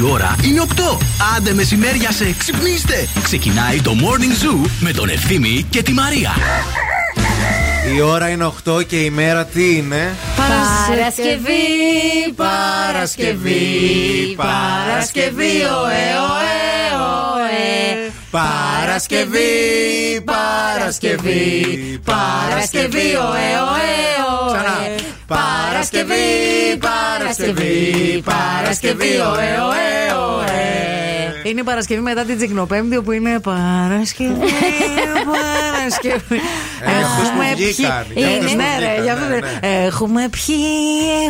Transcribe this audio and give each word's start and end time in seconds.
ώρα 0.00 0.36
είναι 0.44 0.62
8. 0.76 0.98
Άντε 1.36 1.52
μεσημέρια 1.52 2.12
σε 2.12 2.34
ξυπνήστε. 2.38 3.08
Ξεκινάει 3.22 3.80
το 3.80 3.92
Morning 4.00 4.44
Zoo 4.44 4.70
με 4.80 4.92
τον 4.92 5.08
Ευθύμη 5.08 5.66
και 5.70 5.82
τη 5.82 5.92
Μαρία. 5.92 6.30
Η 7.96 8.00
ώρα 8.00 8.28
είναι 8.28 8.52
8 8.68 8.86
και 8.86 8.96
η 8.96 9.10
μέρα 9.10 9.44
τι 9.44 9.76
είναι; 9.76 10.14
Παρασκευή, 10.36 12.32
Παρασκευή, 12.36 14.34
Παρασκευή, 14.36 15.62
ωε, 15.62 16.02
ωε, 16.30 16.50
ωε. 17.00 17.99
Παρασκευή, 18.30 20.22
Παρασκευή, 20.24 22.00
Παρασκευή, 22.04 22.98
ωε, 22.98 23.48
ωε, 23.72 24.00
ωε. 24.50 24.96
Παρασκευή, 25.34 26.76
Παρασκευή, 26.80 28.22
Παρασκευή, 28.24 29.06
ωε, 29.06 29.48
ωε, 29.68 30.14
ωε. 30.24 30.58
Είναι 31.42 31.60
η 31.60 31.64
Παρασκευή 31.64 32.00
μετά 32.00 32.24
την 32.24 32.36
Τζιγνοπέμπτη 32.36 32.96
όπου 32.96 33.12
είναι 33.12 33.40
Παρασκευή, 33.40 34.34
Παρασκευή. 35.30 36.40
Ε, 36.80 36.90
αυτούς 37.04 37.28
που 37.28 37.38
βγήκαν, 37.56 38.06
για 38.14 38.26
αυτούς 38.28 38.50
που 38.50 38.56
Ναι, 38.56 38.64
ρε, 38.78 38.86
βγήκαν, 38.86 39.02
για 39.04 39.12
αυτό 39.12 39.24
ναι, 39.24 39.30
δεν- 39.40 39.44
ναι. 39.60 39.84
Έχουμε 39.84 40.28
πιει, 40.28 40.56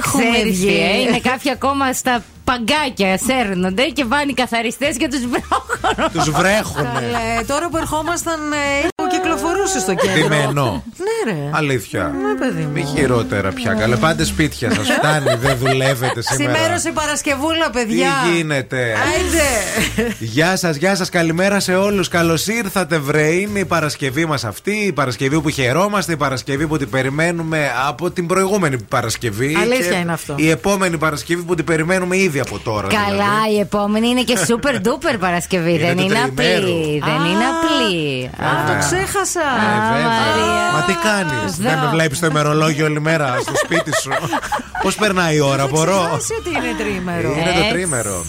έχουμε 0.04 0.22
Ξέρεις 0.30 0.60
τι, 0.60 0.66
ε, 0.66 0.70
βγει. 0.70 1.06
είναι 1.08 1.18
κάποιοι 1.20 1.50
ακόμα 1.50 1.92
στα 1.92 2.22
παγκάκια 2.44 3.18
σέρνονται 3.26 3.82
και 3.84 4.04
πάνε 4.04 4.30
οι 4.30 4.34
καθαριστές 4.34 4.96
και 4.96 5.08
τους 5.08 5.20
βρόχουν. 5.26 6.12
Τους 6.12 6.30
βρέχουνε. 6.30 6.90
Καλέ, 6.94 7.44
τώρα 7.46 7.68
που 7.68 7.76
ερχόμασταν, 7.76 8.52
ε, 8.52 8.86
που 8.96 8.99
κυκλοφορούσε 9.10 9.78
στο 9.80 9.94
κέντρο. 9.94 10.22
Ντυμένο. 10.22 10.84
Ναι, 10.96 11.32
ρε. 11.32 11.38
Αλήθεια. 11.50 12.02
Ναι, 12.22 12.34
παιδί 12.46 12.62
μου. 12.62 12.70
Μη 12.72 12.84
χειρότερα 12.96 13.52
πια. 13.52 13.72
Καλέ, 13.74 13.96
πάτε 13.96 14.24
σπίτια 14.24 14.70
σας. 14.74 14.88
Φτάνει, 14.90 15.34
δεν 15.40 15.56
δουλεύετε 15.56 16.22
σήμερα. 16.22 16.54
Σημέρωσε 16.56 16.90
Παρασκευούλα, 16.94 17.64
Τι 17.70 17.78
παιδιά. 17.78 18.08
γίνεται; 18.34 18.76
Άιντε. 18.76 20.12
Γεια 20.18 20.56
σας, 20.56 20.76
γεια 20.76 20.94
σας, 20.96 21.08
καλημέρα 21.08 21.60
σε 21.60 21.74
όλους. 21.74 22.08
Καλώς 22.08 22.46
ήρθατε, 22.46 22.98
βρε. 22.98 23.26
Είναι 23.26 23.58
η 23.58 23.64
Παρασκευή 23.64 24.26
μας 24.26 24.44
αυτή, 24.44 24.70
η 24.72 24.92
Παρασκευή 24.92 25.40
που 25.40 25.48
χαιρόμαστε, 25.50 26.12
η 26.12 26.16
Παρασκευή 26.16 26.66
που 26.66 26.76
την 26.76 26.90
περιμένουμε 26.90 27.70
από 27.88 28.10
την 28.10 28.26
προηγούμενη 28.26 28.76
Παρασκευή. 28.88 29.56
Αλήθεια 29.60 29.90
και 29.90 29.96
είναι 29.96 30.12
αυτό. 30.12 30.34
Η 30.36 30.50
επόμενη 30.50 30.98
Παρασκευή 30.98 31.42
που 31.42 31.54
την 31.54 31.64
περιμένουμε 31.64 32.16
ήδη 32.16 32.40
από 32.40 32.58
τώρα. 32.58 32.86
Καλά, 32.88 33.06
δηλαδή. 33.10 33.54
η 33.56 33.58
επόμενη 33.60 34.08
είναι 34.08 34.22
και 34.22 34.38
super 34.48 34.74
duper 34.74 35.16
Παρασκευή. 35.20 35.72
Είναι 35.74 35.86
δεν 35.86 35.96
του 35.96 36.02
είναι 36.02 36.14
τριημέρου. 36.34 36.62
απλή. 36.66 37.02
Δεν 37.04 37.14
είναι 37.30 37.44
απλή. 37.52 38.24
Α, 38.26 38.66
το 38.66 38.72
Ναι. 38.72 38.78
Ξέχασα. 39.04 39.40
Ε, 39.40 39.92
βέβαια. 39.92 40.08
Μαρία. 40.08 40.72
Μα 40.72 40.80
τι 40.82 40.92
κάνεις, 40.92 41.58
Εδώ. 41.58 41.68
Δεν 41.68 41.78
με 41.78 41.88
βλέπεις 41.90 42.18
το 42.20 42.26
ημερολόγιο 42.26 42.84
όλη 42.86 43.00
μέρα 43.00 43.36
στο 43.40 43.52
σπίτι 43.64 43.92
σου; 44.00 44.10
Πώς 44.82 44.94
περνάει 44.94 45.36
η 45.36 45.40
ώρα, 45.40 45.66
μπορώ; 45.66 46.00
Ξεχάσει 46.00 46.34
ότι 46.38 46.48
είναι 46.48 46.74
τρίμερο. 46.78 47.30
Είναι 47.30 47.52
το 47.52 47.58
Έτσι. 47.58 47.70
τρίμερο. 47.72 48.24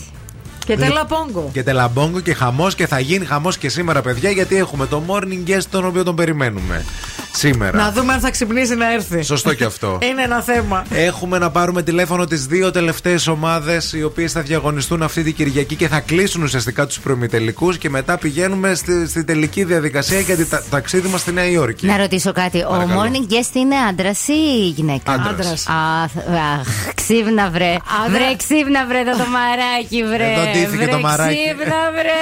Και 0.66 0.78
τέλα 0.78 1.06
πόγκο. 1.06 1.50
Και 1.54 1.64
τελαμπόγκο 1.64 2.20
και 2.20 2.34
χαμός 2.34 2.76
και 2.76 2.88
θα 2.88 3.00
γίνει 3.00 3.26
χαμός 3.26 3.58
και 3.58 3.70
σήμερα, 3.70 4.02
παιδιά, 4.02 4.30
γιατί 4.30 4.56
έχουμε 4.58 4.86
το 4.88 5.04
morning 5.08 5.50
guest 5.50 5.64
τον 5.70 5.86
οποίο 5.86 6.04
τον 6.04 6.16
περιμένουμε. 6.16 6.86
Σήμερα. 7.34 7.78
Να 7.78 7.92
δούμε 7.92 8.14
αν 8.14 8.20
θα 8.20 8.32
ξυπνήσει 8.32 8.76
να 8.76 8.94
έρθει. 8.94 9.22
Σωστό 9.24 9.54
και 9.54 9.64
αυτό. 9.64 9.98
Είναι 10.10 10.22
ένα 10.24 10.42
θέμα. 10.42 10.84
Έχουμε 10.90 11.38
να 11.38 11.50
πάρουμε 11.50 11.84
τηλέφωνο 11.84 12.26
τις 12.26 12.46
δύο 12.46 12.72
τελευταίες 12.72 13.28
ομάδες 13.28 13.94
οι 13.94 14.04
οποίες 14.04 14.32
θα 14.32 14.42
διαγωνιστούν 14.42 15.04
αυτή 15.04 15.24
την 15.24 15.36
Κυριακή 15.36 15.76
και 15.76 15.88
θα 15.88 16.00
κλείσουν 16.00 16.44
ουσιαστικά 16.44 16.86
τους 16.88 17.00
προημιτελικούς 17.00 17.78
και 17.78 17.90
μετά 17.90 18.18
πηγαίνουμε 18.18 18.74
στη, 18.76 19.08
στη 19.08 19.24
τελική 19.24 19.64
διαδικασία 19.64 20.20
για 20.20 20.38
το 20.38 20.46
τα- 20.46 20.64
ταξίδι 20.70 21.08
μας 21.08 21.22
στη 21.22 21.32
Νέα 21.32 21.46
Υόρκη. 21.50 21.86
Να 21.86 21.98
ρωτήσω 21.98 22.32
κάτι. 22.32 22.62
Ο 22.64 22.70
Παρακαλώ. 22.70 23.02
morning 23.02 23.32
guest 23.34 23.56
είναι 23.56 23.76
άντρας 23.90 24.28
ή 24.28 24.68
γυναίκα; 24.76 25.12
Άντρας. 25.12 25.30
Άντρας. 25.30 25.68
Αχ, 25.68 26.12
αχ, 26.60 26.94
ξύπνα 26.96 27.50
βρε. 27.50 27.76
Άντρα. 28.06 28.20
Βρε, 28.20 28.36
ξύπνα 28.38 28.86
βρε 28.88 29.04
το, 29.04 29.12
το 29.18 29.26
μαράκι 29.30 30.04
βρε. 30.04 30.34
Εδώ 30.52 30.60
ντύθηκε 30.60 30.84
βρε, 30.84 30.92
το 30.92 31.00
μαράκι. 31.00 31.36
Ξύπνα 31.36 31.76
βρε. 31.92 32.22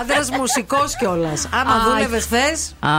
Άντρα 0.00 0.36
μουσικός 0.38 0.96
κιόλας. 0.96 1.48
Άμα 1.60 1.72
Α, 1.74 1.78
δούλευε 1.88 2.20
χθε. 2.20 2.46
Α, 2.86 2.90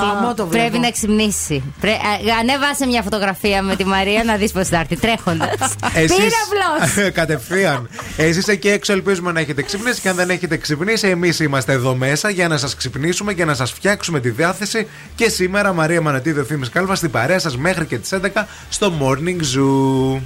Χλωμό 0.00 0.34
το 0.34 0.46
βλέπω. 0.46 0.64
πρέπει 0.64 0.78
να 0.78 0.90
ξυπνήσει. 0.90 1.62
Πρέ... 1.80 1.90
α, 1.90 1.96
ανέβασε 2.40 2.86
μια 2.86 3.02
φωτογραφία 3.02 3.62
με 3.62 3.76
τη 3.76 3.84
Μαρία 3.84 4.24
να 4.24 4.36
δεις 4.36 4.52
πώς 4.52 4.68
θα 4.68 4.78
έρθει 4.78 4.96
τρέχοντας. 4.96 5.74
Πήρε 5.94 6.28
απλώς. 6.44 7.10
Κατευθείαν. 7.20 7.88
Εσείς 8.16 8.48
εκεί 8.48 8.68
έξω 8.68 8.92
ελπίζουμε 8.92 9.32
να 9.32 9.40
έχετε 9.40 9.62
ξυπνήσει 9.62 10.00
και 10.00 10.08
αν 10.08 10.16
δεν 10.16 10.30
έχετε 10.30 10.56
ξυπνήσει, 10.56 11.08
εμείς 11.08 11.40
είμαστε 11.40 11.72
εδώ 11.72 11.94
μέσα 11.94 12.30
για 12.30 12.48
να 12.48 12.56
σας 12.56 12.74
ξυπνήσουμε 12.74 13.32
και 13.34 13.44
να 13.44 13.54
σας 13.54 13.72
φτιάξουμε 13.72 14.20
τη 14.20 14.30
διάθεση. 14.30 14.88
Και 15.14 15.28
σήμερα 15.28 15.72
Μαρία 15.72 16.00
Μανατίδη, 16.00 16.40
ο 16.40 16.44
Θήμης 16.44 16.68
Κάλβας 16.68 16.98
στην 16.98 17.10
παρέα 17.10 17.38
σας 17.38 17.56
μέχρι 17.56 17.86
και 17.86 17.98
τις 17.98 18.12
11 18.12 18.46
στο 18.68 18.92
Morning 19.00 19.40
Zoo. 19.56 20.20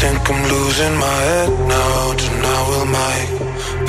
Think 0.00 0.30
I'm 0.30 0.42
losing 0.54 0.96
my 0.96 1.20
head 1.28 1.50
now. 1.66 2.14
Tonight 2.22 2.64
we'll 2.70 2.90
make 3.00 3.30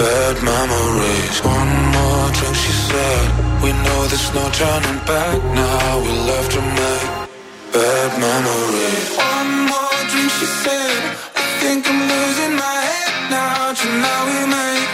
bad 0.02 0.36
memories. 0.42 1.36
One 1.58 1.74
more 1.94 2.28
drink, 2.38 2.56
she 2.64 2.74
said. 2.90 3.26
We 3.64 3.70
know 3.84 4.00
there's 4.10 4.30
no 4.34 4.46
turning 4.60 5.00
back 5.06 5.38
now. 5.54 6.02
We'll 6.04 6.50
to 6.56 6.62
make 6.82 7.10
bad 7.74 8.12
memories. 8.26 9.06
One 9.38 9.52
more 9.72 10.00
drink, 10.10 10.32
she 10.38 10.48
said. 10.64 11.02
I 11.42 11.46
think 11.62 11.86
I'm 11.92 12.02
losing 12.14 12.54
my 12.66 12.78
head 12.90 13.14
now. 13.38 13.74
Tonight 13.82 14.24
we'll 14.30 14.50
make 14.58 14.92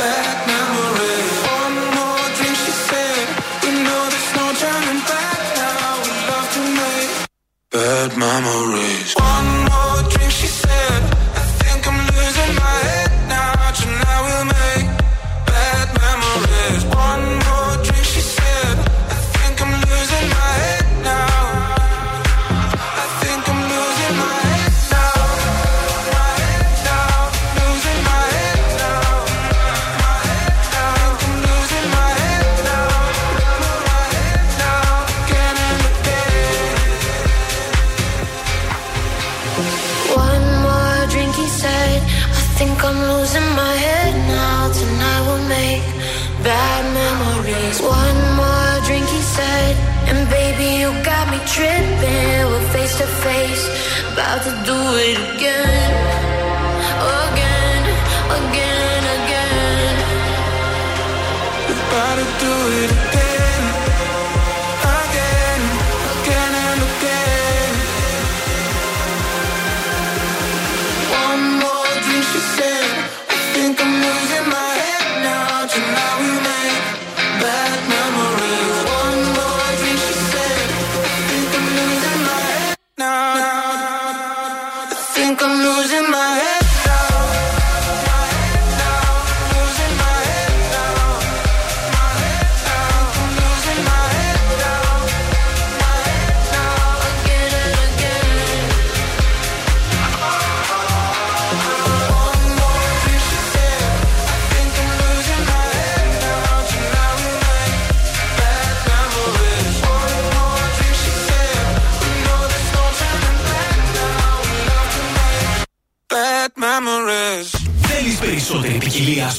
bad 0.00 0.36
memories. 0.52 1.36
One 1.56 1.76
more 1.96 2.26
drink, 2.36 2.56
she 2.64 2.74
said. 2.88 3.26
We 3.64 3.70
know 3.84 4.02
there's 4.12 4.30
no 4.38 4.46
turning 4.62 5.02
back 5.08 5.40
now. 5.60 5.88
We'll 6.04 6.46
to 6.54 6.62
make 6.80 7.12
Bad 7.72 8.10
memories. 8.26 9.10
One 9.16 9.50
more 9.72 9.89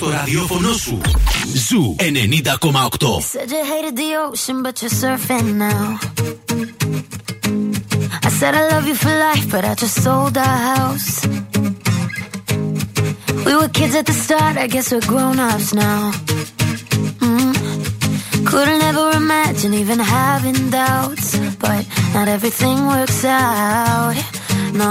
στο 0.01 0.11
ραδιόφωνο 0.11 0.73
σου. 0.73 1.01
Ζου 1.69 1.97
90,8. 1.99 2.03
Said 3.33 3.51
you 3.51 3.65
hated 3.73 3.95
the 4.03 4.11
ocean, 4.27 4.63
but 4.65 4.75
you're 4.83 4.97
surfing 5.03 5.49
now. 5.67 5.87
I 8.27 8.31
said 8.39 8.53
I 8.61 8.65
love 8.73 8.87
you 8.91 8.97
for 9.05 9.15
life, 9.29 9.47
but 9.55 9.63
I 9.71 9.75
just 9.83 9.97
sold 10.05 10.35
our 10.47 10.59
house. 10.73 11.11
We 13.47 13.53
were 13.59 13.71
kids 13.79 13.95
at 14.01 14.07
the 14.11 14.17
start, 14.25 14.55
I 14.65 14.67
guess 14.75 14.87
we're 14.93 15.09
grown 15.13 15.39
ups 15.51 15.71
now. 15.85 16.01
Mm. 17.27 17.55
Couldn't 18.51 18.83
ever 18.91 19.07
imagine 19.23 19.73
even 19.83 19.99
having 19.99 20.59
doubts, 20.71 21.27
but 21.65 21.83
not 22.17 22.27
everything 22.37 22.79
works 22.95 23.21
out. 23.25 24.17
No, 24.81 24.91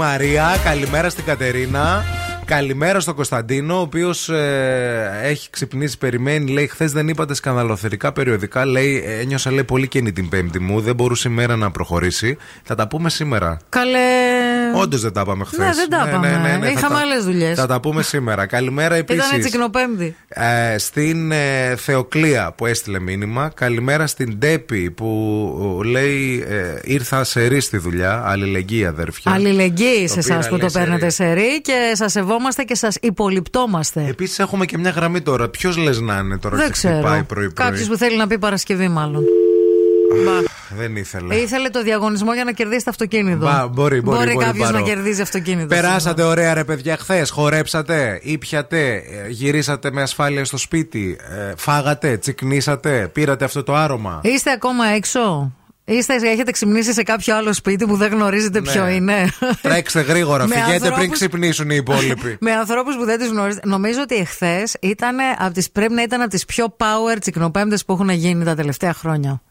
Μαρία, 0.00 0.56
καλημέρα 0.64 1.08
στην 1.10 1.24
Κατερίνα. 1.24 2.04
Καλημέρα 2.44 3.00
στον 3.00 3.14
Κωνσταντίνο, 3.14 3.76
ο 3.76 3.80
οποίος 3.80 4.30
έχει 5.22 5.50
ξυπνήσει, 5.50 5.98
περιμένει. 5.98 6.50
Λέει: 6.50 6.66
Χθες 6.66 6.92
δεν 6.92 7.08
είπατε 7.08 7.34
σκανδαλοθερικά 7.34 8.12
περιοδικά. 8.12 8.64
Λέει: 8.64 9.04
Ένιωσα 9.20 9.50
λέει, 9.52 9.64
πολύ 9.64 9.88
καινή 9.88 10.12
την 10.12 10.28
Πέμπτη 10.28 10.58
μου. 10.58 10.80
Δεν 10.80 10.94
μπορούσε 10.94 11.28
η 11.28 11.32
μέρα 11.32 11.56
να 11.56 11.70
προχωρήσει. 11.70 12.36
Θα 12.62 12.74
τα 12.74 12.88
πούμε 12.88 13.10
σήμερα. 13.10 13.58
Καλέ. 13.68 13.98
Όντως 14.74 15.00
δεν 15.00 15.12
τα 15.12 15.20
είπαμε 15.20 15.44
χθες. 15.44 15.58
Ναι, 15.58 15.72
δεν 15.74 15.88
τα 15.90 16.06
είπαμε. 16.08 16.70
Είχαμε 16.72 16.98
άλλες 16.98 17.24
δουλειές. 17.24 17.58
Θα 17.58 17.66
τα 17.66 17.80
πούμε 17.80 18.02
σήμερα. 18.02 18.46
Καλημέρα 18.46 18.96
Ήταν 18.96 19.18
επίσης. 19.18 19.38
τσικνοπέμπτη. 19.38 20.16
Ε, 20.42 20.78
στην 20.78 21.32
ε, 21.32 21.74
Θεοκλία 21.76 22.52
που 22.56 22.66
έστειλε 22.66 23.00
μήνυμα. 23.00 23.50
Καλημέρα 23.54 24.06
στην 24.06 24.38
Τέπη 24.38 24.90
που 24.90 25.80
ε, 25.84 25.88
λέει 25.88 26.44
ε, 26.48 26.78
ήρθα 26.82 27.24
σε 27.24 27.46
ρί 27.46 27.60
στη 27.60 27.76
δουλειά. 27.78 28.22
Αλληλεγγύη 28.26 28.84
αδέρφια. 28.86 29.32
Αλληλεγγύη 29.32 30.06
Το 30.06 30.12
σε 30.12 30.18
εσάς 30.18 30.36
πήρα, 30.36 30.48
που 30.48 30.54
λέει, 30.54 30.60
το 30.64 30.68
σε 30.68 30.78
παίρνετε 30.78 31.04
ρί. 31.04 31.10
σε 31.12 31.32
ρί 31.32 31.60
και 31.60 31.92
σας 31.94 32.12
σεβόμαστε 32.12 32.62
και 32.62 32.74
σας 32.74 32.96
υπολοιπτόμαστε. 33.00 34.06
Επίσης 34.08 34.38
έχουμε 34.38 34.64
και 34.66 34.78
μια 34.78 34.90
γραμμή 34.90 35.20
τώρα. 35.20 35.48
Ποιος 35.48 35.76
λες 35.76 36.00
να 36.00 36.18
είναι 36.18 36.38
τώρα 36.38 36.56
Δεν 36.56 36.66
και 36.66 36.72
ξέρω. 36.72 36.94
χτυπάει 36.94 37.22
πρωί-πρωί; 37.22 37.66
Κάποιος 37.66 37.88
που 37.88 37.96
θέλει 37.96 38.16
να 38.16 38.26
πει 38.26 38.38
Παρασκευή, 38.38 38.88
μάλλον. 38.88 39.24
Μπα. 40.70 40.80
Δεν 40.82 40.96
ήθελε. 40.96 41.34
Ήθελε 41.34 41.68
το 41.68 41.82
διαγωνισμό 41.82 42.34
για 42.34 42.44
να 42.44 42.52
κερδίσει 42.52 42.84
το 42.84 42.90
αυτοκίνητο. 42.90 43.46
Μπα, 43.46 43.68
μπορεί, 43.68 44.00
μπορεί, 44.00 44.18
μπορεί, 44.32 44.36
κάποιος 44.36 44.66
πάρω. 44.70 44.78
να 44.78 44.84
κερδίζει 44.84 45.22
αυτοκίνητο. 45.22 45.66
Περάσατε 45.66 46.22
ωραία 46.22 46.54
ρε 46.54 46.64
παιδιά 46.64 46.96
χθες. 46.96 47.30
Χορέψατε, 47.30 48.20
ήπιατε, 48.22 48.94
ε, 48.94 49.28
γυρίσατε 49.28 49.90
με 49.90 50.02
ασφάλεια 50.02 50.44
στο 50.44 50.56
σπίτι, 50.56 51.16
ε, 51.50 51.52
φάγατε, 51.56 52.16
τσικνίσατε, 52.16 53.10
πήρατε 53.12 53.44
αυτό 53.44 53.62
το 53.62 53.74
άρωμα. 53.74 54.20
Είστε 54.24 54.50
ακόμα 54.50 54.86
έξω; 54.86 55.52
Είστε, 55.84 56.14
έχετε 56.14 56.50
ξυπνήσει 56.50 56.92
σε 56.92 57.02
κάποιο 57.02 57.36
άλλο 57.36 57.52
σπίτι 57.52 57.86
που 57.86 57.96
δεν 57.96 58.12
γνωρίζετε 58.12 58.60
Ναι. 58.60 58.70
ποιο 58.70 58.88
είναι; 58.88 59.28
Τρέξτε 59.62 60.00
γρήγορα, 60.00 60.46
Με 60.46 60.54
φυγέτε 60.54 60.78
πριν 60.78 60.92
ανθρώπους- 60.92 61.18
ξυπνήσουν 61.18 61.70
οι 61.70 61.76
υπόλοιποι. 61.76 62.36
Με 62.46 62.52
ανθρώπους 62.52 62.96
που 62.96 63.04
δεν 63.04 63.18
τους 63.18 63.28
γνωρίζετε. 63.28 63.68
Νομίζω 63.68 64.00
ότι 64.00 64.14
εχθές 64.14 64.76
πρέπει 65.72 65.92
να 65.94 66.02
ήταν 66.02 66.20
από 66.20 66.30
τις 66.30 66.44
πιο 66.44 66.76
power 66.78 67.16
τσικνοπέμπτες 67.20 67.84
που 67.84 67.92
έχουν 67.92 68.08
γίνει 68.10 68.44
τα 68.44 68.54
τελευταία 68.54 68.92
χρόνια. 68.92 69.42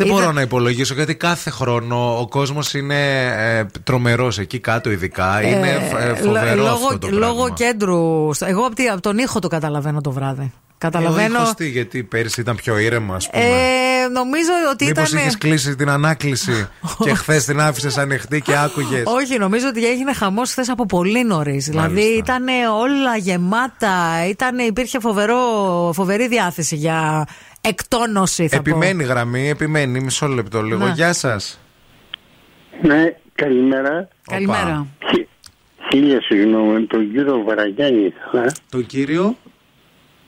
Δεν 0.00 0.06
Ήταν- 0.06 0.18
μπορώ 0.20 0.32
να 0.32 0.40
υπολογίσω 0.40 0.94
γιατί 0.94 1.14
κάθε 1.14 1.50
χρόνο 1.50 2.18
ο 2.20 2.28
κόσμος 2.28 2.74
είναι 2.74 3.24
ε, 3.24 3.64
τρομερός 3.84 4.38
εκεί 4.38 4.58
κάτω, 4.58 4.90
ειδικά. 4.90 5.42
Είναι 5.42 5.68
ε, 5.98 6.08
Ε, 6.10 6.14
φοβερό 6.14 6.54
λόγω, 6.62 6.70
αυτό 6.86 6.98
το 6.98 7.08
λόγω 7.10 7.34
πράγμα. 7.34 7.54
κέντρου. 7.54 8.30
Εγώ 8.40 8.66
από, 8.66 8.74
τη- 8.74 8.86
από 8.88 9.00
τον 9.00 9.18
ήχο 9.18 9.38
το 9.38 9.48
καταλαβαίνω 9.48 10.00
το 10.00 10.10
βράδυ. 10.10 10.52
Καταλαβαίνω. 10.78 11.40
Ε, 11.40 11.50
τι, 11.56 11.68
γιατί 11.68 12.02
πέρσι 12.02 12.40
ήταν 12.40 12.56
πιο 12.56 12.78
ήρεμα, 12.78 13.14
ας 13.14 13.30
πούμε. 13.30 13.44
Ε, 13.44 14.08
νομίζω 14.12 14.50
ότι 14.72 14.84
Μήπως 14.84 15.08
ήταν. 15.08 15.20
είχες 15.20 15.38
κλείσει 15.38 15.74
την 15.76 15.88
ανάκληση 15.90 16.68
και 17.04 17.14
χθες 17.14 17.44
την 17.44 17.60
άφησες 17.60 17.98
ανοιχτή 17.98 18.40
και 18.40 18.56
άκουγες; 18.58 19.02
Όχι, 19.06 19.38
νομίζω 19.38 19.66
ότι 19.68 19.86
έγινε 19.88 20.12
χαμός 20.14 20.50
χθες 20.50 20.68
από 20.68 20.86
πολύ 20.86 21.24
νωρίς. 21.24 21.64
Δηλαδή 21.66 22.00
ήταν 22.00 22.44
όλα 22.82 23.16
γεμάτα. 23.16 24.26
Ήτανε, 24.28 24.62
υπήρχε 24.62 25.00
φοβερό, 25.00 25.36
φοβερή 25.94 26.28
διάθεση 26.28 26.76
για 26.76 27.26
εκτόνωση. 27.60 28.48
Θα 28.48 28.56
Επιμένει 28.56 29.04
γραμμή, 29.04 29.48
επιμένει. 29.48 30.00
Μισό 30.00 30.26
λεπτό 30.26 30.62
λίγο. 30.62 30.86
Να. 30.86 30.92
Γεια 30.92 31.12
σας. 31.12 31.60
Ναι, 32.82 33.04
καλημέρα. 33.34 34.08
Καλημέρα. 34.30 34.86
Χι- 35.10 35.28
Χίλια 35.90 36.22
συγγνώμη, 36.22 36.86
τον 36.86 37.12
κύριο 37.12 37.42
Βαραγιάννη 37.42 38.00
ήθελα. 38.04 38.52
Το 38.70 38.82
κύριο; 38.82 39.36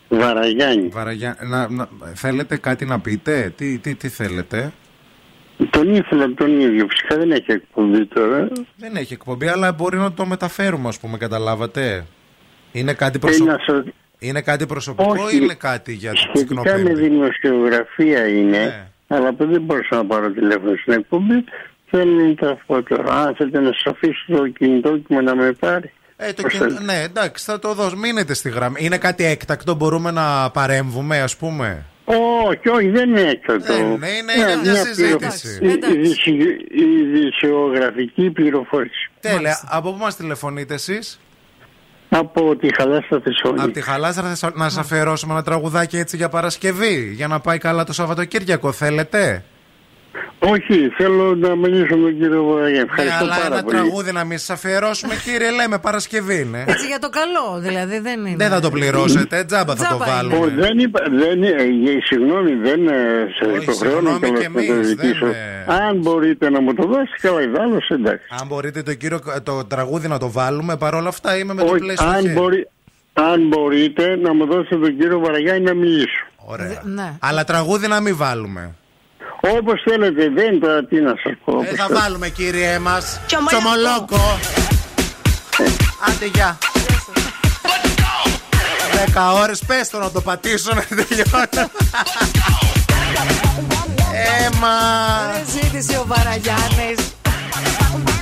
Βαραγιάννη. 0.09 0.89
Βαραγιά... 0.89 1.37
Να, 1.41 1.69
να- 1.69 1.89
θέλετε 2.15 2.57
κάτι 2.57 2.85
να 2.85 3.01
πείτε, 3.01 3.53
τι, 3.57 3.79
τι, 3.79 3.95
τι 3.95 4.09
θέλετε; 4.09 4.73
Τον 5.71 5.95
ήθελα 5.95 6.35
τον 6.35 6.61
ίδιο. 6.61 6.87
Φυσικά 6.91 7.17
δεν 7.17 7.31
έχει 7.31 7.53
εκπομπή 7.53 8.07
τώρα. 8.07 8.49
Δεν 8.77 8.97
έχει 8.97 9.13
εκπομπή, 9.13 9.47
αλλά 9.47 9.73
μπορεί 9.73 9.97
να 9.99 10.13
το 10.13 10.27
μεταφέρουμε, 10.27 10.89
ας 10.89 10.99
πούμε, 10.99 11.19
καταλάβατε. 11.19 12.07
Είναι 12.73 12.93
κάτι, 12.93 13.17
Ε, 13.17 13.19
προσω... 13.19 13.45
να 13.45 13.59
σας- 13.67 13.85
είναι 14.21 14.41
κάτι 14.41 14.67
προσωπικό 14.67 15.11
Όχι. 15.25 15.37
ή 15.37 15.39
είναι 15.43 15.55
κάτι 15.55 15.93
για 15.93 16.11
την 16.11 16.19
Σχετικά 16.21 16.55
με 16.55 16.63
Τσικνοπέμπτη. 16.63 17.09
δημοσιογραφία 17.09 18.29
είναι, 18.29 18.59
Ναι. 18.59 18.87
αλλά 19.17 19.33
που 19.33 19.47
δεν 19.47 19.61
μπορούσα 19.63 19.97
να 19.97 20.05
πάρω 20.07 20.31
τηλέφωνο 20.31 20.77
στην 20.81 20.93
εκπομπή. 20.93 21.45
Θέλω 21.91 22.13
να 22.27 22.35
τα 22.35 22.59
πω 22.67 22.83
τώρα. 22.83 23.15
Αν 23.15 23.35
θέλετε 23.35 23.61
να 23.61 23.71
σα 23.85 23.91
αφήσω 23.91 24.25
το 24.27 24.49
κινητό 24.49 24.99
και 24.99 25.15
να 25.21 25.35
με 25.37 25.53
πάρει. 25.53 25.93
Ε, 26.17 26.33
το 26.33 26.43
Πώς 26.43 26.53
κιν- 26.53 26.61
θέλετε. 26.63 26.83
Ναι, 26.85 27.03
εντάξει, 27.03 27.45
θα 27.45 27.59
το 27.59 27.75
δώσω. 27.75 27.97
Μείνετε 27.97 28.35
στη 28.35 28.51
γραμμή. 28.51 28.77
Είναι 28.81 28.99
κάτι 28.99 29.25
έκτακτο, 29.25 29.75
μπορούμε 29.75 30.11
να 30.11 30.51
παρέμβουμε, 30.51 31.21
α 31.21 31.29
πούμε. 31.39 31.85
Όχι, 32.45 32.69
όχι, 32.69 32.89
δεν 32.89 33.09
είναι 33.09 33.21
έκτακτο. 33.21 33.73
Ε, 33.73 33.77
ναι, 33.77 33.83
είναι- 34.09 34.33
είναι 34.37 34.57
μια 34.63 34.75
συζήτηση. 34.75 35.59
πληρο- 35.59 35.85
η- 35.85 35.89
η 35.93 36.01
ειδησιο- 36.01 36.61
Η 36.71 36.83
ειδησιογραφική 37.01 38.31
πληροφόρηση. 38.31 39.11
Τέλεια. 39.21 39.61
Από 39.69 39.93
πού 39.93 39.99
μα 39.99 40.13
τηλεφωνείτε 40.13 40.75
εσεί, 40.75 40.99
Από 42.13 42.57
τη 42.57 42.75
Χαλάστα 42.75 43.21
Θεσσαλονίκη. 43.25 43.65
Από 43.65 43.73
τη 43.73 43.81
Χαλάστρα 43.81 44.29
Θεσσα- 44.29 44.53
να 44.57 44.69
σας 44.69 44.79
αφιερώσουμε 44.79 45.33
ένα 45.33 45.43
τραγουδάκι 45.43 45.97
έτσι 45.97 46.17
για 46.17 46.29
Παρασκευή, 46.29 47.13
για 47.15 47.27
να 47.29 47.41
πάει 47.41 47.59
καλά 47.59 47.85
το 47.85 47.93
Σαββατοκύριακο. 47.93 48.73
Θέλετε; 48.73 49.45
Όχι, 50.39 50.89
θέλω 50.97 51.35
να 51.35 51.57
μιλήσω 51.57 51.97
με 51.97 52.03
τον 52.11 52.19
κύριο 52.19 52.45
Βαραγιάννη. 52.45 52.77
Ναι, 52.97 53.03
Ευχαριστώ 53.03 53.25
αλλά 53.25 53.35
πάρα 53.35 53.47
ένα 53.55 53.63
πολύ. 53.63 53.77
τραγούδι 53.77 54.13
να 54.13 54.25
μην 54.25 54.39
σα 54.39 54.53
αφιερώσουμε, 54.53 55.15
κύριε, 55.25 55.51
λέμε 55.51 55.79
Παρασκευή 55.79 56.41
είναι. 56.41 56.65
Έτσι 56.67 56.87
για 56.87 56.99
το 56.99 57.09
καλό, 57.09 57.61
δηλαδή 57.61 57.99
δεν 57.99 58.27
είναι. 58.27 58.37
Δεν 58.37 58.49
θα 58.51 58.61
το 58.61 58.71
πληρώσετε, 58.71 59.45
τζάμπα 59.45 59.75
θα 59.77 59.89
το 59.89 59.97
Τζάμπα 60.05 60.23
είναι. 60.23 60.35
Ω, 60.35 60.39
βάλουμε. 60.39 60.63
δεν 60.63 60.79
είπα, 60.79 61.01
δεν, 61.11 61.43
ε, 61.43 61.47
ε, 61.49 62.01
συγγνώμη, 62.05 62.53
δεν 62.55 62.87
ε, 62.89 62.93
σε 63.39 63.45
Όχι, 63.51 63.63
υποχρεώνω 63.63 64.11
συγγνώμη 64.11 64.19
κιόλας 64.21 64.41
κι 64.41 64.49
να 64.49 64.65
το 64.67 64.73
εμείς, 64.73 64.87
ζητήσω. 64.87 65.27
δεν, 65.27 65.35
ε. 65.35 65.75
Αν 65.89 65.97
μπορείτε 65.97 66.51
να 66.51 66.61
μου 66.61 66.75
το 66.75 66.83
δώσετε, 66.87 67.17
καλά, 67.21 67.43
ιδάλλως 67.43 67.89
εντάξει. 67.89 68.25
Αν 68.41 68.47
μπορείτε 68.47 68.83
το, 68.83 68.95
κύριο, 68.95 69.19
το 69.43 69.65
τραγούδι 69.65 70.09
να 70.09 70.19
το 70.19 70.31
βάλουμε, 70.31 70.77
παρόλα 70.77 71.09
αυτά 71.09 71.37
είμαι 71.39 71.55
με 71.55 71.63
το 71.63 71.71
Όχι, 71.71 71.79
πλαίσιο 71.81 72.07
στο 72.07 72.17
αν, 72.17 72.21
χέρι. 72.23 72.35
μπορεί, 72.35 72.69
αν 73.13 73.47
μπορείτε 73.49 74.17
να 74.17 74.35
μου 74.35 74.47
δώσετε 74.47 74.77
τον 74.77 74.97
κύριο 74.99 75.19
Βαραγιάννη 75.19 75.65
να 75.65 75.75
μιλήσω. 75.75 76.25
Ωραία. 76.37 76.81
Ναι. 76.85 77.13
Αλλά 77.21 77.45
τραγούδι 77.45 77.87
να 77.89 78.01
μην 78.01 78.17
βάλουμε. 78.17 78.75
Όπως 79.41 79.83
θέλετε, 79.85 80.29
δεν 80.29 80.61
τώρα 80.61 80.85
τι 80.85 81.01
να 81.01 81.15
σας 81.23 81.33
πω. 81.45 81.53
Ε, 81.53 81.57
όπως 81.57 81.69
θα 81.77 81.85
θέλετε. 81.85 81.95
βάλουμε 82.01 82.29
κύριε 82.29 82.79
μας 82.79 83.21
Τσομολόκο 83.27 84.39
Άντε 86.09 86.27
γεια 86.35 86.59
Δέκα 88.95 89.33
ώρες 89.33 89.63
πες 89.67 89.89
το 89.89 89.99
να 89.99 90.11
το 90.11 90.21
πατήσω 90.21 90.75
να 90.75 90.83
τελειώνω 90.83 91.71
Έμα 94.47 94.77
Δεν 95.33 95.63
ζήτησε 95.63 95.99
ο 95.99 96.05
Βαραγιάννης. 96.07 97.20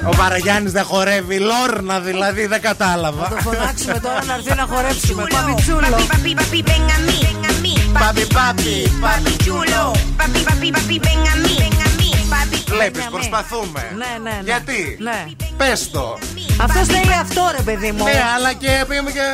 Ο 0.05 0.17
Παραγιάννης 0.17 0.73
δεν 0.73 0.85
χορεύει 0.85 1.39
Λόρνα 1.39 2.01
δηλαδή 2.01 2.47
δεν 2.47 2.61
κατάλαβα 2.61 3.29
Το 3.29 3.37
φωνάξουμε 3.37 4.01
τώρα 4.01 4.25
να 4.25 4.35
έρθει 4.35 4.55
να 4.55 4.67
χορέψουμε. 4.71 5.25
Πάμε 5.31 5.55
τσούλο. 5.55 5.97
Papi, 6.11 6.33
papi, 6.41 6.61
ven 6.69 6.89
a 6.95 6.99
mí, 7.07 7.17
ven 7.27 7.45
a 7.51 7.53
mí. 7.63 7.75
Papi, 8.03 8.25
papi, 8.37 8.75
papi 9.05 9.33
chulo. 9.45 9.83
Papi, 10.21 10.41
papi, 10.49 10.69
papi, 10.77 10.97
ven 11.07 11.23
a 11.33 11.35
mí, 11.45 11.55
ven 11.63 11.79
a 11.87 11.89
mí. 11.99 12.11
Papi, 12.35 12.59
Βλέπεις 12.71 13.05
προσπαθούμε 13.05 13.83
Ναι, 13.97 14.13
ναι, 14.23 14.31
ναι. 14.31 14.41
Γιατί; 14.45 14.97
Ναι. 15.01 15.27
Πες 15.57 15.91
το 15.91 16.19
Αυτός 16.61 16.87
θέλει 16.87 17.15
αυτό, 17.21 17.43
ρε 17.57 17.63
παιδί 17.63 17.93
μου. 17.93 18.05
Ναι 18.05 18.23
αλλά 18.37 18.53
και 18.53 18.85
πήγαμε 18.89 19.11
και 19.11 19.27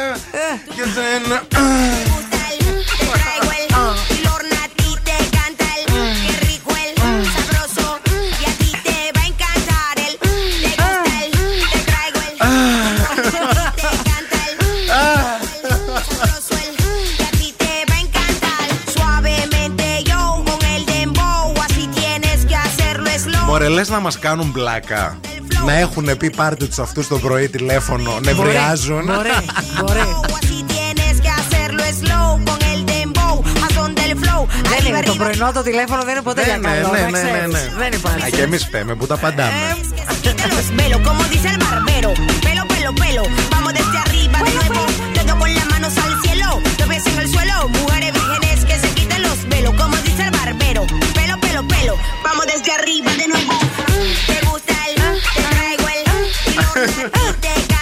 Και 0.75 0.83
δεν 0.95 1.23
Μωρέ, 23.65 23.77
λες 23.77 23.89
να 23.89 24.01
μας 24.01 24.19
κάνουν 24.19 24.51
μπλάκα. 24.51 25.19
Να 25.65 25.73
έχουν 25.79 26.17
πει 26.17 26.31
πάρτε 26.31 26.65
τους 26.67 26.79
αυτούς 26.79 27.09
το 27.09 27.19
πρωί 27.19 27.49
τηλέφωνο, 27.49 28.19
νευριάζουν. 28.25 29.05
Μπορεί, 29.05 29.29
μπορεί. 29.81 29.99
Así 29.99 30.59
tienes 30.73 31.17
que 31.25 31.31
hacerlo 31.41 31.83
slow 32.03 32.29
con 32.49 32.59
el 32.73 32.81
dembow, 32.93 33.35
a 33.65 33.67
son 33.77 33.91
del 33.99 34.13
flow. 34.23 34.43
Δεν 34.63 34.79
Arriba, 34.79 34.87
είναι 34.89 35.01
το 35.05 35.13
arriba, 35.13 35.17
πρωινό 35.19 35.53
το 35.53 35.63
τηλέφωνο, 35.63 36.03
δεν 36.03 36.13
είναι 36.13 36.23
ποτέ 36.23 36.41
Ναι, 36.41 36.47
για 36.47 36.57
ναι, 36.57 36.69
καλό. 36.69 36.89
ναι, 36.93 37.01
να 37.01 37.11
ναι, 37.11 37.23
ναι, 37.23 37.29
ξέρεις. 37.29 37.53
ναι. 37.53 37.73
Δεν 37.79 37.93
Α, 37.93 37.97
υπάρχει. 37.97 38.31
και 38.31 38.43
εμείς 38.43 38.65
φταίμε 38.65 38.95
που 38.95 39.07
τα 39.07 39.17
παντάμε. 39.17 39.51
que 46.95 47.91
se 47.91 48.04
velos, 49.65 49.81
como 49.81 49.97
dice 49.99 50.23
el 50.23 50.31
barbero. 50.31 50.87
Pelo, 51.15 51.39
pelo, 51.41 51.67
pelo. 51.67 51.97
Vamos 52.23 52.47
desde 52.47 52.73
arriba 52.73 53.13
de 53.15 53.29
nuevo. 53.29 53.59
Te 54.27 54.47
gusta 54.47 54.75
el, 54.89 54.97
te 55.35 55.43
traigo 55.43 55.89
el. 55.89 56.53
Y 56.53 56.57
no 57.05 57.35
te 57.41 57.74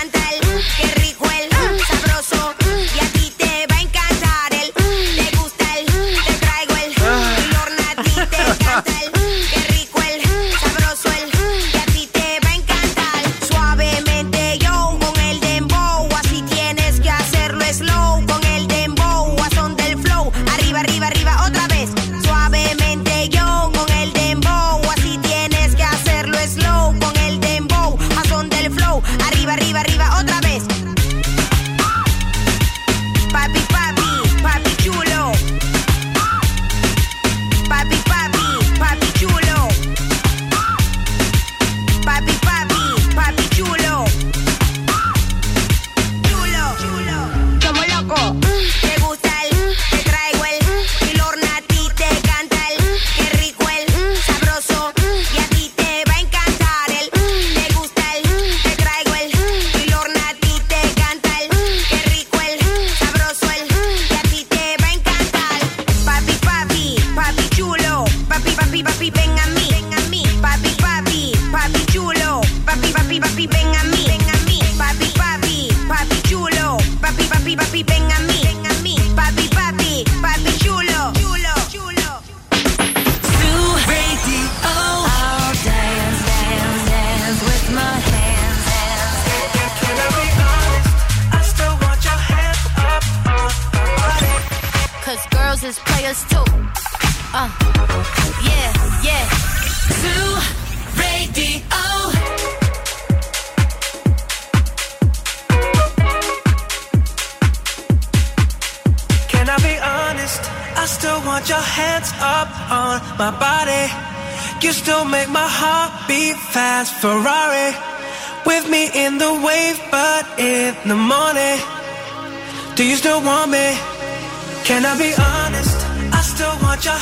Can 124.73 124.87
I 124.87 124.97
be 124.97 125.13
honest? 125.13 125.79
I 126.17 126.23
still 126.23 126.57
want 126.63 126.83
your 126.87 126.97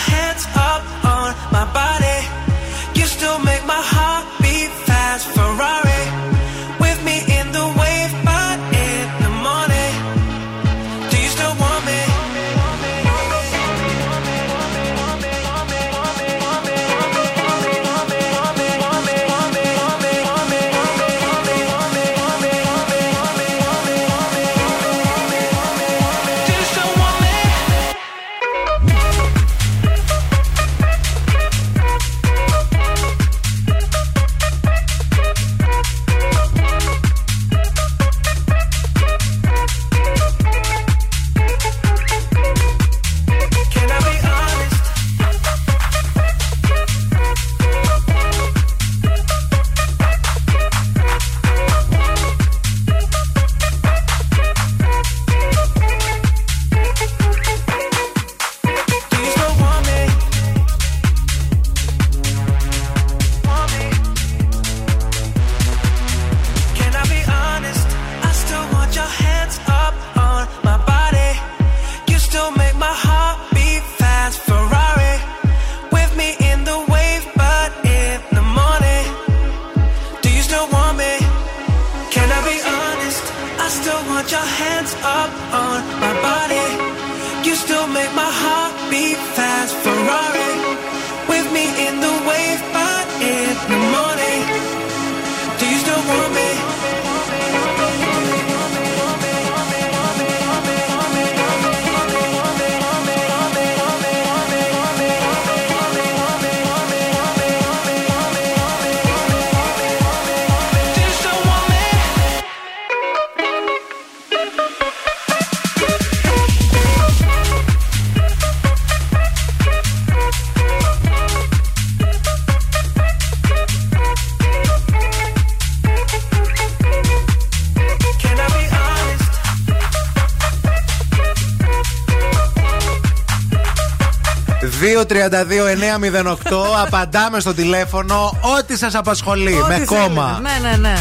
απαντάμε 136.86 137.40
στο 137.40 137.54
τηλέφωνο 137.54 138.38
ό,τι 138.58 138.76
σας 138.78 138.94
απασχολεί 138.94 139.52
Ό,τι 139.52 139.68
με 139.68 139.74
θέλετε. 139.74 139.94
κόμμα. 139.94 140.40
Ναι, 140.42 140.68
ναι, 140.70 140.76
ναι. 140.76 140.94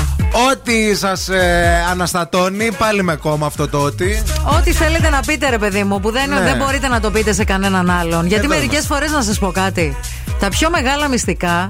Ό,τι 0.52 0.95
σας 0.95 1.30
ε, 1.30 1.84
αναστατώνει 1.91 2.72
πάλι 2.72 3.04
με 3.04 3.15
κόμμα 3.15 3.45
αυτό 3.45 3.67
το 3.67 3.78
ότι. 3.78 4.24
Ό,τι 4.58 4.72
θέλετε 4.72 5.10
να 5.10 5.19
πείτε, 5.19 5.50
ρε 5.50 5.58
παιδί 5.58 5.84
μου, 5.84 6.00
που 6.00 6.12
δεν, 6.12 6.30
Ναι. 6.30 6.39
δεν 6.41 6.58
μπορείτε 6.58 6.88
να 6.88 7.00
το 7.00 7.12
πείτε 7.12 7.34
σε 7.34 7.43
κανέναν 7.43 7.89
άλλον. 7.89 8.26
Γιατί 8.26 8.45
Εδώ 8.45 8.56
μερικές 8.56 8.86
φορές 8.86 9.12
να 9.12 9.22
σας 9.22 9.39
πω 9.39 9.52
κάτι. 9.52 9.95
Τα 10.39 10.50
πιο 10.50 10.69
μεγάλα 10.69 11.08
μυστικά 11.08 11.69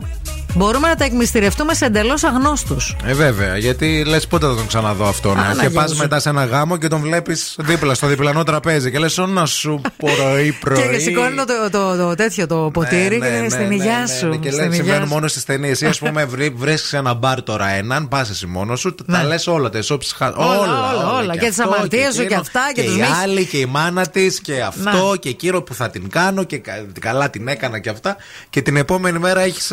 μπορούμε 0.59 0.87
να 0.87 0.95
τα 0.95 1.03
εκμυστηρευτούμε 1.05 1.73
σε 1.73 1.85
εντελώς 1.85 2.23
αγνώστους. 2.23 2.95
Ε, 3.05 3.13
βέβαια, 3.13 3.57
γιατί 3.57 4.03
λες 4.07 4.27
πότε 4.27 4.45
θα 4.45 4.55
τον 4.55 4.67
ξαναδώ 4.67 5.05
αυτόν. 5.07 5.37
ε; 5.37 5.41
Άνα, 5.41 5.53
και 5.61 5.67
γεια 5.67 5.81
πας 5.81 5.91
σου. 5.91 5.97
μετά 5.97 6.19
σε 6.19 6.29
ένα 6.29 6.45
γάμο 6.45 6.77
και 6.77 6.87
τον 6.87 7.01
βλέπεις 7.01 7.55
δίπλα 7.59 7.93
στο 7.93 8.07
διπλανό 8.07 8.43
τραπέζι. 8.43 8.91
Και 8.91 8.99
λες, 8.99 9.17
να 9.27 9.45
σου 9.45 9.81
πρωί-πρωί. 9.97 10.81
Και 10.91 10.99
σηκώνει 10.99 11.35
το, 11.35 11.45
το, 11.45 11.69
το, 11.71 11.97
το 12.07 12.15
τέτοιο 12.15 12.47
το 12.47 12.69
ποτήρι 12.73 13.19
και 13.19 13.27
είναι 13.27 13.49
στην 13.49 13.71
υγειά 13.71 14.07
σου. 14.07 14.39
Και 14.39 14.51
Στην 14.51 14.59
λέει, 14.59 14.65
υγειά 14.65 14.71
συμβαίνουν 14.73 15.07
σου. 15.07 15.13
μόνος 15.13 15.31
στις 15.31 15.45
ταινίες. 15.45 15.81
Ή 15.81 15.85
ας 15.85 15.99
πούμε, 15.99 16.25
βρίσκεις 16.55 16.93
ένα 16.93 17.13
μπαρ 17.13 17.43
τώρα 17.43 17.67
έναν, 17.69 18.07
πας 18.07 18.29
εσύ 18.29 18.45
μόνος 18.45 18.79
σου, 18.79 18.95
τα 18.95 19.03
Ναι. 19.17 19.23
λες 19.23 19.47
όλα, 19.47 19.69
τα 19.69 19.77
εσόψει 19.77 20.15
Όλα, 20.19 20.35
όλα, 20.91 21.08
όλα. 21.21 21.33
Και 21.37 21.47
τις 21.49 21.59
αυτό, 21.59 21.73
αμαρτίες 21.75 22.13
σου 22.13 22.19
και 22.19 22.23
εκείνο, 22.25 22.39
αυτά 22.39 22.61
και 22.73 22.81
Και 22.81 22.87
τους 22.87 22.95
η 22.97 22.99
μίχ- 22.99 23.21
άλλη 23.21 23.45
και 23.45 23.57
η 23.57 23.65
μάνα 23.65 24.07
της 24.07 24.41
και 24.41 24.61
αυτό 24.61 25.09
Ναι. 25.11 25.17
και 25.17 25.29
εκείνο 25.29 25.61
που 25.61 25.73
θα 25.73 25.89
την 25.89 26.09
κάνω 26.09 26.43
και 26.43 26.57
κα- 26.57 26.85
καλά 26.99 27.29
την 27.29 27.47
έκανα 27.47 27.79
και 27.79 27.89
αυτά. 27.89 28.17
Και 28.49 28.61
την 28.61 28.75
επόμενη 28.75 29.19
μέρα 29.19 29.41
έχεις 29.41 29.71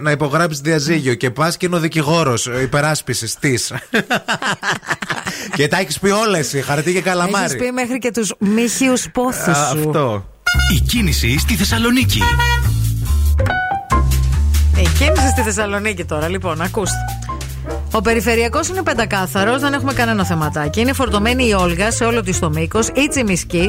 να 0.00 0.10
υπογράψεις 0.10 0.60
διαζύγιο 0.60 1.14
και 1.14 1.30
πας 1.30 1.56
και 1.56 1.66
είναι 1.66 1.76
ο 1.76 1.78
δικηγόρος 1.78 2.46
υπεράσπισης 2.62 3.34
της. 3.34 3.72
και 5.56 5.68
τα 5.68 5.78
έχεις 5.78 5.98
πει 5.98 6.08
όλες 6.10 6.38
εσύ, 6.40 6.62
χαρτί 6.62 6.82
και 6.84 6.90
Έχεις 6.98 7.02
καλαμάρι. 7.10 7.56
πει 7.56 7.72
μέχρι 7.72 7.98
και 7.98 8.10
τους 8.10 8.34
μύχιου 8.38 8.92
πόθου 9.12 9.50
Α, 9.50 9.54
σου. 9.54 9.78
Αυτό. 9.78 10.26
Η 10.76 10.80
κίνηση 10.80 11.38
στη 11.38 11.54
Θεσσαλονίκη. 11.54 12.22
Η 14.76 14.88
κίνηση 14.98 15.28
στη 15.30 15.40
Θεσσαλονίκη 15.42 16.04
τώρα, 16.04 16.28
λοιπόν, 16.28 16.60
ακούστε. 16.60 16.96
Ο 17.94 18.00
περιφερειακός 18.00 18.68
είναι 18.68 18.82
πεντακάθαρος, 18.82 19.60
δεν 19.60 19.72
έχουμε 19.72 19.92
κανένα 19.92 20.24
θεματάκι. 20.24 20.80
Είναι 20.80 20.92
φορτωμένη 20.92 21.48
η 21.48 21.52
Όλγα 21.52 21.90
σε 21.90 22.04
όλο 22.04 22.22
της 22.22 22.38
το 22.38 22.50
μήκος, 22.50 22.88
η 22.88 23.08
Τσιμισκή. 23.08 23.68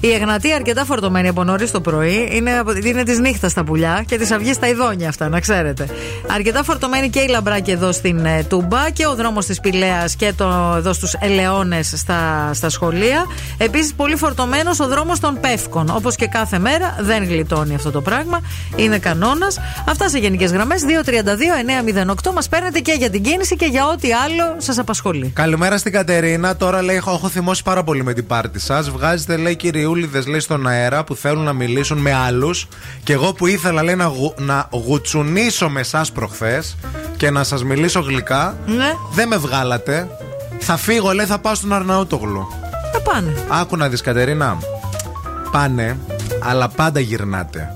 Η 0.00 0.12
Εγνατή 0.12 0.52
αρκετά 0.52 0.84
φορτωμένη 0.84 1.28
από 1.28 1.44
νωρίς 1.44 1.70
το 1.70 1.80
πρωί. 1.80 2.28
Είναι, 2.32 2.58
από- 2.58 2.72
είναι 2.84 3.02
της 3.02 3.18
νύχτας 3.18 3.50
στα 3.50 3.64
πουλιά 3.64 4.04
και 4.06 4.18
της 4.18 4.30
αυγής 4.30 4.54
στα 4.54 4.68
ειδόνια 4.68 5.08
αυτά, 5.08 5.28
να 5.28 5.40
ξέρετε. 5.40 5.86
Αρκετά 6.34 6.62
φορτωμένη 6.62 7.08
και 7.10 7.20
η 7.20 7.28
Λαμπράκη 7.28 7.70
εδώ 7.70 7.92
στην 7.92 8.24
ε, 8.24 8.42
Τούμπα 8.48 8.90
και 8.90 9.06
ο 9.06 9.14
δρόμος 9.14 9.46
της 9.46 9.60
Πηλαία 9.60 10.04
και 10.16 10.32
το, 10.36 10.74
εδώ 10.76 10.92
στους 10.92 11.14
Ελαιώνες 11.20 11.92
στα, 11.96 12.50
στα 12.54 12.68
σχολεία. 12.68 13.24
Επίσης, 13.58 13.94
πολύ 13.94 14.16
φορτωμένος 14.16 14.80
ο 14.80 14.86
δρόμος 14.88 15.20
των 15.20 15.38
Πεύκων. 15.40 15.90
Όπως 15.94 16.16
και 16.16 16.26
κάθε 16.26 16.58
μέρα, 16.58 16.96
δεν 17.00 17.24
γλιτώνει 17.24 17.74
αυτό 17.74 17.90
το 17.90 18.00
πράγμα. 18.00 18.40
Είναι 18.76 18.98
κανόνας. 18.98 19.58
Αυτά 19.88 20.08
σε 20.08 20.18
γενικές 20.18 20.52
γραμμές. 20.52 20.82
232-908 20.84 22.32
μας 22.34 22.48
παίρνετε 22.48 22.78
και 22.78 22.92
για 22.98 23.10
την 23.10 23.22
κίνηση 23.22 23.56
και 23.58 23.66
για 23.66 23.86
ό,τι 23.86 24.12
άλλο 24.12 24.54
σας 24.58 24.78
απασχολεί. 24.78 25.30
Καλημέρα 25.34 25.78
στην 25.78 25.92
Κατερίνα. 25.92 26.56
Τώρα 26.56 26.82
λέει: 26.82 26.96
Έχω, 26.96 27.10
έχω 27.10 27.28
θυμώσει 27.28 27.62
πάρα 27.62 27.82
πολύ 27.84 28.04
με 28.04 28.12
την 28.12 28.26
πάρτη 28.26 28.60
σας. 28.60 28.90
Βγάζετε, 28.90 29.36
λέει, 29.36 29.56
κυριούλιδες 29.56 30.26
λέει 30.26 30.40
στον 30.40 30.66
αέρα 30.66 31.04
που 31.04 31.14
θέλουν 31.14 31.42
να 31.44 31.52
μιλήσουν 31.52 31.98
με 31.98 32.14
άλλους. 32.14 32.68
Και 33.02 33.12
εγώ 33.12 33.32
που 33.32 33.46
ήθελα, 33.46 33.82
λέει, 33.82 33.94
να, 33.94 34.04
γου, 34.04 34.34
να 34.38 34.68
γουτσουνίσω 34.70 35.68
με 35.68 35.80
εσάς 35.80 36.12
προχθές 36.12 36.76
και 37.16 37.30
να 37.30 37.44
σας 37.44 37.64
μιλήσω 37.64 38.00
γλυκά. 38.00 38.56
Ναι. 38.66 38.92
Δεν 39.12 39.28
με 39.28 39.36
βγάλατε. 39.36 40.08
Θα 40.58 40.76
φύγω, 40.76 41.12
λέει, 41.12 41.26
θα 41.26 41.38
πάω 41.38 41.54
στον 41.54 41.72
Αρναούτογλου. 41.72 42.48
Θα 42.92 43.00
πάνε. 43.00 43.34
Άκου 43.48 43.76
να 43.76 43.88
δεις, 43.88 44.00
Κατερίνα. 44.00 44.58
Πάνε, 45.50 45.98
αλλά 46.42 46.68
πάντα 46.68 47.00
γυρνάτε. 47.00 47.74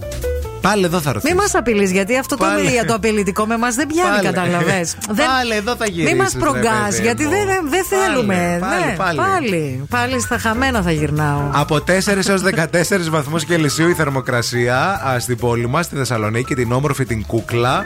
Πάλι 0.63 0.85
εδώ 0.85 1.01
θα 1.01 1.13
ρωτήσω. 1.13 1.33
Μην 1.35 1.43
μας 1.43 1.55
απειλείς, 1.55 1.91
γιατί 1.91 2.17
αυτό 2.19 2.37
το, 2.37 2.45
Πάλι. 2.45 2.71
για 2.71 2.85
το 2.85 2.95
απειλητικό 2.95 3.47
με 3.47 3.55
εμά 3.55 3.69
δεν 3.71 3.87
πιάνει, 3.87 4.23
κατάλαβες. 4.23 4.97
Πάλι 5.37 5.55
εδώ 5.57 5.77
θα 5.77 5.87
γυρίσεις, 5.87 6.13
Μην 6.15 6.23
μα 6.25 6.29
ρε 6.33 6.39
προγκάς, 6.39 6.89
παιδί 6.91 7.03
γιατί 7.03 7.25
μου. 7.25 7.31
δεν 7.31 7.47
δεν 7.47 7.85
Πάλι, 7.91 8.03
θέλουμε. 8.05 8.59
πάλι, 8.61 8.85
Ναι, 8.85 8.95
πάλι. 8.97 9.19
πάλι. 9.19 9.85
Πάλι 9.91 10.21
στα 10.21 10.39
χαμένα 10.39 10.83
θα 10.83 10.91
γυρνάω. 10.93 11.41
Από 11.53 11.75
4 11.77 12.29
έως 12.29 12.43
14 12.43 13.11
βαθμούς 13.11 13.45
Κελσίου 13.45 13.89
η 13.89 13.95
θερμοκρασία 13.95 14.77
α, 15.09 15.19
στην 15.19 15.37
πόλη 15.37 15.69
μας, 15.69 15.85
στη 15.85 15.97
Θεσσαλονίκη, 15.97 16.55
την 16.55 16.73
όμορφη 16.73 17.05
την 17.05 17.27
κούκλα. 17.27 17.85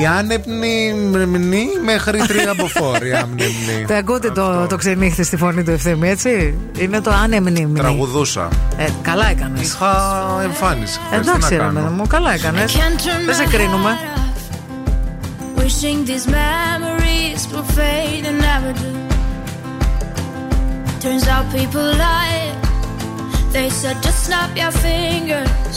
Η 0.00 0.06
άνεπνη 0.06 0.92
μνη 1.26 1.66
μέχρι 1.84 2.18
τρία 2.18 2.54
μποφόρη. 2.56 3.12
άμνημνη. 3.14 3.84
Το 3.86 3.94
ακούτε 3.94 4.30
το, 4.30 4.44
Αυτό. 4.44 4.66
το 4.66 4.76
ξενύχτη 4.76 5.24
στη 5.24 5.36
φωνή 5.36 5.62
του 5.62 5.70
ευθύμη, 5.70 6.08
έτσι; 6.08 6.54
Είναι 6.78 7.00
το 7.00 7.10
άνεμνη 7.10 7.72
Τραγουδούσα. 7.76 8.48
Ε, 8.76 8.86
καλά 9.02 9.30
έκανες. 9.30 9.62
Είχα 9.66 10.14
εμφάνιση. 10.42 10.98
χθες, 11.06 11.20
τι 11.20 11.28
Εντάξει, 11.28 11.40
να 11.40 11.48
ρε 11.48 11.56
κάνω. 11.56 11.80
παιδί 11.80 11.94
μου, 11.94 12.06
καλά 12.06 12.32
έκανες. 12.32 12.76
Δεν 13.26 13.34
σε 13.34 13.44
κρίνουμε. 13.56 13.90
Wishing 15.56 16.00
these 16.10 16.26
memories 16.42 17.42
will 17.52 17.68
fade 17.78 18.24
and 18.30 18.38
never 18.48 18.72
do. 18.82 18.90
Turns 21.02 21.26
out 21.34 21.44
people 21.58 21.86
lie. 22.04 22.42
They 23.54 23.68
said 23.80 23.96
just 24.06 24.20
snap 24.26 24.50
your 24.62 24.72
fingers. 24.86 25.76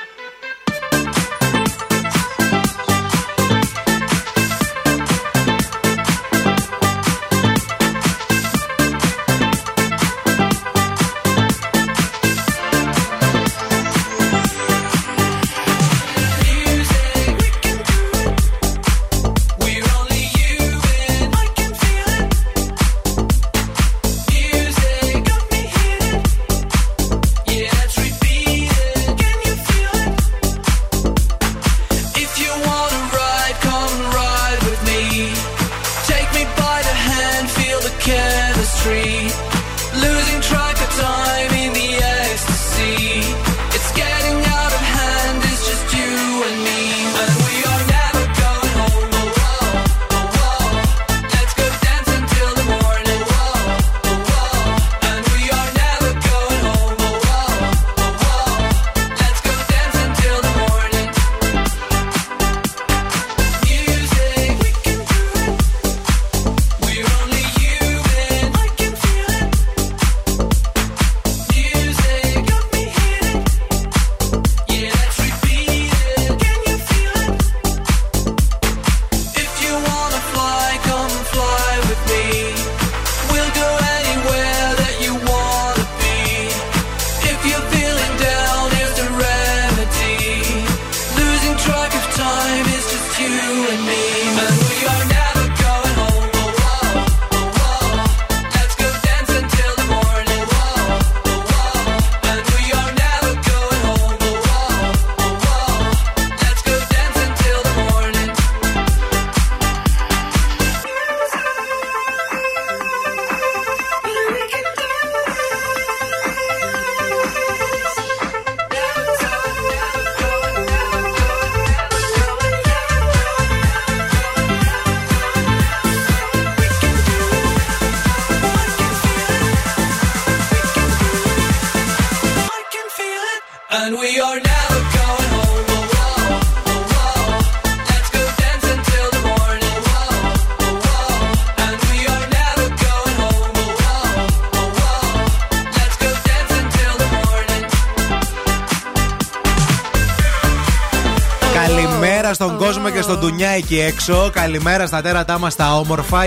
9 153.41 153.43
εκεί 153.43 153.79
έξω. 153.79 154.29
Καλημέρα 154.33 154.85
στα 154.85 155.01
τέρατά 155.01 155.39
μας 155.39 155.55
τα 155.55 155.77
όμορφα. 155.77 156.25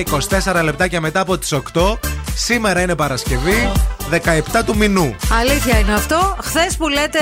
24 0.55 0.63
λεπτάκια 0.65 1.01
μετά 1.01 1.21
από 1.21 1.39
τις 1.39 1.53
8. 1.53 1.99
Σήμερα 2.35 2.81
είναι 2.81 2.95
Παρασκευή. 2.95 3.73
17 4.11 4.65
του 4.67 4.77
μηνού. 4.77 5.15
Αλήθεια 5.41 5.79
είναι 5.79 5.93
αυτό. 5.93 6.37
Χθες 6.41 6.77
που 6.77 6.89
λέτε 6.89 7.21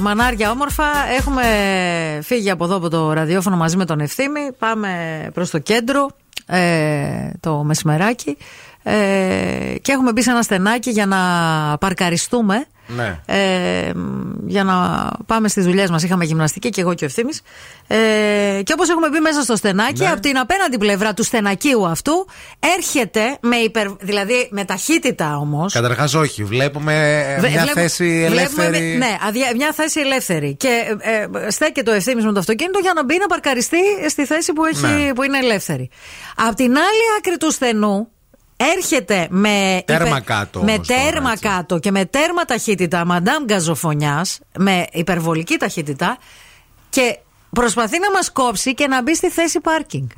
μανάρια 0.00 0.50
όμορφα, 0.50 0.84
έχουμε 1.18 1.42
φύγει 2.22 2.50
από 2.50 2.64
εδώ 2.64 2.76
από 2.76 2.88
το 2.88 3.12
ραδιόφωνο 3.12 3.56
μαζί 3.56 3.76
με 3.76 3.84
τον 3.84 4.00
Ευθύμη. 4.00 4.52
Πάμε 4.58 4.90
προς 5.34 5.50
το 5.50 5.58
κέντρο 5.58 6.10
ε, 6.46 7.30
το 7.40 7.62
μεσημεράκι. 7.64 8.36
Ε, 8.82 8.94
και 9.82 9.92
έχουμε 9.92 10.12
μπει 10.12 10.22
σε 10.22 10.30
ένα 10.30 10.42
στενάκι 10.42 10.90
για 10.90 11.06
να 11.06 11.18
παρκαριστούμε 11.80 12.66
ναι. 12.86 13.18
ε, 13.26 13.90
για 14.46 14.64
να 14.64 15.08
πάμε 15.26 15.48
στις 15.48 15.64
δουλειές 15.64 15.90
μας. 15.90 16.02
Είχαμε 16.02 16.24
γυμναστική 16.24 16.70
και 16.70 16.80
εγώ 16.80 16.94
και 16.94 17.04
ο 17.04 17.06
ευθύνη. 17.06 17.30
Ε, 17.86 18.62
και 18.62 18.72
όπως 18.72 18.88
έχουμε 18.88 19.08
μπει 19.08 19.18
μέσα 19.20 19.42
στο 19.42 19.56
στενάκι, 19.56 20.02
Ναι. 20.02 20.10
από 20.10 20.20
την 20.20 20.38
απέναντι 20.38 20.78
πλευρά 20.78 21.14
του 21.14 21.22
στενακίου 21.24 21.86
αυτού 21.86 22.26
έρχεται 22.76 23.36
με, 23.40 23.56
υπερ, 23.56 23.86
δηλαδή 24.00 24.48
με 24.50 24.64
ταχύτητα 24.64 25.36
όμως. 25.38 25.72
Καταρχάς, 25.72 26.14
όχι. 26.14 26.44
Βλέπουμε 26.44 26.94
ε, 27.44 27.48
μια 27.48 27.70
θέση 27.74 28.22
ελεύθερη. 28.30 28.96
ναι, 28.98 29.16
αδια- 29.28 29.52
μια 29.56 29.72
θέση 29.74 30.00
ελεύθερη. 30.00 30.54
Και 30.56 30.96
ε, 31.00 31.20
ε, 31.46 31.50
στέκεται 31.50 31.90
ο 31.90 31.94
ευθύνη 31.94 32.22
με 32.22 32.32
το 32.32 32.38
αυτοκίνητο 32.38 32.78
για 32.78 32.92
να 32.94 33.04
μπει 33.04 33.16
να 33.20 33.26
παρκαριστεί 33.26 33.78
στη 34.08 34.26
θέση 34.26 34.52
που, 34.52 34.64
έχει, 34.64 34.86
Ναι. 34.86 35.12
που 35.12 35.22
είναι 35.22 35.38
ελεύθερη. 35.38 35.90
Απ' 36.36 36.54
την 36.54 36.70
άλλη 36.76 37.04
άκρη 37.18 37.36
του 37.36 37.52
στενού 37.52 38.08
έρχεται 38.56 39.26
με, 39.30 39.82
Τέρμα 39.84 40.20
κάτω 40.20 40.62
με 40.62 40.72
όμως 40.72 40.86
τώρα, 40.86 41.00
τέρμα 41.02 41.30
έτσι. 41.32 41.48
κάτω 41.48 41.78
και 41.78 41.90
με 41.90 42.04
τέρμα 42.04 42.44
ταχύτητα 42.44 43.04
μαντάμ 43.04 43.44
γκαζοφωνιάς 43.44 44.38
με 44.58 44.86
υπερβολική 44.92 45.56
ταχύτητα 45.56 46.18
και 46.88 47.18
προσπαθεί 47.50 47.98
να 47.98 48.10
μας 48.10 48.32
κόψει 48.32 48.74
και 48.74 48.86
να 48.86 49.02
μπει 49.02 49.14
στη 49.14 49.30
θέση 49.30 49.60
πάρκινγκ. 49.60 50.08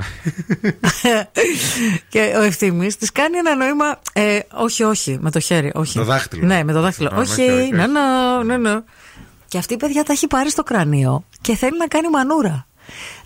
και 2.13 2.35
ο 2.39 2.43
ευθύμης 2.43 2.97
της 2.97 3.13
κάνει 3.13 3.37
ένα 3.39 3.57
νόημα 3.57 4.01
ε, 4.13 4.39
όχι 4.55 4.83
όχι 4.83 5.19
με 5.21 5.31
το 5.31 5.41
χέρι 5.41 5.73
όχι. 5.75 5.99
Το 5.99 6.05
δάχτυλο. 6.05 6.47
ναι 6.47 6.65
με 6.65 6.73
το 6.73 6.81
δάχτυλο 6.81 7.09
Α, 7.09 7.15
ναι, 7.15 7.21
όχι 7.21 7.43
όχι, 7.43 7.51
όχι. 7.51 7.71
ναι 7.71 7.87
ναι 7.87 8.01
ναι 8.45 8.57
ναι 8.57 8.81
και 9.49 9.59
αυτή 9.59 9.75
η 9.75 9.77
παιδιά 9.77 10.05
τα 10.05 10.13
έχει 10.13 10.27
πάρει 10.27 10.51
στο 10.51 10.63
κρανίο 10.63 11.25
και 11.41 11.55
θέλει 11.57 11.79
να 11.79 11.87
κάνει 11.87 12.09
μανούρα 12.09 12.67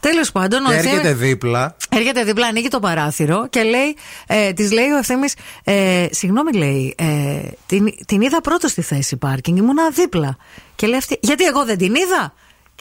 Τέλος 0.01 0.33
πάντων, 0.33 0.65
ο 0.65 0.69
Και 0.69 0.75
Ευθύμης- 0.75 0.97
έρχεται 0.99 1.15
δίπλα. 1.15 1.77
Έρχεται 1.89 2.25
δίπλα, 2.25 2.47
ανοίγει 2.47 2.69
το 2.69 2.81
παράθυρο 2.81 3.47
και 3.51 3.63
λέει, 3.63 3.97
ε, 4.27 4.53
της 4.53 4.73
λέει 4.73 4.89
ο 4.91 4.97
ευθύνη, 4.97 5.29
ε, 5.65 6.07
συγγνώμη, 6.11 6.53
λέει, 6.53 6.95
ε, 6.99 7.41
την, 7.67 7.95
την 8.07 8.21
είδα 8.21 8.41
πρώτος 8.41 8.71
στη 8.71 8.83
θέση 8.83 9.17
πάρκινγκ, 9.17 9.57
ήμουνα 9.57 9.91
δίπλα. 9.91 10.37
Και 10.77 10.87
λέει 10.87 10.99
αυτή, 10.99 11.19
γιατί 11.21 11.45
εγώ 11.45 11.65
δεν 11.65 11.79
την 11.79 11.95
είδα; 11.95 12.35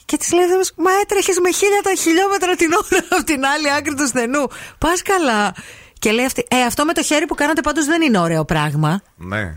Και 0.06 0.18
της 0.18 0.32
λέει, 0.32 0.42
ο 0.44 0.46
Ευθύμης, 0.46 0.74
Μα 0.78 0.92
έτρεχες 1.02 1.38
με 1.40 1.52
χίλια 1.52 1.82
τα 1.84 1.94
χιλιόμετρα 2.02 2.56
την 2.56 2.70
ώρα 2.74 3.06
από 3.10 3.24
την 3.24 3.46
άλλη 3.46 3.72
άκρη 3.78 3.94
του 3.96 4.08
στενού. 4.08 4.48
Πας 4.78 5.02
καλά. 5.02 5.54
Και 6.02 6.12
λέει 6.12 6.26
αυτή, 6.26 6.46
Ε, 6.50 6.62
αυτό 6.62 6.86
με 6.86 6.94
το 6.94 7.04
χέρι 7.04 7.26
που 7.26 7.36
κάνατε 7.36 7.62
πάντως 7.62 7.86
δεν 7.86 8.02
είναι 8.02 8.20
ωραίο 8.20 8.46
πράγμα. 8.46 9.02
Ναι. 9.16 9.56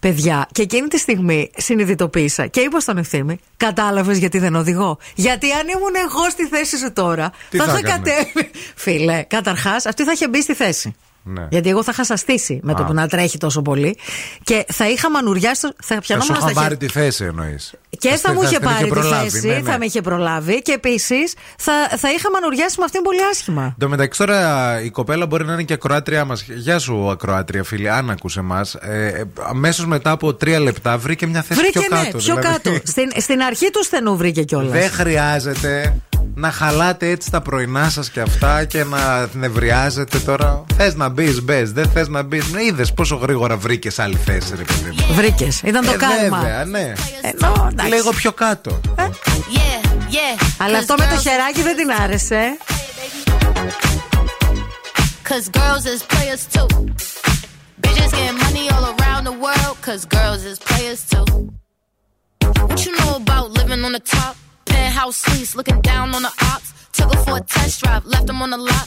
Παιδιά, 0.00 0.48
και 0.52 0.62
εκείνη 0.62 0.88
τη 0.88 0.98
στιγμή 0.98 1.50
συνειδητοποίησα 1.56 2.46
και 2.46 2.60
είπα 2.60 2.80
στον 2.80 2.98
ευθύνη, 2.98 3.40
κατάλαβες 3.56 4.18
γιατί 4.18 4.38
δεν 4.38 4.54
οδηγώ. 4.54 4.98
Γιατί 5.14 5.50
αν 5.52 5.68
ήμουν 5.68 5.94
εγώ 6.08 6.30
στη 6.30 6.46
θέση 6.46 6.78
σου 6.78 6.92
τώρα, 6.92 7.32
Τι 7.50 7.56
θα 7.58 7.64
θα 7.64 7.70
είχα 7.70 7.78
έκαμε; 7.78 8.10
κατέβει. 8.10 8.50
Φίλε, 8.74 9.22
καταρχάς, 9.22 9.86
αυτή 9.86 10.04
θα 10.04 10.12
είχε 10.12 10.28
μπει 10.28 10.42
στη 10.42 10.54
θέση. 10.54 10.94
Ναι. 11.24 11.46
Γιατί 11.50 11.68
εγώ 11.68 11.82
θα 11.82 11.90
είχα 11.94 12.04
σαστήσει 12.04 12.60
με 12.62 12.74
το 12.74 12.82
Α. 12.82 12.86
που 12.86 12.92
να 12.92 13.08
τρέχει 13.08 13.38
τόσο 13.38 13.62
πολύ 13.62 13.96
και 14.42 14.64
θα 14.72 14.88
είχα 14.90 15.10
μανουριάσει. 15.10 15.60
το- 15.60 15.68
Θα 15.82 15.84
Θα 15.86 15.94
σου 15.94 16.00
πιανόμουν 16.00 16.34
στα 16.36 16.36
είχαν 16.50 16.52
πάρει 16.54 16.68
χέρια. 16.68 16.86
τη 16.88 16.92
θέση 17.00 17.24
εννοείς. 17.24 17.72
Και 17.98 18.08
θα 18.16 18.32
μου 18.32 18.42
είχε 18.42 18.58
πάρει 18.58 18.82
τη 18.84 18.88
προλάβει, 18.90 19.28
θέση, 19.30 19.46
ναι, 19.46 19.54
ναι. 19.54 19.70
θα 19.70 19.78
με 19.78 19.84
είχε 19.84 20.00
προλάβει 20.00 20.62
και 20.62 20.72
επίσης 20.72 21.34
θα, 21.58 21.72
θα 21.96 22.12
είχα 22.12 22.30
μανουριάσει 22.30 22.74
με 22.78 22.84
αυτήν 22.84 23.02
πολύ 23.02 23.18
άσχημα. 23.32 23.62
Εν 23.64 23.74
τω 23.78 23.88
μεταξύ 23.88 24.18
τώρα 24.18 24.80
η 24.82 24.90
κοπέλα 24.90 25.26
μπορεί 25.26 25.44
να 25.44 25.52
είναι 25.52 25.62
και 25.62 25.72
ακροάτριά 25.72 26.24
μας. 26.24 26.42
Γεια 26.42 26.78
σου, 26.78 27.10
ακροάτρια 27.10 27.64
φίλη, 27.64 27.90
αν 27.90 28.10
ακούσε 28.10 28.40
εμά. 28.40 28.60
Ε, 28.80 29.22
Αμέσως 29.48 29.86
μετά 29.86 30.10
από 30.10 30.34
τρία 30.34 30.60
λεπτά 30.60 30.98
βρήκε 30.98 31.26
μια 31.26 31.42
θέση 31.42 31.60
Βρήκε 31.60 31.78
πιο 31.78 31.88
ναι, 31.98 32.04
κάτω. 32.04 32.18
πιο 32.18 32.34
δηλαδή. 32.34 32.46
κάτω. 32.62 32.76
Στην, 32.84 33.10
στην 33.16 33.40
αρχή 33.42 33.70
του 33.70 33.84
στενού 33.84 34.16
βρήκε 34.16 34.42
κιόλας. 34.42 34.72
Δεν 34.72 34.90
χρειάζεται 34.90 35.96
να 36.34 36.50
χαλάτε 36.50 37.08
έτσι 37.08 37.30
τα 37.30 37.40
πρωινά 37.40 37.90
σας 37.90 38.10
και 38.10 38.20
αυτά 38.20 38.64
και 38.64 38.84
να 38.84 39.28
νευριάζετε 39.32 40.18
τώρα. 40.18 40.64
Θες 40.76 40.94
να 40.94 41.08
μπεις, 41.08 41.42
μπες. 41.42 41.72
Δεν 41.72 41.88
θες 41.90 42.08
να 42.08 42.22
μπεις. 42.22 42.44
Είδες 42.68 42.92
πόσο 42.92 43.16
γρήγορα 43.16 43.56
βρήκες 43.56 43.98
άλλη 43.98 44.16
θέση, 44.16 44.52
ρε 44.56 44.62
παιδί 44.62 44.90
μου. 44.96 45.14
Βρήκες. 45.14 45.60
Ήταν 45.64 45.84
το 45.84 45.92
Ε, 45.92 45.96
κάρμα. 45.96 46.38
Βέβαια, 46.40 46.64
ναι. 46.64 46.92
Ενώ, 47.22 47.70
εντάξει. 47.86 47.94
Λίγο 47.94 48.10
πιο 48.10 48.32
κάτω. 48.32 48.80
Yeah, 48.96 49.86
yeah. 50.10 50.42
Αλλά 50.58 50.78
αυτό 50.78 50.94
με 50.98 51.06
το 51.10 51.20
χεράκι 51.20 51.62
δεν 51.62 51.76
την 51.76 51.90
άρεσε. 52.02 52.56
Cause 55.28 55.48
girls 55.60 55.84
is 55.94 56.02
players 56.12 56.44
too. 56.54 56.68
Bitches 57.82 58.12
getting 58.18 58.38
money 58.46 58.64
all 58.74 58.84
around 58.94 59.22
the 59.30 59.36
world, 59.44 59.76
cause 59.86 60.02
girls 60.16 60.42
is 60.50 60.58
players 60.70 61.00
too. 61.12 61.26
What 62.68 62.80
you 62.86 62.92
know 62.98 63.12
about 63.22 63.46
living 63.58 63.82
on 63.86 63.92
the 63.98 64.04
top? 64.16 64.34
Penthouse 64.70 65.16
suites, 65.24 65.52
looking 65.58 65.80
down 65.90 66.06
on 66.16 66.22
the 66.28 66.34
ops. 66.52 66.68
Took 66.96 67.08
her 67.14 67.20
for 67.26 67.36
a 67.42 67.44
test 67.54 67.74
drive, 67.82 68.02
left 68.14 68.26
them 68.30 68.38
on 68.44 68.50
the 68.54 68.60
lot. 68.70 68.86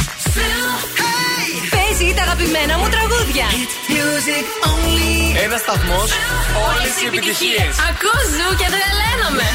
Παίζει 1.75 2.13
τα 2.13 2.21
αγαπημένα 2.21 2.77
μου 2.77 2.87
τραγούδια. 2.95 3.45
Ένας 5.43 5.59
σταθμός, 5.59 6.09
όλες 6.69 6.93
οι 7.01 7.05
επιτυχίες. 7.05 7.73
Ακούς 7.89 8.25
ζου 8.35 8.49
και 8.59 8.67
τρελαίνομαι. 8.73 9.47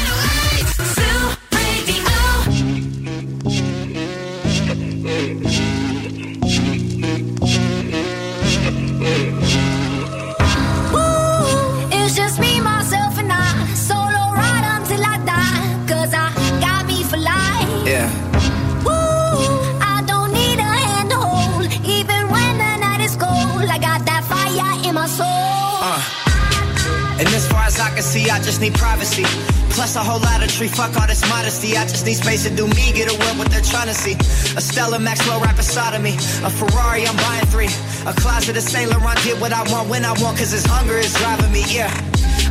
And 27.19 27.27
as 27.33 27.47
far 27.47 27.63
as 27.63 27.79
I 27.79 27.89
can 27.89 28.03
see, 28.03 28.29
I 28.29 28.37
just 28.39 28.61
need 28.61 28.75
privacy. 28.75 29.25
Plus 29.73 29.95
a 29.95 29.99
whole 29.99 30.19
lot 30.19 30.43
of 30.43 30.49
tree, 30.49 30.67
fuck 30.67 30.95
all 30.99 31.07
this 31.07 31.27
modesty. 31.29 31.75
I 31.77 31.83
just 31.85 32.05
need 32.05 32.15
space 32.15 32.43
to 32.43 32.53
do 32.55 32.67
me, 32.67 32.93
get 32.93 33.09
away 33.11 33.31
what 33.37 33.49
they're 33.49 33.61
trying 33.61 33.87
to 33.87 33.93
see. 33.93 34.13
A 34.57 34.61
Stella 34.61 34.99
Maxwell 34.99 35.39
right 35.39 35.55
beside 35.55 35.93
of 35.95 36.01
me. 36.01 36.13
A 36.45 36.49
Ferrari, 36.49 37.05
I'm 37.07 37.17
buying 37.17 37.45
three. 37.47 37.69
A 38.05 38.13
closet 38.13 38.55
of 38.55 38.63
Saint 38.63 38.91
Laurent, 38.91 39.17
get 39.23 39.39
what 39.41 39.51
I 39.51 39.63
want 39.71 39.89
when 39.89 40.05
I 40.05 40.13
want, 40.21 40.37
cause 40.37 40.51
this 40.51 40.65
hunger 40.65 40.97
is 40.97 41.13
driving 41.15 41.51
me, 41.51 41.63
yeah. 41.67 41.91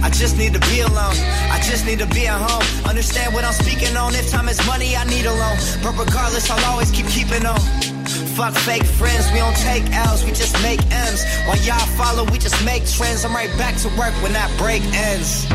I 0.02 0.11
just 0.11 0.37
need 0.37 0.52
to 0.55 0.61
be 0.61 0.81
alone. 0.81 1.16
I 1.50 1.61
just 1.62 1.87
need 1.87 1.98
to 2.00 2.07
be 2.07 2.26
at 2.26 2.38
home. 2.38 2.62
Understand 2.88 3.35
what 3.35 3.44
I'm 3.44 3.52
speaking 3.52 3.96
on. 3.96 4.14
If 4.14 4.31
time 4.31 4.48
is 4.48 4.64
money, 4.66 4.96
I 4.96 5.05
need 5.05 5.26
a 5.26 5.33
loan. 5.33 5.57
But 5.83 5.98
regardless, 5.98 6.50
I'll 6.50 6.72
always 6.72 6.90
keep 6.90 7.07
keeping 7.07 7.46
on. 7.46 7.95
Fuck 8.37 8.53
fake 8.53 8.85
friends, 8.85 9.33
we 9.33 9.38
don't 9.38 9.57
take 9.57 9.90
L's, 9.94 10.22
we 10.22 10.31
just 10.31 10.61
make 10.62 10.79
M's. 10.92 11.25
While 11.46 11.57
y'all 11.64 11.79
follow, 11.96 12.22
we 12.31 12.37
just 12.37 12.62
make 12.66 12.87
trends. 12.87 13.25
I'm 13.25 13.35
right 13.35 13.49
back 13.57 13.77
to 13.79 13.88
work 13.96 14.12
when 14.22 14.35
that 14.35 14.53
break 14.59 14.83
ends. 14.92 15.49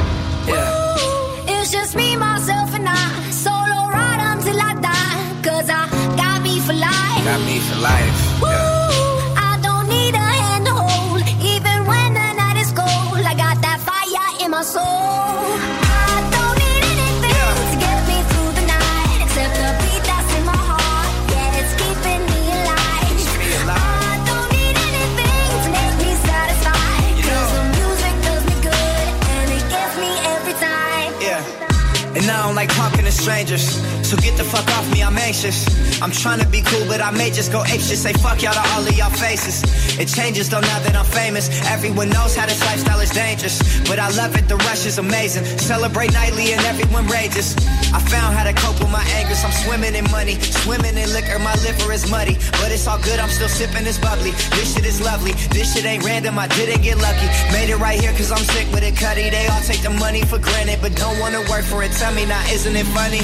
Yeah. 0.47 0.95
It's 1.45 1.71
just 1.71 1.95
me, 1.95 2.15
myself, 2.15 2.73
and 2.73 2.89
I. 2.89 3.29
Solo 3.29 3.53
ride 3.93 4.33
until 4.33 4.59
I 4.59 4.73
die. 4.81 5.41
Cause 5.43 5.69
I 5.69 5.87
got 6.17 6.41
me 6.41 6.59
for 6.59 6.73
life. 6.73 7.23
Got 7.23 7.41
me 7.45 7.59
for 7.59 7.79
life. 7.81 8.41
Ooh, 8.41 9.37
I 9.37 9.59
don't 9.61 9.81
strangers. 33.21 33.90
So 34.11 34.17
get 34.17 34.35
the 34.35 34.43
fuck 34.43 34.67
off 34.75 34.91
me, 34.91 35.01
I'm 35.01 35.17
anxious. 35.17 35.63
I'm 36.03 36.11
trying 36.11 36.43
to 36.43 36.47
be 36.51 36.59
cool, 36.59 36.83
but 36.85 36.99
I 36.99 37.11
may 37.11 37.31
just 37.31 37.49
go 37.49 37.63
shit. 37.63 37.95
Say 37.95 38.11
fuck 38.19 38.43
y'all 38.43 38.51
to 38.51 38.59
all 38.75 38.83
of 38.83 38.91
y'all 38.91 39.09
faces. 39.09 39.63
It 39.95 40.11
changes 40.11 40.49
though 40.49 40.59
now 40.59 40.79
that 40.83 40.99
I'm 40.99 41.05
famous. 41.05 41.47
Everyone 41.71 42.09
knows 42.09 42.35
how 42.35 42.45
this 42.45 42.59
lifestyle 42.59 42.99
is 42.99 43.11
dangerous. 43.11 43.63
But 43.87 43.99
I 43.99 44.11
love 44.11 44.35
it, 44.35 44.49
the 44.49 44.57
rush 44.67 44.85
is 44.85 44.97
amazing. 44.97 45.45
Celebrate 45.55 46.11
nightly 46.11 46.51
and 46.51 46.59
everyone 46.67 47.07
rages. 47.07 47.55
I 47.95 48.03
found 48.11 48.35
how 48.35 48.43
to 48.43 48.51
cope 48.51 48.83
with 48.83 48.91
my 48.91 48.99
anger. 49.15 49.31
I'm 49.47 49.55
swimming 49.63 49.95
in 49.95 50.03
money, 50.11 50.35
swimming 50.67 50.99
in 50.99 51.07
liquor. 51.15 51.39
My 51.39 51.55
liver 51.63 51.93
is 51.95 52.11
muddy, 52.11 52.35
but 52.59 52.67
it's 52.67 52.87
all 52.91 52.99
good. 52.99 53.15
I'm 53.15 53.31
still 53.31 53.47
sipping 53.47 53.85
this 53.87 53.97
bubbly. 53.97 54.35
This 54.59 54.75
shit 54.75 54.83
is 54.83 54.99
lovely. 54.99 55.31
This 55.55 55.71
shit 55.71 55.85
ain't 55.85 56.03
random. 56.03 56.35
I 56.37 56.51
didn't 56.51 56.83
get 56.83 56.99
lucky. 56.99 57.31
Made 57.55 57.71
it 57.71 57.79
right 57.79 57.95
here 57.95 58.11
cause 58.11 58.29
I'm 58.29 58.43
sick 58.43 58.67
with 58.75 58.83
it, 58.83 58.99
cutty. 58.99 59.31
They 59.31 59.47
all 59.47 59.63
take 59.63 59.79
the 59.79 59.95
money 60.03 60.27
for 60.27 60.37
granted, 60.37 60.83
but 60.83 60.99
don't 60.99 61.15
wanna 61.23 61.39
work 61.47 61.63
for 61.63 61.79
it. 61.81 61.95
Tell 61.95 62.11
me 62.11 62.25
now, 62.25 62.43
isn't 62.51 62.75
it 62.75 62.87
funny? 62.91 63.23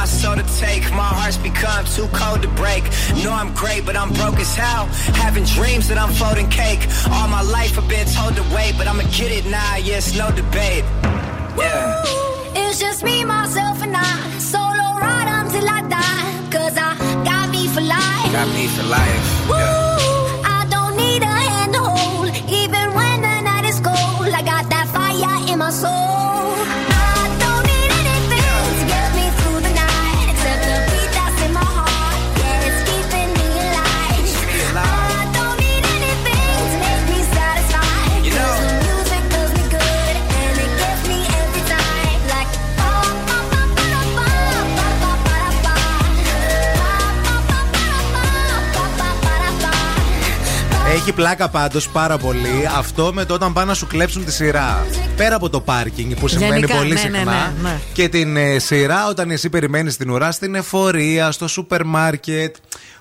my 0.00 0.06
soul 0.06 0.34
to 0.34 0.46
take. 0.58 0.84
My 0.92 1.10
heart's 1.18 1.36
become 1.36 1.84
too 1.84 2.08
cold 2.20 2.40
to 2.40 2.48
break. 2.62 2.84
Know 3.22 3.32
I'm 3.40 3.52
great, 3.52 3.84
but 3.84 3.96
I'm 4.00 4.10
broke 4.20 4.38
as 4.40 4.54
hell. 4.56 4.86
Having 5.24 5.44
dreams 5.56 5.88
that 5.88 5.98
I'm 5.98 6.12
folding 6.20 6.48
cake. 6.48 6.82
All 7.14 7.28
my 7.28 7.42
life 7.56 7.72
I've 7.78 7.88
been 7.96 8.08
told 8.16 8.32
to 8.40 8.44
wait, 8.56 8.72
but 8.78 8.86
I'ma 8.90 9.04
get 9.18 9.30
it 9.38 9.44
now. 9.44 9.76
Yes, 9.76 10.04
no 10.16 10.26
debate. 10.42 10.84
Yeah. 11.60 12.02
It's 12.62 12.78
just 12.80 13.04
me, 13.04 13.16
myself, 13.24 13.82
and 13.82 13.94
I. 13.94 14.12
Solo 14.52 14.86
ride 15.04 15.28
until 15.38 15.66
I 15.68 15.80
die. 15.98 16.28
Cause 16.54 16.76
I 16.88 16.90
got 17.30 17.46
me 17.54 17.68
for 17.74 17.84
life. 17.96 18.32
Got 18.38 18.48
me 18.56 18.64
for 18.76 18.86
life. 18.98 19.24
Ooh, 19.52 20.56
I 20.58 20.60
don't 20.74 20.94
need 20.96 21.22
a 21.32 21.36
hand 21.50 21.74
to 21.76 21.82
hold. 21.96 22.28
Even 22.60 22.84
when 22.98 23.16
the 23.26 23.36
night 23.48 23.66
is 23.72 23.78
cold, 23.88 24.32
I 24.40 24.42
got 24.52 24.64
that 24.72 24.86
fire 24.94 25.52
in 25.52 25.58
my 25.58 25.70
soul. 25.70 26.19
Έχει 51.10 51.18
πλάκα 51.18 51.48
πάντως 51.48 51.88
πάρα 51.88 52.18
πολύ 52.18 52.68
αυτό 52.78 53.12
με 53.12 53.24
το 53.24 53.34
όταν 53.34 53.52
πάνε 53.52 53.66
να 53.66 53.74
σου 53.74 53.86
κλέψουν 53.86 54.24
τη 54.24 54.32
σειρά. 54.32 54.86
Πέρα 55.16 55.36
από 55.36 55.50
το 55.50 55.60
πάρκινγκ 55.60 56.14
που 56.14 56.28
συμβαίνει 56.28 56.54
Γενικά, 56.54 56.76
πολύ 56.76 56.92
ναι, 56.92 56.94
ναι, 56.94 57.00
συχνά. 57.00 57.52
ναι, 57.62 57.68
ναι. 57.68 57.78
Και 57.92 58.08
την 58.08 58.36
ε, 58.36 58.58
σειρά 58.58 59.08
όταν 59.08 59.30
εσύ 59.30 59.48
περιμένεις 59.48 59.96
την 59.96 60.10
ουρά 60.10 60.32
στην 60.32 60.54
εφορία, 60.54 61.30
στο 61.30 61.48
σούπερ 61.48 61.84
μάρκετ. 61.84 62.56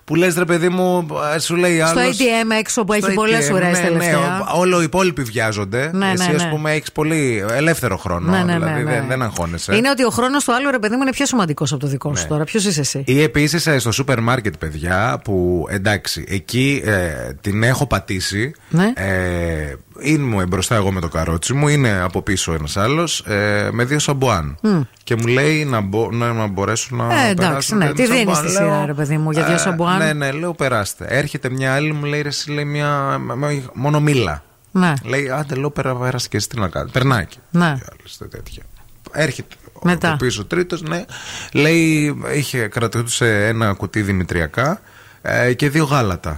Που 0.09 0.15
λες 0.15 0.35
ρε 0.35 0.45
παιδί 0.45 0.69
μου, 0.69 1.07
ε, 1.35 1.39
σου 1.39 1.55
λέει 1.55 1.75
Στο 1.75 1.99
άλλο. 1.99 2.09
ATM 2.09 2.57
έξω 2.59 2.83
που 2.83 2.93
έχει 2.93 3.13
πολλές 3.13 3.49
ουρέ 3.49 3.71
τελευταία. 3.83 4.47
όλο 4.55 4.79
οι 4.79 4.83
υπόλοιποι 4.83 5.23
βιάζονται. 5.23 5.89
Ναι, 5.93 6.11
εσύ, 6.11 6.29
ναι, 6.29 6.35
ας 6.35 6.43
ναι. 6.43 6.49
πούμε, 6.49 6.71
έχεις 6.71 6.91
πολύ 6.91 7.45
ελεύθερο 7.51 7.97
χρόνο. 7.97 8.31
Ναι, 8.31 8.37
ναι, 8.37 8.43
ναι, 8.43 8.53
δηλαδή 8.53 8.83
ναι. 8.83 8.91
Δεν, 8.91 9.05
δεν 9.07 9.21
αγχώνεσαι. 9.21 9.75
Είναι 9.75 9.89
ότι 9.89 10.03
ο 10.03 10.09
χρόνος 10.09 10.43
του 10.43 10.53
άλλου 10.53 10.71
ρε 10.71 10.79
παιδί 10.79 10.95
μου 10.95 11.01
είναι 11.01 11.11
πιο 11.11 11.25
σημαντικός 11.25 11.71
από 11.71 11.81
το 11.81 11.87
δικό 11.87 12.15
σου 12.15 12.21
Ναι. 12.23 12.29
τώρα. 12.29 12.43
Ποιος 12.43 12.65
είσαι 12.65 12.79
εσύ; 12.79 13.03
Ή 13.05 13.21
επίσης 13.21 13.69
στο 13.81 13.91
σούπερ 13.91 14.21
μάρκετ, 14.21 14.53
παιδιά, 14.59 15.21
που 15.23 15.65
εντάξει, 15.69 16.25
εκεί 16.27 16.81
ε, 16.85 17.33
την 17.41 17.63
έχω 17.63 17.87
πατήσει. 17.87 18.53
Ναι. 18.69 18.91
Ε, 18.95 19.75
είμαι 20.01 20.45
μπροστά 20.45 20.75
εγώ 20.75 20.91
με 20.91 20.99
το 21.01 21.07
καρότσι 21.07 21.53
μου, 21.53 21.67
είναι 21.67 21.99
από 22.01 22.21
πίσω 22.21 22.53
ένας 22.53 22.77
άλλος, 22.77 23.19
ε, 23.19 23.69
με 23.71 23.83
δύο 23.85 23.99
σαμπουάν. 23.99 24.57
Και 25.03 25.15
μου 25.15 25.27
λέει 25.27 25.65
να, 25.65 25.81
μπο, 25.81 26.11
να, 26.11 26.33
να 26.33 26.47
μπορέσω 26.47 26.95
να. 26.95 27.03
Ε, 27.03 27.29
εντάξει, 27.29 27.35
περάσω 27.47 27.75
ναι. 27.75 27.85
με 27.85 27.93
Τι 27.93 28.03
ένα 28.03 28.13
δίνεις 28.15 28.35
σαμπουάν. 28.37 28.47
στη 28.49 28.55
σειρά, 28.55 28.85
ρε 28.85 28.93
παιδί 28.93 29.17
μου, 29.17 29.31
για 29.31 29.43
δύο 29.45 29.57
σαμπουάν; 29.57 29.97
Ναι, 29.97 30.13
ναι, 30.13 30.31
λέω 30.31 30.53
περάστε. 30.53 31.05
Έρχεται 31.09 31.49
μια 31.49 31.73
άλλη, 31.73 31.93
μου 31.93 32.05
λέει 32.05 32.21
ρε, 32.21 32.27
εσύ 32.27 32.51
λέει 32.51 32.65
μια. 32.65 33.17
με- 33.19 33.35
με- 33.35 33.63
μόνο 33.73 33.99
μίλα. 33.99 34.43
Ναι. 34.71 34.93
Λέει, 35.03 35.29
άντε, 35.29 35.55
λέω 35.55 35.69
πέρα, 35.71 35.95
πέρασε 35.95 36.27
και 36.27 36.37
εσύ 36.37 36.49
τι 36.49 36.59
να 36.59 36.67
κάνεις. 36.67 36.91
Περνάκι. 36.91 37.37
Ναι. 37.51 37.75
Και 37.79 37.85
άλλες 37.99 38.17
τέτοια. 38.29 38.63
Έρχεται. 39.11 39.55
ο 39.73 39.79
Μετά. 39.83 40.07
από 40.07 40.17
πίσω 40.25 40.45
τρίτος, 40.45 40.81
ναι. 40.81 41.05
Λέει, 41.53 42.15
είχε 42.35 42.67
κρατούσε 42.67 43.47
ένα 43.47 43.73
κουτί 43.73 44.01
δημητριακά 44.01 44.81
ε, 45.21 45.53
και 45.53 45.69
δύο 45.69 45.83
γάλατα. 45.85 46.37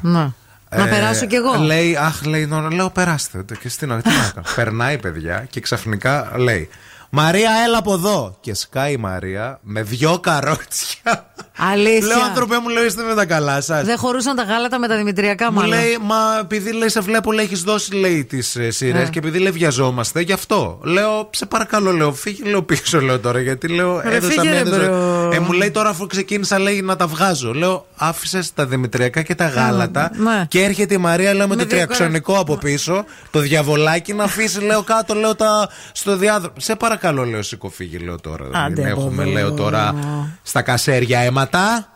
Να. 0.76 0.78
Να 0.78 0.88
περάσω 0.88 1.26
κι 1.26 1.36
εγώ. 1.36 1.53
Λέει, 1.57 1.95
αχ, 1.95 2.24
λέει, 2.24 2.45
νο- 2.45 2.69
λέω, 2.69 2.89
περάστε. 2.89 3.43
Και 3.47 3.59
εσύ 3.63 3.78
τι 3.78 3.86
να 3.86 4.01
τι 4.01 4.09
να 4.09 4.32
κάνω. 4.34 4.47
Περνάει, 4.55 4.97
παιδιά, 4.97 5.45
και 5.49 5.59
ξαφνικά 5.59 6.32
λέει, 6.38 6.69
Μαρία, 7.14 7.49
έλα 7.68 7.78
από 7.78 7.93
εδώ. 7.93 8.38
Και 8.41 8.53
σκάει 8.53 8.93
η 8.93 8.97
Μαρία 8.97 9.59
με 9.62 9.82
δυο 9.84 10.20
καρότσια. 10.20 11.26
Αλήθεια. 11.72 12.07
Λέω, 12.07 12.22
άνθρωπε 12.24 12.59
μου, 12.59 12.70
λέω, 12.70 12.86
είστε 12.86 13.03
με 13.03 13.14
τα 13.16 13.26
καλά 13.26 13.62
σας. 13.62 13.84
Δεν 13.86 13.97
χωρούσαν 13.97 14.36
τα 14.36 14.43
γάλατα 14.43 14.80
με 14.80 14.88
τα 14.88 14.95
δημητριακά, 14.97 15.51
Μου 15.51 15.59
μάλλον. 15.59 15.70
λέει, 15.78 15.97
μα 16.01 16.16
επειδή 16.41 16.72
λέει, 16.74 16.89
σε 16.89 16.99
βλέπω, 16.99 17.32
λέει, 17.32 17.45
έχεις 17.45 17.62
δώσει 17.62 17.93
λέει 17.95 18.26
τις 18.26 18.47
σειρές 18.68 19.03
Ναι. 19.03 19.09
και 19.09 19.20
επειδή 19.20 19.39
λέει 19.39 19.51
βιαζόμαστε, 19.51 20.22
γι' 20.22 20.32
αυτό. 20.34 20.80
Λέω, 20.84 21.30
σε 21.32 21.45
παρακαλώ, 21.45 21.91
λέω, 21.91 22.14
φύγε 22.14 22.49
λέω 22.49 22.64
πίσω, 22.64 23.01
λέω 23.01 23.20
τώρα, 23.20 23.39
γιατί 23.41 23.68
λέω, 23.68 24.01
Ρε, 24.01 24.16
έδωσα 24.16 24.41
φύγε, 24.41 24.41
μια 24.41 24.64
ρε, 24.64 24.70
έδωσα- 24.70 24.88
bro. 24.89 25.30
Ε, 25.34 25.39
μου 25.39 25.51
λέει 25.51 25.72
τώρα, 25.72 25.89
αφού 25.89 26.07
ξεκίνησα, 26.07 26.59
λέει, 26.59 26.82
να 26.82 26.95
τα 26.95 27.07
βγάζω. 27.07 27.53
Λέω, 27.53 27.86
άφησες 27.95 28.53
τα 28.53 28.66
δημητριακά 28.66 29.22
και 29.22 29.36
τα 29.36 29.47
γάλατα 29.47 30.12
ναι. 30.16 30.45
και 30.47 30.64
έρχεται 30.64 30.93
η 30.93 30.97
Μαρία, 30.97 31.34
λέω, 31.34 31.47
με, 31.47 31.55
Με 31.55 31.62
το 31.64 31.68
δύο 31.68 31.78
τριαξονικό 31.86 32.39
από 32.39 32.55
πίσω, 32.57 33.05
το 33.32 33.39
διαβολάκι 33.39 34.14
να 34.14 34.24
αφήσει, 34.24 34.59
λέω, 34.62 34.84
κάτω, 34.84 35.14
λέω, 35.14 35.36
τα, 35.36 35.70
στο 35.91 36.18
διάδρομο. 36.18 36.53
Σε 36.57 36.76
παρακαλώ, 36.76 36.99
λέω, 37.26 37.41
σηκωφύγει, 37.41 37.97
λέω 37.97 38.20
τώρα. 38.20 38.49
Άντε 38.54 38.82
Δεν 38.82 38.91
από 38.91 39.02
έχουμε, 39.02 39.24
εδώ. 39.24 39.32
λέω 39.32 39.52
τώρα, 39.54 39.95
στα 40.43 40.62
κασέρια 40.62 41.20
αίματα. 41.20 41.60
Κάρτα. 41.60 41.89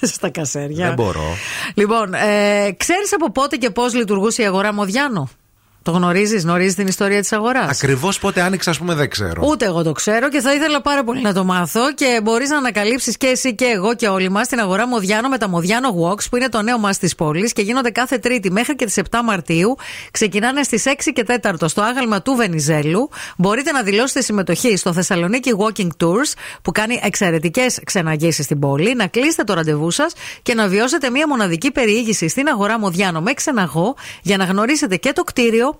Στα 0.14 0.30
κασέρια. 0.30 0.86
Δεν 0.86 0.94
μπορώ. 0.94 1.36
Λοιπόν, 1.74 2.14
ε, 2.14 2.72
ξέρεις 2.76 3.12
από 3.14 3.30
πότε 3.32 3.56
και 3.56 3.70
πώς 3.70 3.94
λειτουργούσε 3.94 4.42
η 4.42 4.46
αγορά 4.46 4.72
Μοδιάνο; 4.72 5.28
Το 5.82 5.90
γνωρίζεις, 5.90 6.42
γνωρίζεις 6.42 6.74
την 6.74 6.86
ιστορία 6.86 7.20
της 7.20 7.32
αγοράς; 7.32 7.70
Ακριβώς 7.70 8.18
πότε 8.18 8.40
άνοιξε, 8.40 8.70
ας 8.70 8.78
πούμε, 8.78 8.94
δεν 8.94 9.10
ξέρω. 9.10 9.42
Ούτε 9.46 9.64
εγώ 9.64 9.82
το 9.82 9.92
ξέρω 9.92 10.28
και 10.28 10.40
θα 10.40 10.54
ήθελα 10.54 10.80
πάρα 10.80 11.04
πολύ 11.04 11.22
να 11.22 11.32
το 11.32 11.44
μάθω 11.44 11.92
και 11.94 12.20
μπορείς 12.22 12.48
να 12.48 12.56
ανακαλύψεις 12.56 13.16
και 13.16 13.26
εσύ 13.26 13.54
και 13.54 13.64
εγώ 13.64 13.94
και 13.94 14.08
όλοι 14.08 14.28
μας 14.28 14.48
την 14.48 14.60
αγορά 14.60 14.86
Μοδιάνο 14.86 15.28
με 15.28 15.38
τα 15.38 15.48
Μοδιάνο 15.48 15.88
Walks 15.88 16.24
που 16.30 16.36
είναι 16.36 16.48
το 16.48 16.62
νέο 16.62 16.78
μας 16.78 16.98
της 16.98 17.14
πόλης 17.14 17.52
και 17.52 17.62
γίνονται 17.62 17.90
κάθε 17.90 18.18
Τρίτη 18.18 18.50
μέχρι 18.50 18.76
και 18.76 18.84
τις 18.84 18.98
7 19.10 19.20
Μαρτίου. 19.24 19.76
Ξεκινάνε 20.10 20.62
στις 20.62 20.84
6 20.86 21.12
και 21.12 21.24
4 21.42 21.68
στο 21.68 21.82
άγαλμα 21.82 22.22
του 22.22 22.34
Βενιζέλου. 22.34 23.10
Μπορείτε 23.36 23.72
να 23.72 23.82
δηλώσετε 23.82 24.20
συμμετοχή 24.20 24.76
στο 24.76 24.92
Θεσσαλονίκη 24.92 25.50
Walking 25.58 25.88
Tours 26.04 26.32
που 26.62 26.72
κάνει 26.72 27.00
εξαιρετικές 27.02 27.80
ξεναγήσεις 27.84 28.44
στην 28.44 28.58
πόλη, 28.58 28.94
να 28.94 29.06
κλείσετε 29.06 29.44
το 29.44 29.54
ραντεβού 29.54 29.90
σας 29.90 30.12
και 30.42 30.54
να 30.54 30.68
βιώσετε 30.68 31.10
μια 31.10 31.28
μοναδική 31.28 31.70
περιήγηση 31.70 32.28
στην 32.28 32.48
αγορά 32.48 32.78
Μοδιάνο 32.78 33.20
με 33.20 33.32
ξεναγό 33.32 33.94
για 34.22 34.36
να 34.36 34.44
γνωρίσετε 34.44 34.96
και 34.96 35.12
το 35.12 35.24
κτίριο 35.24 35.77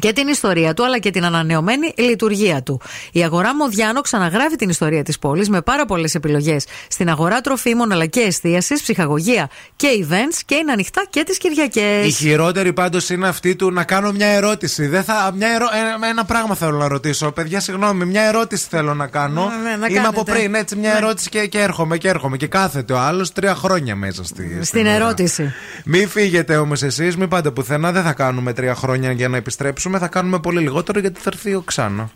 και 0.00 0.12
την 0.12 0.28
ιστορία 0.28 0.74
του 0.74 0.84
αλλά 0.84 0.98
και 0.98 1.10
την 1.10 1.24
ανανεωμένη 1.24 1.92
λειτουργία 1.96 2.62
του. 2.62 2.80
Η 3.12 3.22
αγορά 3.24 3.54
Μοδιάνο 3.54 4.00
ξαναγράφει 4.00 4.56
την 4.56 4.68
ιστορία 4.68 5.02
της 5.02 5.18
πόλης 5.18 5.48
με 5.48 5.62
πάρα 5.62 5.84
πολλές 5.84 6.14
επιλογές 6.14 6.66
στην 6.88 7.08
αγορά 7.08 7.40
τροφίμων 7.40 7.92
αλλά 7.92 8.06
και 8.06 8.20
εστίασης, 8.20 8.82
ψυχαγωγία 8.82 9.50
και 9.76 9.88
events 10.08 10.40
και 10.46 10.54
είναι 10.54 10.72
ανοιχτά 10.72 11.06
και 11.10 11.22
τις 11.22 11.38
Κυριακές. 11.38 12.06
Η 12.06 12.10
χειρότερη 12.10 12.72
πάντως 12.72 13.08
είναι 13.10 13.28
αυτή 13.28 13.56
του 13.56 13.70
να 13.72 13.84
κάνω 13.84 14.12
μια 14.12 14.26
ερώτηση. 14.26 14.86
Δεν 14.86 15.04
θα, 15.04 15.32
μια 15.36 15.48
ερω... 15.48 15.66
ένα, 15.96 16.08
ένα 16.08 16.24
πράγμα 16.24 16.54
θέλω 16.54 16.76
να 16.76 16.88
ρωτήσω. 16.88 17.30
Παιδιά, 17.32 17.60
συγγνώμη, 17.60 18.04
μια 18.04 18.22
ερώτηση 18.22 18.66
θέλω 18.70 18.94
να 18.94 19.06
κάνω. 19.06 19.52
Ναι, 19.62 19.70
ναι, 19.70 19.76
να 19.76 19.86
Είμαι 19.86 19.98
από 19.98 20.22
κάνετε. 20.22 20.32
πριν, 20.32 20.54
έτσι, 20.54 20.76
μια 20.76 20.90
Ναι. 20.92 20.96
ερώτηση 20.96 21.28
και, 21.28 21.46
και 21.46 21.58
έρχομαι 21.60 21.98
και 21.98 22.08
έρχομαι. 22.08 22.36
Και 22.36 22.46
κάθεται 22.46 22.92
ο 22.92 22.98
άλλος 22.98 23.32
τρία 23.32 23.54
χρόνια 23.54 23.96
μέσα 23.96 24.24
στη, 24.24 24.58
Στην 24.62 24.80
ώρα. 24.86 24.90
ερώτηση. 24.94 25.52
Μην 25.84 26.08
φύγετε 26.08 26.56
όμως 26.56 26.82
εσείς, 26.82 27.16
μην 27.16 27.28
πάτε 27.28 27.50
πουθενά. 27.50 27.92
Δεν 27.92 28.02
θα 28.02 28.12
κάνουμε 28.12 28.52
τρία 28.52 28.74
χρόνια 28.74 29.12
για 29.12 29.28
να 29.28 29.36
επιστρέψουμε. 29.36 29.82
Θα 29.92 30.08
κάνουμε 30.08 30.38
πολύ 30.38 30.60
λιγότερο 30.60 31.00
γιατί 31.00 31.20
θα 31.20 31.30
έρθει 31.32 31.54
ο 31.54 31.60
Ξάνο. 31.60 32.10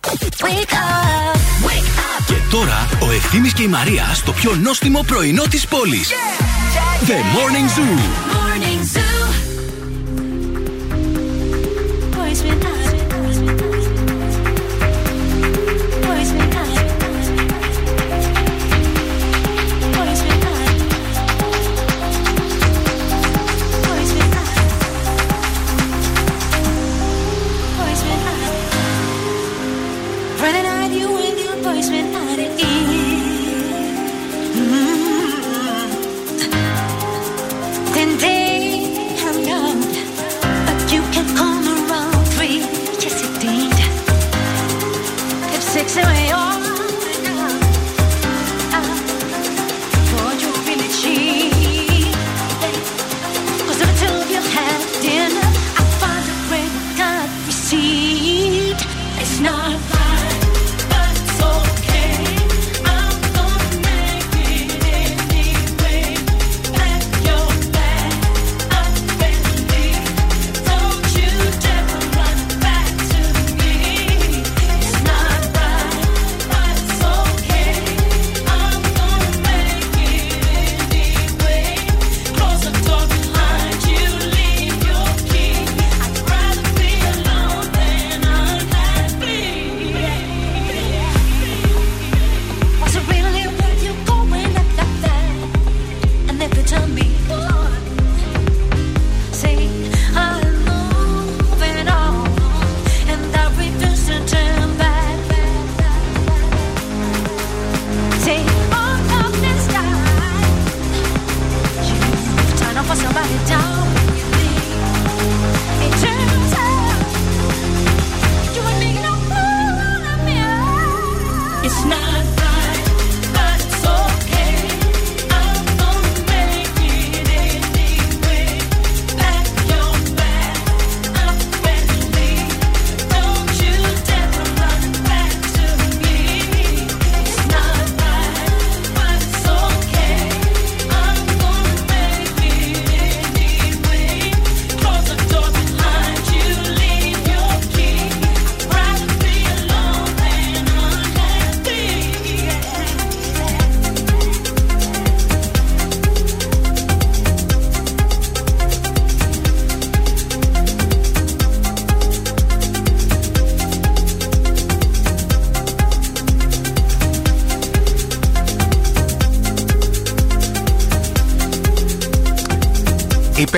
Και 2.26 2.34
τώρα 2.50 2.88
ο 3.00 3.10
Ευθύμης 3.10 3.52
και 3.52 3.62
η 3.62 3.68
Μαρία 3.68 4.14
στο 4.14 4.32
πιο 4.32 4.54
νόστιμο 4.54 5.02
πρωινό 5.06 5.42
της 5.42 5.66
πόλης. 5.66 6.12
The 7.06 7.12
Morning 7.12 7.68
Zoo. 7.76 7.98
Running 8.34 9.07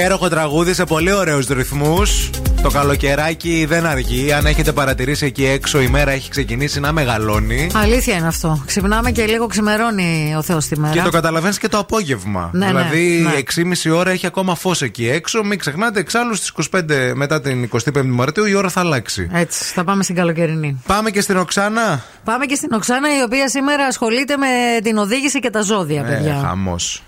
Υπέροχο 0.01 0.29
τραγούδι 0.29 0.75
σε 0.75 0.85
πολύ 0.85 1.13
ωραίους 1.13 1.47
ρυθμούς. 1.47 2.31
Το 2.63 2.71
καλοκαιράκι 2.71 3.65
δεν 3.69 3.87
αργεί. 3.87 4.33
Αν 4.33 4.47
έχετε 4.47 4.73
παρατηρήσει 4.73 5.27
εκεί 5.27 5.47
έξω, 5.47 5.81
η 5.81 5.89
μέρα 5.89 6.11
έχει 6.11 6.31
ξεκινήσει 6.31 6.81
να 6.81 6.93
μεγαλώνει. 6.93 7.71
Αλήθεια 7.75 8.17
είναι 8.17 8.27
αυτό. 8.27 8.63
Ξυπνάμε 8.67 9.11
και 9.11 9.27
λίγο 9.27 9.47
ξημερώνει 9.47 10.35
ο 10.37 10.43
Θεός 10.43 10.67
τη 10.67 10.79
μέρα. 10.79 10.95
Και 10.95 11.01
το 11.01 11.11
καταλαβαίνεις 11.11 11.59
και 11.59 11.69
το 11.69 11.79
απόγευμα. 11.79 12.51
Ναι, 12.53 12.67
δηλαδή, 12.67 13.27
ναι, 13.57 13.65
6,5 13.91 13.97
ώρα 13.97 14.11
έχει 14.11 14.27
ακόμα 14.27 14.55
φως 14.55 14.83
εκεί 14.83 15.09
έξω. 15.09 15.43
Μην 15.43 15.59
ξεχνάτε, 15.59 16.01
εξάλλου 16.01 16.35
στις 16.35 16.53
25 16.71 17.13
μετά 17.15 17.41
την 17.41 17.71
25η 17.73 18.05
Μαρτίου 18.05 18.45
η 18.45 18.55
ώρα 18.55 18.69
θα 18.69 18.81
αλλάξει. 18.81 19.31
Έτσι, 19.33 19.65
θα 19.65 19.85
πάμε 19.85 20.03
στην 20.03 20.15
καλοκαιρινή. 20.15 20.83
Πάμε 20.87 21.11
και 21.11 21.21
στην 21.21 21.37
Οξάνα. 21.37 22.05
Πάμε 22.25 22.47
και 22.47 22.55
στην 22.55 22.73
Οξάνα, 22.73 23.19
η 23.19 23.23
οποία 23.23 23.49
σήμερα 23.49 23.85
ασχολείται 23.85 24.37
με 24.37 24.47
την 24.83 24.97
οδήγηση 24.97 25.41
και 25.41 25.51
τα 25.51 25.61
ζώδια, 25.61 26.03
παιδιά. 26.03 26.35
Ε, 26.35 26.47
χαμός. 26.47 27.03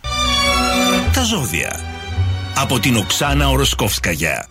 Τα 1.14 1.22
ζώδια. 1.22 1.91
Από 2.56 2.78
την 2.78 2.96
Οξάνα 2.96 3.48
Οροσκόφσκαγια. 3.48 4.46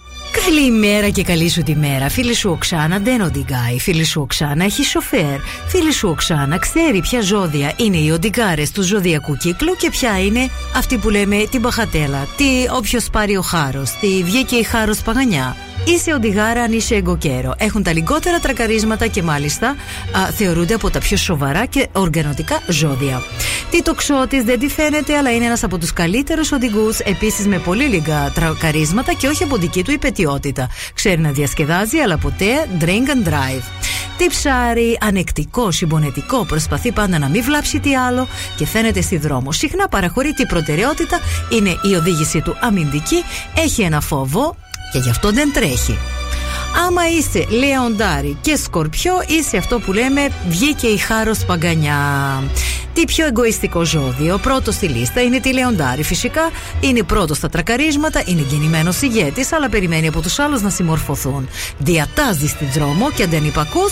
Καλημέρα 0.45 1.10
και 1.10 1.24
καλή 1.24 1.49
σου 1.49 1.62
τη 1.62 1.76
μέρα. 1.76 2.10
Φίλη 2.10 2.34
σου 2.34 2.49
Οξάνα 2.49 2.99
δεν 2.99 3.22
οδηγάει. 3.22 3.80
Φίλη 3.80 4.04
σου 4.04 4.22
Οξάνα 4.22 4.64
έχει 4.64 4.84
σοφέρ. 4.84 5.39
Φίλη 5.68 5.91
σου 5.93 6.10
Οξάνα 6.10 6.58
ξέρει 6.58 6.99
ποια 7.02 7.22
ζώδια 7.22 7.74
είναι 7.78 7.97
οι 7.97 8.10
οδηγάρε 8.10 8.64
του 8.74 8.82
ζωδιακού 8.82 9.38
κύκλου 9.38 9.76
και 9.76 9.89
ποια 9.89 10.24
είναι 10.24 10.49
αυτή 10.76 10.97
που 10.97 11.10
λέμε 11.10 11.43
την 11.52 11.62
παχατέλα. 11.62 12.28
Τι 12.38 12.45
όποιος 12.76 13.10
πάρει 13.12 13.38
ο 13.38 13.41
χάρος. 13.41 13.91
Τι 13.91 14.24
βγήκε 14.24 14.56
η 14.56 14.64
χάρος 14.64 15.02
παγανιά. 15.02 15.56
Είσαι 15.86 16.14
οντιγάρα 16.14 16.62
αν 16.62 16.72
είσαι 16.72 16.96
εγκοκέρο. 16.96 17.56
Έχουν 17.58 17.84
τα 17.84 17.94
λιγότερα 17.94 18.40
τρακαρίσματα 18.40 19.08
και 19.08 19.24
μάλιστα 19.24 19.68
α, 19.68 20.32
θεωρούνται 20.32 20.74
από 20.74 20.90
τα 20.90 21.00
πιο 21.00 21.18
σοβαρά 21.18 21.66
και 21.66 21.88
οργανωτικά 21.92 22.60
ζώδια. 22.68 23.22
Τι 23.72 23.82
τοξότης 23.82 24.44
δεν 24.44 24.60
τη 24.60 24.68
φαίνεται, 24.68 25.18
αλλά 25.18 25.32
είναι 25.32 25.46
ένας 25.46 25.64
από 25.64 25.78
τους 25.78 25.94
καλύτερους 25.94 26.52
οδηγούς, 26.52 27.00
επίσης 27.00 27.48
με 27.48 27.58
πολύ 27.58 27.84
λίγα 27.84 28.32
τρακαρίσματα 28.32 29.14
και 29.14 29.28
όχι 29.28 29.44
από 29.44 29.58
δική 29.58 29.84
του 29.84 29.92
υπετιότητα. 29.92 30.70
Ξέρει 30.94 31.22
να 31.22 31.32
διασκεδάζει, 31.32 31.98
αλλά 31.98 32.18
ποτέ 32.18 32.68
drink 32.80 33.26
and 33.26 33.28
drive. 33.28 33.64
Τι 34.18 34.28
ψάρι, 34.28 34.98
ανεκτικό, 35.02 35.72
συμπονετικό, 35.72 36.46
προσπαθεί 36.46 36.92
πάντα 36.92 37.20
να 37.20 37.28
μην 37.28 37.44
βλάψει 37.44 37.80
τι 37.80 37.96
άλλο 37.96 38.28
και 38.56 38.66
φαίνεται 38.66 39.02
στη 39.02 39.18
δρόμο. 39.18 39.52
Συχνά 39.52 39.88
παραχωρεί 39.88 40.34
την 40.34 40.48
προτεραιότητα, 40.48 41.20
είναι 41.50 41.70
η 41.92 41.96
οδήγησή 41.96 42.42
του 42.42 42.58
αμυντική, 42.60 43.24
έχει 43.56 43.82
ένα 43.82 44.02
φόβο, 44.02 44.56
και 44.92 45.00
γι' 45.00 45.10
αυτό 45.10 45.32
δεν 45.32 45.54
τρέχει. 45.54 45.98
Άμα 46.88 47.02
είσαι 47.10 47.46
λεοντάρι 47.50 48.38
και 48.42 48.56
σκορπιό, 48.56 49.14
είσαι 49.28 49.58
αυτό 49.58 49.80
που 49.80 49.94
λέμε 49.94 50.30
βγήκε 50.50 50.88
η 50.88 50.98
χάρος 50.98 51.46
παγκανιά. 51.46 51.98
Τι 52.94 53.06
πιο 53.06 53.26
εγωιστικό 53.26 53.86
ζώδιο, 53.86 54.38
πρώτος 54.38 54.76
στη 54.76 54.88
λίστα 54.88 55.22
είναι 55.22 55.39
τη 55.39 55.54
Λεοντάρη 55.54 56.04
φυσικά. 56.04 56.52
Είναι 56.80 57.04
πρώτος 57.04 57.38
στα 57.38 57.50
τρακαρίσματα, 57.50 58.22
είναι 58.26 58.46
γεννημένος 58.50 59.02
ηγέτης, 59.02 59.54
αλλά 59.54 59.70
περιμένει 59.70 60.08
από 60.08 60.22
τους 60.22 60.39
άλλους 60.39 60.62
να 60.62 60.70
συμμορφωθούν. 60.70 61.48
Διατάζεις 61.78 62.58
την 62.58 62.68
δρόμο 62.74 63.12
και 63.12 63.24
αν 63.24 63.30
δεν 63.30 63.46
υπακούς, 63.46 63.92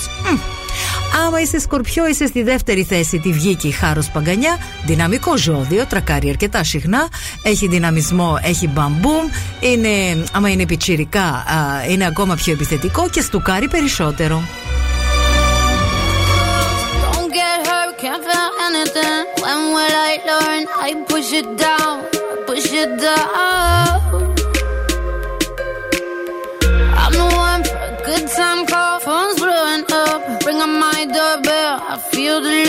Άμα 1.25 1.41
είσαι 1.41 1.59
σκορπιό, 1.59 2.07
είσαι 2.07 2.27
στη 2.27 2.43
δεύτερη 2.43 2.83
θέση. 2.83 3.19
Τη 3.19 3.31
βγήκε 3.31 3.67
η 3.67 3.71
χάρος 3.71 4.09
παγκανιά. 4.09 4.57
Δυναμικό 4.85 5.37
ζώδιο, 5.37 5.85
τρακάρει 5.85 6.29
αρκετά 6.29 6.63
συχνά. 6.63 7.07
Έχει 7.43 7.67
δυναμισμό, 7.67 8.39
έχει 8.43 8.67
μπαμπούμ. 8.67 9.29
Είναι, 9.59 10.23
άμα 10.33 10.49
είναι 10.49 10.65
πιτσιρικά, 10.65 11.45
είναι 11.89 12.05
ακόμα 12.05 12.35
πιο 12.35 12.53
επιθετικό 12.53 13.09
και 13.09 13.21
στουκάρει 13.21 13.67
περισσότερο. 13.67 14.43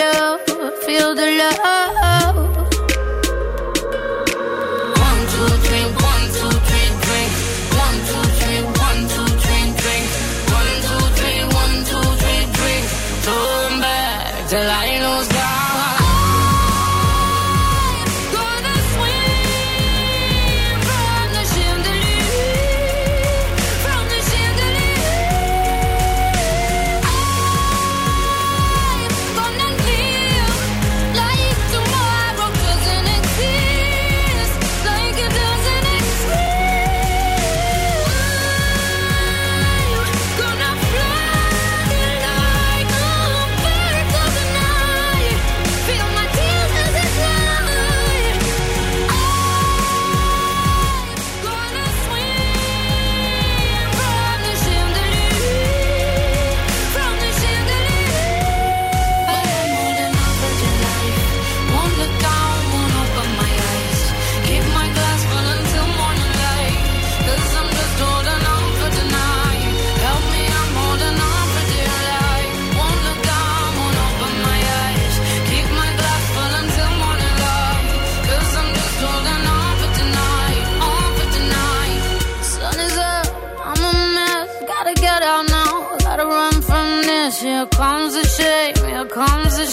love, 0.01 0.40
feel 0.84 1.14
the 1.14 1.30
love. 1.38 2.09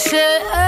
said. 0.08 0.67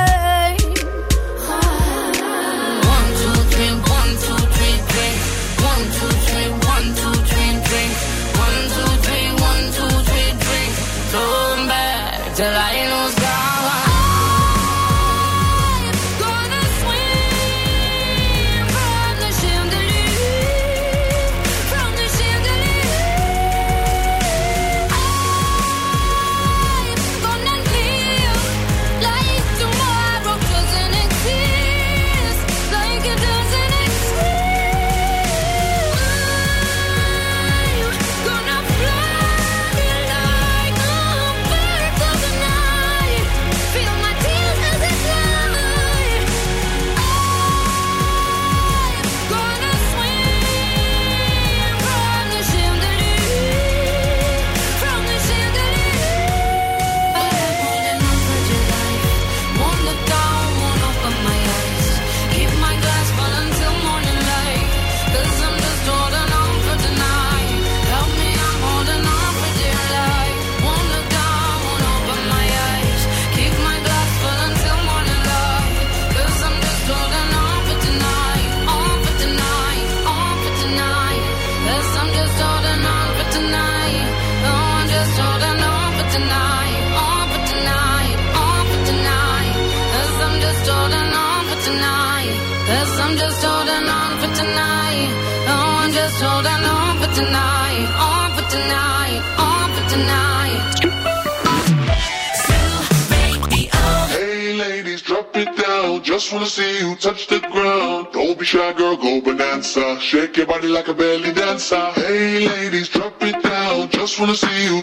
Shake 110.10 110.38
your 110.38 110.48
body 110.48 110.68
like 110.68 110.88
a 110.88 110.94
belly 110.96 111.32
dancer. 111.32 111.92
Hey 111.94 112.48
ladies, 112.48 112.90
drop 112.90 113.22
it 113.22 113.44
down. 113.44 113.92
Just 113.92 114.20
wanna 114.20 114.34
see 114.34 114.64
you 114.66 114.79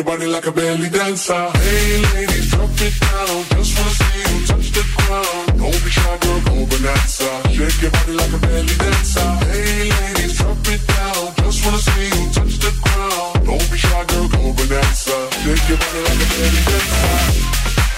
your 0.00 0.16
body 0.16 0.26
like 0.26 0.46
a 0.46 0.52
belly 0.52 0.88
dancer. 0.88 1.44
Hey 1.60 2.02
ladies, 2.14 2.50
drop 2.50 2.70
it 2.86 2.94
down. 3.04 3.36
Just 3.52 3.72
wanna 3.76 3.94
see 4.00 4.20
you 4.30 4.38
touch 4.48 4.68
the 4.76 4.84
ground. 4.96 5.46
Don't 5.60 5.80
be 5.84 5.90
shy, 5.96 6.16
girl, 6.22 6.40
go 6.46 6.54
bonanza. 6.70 7.30
Shake 7.54 7.82
your 7.84 7.92
body 7.96 8.12
like 8.20 8.34
a 8.38 8.40
belly 8.44 8.76
dancer. 8.82 9.28
Hey 9.50 9.90
ladies, 9.98 10.32
drop 10.38 10.68
it 10.74 10.82
down. 10.94 11.24
Just 11.42 11.60
wanna 11.64 11.80
see 11.88 12.08
you 12.16 12.24
touch 12.36 12.54
the 12.64 12.72
ground. 12.82 13.32
Don't 13.46 13.66
be 13.72 13.78
shy, 13.84 14.02
girl, 14.10 14.26
go 14.34 14.42
bonanza. 14.58 15.16
Shake 15.42 15.68
your 15.70 15.78
body 15.82 16.00
like 16.08 16.22
a 16.24 16.28
belly 16.32 16.62
dancer. 16.68 17.10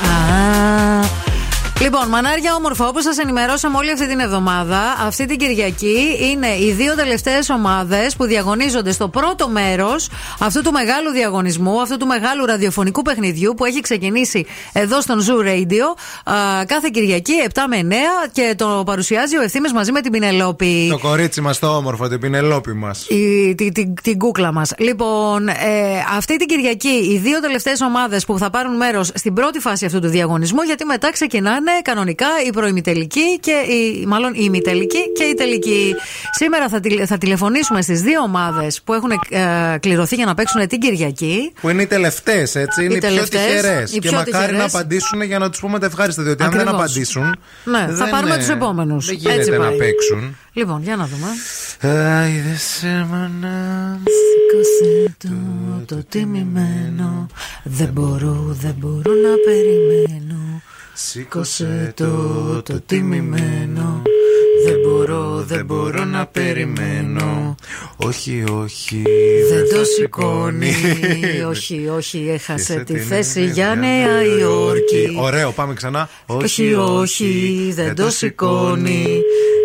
Α, 0.03 1.22
Λοιπόν, 1.82 2.09
μανάρια 2.09 2.55
όμορφα, 2.55 2.86
όπω 2.88 3.00
σα 3.00 3.22
ενημερώσαμε 3.22 3.76
όλη 3.76 3.90
αυτή 3.90 4.09
την 4.09 4.20
εβδομάδα, 4.20 4.96
αυτή 5.07 5.26
την 5.26 5.38
Κυριακή 5.38 6.18
είναι 6.20 6.46
οι 6.46 6.72
δύο 6.72 6.94
τελευταίε 6.94 7.38
ομάδε 7.53 8.11
που 8.16 8.24
διαγωνίζονται 8.24 8.92
στο 8.92 9.09
πρώτο 9.09 9.48
μέρο 9.48 9.94
αυτού 10.45 10.62
του 10.62 10.72
μεγάλου 10.72 11.11
διαγωνισμού, 11.11 11.80
αυτού 11.80 11.97
του 11.97 12.07
μεγάλου 12.07 12.47
ραδιοφωνικού 12.47 13.03
παιχνιδιού 13.03 13.55
που 13.55 13.64
έχει 13.64 13.80
ξεκινήσει 13.80 14.47
εδώ 14.72 15.01
στον 15.01 15.20
Zoo 15.20 15.47
Radio 15.47 15.82
α, 15.82 15.95
κάθε 16.66 16.89
Κυριακή 16.93 17.33
7 17.55 17.59
με 17.68 17.95
9 18.27 18.29
και 18.33 18.55
το 18.57 18.83
παρουσιάζει 18.87 19.37
ο 19.37 19.43
ευθύνη 19.43 19.73
μαζί 19.73 19.93
με 19.93 20.01
την 20.01 20.12
Πινελόπη. 20.12 20.87
Το 20.91 20.99
κορίτσι 20.99 21.41
μας 21.41 21.59
το 21.59 21.66
όμορφο, 21.77 22.09
την 22.09 22.20
πινελόπη 22.20 22.73
μας. 22.73 23.07
Η, 23.09 23.55
την, 23.55 23.73
την, 23.73 23.95
την 24.03 24.18
κούκλα 24.18 24.53
μας. 24.53 24.73
Λοιπόν, 24.79 25.49
ε, 25.49 25.55
αυτή 26.16 26.37
την 26.37 26.47
Κυριακή 26.47 26.89
οι 27.12 27.18
δύο 27.18 27.41
τελευταίες 27.41 27.81
ομάδες 27.81 28.25
που 28.25 28.39
θα 28.39 28.51
πάρουν 28.51 28.77
μέρος 28.77 29.11
στην 29.14 29.35
πρώτη 29.35 29.59
φάση 29.59 29.85
αυτού 29.85 30.01
του 30.01 30.09
διαγωνισμού, 30.09 30.62
γιατί 30.62 30.85
μετά 30.85 31.12
ξεκινάνε 31.12 31.70
κανονικά 31.83 32.27
η 32.47 32.51
προημιτελική 32.53 33.39
και 33.41 33.51
η, 33.73 34.07
μάλλον 34.07 34.33
η 34.35 34.41
ημιτελική 34.43 35.12
και 35.16 35.25
η 35.25 35.35
τελική. 35.35 35.95
Σήμερα 36.31 36.68
θα, 36.68 36.81
τηλε- 36.81 37.07
θα 37.07 37.18
τηλεφωνήσουμε 37.18 37.83
στις 37.83 38.01
δύο 38.01 38.20
ομάδες 38.20 38.83
που 38.85 38.93
έχουν 38.93 39.11
ε, 39.11 39.79
κληρωθεί 39.81 40.14
για 40.14 40.27
να 40.27 40.35
παίξουν 40.35 40.68
την 40.68 40.79
Κυριακή. 40.81 41.53
Που 41.61 41.68
είναι 41.68 41.83
οι 41.83 41.87
τελευταίες, 41.87 42.55
έτσι. 42.55 42.85
Είναι 42.85 42.95
οι, 42.95 42.99
πιο 42.99 43.09
τελευταίες, 43.09 43.45
τυχερές. 43.45 43.91
οι 43.93 43.99
Και 43.99 44.09
πιο 44.09 44.12
μακάρι 44.18 44.31
τυχερές. 44.33 44.59
να 44.59 44.64
απαντήσουν 44.64 45.23
για 45.23 45.39
να 45.39 45.51
τους 45.51 45.61
πούμε 45.61 45.79
τα 45.79 45.87
ευχάριστα. 46.20 46.22
Διότι 46.22 46.42
αν 46.42 46.50
δεν 46.50 46.60
Ακριβώς. 46.60 46.80
απαντήσουν. 46.80 47.22
Ναι, 47.64 47.78
θα 47.78 47.92
δεν, 48.04 48.10
πάρουμε 48.10 48.34
ε, 48.34 48.38
τους 48.38 48.48
επόμενους. 48.48 49.06
Δεν 49.06 49.14
γίνεται 49.16 49.38
Έτσι 49.38 49.50
να 49.50 49.58
πάει. 49.58 49.76
παίξουν. 49.76 50.36
Λοιπόν, 50.52 50.82
για 50.82 50.96
να 50.96 51.06
δούμε. 51.06 51.26
Άιδε 51.98 52.56
σε 52.56 53.06
μανά. 53.10 53.98
Σήκωσε 54.04 55.16
το, 55.18 55.94
το 55.96 56.02
τιμημένο. 56.08 57.26
Δεν 57.62 57.88
μπορώ, 57.92 58.56
δεν 58.60 58.74
μπορώ 58.78 59.12
να 59.12 59.34
περιμένω. 59.44 60.62
Σήκωσε 60.94 61.92
το, 61.96 62.62
το 62.62 62.80
τιμημένο. 62.86 64.02
Δεν 64.66 64.80
μπορώ, 64.86 65.42
δεν 65.46 65.64
μπορώ 65.64 66.04
να 66.04 66.26
περιμένω. 66.26 67.54
Όχι, 67.96 68.44
όχι. 68.50 69.02
Δεν 69.50 69.78
το 69.78 69.84
σηκώνει. 69.84 70.72
σηκώνει. 70.72 71.42
όχι, 71.52 71.88
όχι, 71.96 72.28
έχασε 72.32 72.74
τη 72.78 72.84
την 72.84 73.02
θέση 73.02 73.44
για 73.44 73.74
Νέα 73.74 74.24
Υόρκη. 74.38 75.16
Ωραίο, 75.20 75.50
πάμε 75.50 75.74
ξανά. 75.74 76.08
Όχι, 76.26 76.74
όχι, 76.74 77.72
δεν 77.74 77.94
το 77.94 78.10
σηκώνει. 78.10 79.20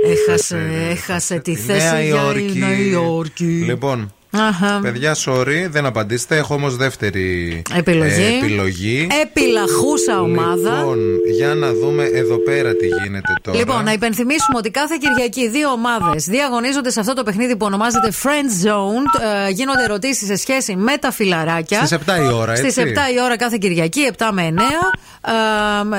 Έχασε, 0.06 0.88
έχασε 0.90 1.40
τη 1.40 1.56
θέση 1.56 2.06
για 2.06 2.34
Νέα 2.60 2.80
Υόρκη. 2.80 3.46
Λοιπόν, 3.46 4.14
Αχα. 4.32 4.80
παιδιά, 4.82 5.16
sorry, 5.26 5.68
δεν 5.70 5.86
απαντήσετε. 5.86 6.38
Έχω 6.38 6.54
όμως 6.54 6.76
δεύτερη 6.76 7.62
Επιλογή. 7.78 8.24
ε, 8.24 8.38
επιλογή. 8.46 9.08
Επιλαχούσα 9.22 10.22
ομάδα. 10.22 10.78
Λοιπόν, 10.78 11.00
για 11.36 11.54
να 11.56 11.74
δούμε 11.74 12.04
εδώ 12.04 12.38
πέρα 12.38 12.76
τι 12.76 12.88
γίνεται 12.88 13.34
τώρα. 13.42 13.58
Λοιπόν, 13.58 13.84
να 13.84 13.92
υπενθυμίσουμε 13.92 14.58
ότι 14.58 14.70
κάθε 14.72 14.96
Κυριακή 15.00 15.50
δύο 15.50 15.70
ομάδες 15.70 16.26
διαγωνίζονται 16.26 16.90
σε 16.92 17.00
αυτό 17.00 17.14
το 17.14 17.24
παιχνίδι 17.24 17.56
που 17.56 17.66
ονομάζεται 17.66 18.12
Friend 18.24 18.68
Zone. 18.68 19.22
Ε, 19.48 19.50
γίνονται 19.50 19.84
ερωτήσεις 19.84 20.28
σε 20.28 20.36
σχέση 20.36 20.76
με 20.76 20.98
τα 20.98 21.12
φιλαράκια. 21.12 21.86
Στις 21.86 21.92
7 21.92 22.30
η 22.30 22.34
ώρα, 22.34 22.52
έτσι. 22.52 22.70
Στι 22.70 22.82
7 22.82 22.86
η 23.16 23.22
ώρα 23.24 23.38
κάθε 23.38 23.58
Κυριακή, 23.60 24.12
7 24.18 24.30
με 24.32 24.54
9. 24.56 24.62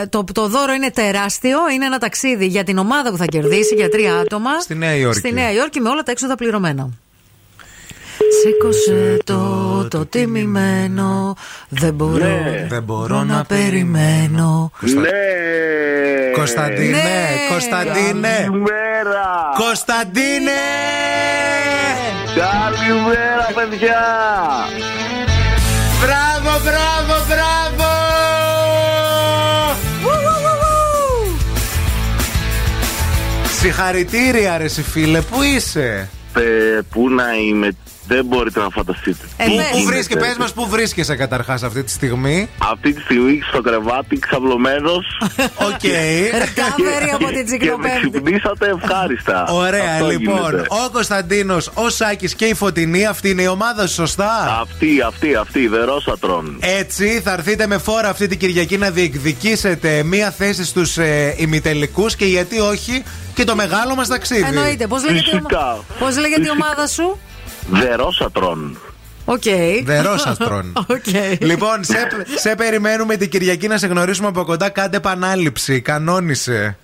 Ε, 0.02 0.06
το, 0.06 0.24
το 0.32 0.48
δώρο 0.48 0.72
είναι 0.72 0.90
τεράστιο. 0.90 1.58
Είναι 1.74 1.84
ένα 1.84 1.98
ταξίδι 1.98 2.46
για 2.46 2.64
την 2.64 2.78
ομάδα 2.78 3.10
που 3.10 3.16
θα 3.16 3.24
κερδίσει 3.24 3.74
για 3.74 3.88
τρία 3.88 4.14
άτομα. 4.14 4.60
Στη 4.60 4.74
Νέα 4.74 4.94
Υόρκη. 4.94 5.18
Στη 5.18 5.32
Νέα 5.32 5.52
Υόρκη 5.52 5.80
με 5.80 5.88
όλα 5.88 6.02
τα 6.02 6.10
έξοδα 6.10 6.34
πληρωμένα. 6.34 6.90
Σήκωσε 8.42 9.16
το, 9.24 9.42
το 9.90 10.06
τιμημένο. 10.06 11.36
Δεν 11.68 11.94
μπορώ, 11.94 12.18
Ναι. 12.24 12.66
δεν 12.68 12.82
μπορώ 12.82 13.24
να 13.24 13.44
περιμένω. 13.44 14.70
Ναι. 14.80 15.10
Κωνσταντίνε, 16.34 16.90
Ναι. 16.90 17.28
Κωνσταντίνε. 17.50 18.28
Καλημέρα. 18.40 19.26
Κωνσταντίνε! 19.58 20.60
Καλημέρα, 22.34 23.48
παιδιά. 23.54 24.00
Μπράβο, 26.00 26.58
μπράβο, 26.64 27.24
μπράβο! 27.28 27.86
Συγχαρητήρια, 33.60 34.58
ρε 34.58 34.64
εσύ 34.64 34.82
φίλε, 34.82 35.20
πού 35.20 35.42
είσαι; 35.42 36.08
Ε, 36.34 36.80
πού 36.90 37.10
να 37.10 37.24
είμαι, 37.48 37.68
δεν 38.08 38.24
μπορείτε 38.24 38.60
να 38.60 38.68
φανταστείτε. 38.68 39.24
Ε, 39.36 39.44
Τι 39.44 39.54
ναι. 39.54 39.62
Πού 39.70 39.76
γίνεται. 39.78 39.92
βρίσκεσαι, 39.94 40.18
πες 40.26 40.36
μας 40.38 40.52
πού 40.52 40.66
βρίσκεσαι 40.68 41.16
καταρχάς 41.16 41.62
αυτή 41.62 41.82
τη 41.82 41.90
στιγμή. 41.90 42.48
Αυτή 42.72 42.92
τη 42.92 43.00
στιγμή 43.00 43.40
στο 43.48 43.60
κρεβάτι 43.60 44.18
ξαπλωμένος 44.18 45.04
Οκ. 45.68 45.80
Recovery 45.82 47.08
από 47.14 47.26
την 47.26 47.34
και 47.34 47.36
με 47.36 47.44
Τσικλοπέμπτη. 47.44 48.10
ξυπνήσατε 48.10 48.74
ευχάριστα. 48.82 49.44
Ωραία, 49.50 49.92
Αυτό 49.92 50.06
λοιπόν. 50.06 50.34
γίνεται. 50.50 50.66
Ο 50.68 50.90
Κωνσταντίνος, 50.92 51.70
ο 51.74 51.88
Σάκης 51.88 52.34
και 52.34 52.44
η 52.44 52.54
Φωτεινή, 52.54 53.06
αυτή 53.06 53.30
είναι 53.30 53.42
η 53.42 53.46
ομάδα 53.46 53.86
σου, 53.86 53.94
σωστά; 53.94 54.58
Αυτή, 54.60 55.00
αυτή, 55.06 55.34
αυτή, 55.34 55.66
δερόσατρον. 55.68 56.56
Έτσι, 56.60 57.20
θα 57.24 57.32
έρθετε 57.32 57.66
με 57.66 57.78
φόρα 57.78 58.08
αυτή 58.08 58.26
την 58.26 58.38
Κυριακή 58.38 58.76
να 58.78 58.90
διεκδικήσετε 58.90 60.02
μία 60.02 60.30
θέση 60.30 60.64
στους 60.64 60.96
ε, 60.98 61.34
ημιτελικούς 61.38 62.16
και 62.16 62.24
γιατί 62.24 62.58
όχι 62.60 63.02
και 63.34 63.44
το 63.44 63.54
μεγάλο 63.54 63.94
μας 63.94 64.08
ταξίδι. 64.08 64.44
Εννοείται. 64.46 64.86
Πώς 64.86 65.02
λέγεται, 65.04 65.18
η 65.30 65.32
Φυσικά. 65.32 65.72
ομα- 65.72 65.84
πώς 65.98 66.16
λέγεται 66.18 66.40
η 66.40 66.44
Φυσικά. 66.44 66.66
ομάδα 66.66 66.86
σου; 66.86 67.18
Βερόσατρον. 67.70 68.78
Οκ. 69.24 69.42
Βερόσαστρον. 69.84 70.72
Οκ. 70.94 71.40
Λοιπόν, 71.40 71.84
σε, 72.36 72.54
περιμένουμε 72.56 73.16
την 73.16 73.28
Κυριακή 73.28 73.68
να 73.68 73.78
σε 73.78 73.86
γνωρίσουμε 73.86 74.28
από 74.28 74.44
κοντά. 74.44 74.68
Κάντε 74.68 74.96
επανάληψη. 74.96 75.80
Κανόνισε. 75.80 76.76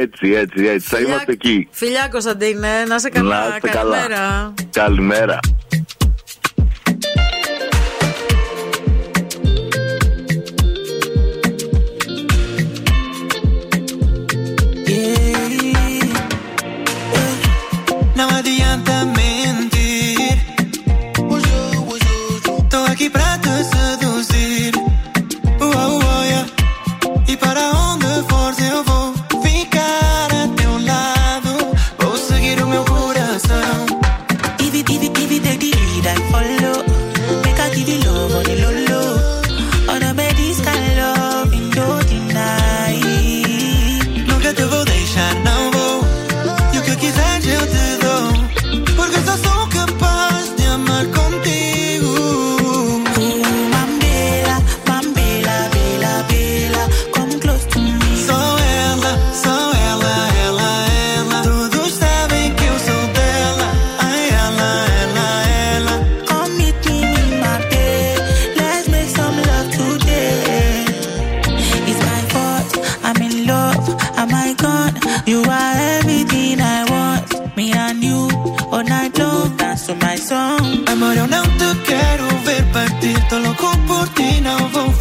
Έτσι, 0.00 0.30
έτσι, 0.30 0.64
έτσι. 0.64 0.88
Θα 0.88 0.98
είμαστε 0.98 1.32
εκεί. 1.32 1.68
Φιλιά, 1.70 2.08
Κωνσταντίνε. 2.10 2.68
Να 2.88 2.98
'σαι 2.98 3.08
καλά. 3.08 3.58
Καλημέρα. 3.60 4.08
Καλά. 4.08 4.54
Καλημέρα. 4.70 5.38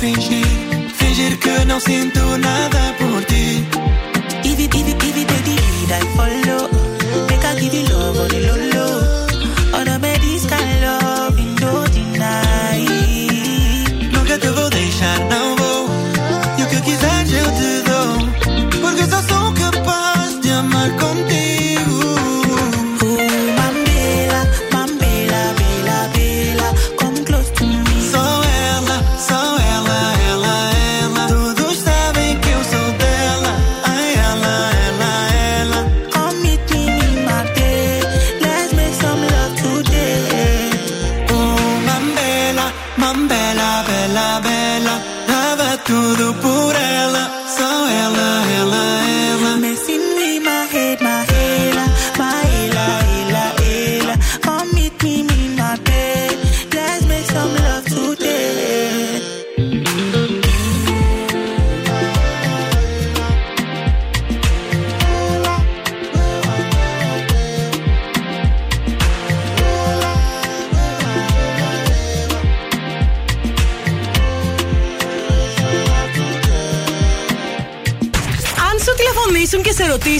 fingir, 0.05 1.39
que 1.39 1.65
no 1.65 1.79
siento 1.79 2.37
nada 2.37 2.95
por 2.99 3.23
ti. 3.25 3.65
Y, 4.43 4.49
y, 4.49 4.69
y, 4.71 5.21
y, 5.21 6.34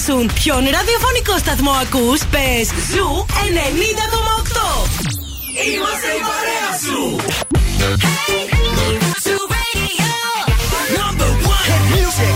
και 0.06 0.12
σε 0.12 0.18
ρωτήσουν 0.18 0.32
ποιον 0.34 0.64
ραδιοφωνικό 0.64 1.38
σταθμό 1.38 1.72
ακούς, 1.72 2.22
πες 2.26 2.68
Zoo 2.92 3.26
90,8. 3.28 4.90
Είμαστε 5.74 6.08
η 6.08 6.22
παρέα 6.30 6.70
σου. 6.84 7.02
Number 10.98 11.32
one 11.54 11.66
hit 11.70 11.84
music. 11.94 12.36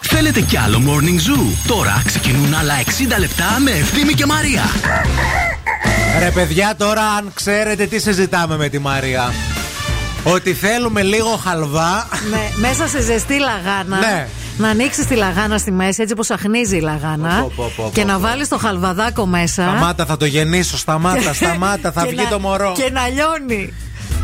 Θέλετε 0.00 0.40
κι 0.40 0.56
άλλο 0.56 0.82
Morning 0.86 1.30
Zoo; 1.30 1.52
Τώρα 1.66 2.02
ξεκινούν 2.06 2.54
άλλα 2.54 2.74
60 2.84 3.18
λεπτά 3.18 3.56
με 3.58 3.70
Ευθύμη 3.70 4.12
και 4.12 4.26
Μαρία. 4.26 4.62
Ρε 6.18 6.30
παιδιά, 6.30 6.74
τώρα 6.78 7.02
αν 7.02 7.30
ξέρετε 7.34 7.86
τι 7.86 7.98
συζητάμε 7.98 8.56
με 8.56 8.68
τη 8.68 8.78
Μαρία. 8.78 9.32
Ότι 10.24 10.54
θέλουμε 10.54 11.02
λίγο 11.02 11.28
χαλβά. 11.44 12.08
Ναι, 12.30 12.68
μέσα 12.68 12.88
σε 12.88 13.02
ζεστή 13.02 13.38
λαγάνα. 13.38 13.98
Ναι. 13.98 14.28
Να 14.58 14.68
ανοίξεις 14.68 15.06
τη 15.06 15.14
λαγάνα 15.14 15.58
στη 15.58 15.70
μέση, 15.72 16.02
έτσι 16.02 16.14
όπω 16.18 16.34
αχνίζει 16.34 16.76
η 16.76 16.80
λαγάνα. 16.80 17.40
Πω, 17.40 17.52
πω, 17.56 17.72
πω, 17.76 17.90
και 17.94 18.00
πω, 18.00 18.06
να 18.06 18.14
πω. 18.14 18.20
βάλεις 18.20 18.48
το 18.48 18.58
χαλβαδάκο 18.58 19.26
μέσα. 19.26 19.62
Σταμάτα, 19.62 20.06
θα 20.06 20.16
το 20.16 20.24
γεννήσω. 20.24 20.76
Σταμάτα, 20.78 21.32
σταμάτα, 21.32 21.92
θα 21.92 22.02
Και 22.02 22.08
βγει 22.08 22.22
να- 22.22 22.28
το 22.28 22.40
μωρό. 22.40 22.72
Και 22.76 22.90
να 22.92 23.08
λιώνει. 23.08 23.72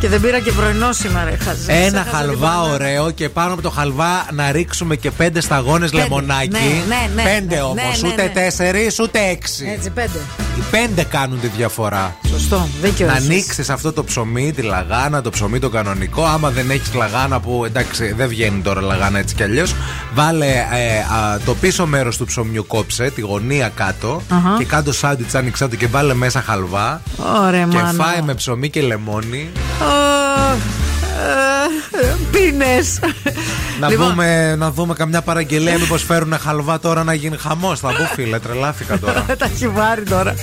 Και 0.01 0.09
δεν 0.09 0.21
πήρα 0.21 0.41
και 0.41 0.53
πρωινό 0.53 0.93
σήμερα, 0.93 1.31
ρε 1.31 1.37
χαζέ. 1.37 1.73
Ένα 1.73 1.81
Ξέχασα 1.81 2.03
την 2.03 2.13
χαλβά 2.17 2.37
μπανάνα. 2.57 2.73
ωραίο 2.73 3.11
και 3.11 3.29
πάνω 3.29 3.53
από 3.53 3.63
το 3.63 3.71
χαλβά 3.71 4.27
να 4.33 4.53
ρίξουμε 4.53 4.97
και 4.97 5.11
πέντε 5.11 5.41
σταγόνες 5.41 5.91
Πέντε. 5.91 6.03
λεμονάκι. 6.03 6.49
Ναι, 6.49 6.59
ναι, 6.89 7.11
ναι, 7.15 7.23
πέντε 7.23 7.55
ναι, 7.55 7.61
όμως, 7.61 7.75
ναι, 8.03 8.09
ναι, 8.09 8.13
ούτε 8.13 8.23
ναι. 8.23 8.29
τέσσερις 8.29 8.99
ούτε 9.01 9.19
έξι. 9.31 9.73
Έτσι, 9.77 9.91
πέντε. 9.91 10.19
Οι 10.59 10.63
πέντε 10.71 11.03
κάνουν 11.05 11.41
τη 11.41 11.47
διαφορά. 11.47 12.17
Σωστό, 12.29 12.69
δίκιο 12.83 13.07
Να 13.07 13.13
έχεις. 13.17 13.25
ανοίξεις 13.29 13.71
αυτό 13.71 13.93
το 13.93 14.05
ψωμί, 14.05 14.53
τη 14.53 14.63
λαγάνα, 14.63 15.23
το 15.23 15.31
ψωμί 15.31 15.59
το 15.59 15.69
κανονικό. 15.69 16.25
Άμα 16.25 16.51
δεν 16.51 16.71
έχεις 16.71 16.95
λαγάνα 16.95 17.41
που 17.41 17.65
εντάξει 17.65 18.13
δεν 18.13 18.29
βγαίνει 18.29 18.61
τώρα 18.61 18.81
λαγάνα 18.81 19.19
έτσι 19.19 19.35
κι 19.35 19.43
αλλιώς, 19.43 19.75
βάλε 20.15 20.47
ε, 20.47 20.99
α, 20.99 21.39
το 21.45 21.55
πίσω 21.55 21.87
μέρος 21.87 22.17
του 22.17 22.25
ψωμιού 22.25 22.67
κόψε, 22.67 23.11
τη 23.11 23.21
γωνία 23.21 23.69
κάτω 23.75 24.23
Αχα. 24.29 24.55
και 24.59 24.65
κάτω 24.65 24.93
σάντουιτς 24.93 25.35
άνοιξε 25.35 25.69
το 25.69 25.77
και 25.77 25.87
βάλε 25.87 26.15
μέσα 26.15 26.41
χαλβά. 26.43 27.01
Ωραία, 27.47 27.67
και 27.71 27.77
μάνα. 27.77 28.05
φάει 28.05 28.23
με 28.23 28.35
ψωμί 28.35 28.71
και 28.71 28.83
λεμόνι. 28.83 29.49
Πίνες. 32.31 32.99
Να, 33.81 33.89
Λοιπόν. 33.89 34.09
δούμε, 34.09 34.57
να 34.57 34.71
δούμε 34.71 34.95
καμιά 34.95 35.23
παραγγελία. 35.23 35.79
Μήπως 35.79 36.03
φέρουν 36.03 36.39
χαλβά 36.39 36.79
τώρα 36.79 37.05
να 37.05 37.15
γίνει 37.15 37.37
χαμός. 37.37 37.81
Θα 37.81 37.89
πω 37.89 38.05
φίλε, 38.15 38.39
τρελάθηκα 38.39 38.99
τώρα. 38.99 39.25
Τα 39.39 39.45
έχει 39.55 39.69
βάλει 39.69 40.05
τώρα. 40.05 40.35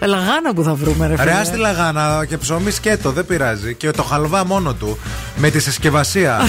Λαγάνα 0.00 0.54
που 0.54 0.62
θα 0.62 0.74
βρούμε, 0.74 1.06
ρε 1.06 1.16
φίλε. 1.16 1.30
Ρε 1.30 1.36
άστη 1.38 1.56
λαγάνα 1.58 2.24
και 2.28 2.36
ψωμί 2.36 2.70
σκέτο, 2.70 3.10
δεν 3.10 3.26
πειράζει. 3.26 3.74
Και 3.74 3.90
το 3.90 4.02
χαλβά 4.02 4.46
μόνο 4.46 4.72
του. 4.72 4.98
Με 5.36 5.50
τη 5.50 5.60
συσκευασία. 5.60 6.40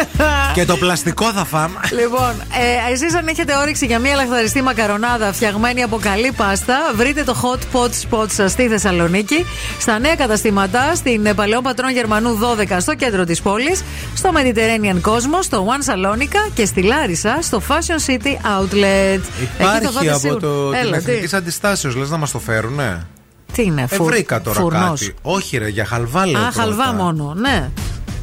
και 0.56 0.64
το 0.64 0.76
πλαστικό 0.76 1.32
θα 1.32 1.44
φάμε. 1.44 1.80
Λοιπόν, 1.90 2.32
ε, 2.88 2.92
εσείς 2.92 3.14
αν 3.14 3.26
έχετε 3.26 3.56
όρεξη 3.56 3.86
για 3.86 3.98
μια 3.98 4.14
λαχταριστή 4.14 4.62
μακαρονάδα 4.62 5.32
φτιαγμένη 5.32 5.82
από 5.82 5.98
καλή 6.02 6.32
πάστα, 6.32 6.76
βρείτε 6.94 7.24
το 7.24 7.36
hot 7.42 7.76
pot 7.76 7.90
spot 8.08 8.30
σας 8.30 8.50
στη 8.50 8.68
Θεσσαλονίκη, 8.68 9.46
στα 9.80 9.98
νέα 9.98 10.14
καταστήματα, 10.14 10.94
στην 10.94 11.26
ε, 11.26 11.34
Παλαιό 11.34 11.60
Πατρών 11.60 11.90
Γερμανού 11.90 12.38
12 12.70 12.76
στο 12.80 12.94
κέντρο 12.94 13.07
της 13.26 13.40
πόλης, 13.42 13.82
στο 14.14 14.30
Mediterranean 14.34 15.00
Cosmos, 15.10 15.40
στο 15.42 15.66
One 15.66 15.90
Salonica 15.92 16.50
και 16.54 16.64
στη 16.66 16.82
Λάρισα, 16.82 17.38
στο 17.42 17.62
Fashion 17.68 18.10
City 18.10 18.26
Outlet. 18.26 19.20
Εκεί 19.40 19.50
το 19.58 19.64
Υπάρχει 19.64 19.86
δώτε 19.86 20.10
από 20.10 20.18
σίγουρα. 20.18 20.40
το, 20.40 20.70
την 20.70 20.78
Έλα, 20.78 20.96
τι, 20.98 21.10
Εθνικής 21.10 21.32
Αντιστάσεως, 21.34 21.96
λες 21.96 22.10
να 22.10 22.16
μας 22.16 22.30
το 22.30 22.38
φέρουνε; 22.38 23.06
τι 23.52 23.62
είναι, 23.62 23.82
Ε, 23.82 23.86
φουρ- 23.96 24.12
βρήκα 24.12 24.40
τώρα 24.40 24.60
φουρνός. 24.60 25.00
κάτι. 25.00 25.14
Όχι, 25.22 25.56
ρε, 25.58 25.68
για 25.68 25.84
χαλβά 25.84 26.26
λέω. 26.26 26.40
Α, 26.40 26.48
πρώτα. 26.48 26.60
χαλβά 26.62 26.92
μόνο, 26.92 27.34
ναι. 27.36 27.70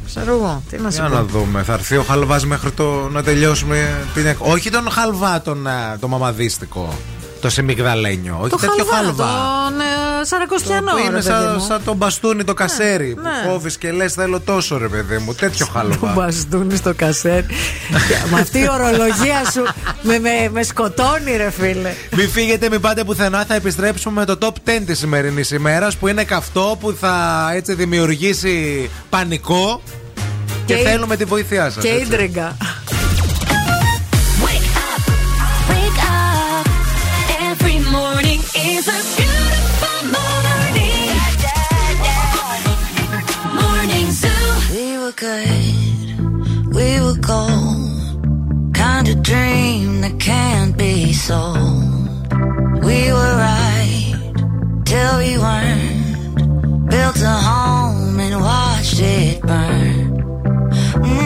Ξέρω 0.06 0.32
εγώ, 0.32 0.62
τι 0.70 0.76
να 0.78 0.90
σου 0.90 1.00
Για 1.00 1.08
πω. 1.08 1.14
να 1.14 1.22
δούμε. 1.24 1.62
Θα 1.62 1.72
έρθει 1.72 1.96
ο 1.96 2.02
χαλβάς 2.02 2.46
μέχρι 2.46 2.70
το 2.70 3.08
να 3.12 3.22
τελειώσουμε 3.22 3.94
την 4.14 4.26
εκ... 4.26 4.36
Όχι 4.40 4.70
τον 4.70 4.90
χαλβά, 4.90 5.40
τον, 5.42 5.66
α, 5.66 5.96
το 6.00 6.08
μαμαδίστικο. 6.08 6.94
Το 7.40 7.50
σεμιγδαλένιο. 7.50 8.36
Όχι 8.40 8.50
Το 8.50 8.56
τέτοιο 8.56 8.84
χαλβά, 8.84 9.04
χαλβά. 9.04 9.24
τον 9.68 9.80
ε, 9.80 10.24
Σαρακοστιανό. 10.24 10.90
Που 10.90 10.96
ρε 10.96 11.02
είναι 11.02 11.10
παιδί 11.10 11.26
σαν, 11.26 11.54
μου. 11.58 11.64
σαν 11.68 11.80
το 11.84 11.94
μπαστούνι 11.94 12.44
το 12.44 12.54
κασέρι. 12.54 13.14
Που 13.14 13.20
ναι. 13.22 13.50
κόβεις 13.50 13.76
και 13.78 13.90
λες: 13.92 14.12
Θέλω 14.12 14.40
τόσο 14.40 14.78
ρε 14.78 14.88
παιδί 14.88 15.18
μου. 15.18 15.34
Τέτοιο 15.34 15.66
Που 15.66 15.72
χαλβά. 15.72 16.12
μπαστούνι 16.12 16.76
στο 16.76 16.94
κασέρι. 16.94 17.46
Με 18.30 18.40
αυτή 18.40 18.58
η 18.58 18.68
ορολογία 18.70 19.50
σου 19.52 19.62
με, 20.02 20.18
με, 20.18 20.48
με 20.52 20.62
σκοτώνει, 20.62 21.36
ρε 21.36 21.50
φίλε. 21.50 21.92
Μην 22.16 22.28
φύγετε, 22.30 22.68
μην 22.70 22.80
πάτε 22.80 23.04
πουθενά. 23.04 23.44
Θα 23.48 23.54
επιστρέψουμε 23.54 24.20
με 24.20 24.34
το 24.34 24.38
top 24.40 24.70
10 24.70 24.82
της 24.86 24.98
σημερινής 24.98 25.50
ημέρας 25.50 25.96
που 25.96 26.08
είναι 26.08 26.24
καυτό 26.24 26.76
που 26.80 26.96
θα 27.00 27.46
έτσι 27.54 27.74
δημιουργήσει 27.74 28.90
πανικό. 29.10 29.82
Και, 30.66 30.74
Και- 30.74 30.82
θέλουμε 30.88 31.16
τη 31.16 31.24
βοήθειά 31.24 31.70
σας. 31.70 31.82
Και 31.82 31.88
ίντριγκα. 31.88 32.56
Built 56.90 57.20
a 57.20 57.38
home 57.48 58.20
and 58.20 58.40
watched 58.40 59.00
it 59.00 59.40
burn. 59.42 60.16
Mm, 61.02 61.25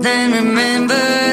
Then 0.00 0.30
remember 0.30 1.27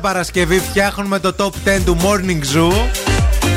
Παρασκευή 0.00 0.58
φτιάχνουμε 0.58 1.18
το 1.18 1.34
top 1.38 1.68
10 1.68 1.80
του 1.84 1.96
Morning 2.00 2.56
Zoo. 2.56 2.72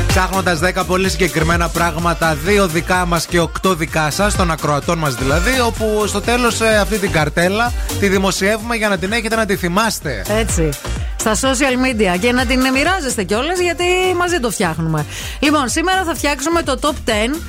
Ψάχνοντας 0.06 0.60
10 0.62 0.84
πολύ 0.86 1.10
συγκεκριμένα 1.10 1.68
πράγματα, 1.68 2.34
δύο 2.34 2.66
δικά 2.66 3.06
μας 3.06 3.26
και 3.26 3.40
8 3.40 3.76
δικά 3.76 4.10
σας, 4.10 4.36
των 4.36 4.50
ακροατών 4.50 4.98
μας 4.98 5.14
δηλαδή, 5.14 5.60
όπου 5.60 6.06
στο 6.06 6.20
τέλος 6.20 6.60
αυτή 6.60 6.98
την 6.98 7.10
καρτέλα 7.10 7.72
τη 8.00 8.08
δημοσιεύουμε 8.08 8.76
για 8.76 8.88
να 8.88 8.98
την 8.98 9.12
έχετε 9.12 9.36
να 9.36 9.46
τη 9.46 9.56
θυμάστε. 9.56 10.22
Έτσι. 10.28 10.68
Στα 11.16 11.34
social 11.34 11.86
media 11.86 12.18
και 12.20 12.32
να 12.32 12.46
την 12.46 12.60
μοιράζεστε 12.72 13.22
κιόλας 13.22 13.60
γιατί 13.60 13.84
μαζί 14.16 14.40
το 14.40 14.50
φτιάχνουμε. 14.50 15.06
Λοιπόν, 15.38 15.68
σήμερα 15.68 16.04
θα 16.04 16.14
φτιάξουμε 16.14 16.62
το 16.62 16.78
top 16.80 17.10
10. 17.34 17.40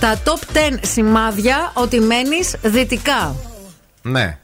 Τα 0.00 0.18
top 0.24 0.56
10 0.72 0.78
σημάδια 0.80 1.70
ότι 1.74 2.00
μένεις 2.00 2.54
δυτικά. 2.62 3.34
Ναι. 4.02 4.36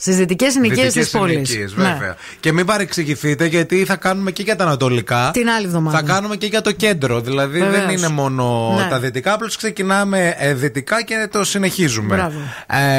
Στις 0.00 0.16
δυτικές 0.16 0.52
συνοικίες 0.52 0.84
της 0.84 0.92
Δυτικές 0.94 1.10
πόλης. 1.20 1.48
συνοικίες, 1.48 1.74
βέβαια. 1.74 2.16
Και 2.40 2.52
μην 2.52 2.66
παρεξηγηθείτε, 2.66 3.44
γιατί 3.46 3.84
θα 3.84 3.96
κάνουμε 3.96 4.30
και 4.30 4.42
για 4.42 4.56
τα 4.56 4.64
ανατολικά. 4.64 5.30
Την 5.32 5.48
άλλη 5.48 5.66
εβδομάδα. 5.66 5.98
Θα 5.98 6.04
κάνουμε 6.04 6.36
και 6.36 6.46
για 6.46 6.60
το 6.60 6.72
κέντρο. 6.72 7.20
Δηλαδή 7.20 7.58
δεν 7.58 7.70
Βεβαίως. 7.70 7.92
είναι 7.92 8.08
μόνο 8.08 8.74
Ναι. 8.82 8.88
τα 8.90 8.98
δυτικά, 8.98 9.32
απλώς 9.32 9.56
ξεκινάμε 9.56 10.34
ε, 10.38 10.54
δυτικά 10.54 11.02
και 11.02 11.28
το 11.32 11.44
συνεχίζουμε. 11.44 12.14
Μπράβο. 12.16 12.38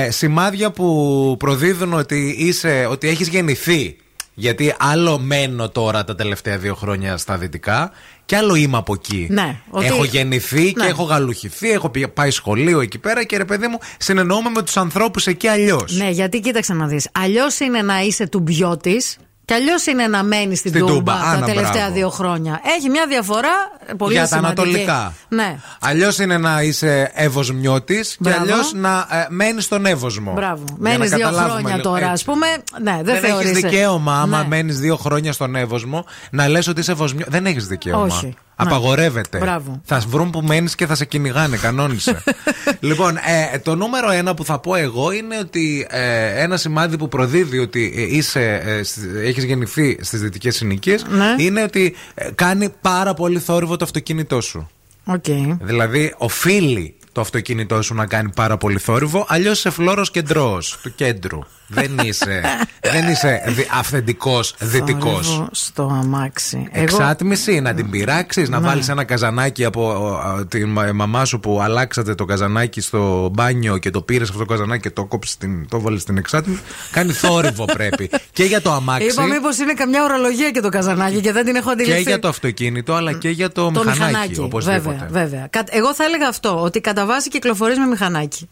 Ε, 0.06 0.12
σημάδια 0.12 0.72
που 0.72 1.36
προδίδουν 1.39 1.93
ότι, 1.93 2.36
είσαι, 2.39 2.88
ότι 2.89 3.08
έχεις 3.08 3.28
γεννηθεί. 3.28 3.95
Γιατί 4.40 4.76
άλλο 4.80 5.20
μένω 5.20 5.70
τώρα 5.70 6.04
τα 6.04 6.16
τελευταία 6.16 6.58
δύο 6.58 6.76
χρόνια 6.76 7.18
στα 7.18 7.38
δυτικά 7.38 7.92
και 8.26 8.36
άλλο 8.36 8.56
είμαι 8.56 8.78
από 8.78 8.94
εκεί. 8.94 9.28
Ναι, 9.30 9.60
ότι- 9.70 9.86
Έχω 9.86 10.04
γεννηθεί 10.04 10.74
και 10.74 10.82
Ναι. 10.84 10.88
έχω 10.90 11.04
γαλουχηθεί, 11.04 11.72
έχω 11.72 11.90
πει- 11.90 12.08
πάει 12.08 12.32
σχολείο 12.32 12.80
εκεί 12.82 12.98
πέρα 12.98 13.24
και 13.24 13.38
ρε 13.38 13.46
παιδί 13.46 13.68
μου 13.68 13.78
συνεννοούμε 13.98 14.50
με 14.50 14.62
τους 14.64 14.78
ανθρώπους 14.78 15.28
εκεί 15.28 15.48
αλλιώς. 15.48 15.98
Ναι, 15.98 16.10
γιατί 16.10 16.40
κοίταξε 16.40 16.74
να 16.74 16.88
δεις. 16.88 17.10
Αλλιώς 17.12 17.60
είναι 17.60 17.82
να 17.82 18.02
είσαι 18.02 18.28
τουμπιώτη 18.28 19.02
και 19.50 19.56
αλλιώς 19.56 19.86
είναι 19.86 20.08
να 20.08 20.24
μένεις 20.24 20.60
στην 20.60 20.72
Στην 20.72 20.86
Τούμπα 20.86 20.93
Τούμπα. 20.93 21.14
τα 21.14 21.20
Άνα, 21.28 21.45
τελευταία 21.45 21.72
μπράβο. 21.72 21.93
δύο 21.93 22.10
χρόνια. 22.10 22.62
Έχει 22.78 22.89
μια 22.89 23.06
διαφορά 23.08 23.50
πολύ 23.97 24.14
Για 24.14 24.22
τα 24.22 24.28
σημαντική. 24.28 24.62
ανατολικά. 24.62 25.14
Ναι. 25.30 25.58
Αλλιώς 25.80 26.20
είναι 26.20 26.38
να 26.38 26.62
είσαι 26.62 27.12
εύωσμιώτη 27.14 28.00
και 28.00 28.16
Μπράβο. 28.20 28.41
αλλιώς 28.41 28.74
να 28.74 29.08
ε, 29.12 29.26
μένεις 29.30 29.64
στον 29.64 29.86
εύωσμο. 29.86 30.34
Μπράβο. 30.34 30.64
Για 30.68 30.76
Μένεις 30.78 31.10
να 31.12 31.16
δύο 31.18 31.26
καταλάβουμε 31.26 31.54
χρόνια 31.60 31.76
λίγο. 31.76 31.89
τώρα, 31.89 32.06
ας 32.06 32.12
Έτσι. 32.12 32.26
πούμε. 32.26 32.47
Ναι, 32.82 32.91
δεν, 32.91 33.04
Δεν 33.04 33.16
έχεις 33.16 33.30
θεωρείσαι. 33.30 33.54
δικαίωμα, 33.68 34.20
άμα 34.22 34.38
Ναι. 34.41 34.47
μένεις 34.47 34.80
δύο 34.80 34.95
χρόνια 34.95 35.34
στον 35.34 35.56
Εύωσμο, 35.56 36.06
να 36.32 36.47
λες 36.47 36.68
ότι 36.68 36.80
είσαι 36.80 36.91
ευωσμιό. 36.91 37.26
Δεν 37.30 37.45
έχεις 37.45 37.68
δικαίωμα. 37.68 38.04
Όχι. 38.06 38.34
Απαγορεύεται. 38.68 39.38
Μπράβο. 39.38 39.82
Θα 39.86 40.01
βρουν 40.07 40.30
που 40.30 40.41
μένεις 40.41 40.76
και 40.76 40.86
θα 40.86 40.95
σε 40.95 41.05
κυνηγάνε, 41.05 41.57
κανόνισε. 41.57 42.24
λοιπόν, 42.80 43.16
ε, 43.53 43.60
το 43.60 43.76
νούμερο 43.76 44.12
ένα 44.12 44.34
που 44.34 44.45
θα 44.45 44.60
πω 44.60 44.76
εγώ 44.76 45.12
είναι 45.12 45.38
ότι 45.38 45.88
ε, 45.89 46.41
ένα 46.43 46.57
σημάδι 46.57 46.97
που 46.97 47.07
προδίδει 47.07 47.60
ότι 47.60 47.93
ε, 47.97 48.16
είσαι, 48.16 48.62
ε, 48.66 48.84
στις- 48.84 49.03
έχεις 49.24 49.43
γεννηθεί 49.43 49.97
στις 50.01 50.22
δυτικές 50.22 50.55
συνοικίες 50.55 51.05
Ναι. 51.10 51.36
είναι 51.38 51.62
ότι 51.64 51.95
ε, 52.14 52.30
κάνει 52.36 52.74
πάρα 52.82 53.14
πολύ 53.14 53.39
θόρυβο 53.39 53.76
το 53.76 53.86
αυτοκίνητό 53.86 54.41
σου. 54.41 54.70
Οκ. 55.05 55.26
Δηλαδή, 55.62 56.14
οφείλει 56.18 56.95
το 57.12 57.22
αυτοκίνητό 57.22 57.82
σου 57.82 57.93
να 57.93 58.05
κάνει 58.05 58.30
πάρα 58.36 58.57
πολύ 58.57 58.78
θόρυβο, 58.80 59.26
αλλιώς 59.30 59.57
είσαι 59.57 59.70
φλόρος 59.70 60.12
κεντρό 60.12 60.62
του 60.84 60.95
κέντρου. 60.95 61.39
Δεν 61.70 61.98
είσαι, 62.04 62.42
δεν 62.82 63.08
είσαι 63.08 63.42
αυθεντικός 63.80 64.56
δυτικός. 64.60 65.26
Θόρυβο 65.28 65.48
Στο 65.52 65.98
αμάξι. 66.02 66.68
Εγώ- 66.72 66.84
Εξάτμιση, 66.84 67.60
να 67.60 67.74
την 67.74 67.90
πειράξεις, 67.90 68.50
να 68.50 68.60
Ναι. 68.60 68.68
βάλεις 68.68 68.90
ένα 68.90 69.04
καζανάκι 69.04 69.66
από 69.66 70.08
α, 70.16 70.46
την 70.46 70.70
μα- 70.72 70.92
μαμά 70.94 71.26
σου 71.26 71.40
που 71.40 71.62
αλλάξατε 71.62 72.16
το 72.16 72.26
καζανάκι 72.26 72.82
στο 72.82 73.30
μπάνιο 73.34 73.78
και 73.78 73.90
το 73.90 74.02
πήρες 74.02 74.28
αυτό 74.30 74.40
το 74.40 74.46
καζανάκι 74.46 74.82
και 74.82 74.90
το 74.90 75.06
κόψεις, 75.06 75.38
το 75.70 75.80
βάλεις 75.82 76.02
στην 76.02 76.18
εξάτμιση. 76.18 76.62
Κάνει 76.92 77.12
θόρυβο 77.12 77.66
πρέπει. 77.66 78.10
Και 78.32 78.44
για 78.44 78.62
το 78.62 78.72
αμάξι. 78.72 79.08
Είπα 79.08 79.24
μήπως 79.26 79.58
είναι 79.58 79.74
καμιά 79.74 80.04
ορολογία 80.04 80.52
και 80.52 80.60
το 80.62 80.70
καζανάκι 80.70 81.20
και 81.22 81.32
δεν 81.32 81.46
την 81.46 81.56
έχω 81.56 81.66
και 81.76 81.82
αντιληφθεί. 81.82 82.02
για 82.02 82.20
το 82.20 82.28
αυτοκίνητο, 82.28 82.94
αλλά 82.94 83.14
και 83.14 83.30
για 83.30 83.52
το, 83.52 83.64
Το 83.72 83.72
μηχανάκι. 83.72 84.00
μηχανάκι. 84.00 84.40
Οπωσδήποτε. 84.40 84.96
Βέβαια, 85.10 85.24
βέβαια. 85.24 85.48
Κα- 85.50 85.64
Εγώ 85.70 85.94
θα 85.96 86.04
έλεγα 86.04 86.28
αυτό, 86.28 86.62
ότι 86.62 86.82
κατά 86.82 87.06
βάση 87.06 87.30
κυκλοφορείς 87.30 87.78
με 87.78 87.86
μηχανάκι. 87.86 88.50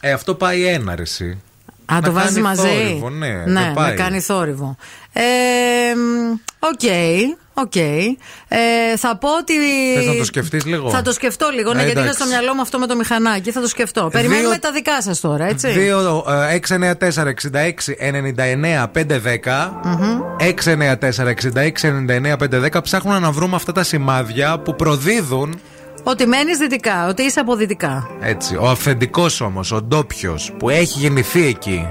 Ε, 0.00 0.12
αυτό 0.12 0.34
πάει 0.34 0.64
ένα 0.66 0.94
ρε, 0.96 1.02
εσύ. 1.02 1.38
Α, 1.92 1.94
Να 1.94 2.02
το 2.02 2.12
βάζεις 2.12 2.42
κάνεις 2.42 2.58
μαζί; 2.58 2.68
θόρυβο, 2.68 3.10
ναι, 3.10 3.26
δεν 3.44 3.52
ναι 3.52 3.72
πάει. 3.74 3.88
να 3.90 3.94
κάνεις 3.94 4.24
θόρυβο. 4.26 4.76
Ε, 5.12 5.22
μ, 5.94 6.32
Οκ, 6.60 6.80
οκ. 7.54 7.76
Ε, 7.76 8.96
θα 8.96 9.16
πω 9.16 9.28
ότι. 9.38 9.52
Θες 9.96 10.06
να 10.06 10.14
το 10.16 10.24
σκεφτείς 10.24 10.64
λίγο; 10.64 10.90
Θα 10.90 11.02
το 11.02 11.12
σκεφτώ 11.12 11.48
λίγο, 11.54 11.72
ναι, 11.74 11.80
Ε, 11.80 11.84
γιατί 11.84 11.98
είχα 11.98 12.08
εντάξει. 12.08 12.20
στο 12.22 12.28
μυαλό 12.30 12.54
μου 12.54 12.60
αυτό 12.60 12.78
με 12.78 12.86
το 12.86 12.96
μηχανάκι. 12.96 13.50
Θα 13.52 13.60
το 13.60 13.68
σκεφτώ. 13.68 14.08
Περιμένουμε 14.12 14.48
Δύο- 14.48 14.58
τα 14.58 14.72
δικά 14.72 15.02
σας 15.02 15.20
τώρα, 15.20 15.44
έτσι. 15.46 15.68
2, 15.72 16.24
694 16.50 17.26
66 17.26 17.94
99 17.98 18.88
510 18.92 19.80
Μμμ. 19.84 20.20
694 20.38 21.28
66 21.28 21.88
99 21.88 22.36
510 22.36 22.82
ψάχνουμε 22.82 23.18
να 23.18 23.30
βρούμε 23.30 23.56
αυτά 23.56 23.72
τα 23.72 23.82
σημάδια 23.82 24.58
που 24.58 24.76
προδίδουν 24.76 25.60
Ότι 26.08 26.26
μένεις 26.26 26.58
δυτικά, 26.58 27.08
ότι 27.08 27.22
είσαι 27.22 27.40
από 27.40 27.56
δυτικά. 27.56 28.08
έτσι, 28.20 28.56
ο 28.56 28.68
αυθεντικός 28.68 29.40
όμως, 29.40 29.72
ο 29.72 29.82
ντόπιος 29.82 30.52
που 30.58 30.68
έχει 30.68 30.98
γεννηθεί 30.98 31.46
εκεί. 31.46 31.86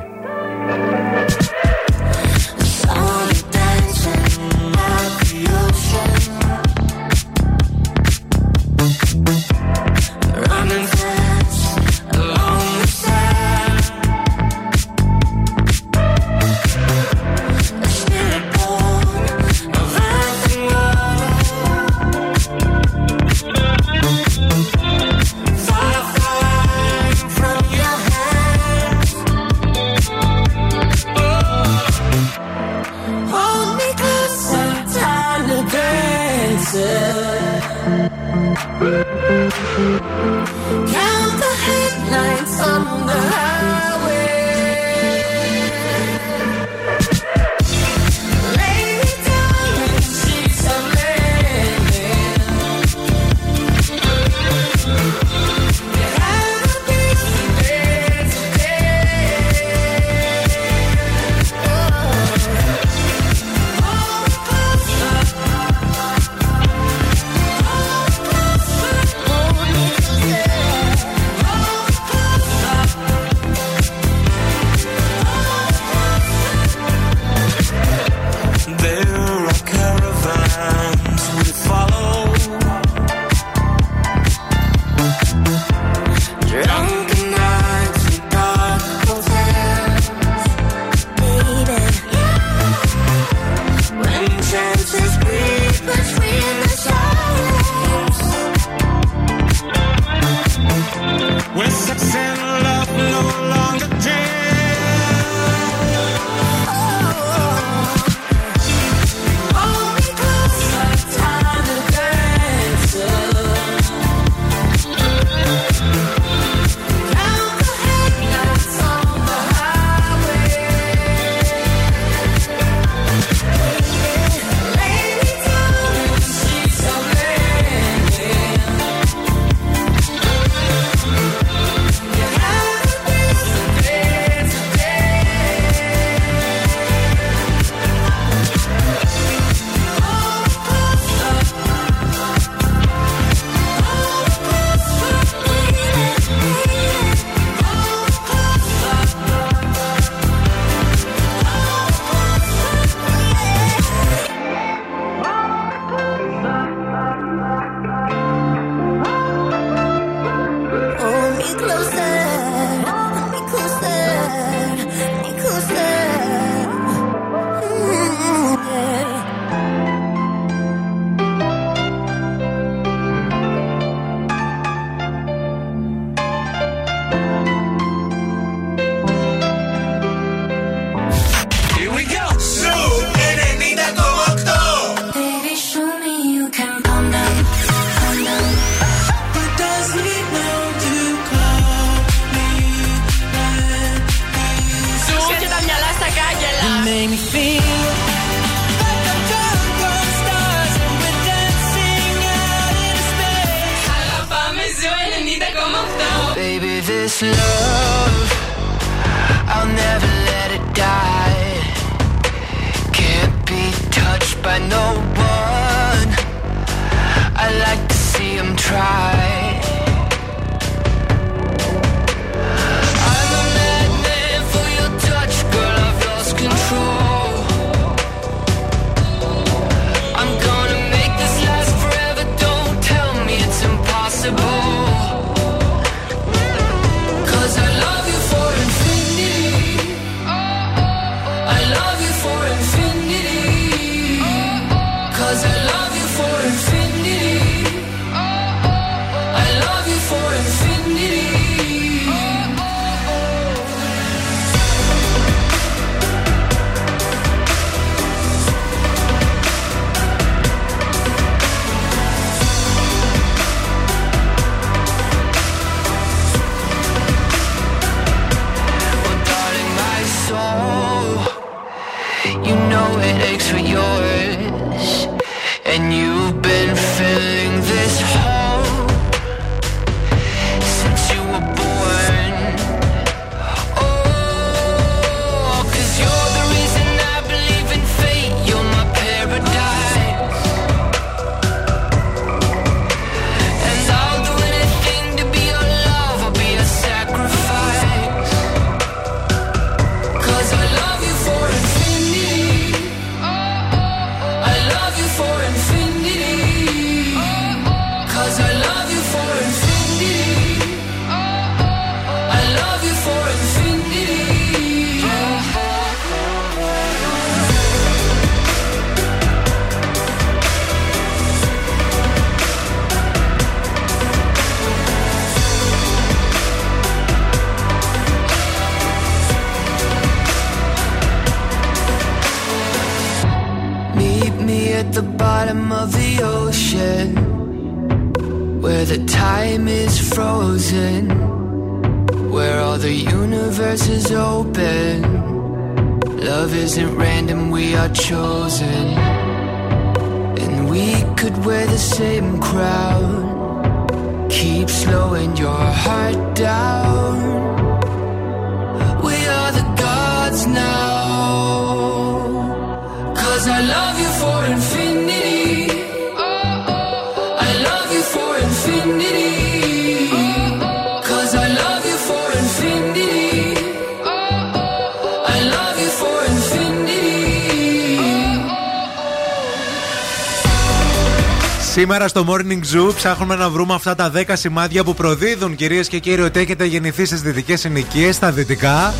Σήμερα 382.07 382.25
στο 382.25 382.33
Morning 382.33 382.89
Zoo 382.89 382.95
ψάχνουμε 382.95 383.35
να 383.35 383.49
βρούμε 383.49 383.73
αυτά 383.73 383.95
τα 383.95 384.11
10 384.15 384.23
σημάδια 384.33 384.83
που 384.83 384.93
προδίδουν 384.93 385.55
κυρίες 385.55 385.87
και 385.87 385.99
κύριοι 385.99 386.21
ότι 386.21 386.39
έχετε 386.39 386.65
γεννηθεί 386.65 387.05
στις 387.05 387.21
δυτικές 387.21 387.59
συνοικίες, 387.59 388.15
στα 388.15 388.31
δυτικά. 388.31 388.93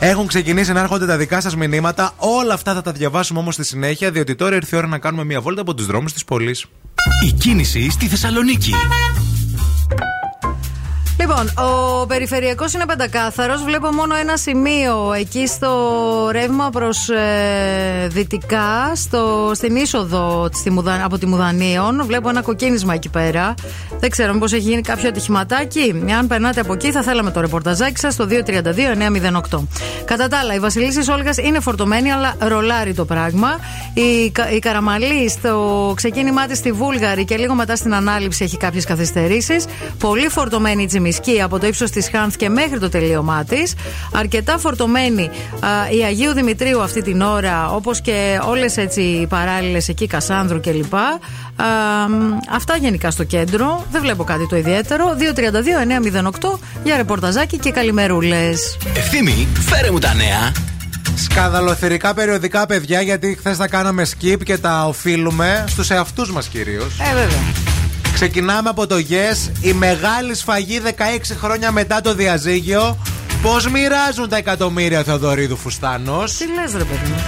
Έχουν 0.00 0.26
ξεκινήσει 0.26 0.72
να 0.72 0.80
έρχονται 0.80 1.06
τα 1.06 1.16
δικά 1.16 1.40
σας 1.40 1.56
μηνύματα. 1.56 2.12
Όλα 2.16 2.54
αυτά 2.54 2.74
θα 2.74 2.82
τα 2.82 2.92
διαβάσουμε 2.92 3.38
όμως 3.38 3.54
στη 3.54 3.64
συνέχεια, 3.64 4.10
διότι 4.10 4.34
τώρα 4.34 4.54
ήρθε 4.54 4.76
η 4.76 4.78
ώρα 4.78 4.86
να 4.88 4.98
κάνουμε 4.98 5.24
μια 5.24 5.40
βόλτα 5.40 5.60
από 5.60 5.74
τους 5.74 5.86
δρόμους 5.86 6.12
της 6.12 6.24
πόλης. 6.24 6.64
Η 7.26 7.32
κίνηση 7.32 7.90
στη 7.90 8.06
Θεσσαλονίκη. 8.06 8.72
Λοιπόν, 11.28 11.50
ο 11.64 12.06
περιφερειακός 12.06 12.72
είναι 12.72 12.84
πεντακάθαρος. 12.86 13.62
Βλέπω 13.64 13.92
μόνο 13.92 14.14
ένα 14.16 14.36
σημείο 14.36 15.12
εκεί 15.18 15.46
στο 15.46 15.70
ρεύμα 16.32 16.70
προς 16.70 17.08
ε, 17.08 18.06
δυτικά, 18.08 18.92
στο, 18.94 19.50
στην 19.54 19.76
είσοδο 19.76 20.48
στη 20.52 20.70
Μουδα- 20.70 21.04
από 21.04 21.18
τη 21.18 21.26
Μουδανίων. 21.26 22.02
Βλέπω 22.06 22.28
ένα 22.28 22.42
κοκκίνισμα 22.42 22.94
εκεί 22.94 23.08
πέρα. 23.08 23.54
Δεν 24.00 24.10
ξέρω 24.10 24.32
μήπως 24.32 24.52
έχει 24.52 24.62
γίνει 24.68 24.80
κάποιο 24.80 25.08
ατυχηματάκι. 25.08 26.04
Αν 26.18 26.26
περνάτε 26.26 26.60
από 26.60 26.72
εκεί 26.72 26.90
θα 26.92 27.02
θέλαμε 27.02 27.30
το 27.30 27.40
ρεπορταζάκι 27.40 27.98
σας 27.98 28.14
στο 28.14 28.26
232-908. 28.30 29.66
Κατά 30.04 30.28
τα 30.28 30.38
άλλα, 30.38 30.54
η 30.54 30.58
Βασιλίση 30.58 31.10
Όλγας 31.12 31.36
είναι 31.36 31.60
φορτωμένη 31.60 32.12
αλλά 32.12 32.34
ρολάρει 32.38 32.94
το 32.94 33.04
πράγμα. 33.04 33.58
Η, 33.94 34.30
Κα- 34.30 34.50
η 34.50 34.58
Καραμαλή 34.58 35.28
στο 35.28 35.92
ξεκίνημά 35.96 36.46
της 36.46 36.58
στη 36.58 36.72
Βούλγαρη 36.72 37.24
και 37.24 37.36
λίγο 37.36 37.54
μετά 37.54 37.76
στην 37.76 37.94
ανάληψη 37.94 38.44
έχει 38.44 38.56
κάποιες 38.56 38.84
καθυστερήσεις. 38.84 39.64
Πολύ 39.98 40.28
φορτωμένη 40.28 40.82
η 40.82 40.86
Τσιμισκή 41.20 41.42
από 41.42 41.58
το 41.58 41.66
ύψος 41.66 41.90
της 41.90 42.08
Χάνθ 42.12 42.36
και 42.36 42.48
μέχρι 42.48 42.78
το 42.78 42.88
τελείωμά 42.88 43.44
της. 43.44 43.74
Αρκετά 44.12 44.58
φορτωμένη 44.58 45.30
α, 45.60 45.68
η 45.90 46.04
Αγίου 46.04 46.32
Δημητρίου 46.32 46.82
αυτή 46.82 47.02
την 47.02 47.20
ώρα, 47.20 47.70
όπως 47.70 48.00
και 48.00 48.38
όλες 48.48 48.76
έτσι 48.76 49.00
οι 49.00 49.26
παράλληλες 49.26 49.88
εκεί, 49.88 50.06
Κασάνδρου 50.06 50.60
κλπ. 50.60 50.94
Α, 50.94 51.08
μ, 52.08 52.38
αυτά 52.50 52.76
γενικά 52.76 53.10
στο 53.10 53.24
κέντρο. 53.24 53.86
Δεν 53.90 54.00
βλέπω 54.00 54.24
κάτι 54.24 54.48
το 54.48 54.56
ιδιαίτερο. 54.56 55.04
232-908 56.52 56.58
για 56.84 56.96
ρεπορταζάκι 56.96 57.58
και 57.58 57.70
καλημερούλες. 57.70 58.78
Ευθύμη, 58.96 59.48
φέρε 59.60 59.90
μου 59.90 59.98
τα 59.98 60.14
νέα. 60.14 60.52
Σκαδαλοθερικά 61.16 62.14
περιοδικά, 62.14 62.66
παιδιά, 62.66 63.00
γιατί 63.00 63.36
χθες 63.38 63.56
τα 63.56 63.68
κάναμε 63.68 64.06
skip 64.10 64.38
και 64.44 64.58
τα 64.58 64.86
οφείλουμε 64.86 65.64
στους 65.68 65.90
εαυτούς 65.90 66.32
μας 66.32 66.46
κυρίως. 66.46 66.98
Ε, 67.00 67.14
βέβαια. 67.14 67.73
Ξεκινάμε 68.14 68.68
από 68.68 68.86
το 68.86 68.96
Yes. 68.96 69.50
Η 69.60 69.72
μεγάλη 69.72 70.34
σφαγή 70.34 70.80
16 70.84 70.90
χρόνια 71.40 71.70
μετά 71.72 72.00
το 72.00 72.14
διαζύγιο. 72.14 72.98
Πώς 73.42 73.68
μοιράζουν 73.68 74.28
τα 74.28 74.36
εκατομμύρια 74.36 75.02
Θεοδωρίδου 75.02 75.56
Φουστάνος; 75.56 76.36
Τι 76.36 76.44
λες, 76.46 76.72
ρε 76.72 76.84
παιδί 76.84 77.08
μου; 77.08 77.22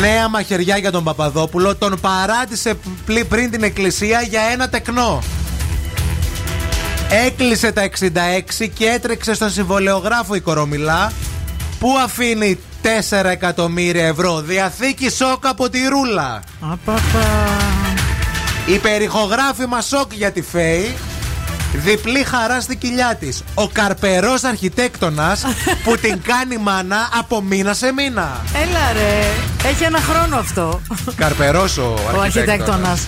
Νέα 0.00 0.28
μαχαιριά 0.28 0.76
για 0.76 0.90
τον 0.90 1.04
Παπαδόπουλο. 1.04 1.74
Τον 1.76 2.00
παράτησε 2.00 2.74
πλη- 3.06 3.24
πριν 3.24 3.50
την 3.50 3.62
εκκλησία 3.62 4.20
για 4.20 4.40
ένα 4.52 4.68
τεκνό. 4.68 5.22
Έκλεισε 7.26 7.72
τα 7.72 7.82
66 7.82 8.66
και 8.74 8.84
έτρεξε 8.86 9.34
στον 9.34 9.50
συμβολεογράφο 9.50 10.34
η 10.34 10.40
Κορομιλά 10.40 11.12
που 11.78 11.88
αφήνει 12.04 12.58
4 12.82 13.28
εκατομμύρια 13.30 14.06
ευρώ 14.06 14.40
διαθήκη 14.40 15.10
σοκ 15.10 15.46
από 15.46 15.68
τη 15.68 15.78
Ρούλα. 15.88 16.42
Η 16.62 17.75
περιχογράφημα 18.74 19.80
σοκ 19.80 20.12
για 20.14 20.32
τη 20.32 20.42
Φέη. 20.42 20.94
Διπλή 21.72 22.22
χαρά 22.24 22.60
στη 22.60 22.76
κοιλιά 22.76 23.16
της. 23.20 23.42
Ο 23.54 23.68
καρπερός 23.68 24.44
αρχιτέκτονας 24.44 25.44
που 25.84 25.96
την 25.96 26.22
κάνει 26.22 26.56
μάνα 26.56 27.08
από 27.18 27.42
μήνα 27.42 27.74
σε 27.74 27.92
μήνα. 27.92 28.44
Έλα 28.54 28.92
ρε. 28.92 29.24
Έχει 29.68 29.82
ένα 29.84 29.98
χρόνο 30.00 30.36
αυτό. 30.36 30.80
Καρπερός 31.16 31.78
ο 31.78 31.82
Ο 32.16 32.20
αρχιτέκτονας. 32.20 32.20
αρχιτέκτονας. 32.20 33.06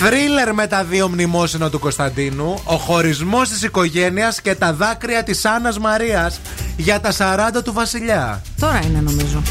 Θρίλερ 0.00 0.54
με 0.54 0.66
τα 0.66 0.84
δύο 0.84 1.08
μνημόσυνα 1.08 1.70
του 1.70 1.78
Κωνσταντίνου. 1.78 2.60
Ο 2.64 2.74
χωρισμός 2.76 3.48
της 3.48 3.62
οικογένειας 3.62 4.40
και 4.40 4.54
τα 4.54 4.72
δάκρυα 4.72 5.22
της 5.22 5.44
Άννας 5.44 5.78
Μαρίας 5.78 6.40
για 6.76 7.00
τα 7.00 7.12
40 7.12 7.62
του 7.62 7.72
Βασιλιά. 7.72 8.42
Τώρα 8.60 8.80
είναι 8.84 9.00
νομίζω. 9.00 9.42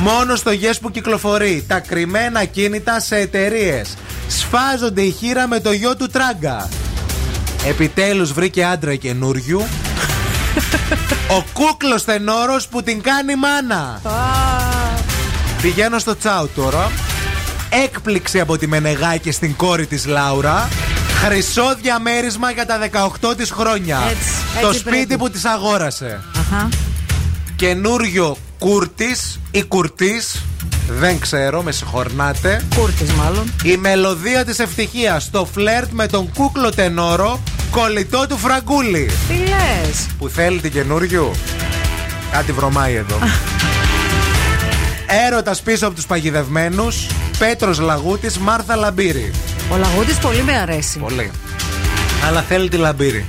Μόνο 0.00 0.36
στο 0.36 0.50
γες 0.50 0.78
που 0.78 0.90
κυκλοφορεί. 0.90 1.64
Τα 1.68 1.80
κρυμμένα 1.80 2.44
κίνητα 2.44 3.00
σε 3.00 3.16
εταιρείες. 3.16 3.94
Σφάζονται 4.28 5.02
η 5.02 5.10
χείρα 5.10 5.46
με 5.46 5.60
το 5.60 5.72
γιο 5.72 5.96
του 5.96 6.06
Τράγκα. 6.06 6.68
Επιτέλους 7.68 8.32
βρήκε 8.32 8.64
άντρα 8.64 8.94
καινούριου. 8.94 9.60
Ο 11.38 11.44
κούκλος 11.52 12.04
τενόρος 12.04 12.68
που 12.68 12.82
την 12.82 13.02
κάνει 13.02 13.34
μάνα. 13.36 14.00
Πηγαίνω 15.62 15.98
στο 15.98 16.16
τσάου 16.16 16.48
τώρα. 16.54 16.90
Έκπληξη 17.84 18.40
από 18.40 18.58
τη 18.58 18.66
Μενεγάκη 18.66 19.30
στην 19.30 19.56
κόρη 19.56 19.86
της 19.86 20.06
Λάουρα. 20.06 20.68
Χρυσό 21.24 21.74
διαμέρισμα 21.82 22.50
για 22.50 22.66
τα 22.66 22.78
18 23.20 23.36
της 23.36 23.50
χρόνια. 23.50 23.98
Έτσι, 24.10 24.60
το 24.60 24.66
έτσι 24.66 24.78
σπίτι 24.78 25.06
πρέπει. 25.06 25.16
που 25.16 25.30
της 25.30 25.44
αγόρασε. 25.44 26.20
Αχα. 26.38 26.68
Καινούριο 27.56 28.36
Κούρτης 28.58 29.40
ή 29.50 29.62
Κουρτής. 29.62 30.42
Δεν 30.88 31.18
ξέρω, 31.18 31.62
με 31.62 31.72
συγχωρνάτε. 31.72 32.66
Κούρτης, 32.76 33.12
μάλλον. 33.12 33.52
Η 33.64 33.76
μελωδία 33.76 34.44
της 34.44 34.58
ευτυχίας 34.58 35.22
στο 35.22 35.48
φλερτ 35.52 35.90
με 35.90 36.06
τον 36.06 36.32
κούκλο 36.32 36.70
τενόρο 36.70 37.40
κολλητό 37.70 38.26
του 38.28 38.38
Φραγκούλη. 38.38 39.10
Τι 39.28 39.34
λες; 39.34 40.06
Που 40.18 40.28
θέλει 40.28 40.60
την 40.60 40.72
καινούριου. 40.72 41.30
Κάτι 42.32 42.52
βρωμάει 42.52 42.94
εδώ. 42.94 43.18
Έρωτας 45.26 45.60
πίσω 45.60 45.86
από 45.86 45.94
τους 45.94 46.06
παγιδευμένους. 46.06 47.06
Πέτρος 47.38 47.78
Λαγούτης, 47.78 48.38
Μάρθα 48.38 48.76
Λαμπύρη. 48.76 49.30
Ο 49.72 49.76
λαγούτης 49.76 50.16
πολύ 50.16 50.42
με 50.42 50.56
αρέσει. 50.56 50.98
Πολύ. 50.98 51.30
Αλλά 52.26 52.42
θέλει 52.42 52.68
τη 52.68 52.76
Λαμπύρη. 52.76 53.26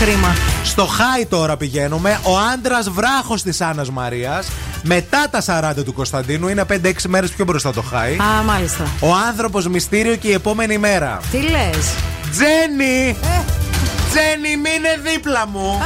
Κρίμα. 0.00 0.36
Στο 0.64 0.86
Χάι 0.86 1.26
τώρα 1.26 1.56
πηγαίνουμε. 1.56 2.20
Ο 2.22 2.38
άντρας 2.52 2.90
βράχος 2.90 3.42
της 3.42 3.60
Άννας 3.60 3.90
Μαρίας. 3.90 4.48
Μετά 4.82 5.28
τα 5.30 5.40
40 5.40 5.84
του 5.84 5.92
Κωνσταντίνου. 5.92 6.48
Είναι 6.48 6.64
5-6 6.64 7.08
μέρες 7.08 7.30
πιο 7.30 7.44
μπροστά 7.44 7.72
το 7.72 7.82
Χάι. 7.82 8.12
Α, 8.12 8.42
μάλιστα. 8.44 8.86
Ο 9.00 9.14
άνθρωπος 9.28 9.66
μυστήριο 9.66 10.16
και 10.16 10.28
η 10.28 10.32
επόμενη 10.32 10.78
μέρα. 10.78 11.20
Τι 11.30 11.40
λες; 11.40 11.94
Τζένι! 12.30 13.16
Τζένι, 14.10 14.56
μείνε 14.56 15.00
δίπλα 15.12 15.48
μου! 15.48 15.80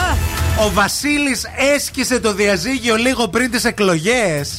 Ο 0.67 0.71
Βασίλης 0.71 1.43
έσκησε 1.75 2.21
το 2.21 2.35
διαζύγιο 2.35 2.97
λίγο 2.97 3.29
πριν 3.29 3.51
τις 3.51 3.65
εκλογές. 3.65 4.59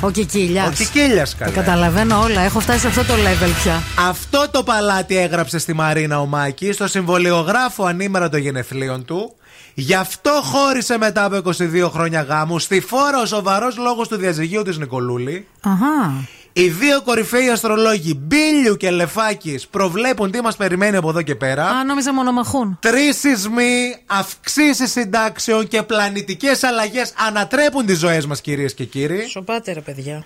Ο 0.00 0.10
Κικίλιας. 0.10 0.66
Ο 0.66 0.70
Κικίλιας, 0.70 1.34
καλά. 1.34 1.52
Καταλαβαίνω 1.52 2.20
όλα. 2.22 2.40
Έχω 2.40 2.60
φτάσει 2.60 2.78
σε 2.78 2.86
αυτό 2.86 3.04
το 3.04 3.14
level 3.14 3.50
πια. 3.62 3.82
Αυτό 4.08 4.46
το 4.50 4.62
παλάτι 4.62 5.16
έγραψε 5.16 5.58
στη 5.58 5.72
Μαρίνα 5.72 6.20
ο 6.20 6.26
Μάκη 6.26 6.72
στο 6.72 6.86
συμβολιογράφο 6.86 7.84
ανήμερα 7.84 8.28
των 8.28 8.40
γενεθλίων 8.40 9.04
του. 9.04 9.34
Γι' 9.74 9.94
αυτό 9.94 10.30
χώρισε 10.44 10.98
μετά 10.98 11.24
από 11.24 11.36
22 11.84 11.90
χρόνια 11.92 12.22
γάμου 12.22 12.58
στη 12.58 12.80
φόρα 12.80 13.20
ο 13.20 13.26
σοβαρός 13.26 13.76
λόγος 13.76 14.08
του 14.08 14.16
διαζυγίου 14.16 14.62
της 14.62 14.78
Νικολούλη. 14.78 15.46
Αχά. 15.60 16.26
Οι 16.58 16.68
δύο 16.68 17.02
κορυφαίοι 17.02 17.48
αστρολόγοι, 17.48 18.20
Μπίλιου 18.22 18.76
και 18.76 18.90
Λεφάκης, 18.90 19.66
προβλέπουν 19.66 20.30
τι 20.30 20.40
μας 20.40 20.56
περιμένει 20.56 20.96
από 20.96 21.08
εδώ 21.08 21.22
και 21.22 21.34
πέρα. 21.34 21.64
Α, 21.64 21.84
νόμιζα 21.84 22.12
μονομαχούν. 22.14 22.78
Τρεις 22.80 23.18
σεισμοί, 23.18 23.96
αυξήσεις 24.06 24.90
συντάξεων 24.90 25.68
και 25.68 25.82
πλανητικές 25.82 26.62
αλλαγές 26.62 27.12
ανατρέπουν 27.26 27.86
τις 27.86 27.98
ζωές 27.98 28.26
μας, 28.26 28.40
κυρίες 28.40 28.74
και 28.74 28.84
κύριοι. 28.84 29.26
Σοπάτε, 29.30 29.72
ρε 29.72 29.80
παιδιά. 29.80 30.24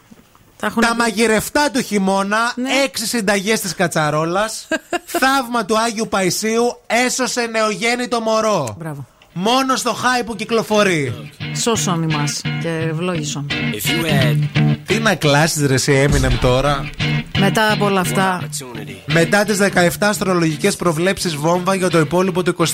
Τα 0.81 0.94
μαγειρευτά 0.97 1.70
του 1.70 1.81
χειμώνα, 1.81 2.55
έξι 2.85 3.07
συνταγές 3.07 3.61
της 3.61 3.74
Κατσαρόλας, 3.74 4.69
θαύμα 5.20 5.65
του 5.65 5.78
Άγιου 5.78 6.09
Παϊσίου, 6.09 6.81
έσωσε 6.86 7.47
νεογέννητο 7.47 8.20
μωρό. 8.20 8.77
Μπράβο. 8.78 9.07
Μόνο 9.32 9.77
στο 9.77 9.93
χάι 9.93 10.24
που 10.24 10.36
κυκλοφορεί. 10.36 11.31
Σώσον 11.61 12.02
ημάς 12.02 12.40
και 12.62 12.69
ευλόγησον. 12.90 13.47
Τι 14.86 14.98
να 14.98 15.15
κλάσεις 15.15 15.66
ρε 15.66 15.77
σε 15.77 15.93
Eminem 16.05 16.32
τώρα; 16.40 16.90
Μετά 17.39 17.73
από 17.73 17.85
όλα 17.85 18.01
αυτά. 18.01 18.43
Μετά 19.07 19.44
τις 19.44 19.59
17 19.59 19.89
αστρολογικές 20.01 20.77
προβλέψεις 20.77 21.36
βόμβα 21.36 21.74
για 21.74 21.90
το 21.90 21.98
υπόλοιπο 21.98 22.43
του 22.43 22.55
23. 22.59 22.66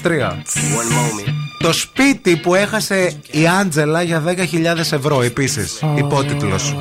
Το 1.58 1.72
σπίτι 1.72 2.36
που 2.36 2.54
έχασε 2.54 3.12
η 3.30 3.48
Άντζελα 3.48 4.02
για 4.02 4.22
10.000 4.26 4.92
ευρώ 4.92 5.22
επίσης. 5.22 5.82
Υπότιτλος. 5.96 6.74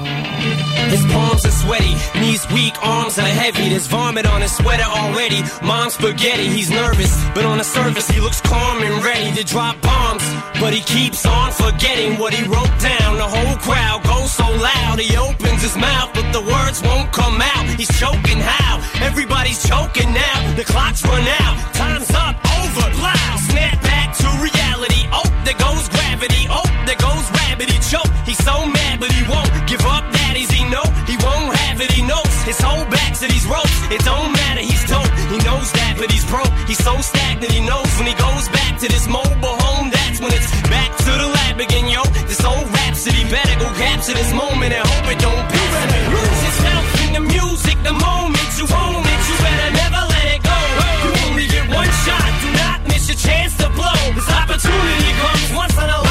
His 0.93 1.03
palms 1.13 1.43
are 1.49 1.57
sweaty, 1.63 1.95
knees 2.21 2.43
weak, 2.55 2.75
arms 2.95 3.15
are 3.23 3.33
heavy. 3.43 3.65
There's 3.73 3.87
vomit 3.95 4.25
on 4.33 4.39
his 4.45 4.53
sweater 4.59 4.89
already. 5.01 5.39
Mom's 5.69 5.93
spaghetti, 5.99 6.47
he's 6.55 6.69
nervous, 6.83 7.11
but 7.35 7.43
on 7.51 7.57
the 7.61 7.67
surface 7.77 8.07
he 8.13 8.19
looks 8.25 8.39
calm 8.51 8.77
and 8.87 8.95
ready 9.09 9.29
to 9.37 9.43
drop 9.53 9.64
bombs. 9.81 10.25
But 10.59 10.73
he 10.73 10.81
keeps 10.81 11.25
on 11.25 11.51
forgetting 11.51 12.17
what 12.19 12.33
he 12.33 12.43
wrote 12.47 12.75
down. 12.79 13.17
The 13.17 13.29
whole 13.35 13.57
crowd 13.57 14.03
goes 14.03 14.31
so 14.31 14.47
loud, 14.49 14.99
he 14.99 15.15
opens 15.17 15.61
his 15.61 15.77
mouth, 15.77 16.11
but 16.13 16.31
the 16.31 16.41
words 16.41 16.81
won't 16.83 17.11
come 17.11 17.41
out. 17.41 17.65
He's 17.79 17.91
choking 17.99 18.39
how? 18.39 18.81
Everybody's 19.01 19.61
choking 19.67 20.13
now. 20.13 20.37
The 20.55 20.63
clock's 20.63 21.03
run 21.03 21.27
out, 21.41 21.55
time's 21.73 22.11
up, 22.11 22.35
over, 22.59 22.87
loud. 23.01 23.37
Snap 23.51 23.81
back 23.83 24.15
to 24.21 24.27
reality. 24.41 25.07
Oh, 25.11 25.27
there 25.45 25.59
goes 25.59 25.87
gravity. 25.89 26.47
Oh, 26.49 26.65
there 26.85 26.99
goes 26.99 27.25
rabbit. 27.39 27.69
He 27.69 27.79
choke. 27.91 28.11
He's 28.25 28.41
so 28.43 28.65
mad, 28.65 28.99
but 28.99 29.11
he 29.11 29.23
won't 29.29 29.51
give 29.67 29.83
up. 29.85 30.03
Daddies, 30.13 30.51
he 30.51 30.63
know 30.69 30.85
he 31.05 31.15
won't 31.25 31.55
have 31.67 31.81
it. 31.81 31.91
He 31.91 32.01
knows 32.01 32.33
his 32.43 32.59
whole 32.59 32.85
back 32.85 33.13
to 33.19 33.27
these 33.27 33.45
ropes. 33.45 33.75
It 33.91 34.01
don't 34.03 34.31
matter. 34.31 34.61
He's 34.61 34.83
dope. 34.87 35.14
He 35.31 35.37
knows 35.41 35.71
that, 35.73 35.95
but 35.97 36.11
he's 36.11 36.25
broke. 36.25 36.53
He's 36.69 36.81
so 36.83 36.93
stagnant. 37.01 37.51
He 37.51 37.61
knows 37.65 37.89
when 37.97 38.07
he 38.07 38.15
goes 38.15 38.45
back 38.49 38.79
to 38.79 38.87
this 38.87 39.07
mobile 39.07 39.57
home. 39.65 39.89
That's 39.89 40.19
when 40.21 40.31
it's 40.31 40.51
back 40.69 40.91
to 41.05 41.11
the 41.11 41.27
lab 41.27 41.59
again, 41.59 41.87
yo. 41.89 42.03
This 42.29 42.43
old 42.45 42.67
rhapsody 42.69 43.23
better 43.29 43.55
go 43.59 43.67
capture 43.73 44.13
this 44.13 44.31
moment 44.33 44.73
and 44.73 44.85
hope 44.85 45.07
it 45.09 45.19
don't 45.19 45.45
pass. 45.49 45.73
Lose 46.13 46.41
yourself 46.45 46.85
in 47.05 47.09
the 47.17 47.23
music. 47.25 47.77
The 47.81 47.93
moment 47.93 48.49
you 48.57 48.65
own 48.69 49.01
it, 49.01 49.21
you 49.29 49.35
better 49.41 49.71
never 49.81 50.01
let 50.13 50.25
it 50.35 50.41
go. 50.45 50.57
You 51.03 51.11
only 51.25 51.47
get 51.49 51.65
one 51.73 51.91
shot. 52.05 52.29
Do 52.41 52.49
not 52.61 52.77
miss 52.87 53.09
your 53.09 53.17
chance 53.17 53.57
to 53.61 53.67
blow. 53.73 53.99
This 54.13 54.29
opportunity 54.29 55.11
comes 55.21 55.49
once 55.57 55.75
in 55.77 55.89
a 55.89 56.04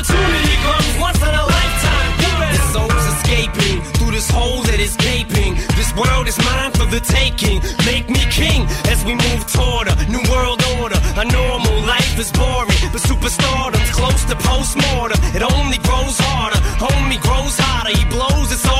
opportunity 0.00 0.56
comes 0.64 0.98
once 0.98 1.20
in 1.20 1.28
a 1.28 1.44
lifetime. 1.44 2.10
This 2.52 2.72
soul's 2.72 3.06
escaping 3.12 3.82
through 3.96 4.12
this 4.12 4.30
hole 4.30 4.62
that 4.62 4.80
is 4.80 4.96
gaping. 4.96 5.54
This 5.76 5.92
world 5.94 6.26
is 6.26 6.38
mine 6.40 6.72
for 6.72 6.86
the 6.88 7.00
taking. 7.00 7.60
Make 7.84 8.08
me 8.08 8.22
king 8.32 8.64
as 8.88 9.04
we 9.04 9.12
move 9.12 9.44
toward 9.52 9.88
a 9.92 9.94
new 10.08 10.24
world 10.32 10.64
order. 10.80 10.96
A 11.20 11.24
normal 11.24 11.76
life 11.84 12.18
is 12.18 12.32
boring, 12.32 12.80
but 12.92 13.02
superstardom's 13.04 13.92
close 13.92 14.24
to 14.24 14.36
postmortem. 14.36 15.20
It 15.36 15.42
only 15.42 15.76
grows 15.84 16.16
harder. 16.18 16.60
Homie 16.80 17.20
grows 17.20 17.58
hotter. 17.58 17.92
He 17.92 18.04
blows. 18.08 18.48
It's 18.52 18.66
all 18.66 18.79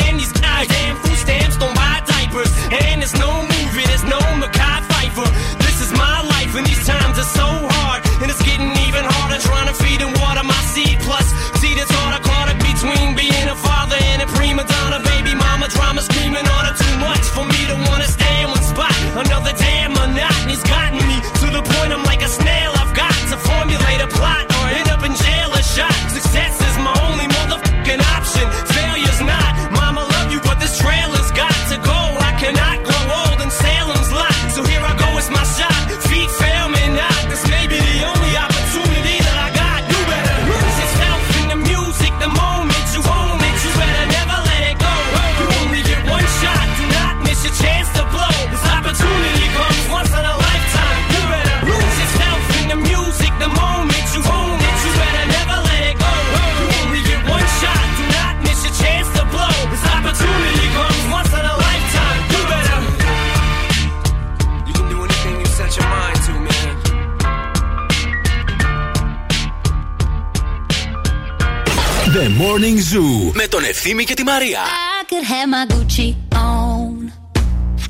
τον 73.50 73.64
Ευθύμη 73.64 74.04
και 74.04 74.14
τη 74.14 74.22
Μαρία. 74.22 74.60
I 74.60 75.10
could 75.10 75.24
have 75.24 75.48
my 75.54 75.64
Gucci 75.72 76.08
on. 76.34 77.12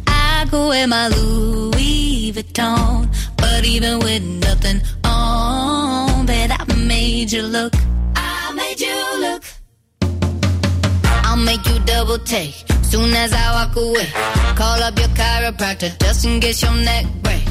I 0.07 0.47
could 0.51 0.69
wear 0.69 0.87
my 0.87 1.09
Louis 1.15 2.33
Vuitton. 2.37 3.09
But 3.41 3.65
even 3.75 3.95
with 4.05 4.23
nothing 4.47 4.81
on, 5.05 6.27
bet 6.27 6.51
I 6.61 6.63
made 6.93 7.31
you 7.37 7.45
look. 7.57 7.73
I 8.15 8.53
made 8.61 8.81
you 8.89 8.99
look. 9.25 9.43
I'll 11.27 11.43
make 11.51 11.65
you 11.71 11.79
double 11.93 12.21
take 12.35 12.57
soon 12.91 13.11
as 13.25 13.33
I 13.33 13.47
walk 13.57 13.75
away. 13.85 14.09
Call 14.61 14.79
up 14.87 14.99
your 15.03 15.13
chiropractor 15.21 15.91
just 16.03 16.25
in 16.25 16.41
case 16.41 16.63
your 16.65 16.77
neck 16.89 17.05
break. 17.25 17.45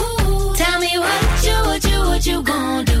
Ooh, 0.00 0.54
tell 0.60 0.78
me 0.84 0.92
what 1.04 1.22
you, 1.46 1.56
what 1.68 1.82
you, 1.90 1.98
what 2.10 2.22
you 2.30 2.38
gonna 2.42 2.84
do? 2.84 3.00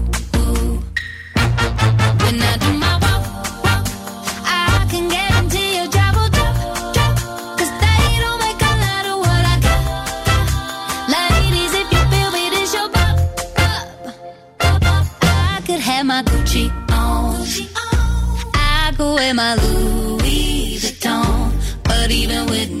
Wear 19.15 19.33
my 19.33 19.55
Louis 19.55 20.79
Vuitton, 20.79 21.51
but 21.83 22.11
even 22.11 22.45
with 22.47 22.80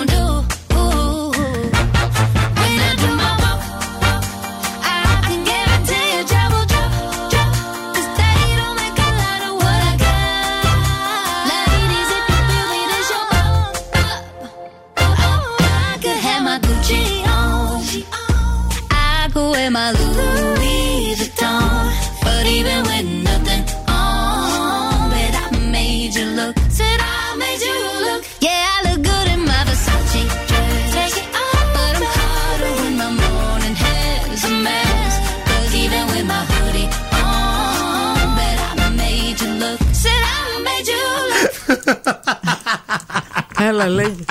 Έλα, 43.69 43.87
λέγει. 43.89 44.25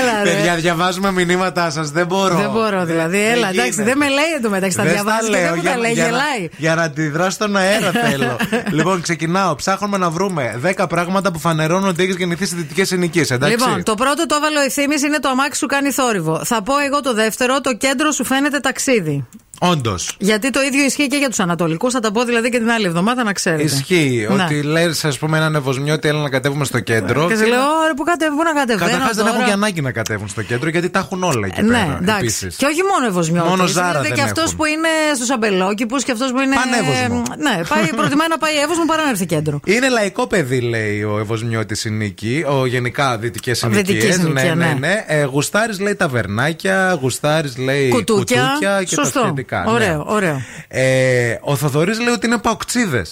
Έλα, 0.00 0.22
ρε. 0.24 0.30
Παιδιά, 0.34 0.54
διαβάζουμε 0.54 1.12
μηνύματά 1.12 1.70
σας. 1.70 1.90
Δεν 1.90 2.06
μπορώ. 2.06 2.36
Δεν 2.36 2.50
μπορώ, 2.50 2.84
δηλαδή. 2.84 3.18
Έλα, 3.20 3.32
Δεν 3.32 3.50
εντάξει, 3.50 3.70
γίνεται. 3.70 3.82
δεν 3.82 3.96
με 3.98 4.08
λέει 4.08 4.32
εντωμεταξύ. 4.36 4.76
Τα 4.76 4.82
Δεν 4.82 4.92
στα 4.92 5.02
διαβάζει 5.02 5.30
και 5.30 5.36
δεν 5.38 5.52
μου 5.54 5.60
για- 5.60 5.70
τα 5.70 5.78
λέει, 5.78 5.92
για 5.92 6.02
να- 6.02 6.08
γελάει. 6.08 6.48
Για 6.56 6.74
να 6.74 6.82
αντιδράσω 6.82 7.30
στον 7.30 7.56
αέρα 7.56 7.90
θέλω. 7.90 8.36
λοιπόν, 8.76 9.00
ξεκινάω. 9.00 9.54
Ψάχνουμε 9.54 9.96
να 9.98 10.10
βρούμε 10.10 10.60
10 10.76 10.86
πράγματα 10.88 11.32
που 11.32 11.38
φανερώνουν 11.38 11.88
ότι 11.88 12.02
έχεις 12.02 12.16
γεννηθεί 12.16 12.46
σε 12.46 12.56
δυτικές 12.56 12.88
συνοικίες. 12.88 13.30
Εντάξει; 13.30 13.56
Λοιπόν, 13.58 13.82
το 13.82 13.94
πρώτο 13.94 14.26
το 14.26 14.34
έβαλε 14.34 14.58
ο 14.58 14.62
ευθύνη 14.62 14.94
είναι 15.06 15.18
το 15.18 15.28
αμάξι 15.28 15.58
σου 15.58 15.66
κάνει 15.66 15.90
θόρυβο. 15.90 16.44
Θα 16.44 16.62
πω 16.62 16.78
εγώ 16.78 17.00
το 17.00 17.14
δεύτερο, 17.14 17.60
το 17.60 17.74
κέντρο 17.76 18.10
σου 18.10 18.24
φαίνεται 18.24 18.58
ταξίδι. 18.58 19.26
Όντως. 19.62 20.14
Γιατί 20.18 20.50
το 20.50 20.60
ίδιο 20.60 20.84
ισχύει 20.84 21.06
και 21.06 21.16
για 21.16 21.28
τους 21.28 21.40
Ανατολικούς, 21.40 21.92
θα 21.92 22.00
τα 22.00 22.12
πω 22.12 22.24
δηλαδή 22.24 22.50
και 22.50 22.58
την 22.58 22.70
άλλη 22.70 22.86
εβδομάδα 22.86 23.24
να 23.24 23.32
ξέρετε. 23.32 23.62
Ισχύει. 23.62 24.26
Ναι. 24.30 24.42
Ότι 24.44 24.62
λες, 24.62 25.04
ας 25.04 25.18
πούμε, 25.18 25.36
έναν 25.36 25.54
ευωσμιώτη 25.54 26.08
έλα 26.08 26.20
να 26.20 26.28
κατέβουμε 26.30 26.64
στο 26.64 26.80
κέντρο. 26.80 27.28
Και 27.28 27.34
σε 27.36 27.44
λέω, 27.46 27.60
ρε, 27.88 27.94
πού, 27.96 28.02
κατε, 28.04 28.26
πού 28.36 28.42
να 28.42 28.52
κατεβαίνω. 28.60 28.90
Καταρχάς 28.90 29.16
δεν 29.16 29.24
τώρα;» 29.24 29.30
έχουν 29.36 29.46
και 29.46 29.52
ανάγκη 29.52 29.80
να 29.80 29.92
κατέβουν 29.92 30.28
στο 30.28 30.42
κέντρο 30.42 30.68
γιατί 30.68 30.90
τα 30.90 30.98
έχουν 30.98 31.22
όλα 31.22 31.46
εκεί 31.46 31.62
Ναι, 31.62 31.68
πέρα. 31.68 31.98
εντάξει. 32.02 32.24
επίσης. 32.24 32.56
Και 32.56 32.66
όχι 32.66 32.80
μόνο 32.92 33.06
ευωσμιώτη. 33.06 33.48
Μόνο 33.48 33.66
Ζάρα 33.66 33.88
δηλαδή 33.88 34.06
δεν 34.08 34.16
και 34.16 34.22
αυτός 34.22 34.44
έχουν. 34.44 34.56
που 34.56 34.64
είναι 34.64 34.88
στους 35.14 35.30
αμπελόκηπους 35.30 36.04
και 36.04 36.12
αυτός 36.12 36.30
που 36.32 36.40
είναι. 36.40 36.54
Πανεύωσμο. 36.54 37.22
Ναι, 37.38 37.60
πάει, 37.68 37.84
προτιμάει 38.00 38.28
να 38.28 38.38
πάει 38.38 38.56
εύωσμο 38.64 38.84
παρά 38.86 39.02
να 39.02 39.08
έρθει 39.08 39.26
κέντρο. 39.26 39.60
Είναι 39.64 39.88
λαϊκό 39.88 40.26
παιδί, 40.26 40.60
λέει 40.60 41.02
ο 41.02 41.18
Ευωσμιώτης 41.18 41.84
η 41.84 41.90
νίκη. 41.90 42.44
Ο 42.48 42.66
γενικά 42.66 43.18
δυτικές 43.18 43.64
Δυτική 43.66 43.86
συνοικίες. 43.86 44.14
συνοικία, 44.14 44.54
ναι, 44.54 44.64
ναι, 44.66 44.72
ναι. 44.72 44.78
ναι. 44.86 45.04
Ε, 45.06 45.24
Γουστάρι 45.24 45.76
λέει 45.82 45.94
ταβερνάκια, 45.94 46.98
γουστάρι 47.00 47.52
λέει 47.64 47.88
Κουτούκια. 47.88 48.42
κουτούκια 48.42 48.82
και 48.82 48.94
Σωστό. 48.94 49.20
τα 49.20 49.24
σχετικά. 49.26 49.49
Ναι. 49.56 49.70
Ωραίο, 49.70 50.04
ωραίο. 50.06 50.42
Ε, 50.68 51.38
ο 51.40 51.56
Θοδωρής 51.56 52.00
λέει 52.00 52.14
ότι 52.14 52.26
είναι 52.26 52.38
παουξίδε. 52.38 53.06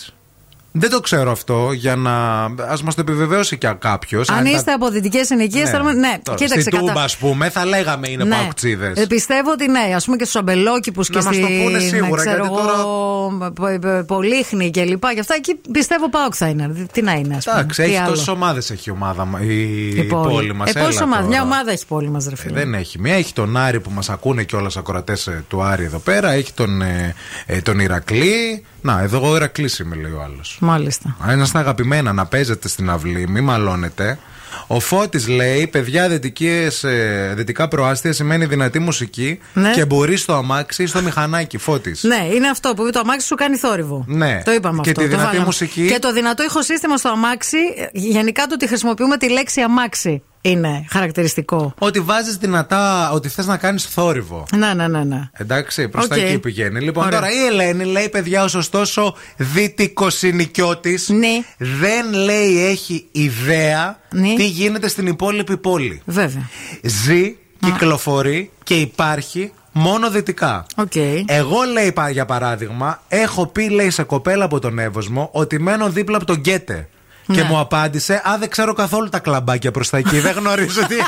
Δεν 0.79 0.91
το 0.91 1.01
ξέρω 1.01 1.31
αυτό 1.31 1.73
για 1.73 1.97
να. 1.97 2.13
Α 2.45 2.77
μας 2.85 2.95
το 2.95 3.01
επιβεβαιώσει 3.01 3.59
και 3.59 3.75
κάποιος. 3.79 4.29
Αν 4.29 4.45
είστε 4.47 4.73
από 4.73 4.89
δυτικές 4.91 5.27
συνοικίες, 5.27 5.71
θέλουμε. 5.71 5.93
Ναι, 5.93 6.19
Τώρα, 6.23 6.39
κοίταξε. 6.39 6.61
Στη 6.61 6.71
κατα- 6.71 6.87
Τούμπα, 6.87 7.03
ας 7.03 7.17
πούμε, 7.17 7.49
θα 7.51 7.65
λέγαμε 7.67 8.09
είναι 8.11 8.25
Ναι. 8.25 8.37
παουξίδε. 8.37 8.93
Ε, 8.97 9.05
πιστεύω 9.07 9.51
ότι 9.51 9.71
ναι, 9.71 9.93
ας 9.95 10.05
πούμε 10.05 10.17
και 10.17 10.25
στους 10.25 10.37
αμπελόκηπους 10.37 11.09
και 11.09 11.19
Να 11.19 11.25
μας 11.25 11.35
στη. 11.35 11.43
το 11.43 11.49
πούνε 11.63 11.79
σίγουρα, 11.79 12.21
ξέρω 12.23 12.45
γιατί 12.45 12.55
εγώ, 12.59 13.53
πο- 13.55 13.79
πο- 13.81 14.05
Πολύχνη 14.07 14.71
και 14.71 14.85
λοιπά. 14.85 15.15
Και 15.15 15.21
αυτά 15.21 15.35
εκεί 15.35 15.61
πιστεύω 15.73 16.11
πάω 16.11 16.29
θα 16.33 16.47
είναι. 16.49 16.87
Τι 16.93 17.03
να 17.03 17.13
είναι, 17.13 17.37
ας 17.37 17.45
πούμε. 17.45 17.59
Εντάξει, 17.61 17.83
Τι 17.83 17.89
έχει 17.89 17.97
άλλο. 17.99 18.09
τόσες 18.11 18.29
ομάδες 18.29 18.71
έχει 18.71 18.89
η 18.89 18.93
ομάδα 18.93 19.25
μα- 19.25 19.41
η, 19.43 19.89
Η 19.89 19.99
η 19.99 20.05
πόλη 20.05 20.55
μας. 20.55 20.73
Ε, 20.73 20.81
πόσε 20.81 21.03
ομάδε. 21.03 21.27
Μια 21.27 21.43
ομάδα 21.43 21.71
έχει 21.71 21.87
πόλη 21.87 22.11
μας, 22.11 22.27
ρε 22.29 22.37
φίλε. 22.37 22.55
Δεν 22.59 22.75
έχει 22.75 22.99
μία. 23.01 23.15
Έχει 23.15 23.33
τον 23.33 23.57
Άρη 23.57 23.81
που 23.81 23.91
μας 23.91 24.09
ακούνε 24.11 24.43
και 24.43 24.57
όλα 24.57 24.71
ακροατές 24.77 25.29
του 25.49 25.63
Άρη 25.63 25.85
εδώ 25.85 25.99
πέρα. 25.99 26.31
Έχει 26.33 26.53
τον, 26.53 26.83
ε, 26.83 27.15
ε, 27.47 27.61
τον 27.61 27.79
Ηρακλή. 27.79 28.65
Να, 28.89 29.01
εδώ 29.01 29.16
εγώ 29.16 29.36
Ηρακλής 29.36 29.78
είμαι, 29.78 29.97
λέει 29.97 30.10
ο 30.12 30.23
άλλος. 30.23 30.59
Μάλιστα. 30.60 31.16
Αν 31.20 31.40
είστε 31.40 31.59
αγαπημένα 31.59 32.12
να 32.12 32.27
παίζετε 32.27 32.69
στην 32.69 32.90
αυλή, 32.90 33.28
μη 33.28 33.40
μαλώνετε. 33.40 34.19
Ο 34.66 34.81
Φώτης 34.81 35.28
λέει: 35.28 35.66
Παιδιά, 35.66 36.09
δυτικές, 36.09 36.85
ε, 36.85 37.32
δυτικά 37.36 37.69
προάστια 37.69 38.12
σημαίνει 38.12 38.44
δυνατή 38.47 38.78
μουσική 38.78 39.39
Ναι. 39.52 39.70
και 39.70 39.85
μπορεί 39.85 40.16
στο 40.16 40.35
αμάξι 40.35 40.82
ή 40.82 40.86
στο 40.86 41.02
μηχανάκι. 41.02 41.59
Φώτης. 41.59 42.02
Ναι, 42.02 42.28
είναι 42.35 42.48
αυτό 42.48 42.74
που 42.74 42.90
το 42.90 42.98
αμάξι 42.98 43.27
σου 43.27 43.35
κάνει 43.35 43.56
θόρυβο. 43.56 44.05
Ναι. 44.09 44.43
Το 44.44 44.52
είπαμε 44.52 44.81
Και 44.82 44.90
αυτό. 44.90 45.02
τη 45.02 45.09
το 45.09 45.15
δυνατή 45.15 45.27
βάλαμε. 45.27 45.44
μουσική. 45.44 45.86
Και 45.86 45.98
το 45.98 46.12
δυνατό 46.12 46.43
ηχοσύστημα 46.43 46.97
στο 46.97 47.09
αμάξι, 47.09 47.56
ε, 47.77 47.86
γενικά 47.93 48.43
το 48.47 48.55
ότι 48.55 48.66
χρησιμοποιούμε 48.69 49.16
τη 49.16 49.31
λέξη 49.31 49.60
αμάξι 49.60 50.23
είναι 50.40 50.85
χαρακτηριστικό. 50.89 51.74
Ότι 51.78 52.01
βάζεις 52.01 52.36
δυνατά, 52.36 53.10
ότι 53.10 53.28
θες 53.28 53.47
να 53.47 53.56
κάνεις 53.56 53.85
θόρυβο. 53.85 54.44
Ναι, 54.56 54.74
ναι, 54.74 54.89
ναι. 54.89 55.05
ναι. 55.05 55.28
Εντάξει, 55.32 55.89
προς 55.89 56.09
τα 56.09 56.16
Οκ. 56.16 56.23
εκεί 56.23 56.39
πηγαίνει. 56.39 56.81
Λοιπόν, 56.81 57.06
Ωραία. 57.06 57.19
τώρα 57.19 57.32
η 57.32 57.47
Ελένη 57.47 57.85
λέει, 57.85 58.09
παιδιά, 58.09 58.44
ο 58.44 58.48
σωστός 58.48 58.97
ο 58.97 59.15
δυτικοσυνοικιώτης 59.37 60.99
Ναι. 61.06 61.28
δεν 61.59 62.12
λέει 62.12 62.66
έχει 62.66 63.06
ιδέα 63.12 63.98
Ναι. 64.10 64.35
τι 64.35 64.47
γίνεται 64.47 64.89
στην 64.89 65.06
υπόλοιπη 65.06 65.56
πόλη. 65.56 66.02
Βέβαια. 66.05 66.48
Ζει, 66.82 67.36
κυκλοφορεί 67.60 68.51
και 68.62 68.74
υπάρχει 68.74 69.52
μόνο 69.73 70.10
δυτικά. 70.10 70.66
Οκ. 70.77 70.94
Εγώ 71.27 71.56
λέει 71.73 71.93
πα- 71.93 72.10
για 72.10 72.27
παράδειγμα, 72.27 73.02
έχω 73.09 73.47
πει 73.47 73.69
λέει 73.69 73.90
σε 73.90 74.02
κοπέλα 74.02 74.44
από 74.44 74.59
τον 74.59 74.78
Εύωσμο 74.78 75.28
ότι 75.32 75.60
μένω 75.60 75.89
δίπλα 75.90 76.16
από 76.16 76.27
τον 76.27 76.36
Γκαίτε. 76.37 76.89
Και 77.33 77.41
Ναι. 77.43 77.49
μου 77.49 77.59
απάντησε, 77.59 78.15
Α, 78.15 78.37
δεν 78.39 78.49
ξέρω 78.51 78.73
καθόλου 78.73 79.09
τα 79.09 79.19
κλαμπάκια 79.19 79.71
προς 79.71 79.91
τα 79.91 79.99
εκεί. 79.99 80.19
δεν 80.19 80.33
γνωρίζω 80.37 80.87
τι. 80.87 80.97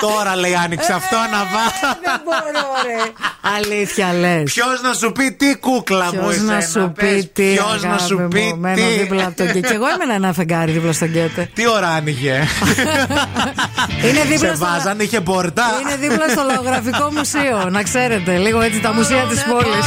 Τώρα 0.00 0.36
λέει, 0.36 0.54
άνοιξε 0.64 0.92
αυτό 0.92 1.16
να 1.16 1.38
βά. 1.38 1.64
Δεν 2.02 2.20
μπορώ, 2.24 2.66
ρε. 2.86 3.02
Αλήθεια 3.56 4.12
λες. 4.12 4.42
Ποιος 4.52 4.80
να 4.82 4.92
σου 4.92 5.12
πει 5.12 5.32
τι 5.32 5.56
κούκλα 5.56 6.04
μου, 6.04 6.10
Ποιος 6.10 6.34
εσένα, 6.34 6.54
να 6.54 6.60
σου 6.60 6.92
πες. 6.96 7.14
πει 7.14 7.30
τι. 7.32 7.52
Ποιος 7.54 7.82
να 7.82 7.88
αγάπη 7.88 8.02
σου 8.02 8.18
μου, 8.18 8.28
πει 8.28 8.54
μένω 8.58 8.76
τι. 8.76 8.82
δίπλα 8.98 9.26
από 9.26 9.36
τον 9.36 9.46
Γκέτε. 9.46 9.68
Και 9.68 9.74
εγώ 9.74 9.84
έμενα 9.94 10.14
ένα 10.14 10.32
φεγγάρι 10.32 10.72
δίπλα 10.72 10.92
στον 10.92 11.08
Γκέτε. 11.08 11.50
Τι 11.54 11.68
ώρα 11.68 11.88
άνοιγε; 11.88 12.34
Είναι 14.08 14.22
δίπλα 14.28 14.48
Σε 14.48 14.54
στο- 14.56 14.66
βάζαν, 14.66 15.00
είχε 15.00 15.20
πορτά. 15.20 15.64
Είναι 15.82 15.96
δίπλα 16.08 16.28
στο 16.28 16.42
λαογραφικό 16.52 17.10
μουσείο. 17.16 17.68
Να 17.70 17.82
ξέρετε, 17.82 18.36
λίγο 18.36 18.60
έτσι 18.60 18.80
τα 18.80 18.92
μουσεία 18.92 19.22
της 19.30 19.44
πόλης. 19.44 19.86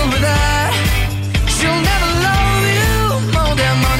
She'll 0.00 1.82
never 1.90 2.10
love 2.26 2.64
you 2.78 3.32
more 3.34 3.54
than 3.54 3.74
money 3.82 3.99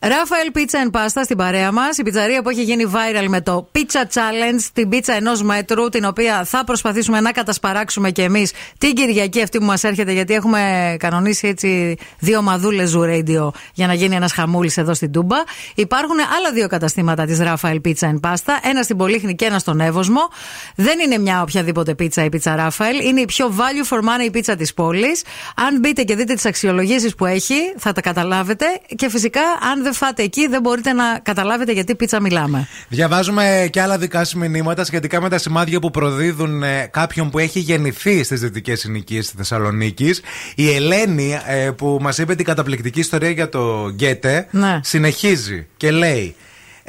Ράφαελ 0.00 0.50
Pizza 0.54 0.90
and 0.90 1.00
Pasta 1.00 1.20
στην 1.24 1.36
παρέα 1.36 1.72
μας. 1.72 1.98
Η 1.98 2.02
πιτσαρία 2.02 2.42
που 2.42 2.48
έχει 2.48 2.62
γίνει 2.62 2.84
viral 2.92 3.26
με 3.28 3.40
το 3.40 3.70
Pizza 3.74 4.14
Challenge, 4.14 4.60
την 4.72 4.88
πίτσα 4.88 5.14
ενός 5.14 5.42
μέτρου, 5.42 5.88
την 5.88 6.04
οποία 6.04 6.44
θα 6.44 6.64
προσπαθήσουμε 6.64 7.20
να 7.20 7.32
κατασπαράξουμε 7.32 8.10
και 8.10 8.22
εμείς 8.22 8.52
την 8.78 8.94
Κυριακή 8.94 9.42
αυτή 9.42 9.58
που 9.58 9.64
μας 9.64 9.84
έρχεται, 9.84 10.12
γιατί 10.12 10.34
έχουμε 10.34 10.96
κανονίσει 10.98 11.48
έτσι 11.48 11.96
δύο 12.18 12.42
μαδούλες 12.42 12.94
Zoo 12.96 13.00
Radio 13.00 13.48
για 13.74 13.86
να 13.86 13.94
γίνει 13.94 14.14
ένας 14.14 14.32
χαμούλης 14.32 14.76
εδώ 14.76 14.94
στην 14.94 15.12
Τούμπα. 15.12 15.36
Υπάρχουν 15.74 16.16
άλλα 16.36 16.52
δύο 16.52 16.68
καταστήματα 16.68 17.24
της 17.24 17.38
Ράφαελ 17.38 17.80
Pizza 17.84 18.08
and 18.08 18.20
Pasta, 18.20 18.52
ένα 18.62 18.82
στην 18.82 18.96
Πολύχνη 18.96 19.34
και 19.34 19.44
ένα 19.44 19.58
στον 19.58 19.80
Εύωσμο. 19.80 20.20
Δεν 20.74 20.98
είναι 20.98 21.18
μια 21.18 21.42
οποιαδήποτε 21.42 21.94
πίτσα 21.94 22.24
η 22.24 22.28
πίτσα 22.28 22.56
Ράφαελ, 22.56 23.06
είναι 23.06 23.20
η 23.20 23.24
πιο 23.24 23.54
value 23.56 23.96
for 23.96 23.98
money 23.98 24.28
πίτσα 24.32 24.56
της 24.56 24.74
πόλης. 24.74 25.22
Αν 25.56 25.78
μπείτε 25.78 26.02
και 26.02 26.14
δείτε 26.14 26.34
τις 26.34 26.46
αξιολογήσεις 26.46 27.14
που 27.14 27.26
έχει, 27.26 27.54
θα 27.76 27.92
τα 27.92 28.00
καταλάβετε 28.00 28.66
και 28.96 29.08
φυσικά 29.10 29.42
αν 29.72 29.82
δεν 29.88 29.96
φάτε 29.96 30.22
εκεί, 30.22 30.46
δεν 30.46 30.60
μπορείτε 30.60 30.92
να 30.92 31.18
καταλάβετε 31.22 31.72
γιατί 31.72 31.94
πίτσα 31.94 32.20
μιλάμε. 32.20 32.68
Διαβάζουμε 32.88 33.68
και 33.72 33.80
άλλα 33.80 33.98
δικά 33.98 34.24
σου 34.24 34.38
μηνύματα 34.38 34.84
σχετικά 34.84 35.20
με 35.20 35.28
τα 35.28 35.38
σημάδια 35.38 35.78
που 35.80 35.90
προδίδουν 35.90 36.62
ε, 36.62 36.88
κάποιον 36.90 37.30
που 37.30 37.38
έχει 37.38 37.58
γεννηθεί 37.60 38.22
στις 38.24 38.40
δυτικές 38.40 38.80
συνοικίες 38.80 39.24
της 39.26 39.34
Θεσσαλονίκης. 39.36 40.20
Η 40.54 40.74
Ελένη, 40.74 41.38
ε, 41.46 41.70
που 41.70 41.98
μας 42.00 42.18
είπε 42.18 42.34
την 42.34 42.44
καταπληκτική 42.44 43.00
ιστορία 43.00 43.30
για 43.30 43.48
το 43.48 43.90
Γκέτε, 43.94 44.46
Ναι. 44.50 44.80
συνεχίζει 44.82 45.66
και 45.76 45.90
λέει. 45.90 46.34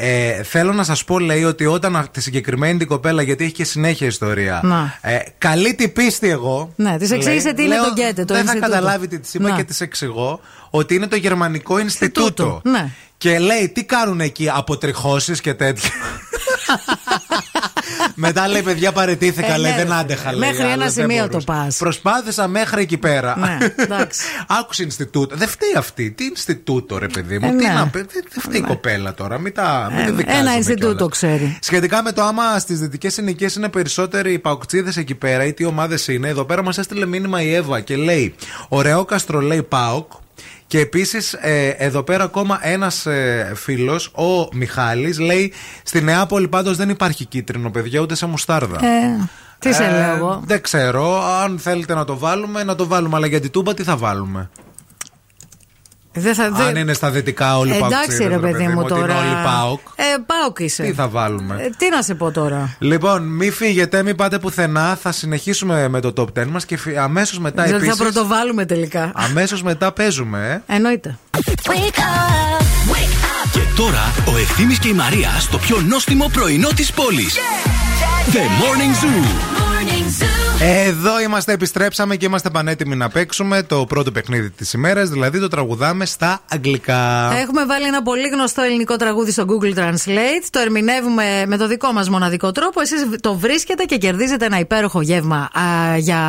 Ε, 0.02 0.44
θέλω 0.44 0.74
να 0.74 0.84
σας 0.84 1.04
πω, 1.04 1.20
λέει, 1.20 1.44
ότι 1.44 1.66
όταν 1.66 1.96
α- 1.96 2.08
τη 2.12 2.22
συγκεκριμένη 2.22 2.78
την 2.78 2.88
κοπέλα, 2.88 3.22
γιατί 3.22 3.44
έχει 3.44 3.54
και 3.54 3.64
συνέχεια 3.64 4.08
ιστορία. 4.08 4.60
Να. 4.64 4.98
Ε, 5.02 5.18
καλή 5.38 5.76
την 5.76 5.94
πίστη 5.94 6.30
εγώ. 6.30 6.74
Ναι, 6.76 6.98
της 6.98 7.12
εξήγησε 7.12 7.44
λέει, 7.46 7.54
τι 7.54 7.64
είναι 7.64 7.74
λέω, 7.76 7.84
το 7.84 7.92
Γκέτε, 7.94 8.26
το 8.26 8.34
Δεν 8.34 8.46
θα 8.46 8.52
Ινστιτούτο. 8.52 8.72
καταλάβει 8.72 9.08
τι 9.08 9.20
της 9.20 9.34
είπα 9.34 9.50
Να. 9.50 9.56
και 9.56 9.64
της 9.64 9.82
εξηγώ 9.82 10.40
ότι 10.70 10.96
είναι 10.96 11.08
το 11.08 11.16
Γερμανικό 11.16 11.80
Ινστιτούτο. 11.80 12.62
Ναι. 12.64 12.92
Και 13.18 13.40
λέει, 13.40 13.70
τι 13.70 13.84
κάνουν 13.84 14.20
εκεί, 14.22 14.50
αποτριχώσεις 14.50 15.42
και 15.42 15.54
τέτοια. 15.54 15.92
Μετά 18.16 18.48
λέει, 18.48 18.62
παιδιά, 18.62 18.92
παρετήθηκα. 18.92 19.54
Ε, 19.54 19.58
λέει, 19.58 19.72
ναι, 19.72 19.78
δεν 19.78 19.88
ρε, 19.88 19.94
άντεχα. 19.94 20.32
Λέει, 20.34 20.50
μέχρι 20.50 20.64
ένα 20.64 20.72
άλλο, 20.72 20.82
δεν 20.82 20.92
σημείο 20.92 21.28
μπορούσα. 21.28 21.38
το 21.46 21.54
πας. 21.54 21.78
Προσπάθησα 21.78 22.48
μέχρι 22.48 22.82
εκεί 22.82 22.98
πέρα. 22.98 23.38
Ναι, 23.38 23.58
εντάξει. 23.76 24.22
Άκουσε 24.60 24.84
Ινστιτούτο. 24.84 25.36
Δεν 25.36 25.48
φταίει 25.48 25.74
αυτή. 25.78 26.12
Τι 26.12 26.26
Ινστιτούτο, 26.26 26.98
ρε 26.98 27.08
παιδί 27.08 27.40
μου. 27.40 27.48
Ε, 27.48 27.50
τι 27.50 27.66
ναι. 27.66 27.74
να 27.74 27.88
πει. 27.88 27.98
Δεν 27.98 28.08
δεν 28.12 28.42
φταίει 28.42 28.60
η 28.60 28.64
κοπέλα 28.64 29.14
τώρα. 29.14 29.40
Μην 29.40 29.54
τα 29.54 29.88
μην 29.92 30.00
Ε, 30.00 30.06
τα 30.06 30.12
δικάζουμε 30.12 30.42
ένα 30.42 30.56
Ινστιτούτο 30.56 30.94
κιόλας. 30.96 31.12
ξέρει. 31.12 31.58
Σχετικά 31.62 32.04
με 32.04 32.12
το 32.12 32.24
άμα 32.24 32.60
στις 32.60 32.80
δυτικές 32.80 33.14
συνοικίες 33.14 33.56
είναι 33.56 33.70
περισσότεροι 33.70 34.34
οι 34.34 34.40
παουκτσίδες 34.40 34.98
εκεί 34.98 35.16
πέρα 35.16 35.46
ή 35.46 35.54
τι 35.54 35.66
ομάδες 35.66 36.08
είναι, 36.08 36.28
εδώ 36.28 36.46
πέρα 36.46 36.64
μας 36.64 36.78
έστειλε 36.78 37.06
μήνυμα 37.06 37.42
η 37.42 37.54
Εύα 37.54 37.80
και 37.80 37.96
λέει: 37.96 38.36
Ωραίο 38.68 39.06
καστρο 39.06 39.40
λέει 39.40 39.64
Πάοκ. 39.64 40.12
Και 40.70 40.80
επίσης, 40.80 41.36
εδώ 41.78 42.04
πέρα 42.04 42.24
ακόμα 42.24 42.60
ένας 42.62 43.06
ε, 43.06 43.52
φίλος, 43.56 44.08
ο 44.08 44.48
Μιχάλης, 44.54 45.20
λέει: 45.20 45.54
Στη 45.84 46.02
Νεάπολη 46.02 46.48
πάντως 46.48 46.78
δεν 46.78 46.90
υπάρχει 46.90 47.26
κίτρινο, 47.26 47.72
παιδιά, 47.72 48.00
ούτε 48.00 48.16
σε 48.16 48.26
μουστάρδα. 48.26 48.86
Ε, 48.86 49.30
τι 49.60 49.74
σε 49.74 49.84
Ε, 49.84 49.92
λέω 49.92 50.16
εγώ. 50.16 50.42
Δεν 50.46 50.62
ξέρω. 50.62 51.24
Αν 51.24 51.60
θέλετε 51.60 51.94
να 51.94 52.06
το 52.06 52.18
βάλουμε, 52.18 52.64
να 52.64 52.76
το 52.76 52.88
βάλουμε. 52.88 53.16
Αλλά 53.16 53.28
για 53.28 53.40
την 53.40 53.52
τούμπα 53.52 53.74
τι 53.74 53.84
θα 53.84 53.98
βάλουμε. 53.98 54.50
Δεν 56.14 56.36
θα, 56.36 56.44
Αν 56.46 56.76
είναι 56.76 56.94
στα 56.94 57.10
δυτικά 57.10 57.58
όλοι 57.58 57.72
Εντάξει, 57.76 57.90
παουκτσίδες, 57.94 58.28
ρε 58.28 58.38
παιδί 58.38 58.68
μου 58.68 58.82
ότι 58.84 58.94
είναι 58.94 59.02
τώρα. 59.02 59.18
όλοι 59.20 59.44
ΠΑΟΚ. 59.44 59.80
Ε, 59.96 60.04
Πάοκ 60.26 60.60
είσαι. 60.60 60.84
Τι 60.84 60.94
θα 60.94 61.08
βάλουμε; 61.08 61.56
Ε, 61.60 61.70
τι 61.78 61.90
να 61.90 62.02
σε 62.02 62.14
πω 62.16 62.32
τώρα. 62.32 62.76
Λοιπόν, 62.80 63.24
μη 63.24 63.50
φύγετε, 63.50 64.04
μην 64.04 64.16
πάτε 64.16 64.40
πουθενά. 64.40 64.98
Θα 65.02 65.12
συνεχίσουμε 65.12 65.88
με 65.88 66.00
το 66.00 66.14
top 66.18 66.40
10 66.42 66.46
μας 66.48 66.66
και 66.66 66.78
αμέσως 67.00 67.40
μετά 67.40 67.64
Δηλαδή 67.64 67.86
θα 67.86 67.92
επίση. 67.92 68.04
πρωτοβάλουμε 68.12 68.66
τελικά. 68.66 69.12
Αμέσως 69.16 69.64
μετά 69.64 69.92
παίζουμε. 69.92 70.62
ε. 70.68 70.76
Εννοείται. 70.76 71.18
Και 73.52 73.60
τώρα 73.76 74.14
ο 74.34 74.38
Ευθύμης 74.38 74.80
και 74.80 74.88
η 74.88 74.94
Μαρία 74.94 75.30
στο 75.40 75.58
πιο 75.58 75.82
νόστιμο 75.88 76.30
πρωινό 76.34 76.68
της 76.76 76.92
πόλης. 76.92 77.36
The 78.32 78.38
Morning 78.38 79.04
Zoo. 79.04 79.59
Εδώ 80.62 81.22
είμαστε, 81.22 81.54
επιστρέψαμε 81.54 82.16
και 82.16 82.26
είμαστε 82.26 82.50
πανέτοιμοι 82.50 82.96
να 82.96 83.10
παίξουμε 83.10 83.64
το 83.64 83.86
πρώτο 83.86 84.12
παιχνίδι 84.12 84.50
της 84.50 84.74
ημέρας, 84.74 85.10
δηλαδή 85.10 85.40
το 85.40 85.48
τραγουδάμε 85.48 86.06
στα 86.06 86.42
αγγλικά. 86.50 87.32
Έχουμε 87.42 87.66
βάλει 87.66 87.86
ένα 87.86 88.02
πολύ 88.02 88.28
γνωστό 88.28 88.62
ελληνικό 88.62 88.96
τραγούδι 88.96 89.32
στο 89.32 89.46
Google 89.48 89.78
Translate. 89.78 90.46
Το 90.50 90.60
ερμηνεύουμε 90.60 91.44
με 91.48 91.58
το 91.58 91.68
δικό 91.68 91.92
μας 91.92 92.10
μοναδικό 92.10 92.52
τρόπο. 92.52 92.82
Εσείς 92.82 93.06
το 93.22 93.36
βρίσκετε 93.36 93.84
και 93.84 93.98
κερδίζετε 93.98 94.46
ένα 94.46 94.60
υπέροχο 94.60 95.02
γεύμα 95.02 95.38
α, 95.38 95.98
για 95.98 96.20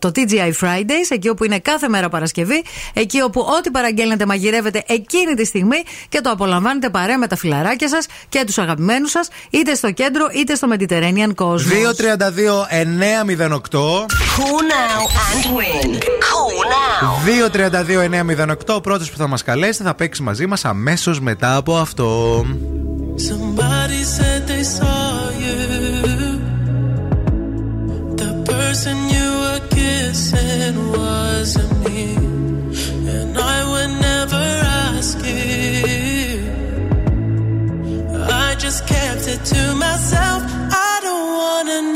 το 0.00 0.10
TGI 0.14 0.52
Fridays, 0.60 1.08
εκεί 1.08 1.28
όπου 1.28 1.44
είναι 1.44 1.58
κάθε 1.58 1.88
μέρα 1.88 2.08
Παρασκευή. 2.08 2.64
Εκεί 2.94 3.20
όπου 3.20 3.40
ό,τι 3.58 3.70
παραγγέλνετε 3.70 4.26
μαγειρεύετε 4.26 4.82
εκείνη 4.86 5.34
τη 5.34 5.44
στιγμή 5.44 5.82
και 6.08 6.20
το 6.20 6.30
απολαμβάνετε 6.30 6.90
παρέα 6.90 7.18
με 7.18 7.26
τα 7.26 7.36
φιλαράκια 7.36 7.88
σας 7.88 8.06
και 8.28 8.42
τους 8.46 8.58
αγαπημένους 8.58 9.10
σας, 9.10 9.28
είτε 9.50 9.74
στο 9.74 9.90
κέντρο 9.90 10.26
είτε 10.32 10.54
στο 10.54 10.68
Mediterranean 10.72 11.34
Cosmos. 11.34 11.60
232-908. 13.48 13.55
Call 13.60 14.60
now 14.62 15.00
and 15.32 15.56
win. 15.56 16.00
Call 16.20 16.56
now. 16.68 17.16
232-908. 18.68 18.74
Ο 18.74 18.80
πρώτο 18.80 19.04
που 19.04 19.16
θα 19.16 19.26
μα 19.26 19.36
καλέσει 19.44 19.82
θα 19.82 19.94
παίξει 19.94 20.22
μαζί 20.22 20.46
μα 20.46 20.56
αμέσω 20.62 21.16
μετά 21.20 21.56
από 21.56 21.76
αυτό. 21.76 22.44
Somebody 23.28 24.02
said 24.16 24.40
they 24.46 24.64
saw 24.78 25.30
you. 25.44 25.58
The 28.22 28.30
person 28.52 28.96
you 29.16 29.28
were 29.42 29.62
kissing 29.76 30.76
wasn't 30.98 31.72
me. 31.84 32.02
And 33.16 33.32
I 33.56 33.58
would 33.70 33.92
never 34.08 34.44
ask 34.88 35.16
you. 35.24 35.76
I 38.46 38.48
just 38.64 38.80
kept 38.94 39.24
it 39.34 39.42
to 39.52 39.62
myself. 39.84 40.40
I 40.88 40.94
don't 41.06 41.28
wanna 41.40 41.78
know 41.94 41.95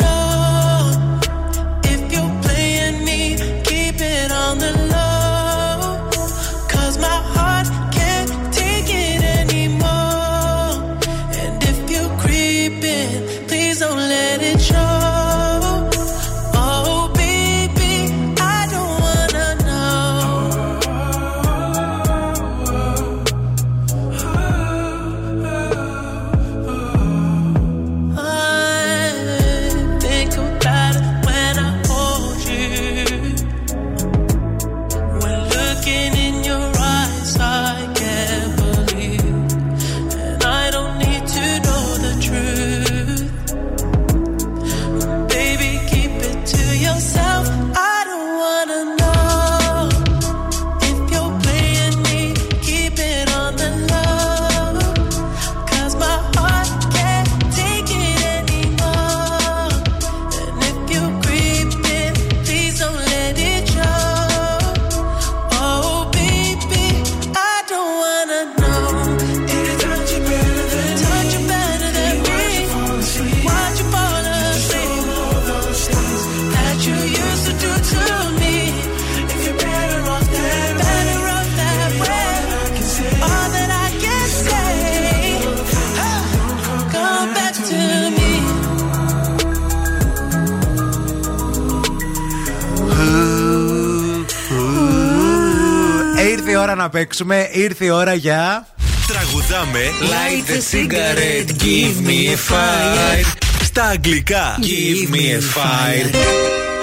ώρα 96.60 96.74
να 96.74 96.88
παίξουμε. 96.88 97.48
Ήρθε 97.52 97.84
η 97.84 97.88
ώρα 97.90 98.14
για. 98.14 98.66
Τραγουδάμε 99.06 99.80
Light 100.00 100.50
the 100.50 100.60
cigarette, 100.72 101.62
give 101.62 102.06
me 102.06 102.34
a 102.34 102.52
fire. 102.52 103.26
Στα 103.62 103.84
αγγλικά, 103.84 104.58
give 104.60 105.14
me 105.14 105.18
a 105.18 105.40
fire. 105.56 106.14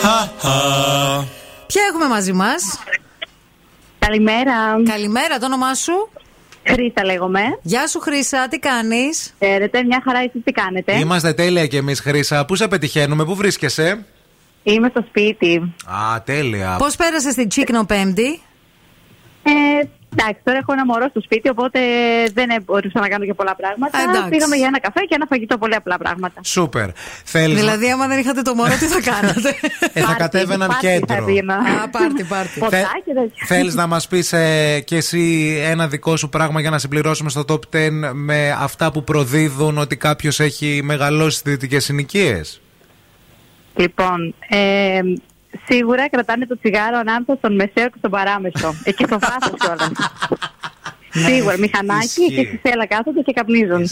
Χαχα. 0.02 1.28
Ποια 1.68 1.82
έχουμε 1.92 2.08
μαζί 2.08 2.34
μας; 2.34 2.80
Καλημέρα. 4.00 4.54
Καλημέρα, 4.90 5.38
το 5.40 5.46
όνομά 5.46 5.74
σου; 5.74 6.10
Χρήσα 6.68 7.06
λέγομαι. 7.06 7.42
Γεια 7.62 7.88
σου, 7.88 8.00
Χρήσα, 8.00 8.48
τι 8.50 8.60
κάνεις; 8.60 9.36
Χαίρετε, 9.40 9.84
μια 9.84 10.02
χαρά, 10.04 10.20
εσείς 10.20 10.42
τι 10.44 10.52
κάνετε; 10.52 10.98
Είμαστε 10.98 11.34
τέλεια 11.34 11.68
κι 11.68 11.76
εμείς, 11.76 12.00
Χρήσα. 12.00 12.46
Πού 12.46 12.56
σε 12.56 12.68
πετυχαίνουμε, 12.68 13.26
πού 13.26 13.36
βρίσκεσαι; 13.36 14.06
Είμαι 14.64 14.90
στο 14.90 15.04
σπίτι. 15.08 15.74
Α, 15.86 16.22
τέλεια. 16.22 16.76
Πώς 16.78 16.96
πέρασε 16.96 17.34
την 17.34 17.50
Τσίκνο 17.50 17.86
Πέμπτη; 17.86 18.42
Ε, 19.52 19.88
εντάξει, 20.16 20.42
τώρα 20.44 20.58
έχω 20.58 20.74
ένα 20.74 20.86
μωρό 20.86 21.08
στο 21.10 21.22
σπίτι, 21.22 21.50
οπότε 21.50 21.80
δεν 22.34 22.64
μπορούσα 22.66 23.00
να 23.00 23.08
κάνω 23.08 23.26
και 23.26 23.34
πολλά 23.34 23.56
πράγματα. 23.56 23.98
Α, 23.98 24.02
εντάξει. 24.02 24.30
Πήγαμε 24.30 24.56
για 24.56 24.68
ένα 24.68 24.80
καφέ 24.80 25.00
και 25.00 25.16
ένα 25.16 25.26
φαγητό, 25.30 25.58
πολύ 25.58 25.76
απλά 25.76 25.98
πράγματα. 25.98 26.40
Σούπερ. 26.44 26.90
Θέλεις 27.24 27.60
Δηλαδή, 27.60 27.92
άμα 27.92 28.08
δεν 28.08 28.20
είχατε 28.20 28.42
το 28.42 28.56
μωρό, 28.56 28.70
τι 28.80 28.86
θα 28.86 29.02
κάνατε; 29.12 29.56
Ε, 29.94 30.02
θα 30.02 30.16
κατέβαιναν 30.18 30.68
πάρτι 30.68 30.86
κέντρο. 30.88 31.16
θα 31.16 31.24
δίνα. 31.24 31.56
Α, 31.56 31.90
πάρτι, 31.90 32.24
πάρτι. 32.24 32.60
Ποτάκι 32.60 33.12
τέτοια. 33.14 33.46
Θέλεις 33.46 33.76
να 33.76 33.88
μας 33.88 34.08
πεις 34.08 34.34
ε, 34.34 34.80
κι 34.86 34.96
εσύ 34.96 35.56
ένα 35.64 35.88
δικό 35.88 36.18
σου 36.18 36.30
πράγμα 36.30 36.62
για 36.62 36.70
να 36.70 36.78
συμπληρώσουμε 36.78 37.30
στο 37.30 37.44
top 37.48 37.60
10 37.76 37.90
με 38.14 38.52
αυτά 38.60 38.92
που 38.92 39.04
προδίδουν 39.04 39.78
ότι 39.78 39.98
κάποιος 39.98 40.40
έχει 40.40 40.82
μεγαλώσει 40.84 41.38
στις 41.38 41.52
δυτικές 41.52 41.84
συνοικίες; 41.84 42.62
Λοιπόν, 43.76 44.36
ε, 44.50 45.00
σίγουρα 45.66 46.10
κρατάνε 46.10 46.46
το 46.46 46.58
τσιγάρο 46.60 46.98
ανάμεσα 46.98 47.36
στον 47.38 47.56
μεσαίο 47.56 47.86
και 47.90 47.98
στον 47.98 48.12
παράμεσο. 48.12 48.76
Εκεί 48.90 49.04
στο 49.04 49.20
βάθος 49.20 49.60
κιόλας. 49.60 49.92
Σίγουρα, 51.26 51.58
μηχανάκι 51.58 52.06
Ισχύει. 52.06 52.36
και 52.36 52.48
στη 52.48 52.70
σέλα 52.70 52.86
κάθονται 52.88 53.22
και 53.22 53.34
καπνίζουν. 53.34 53.90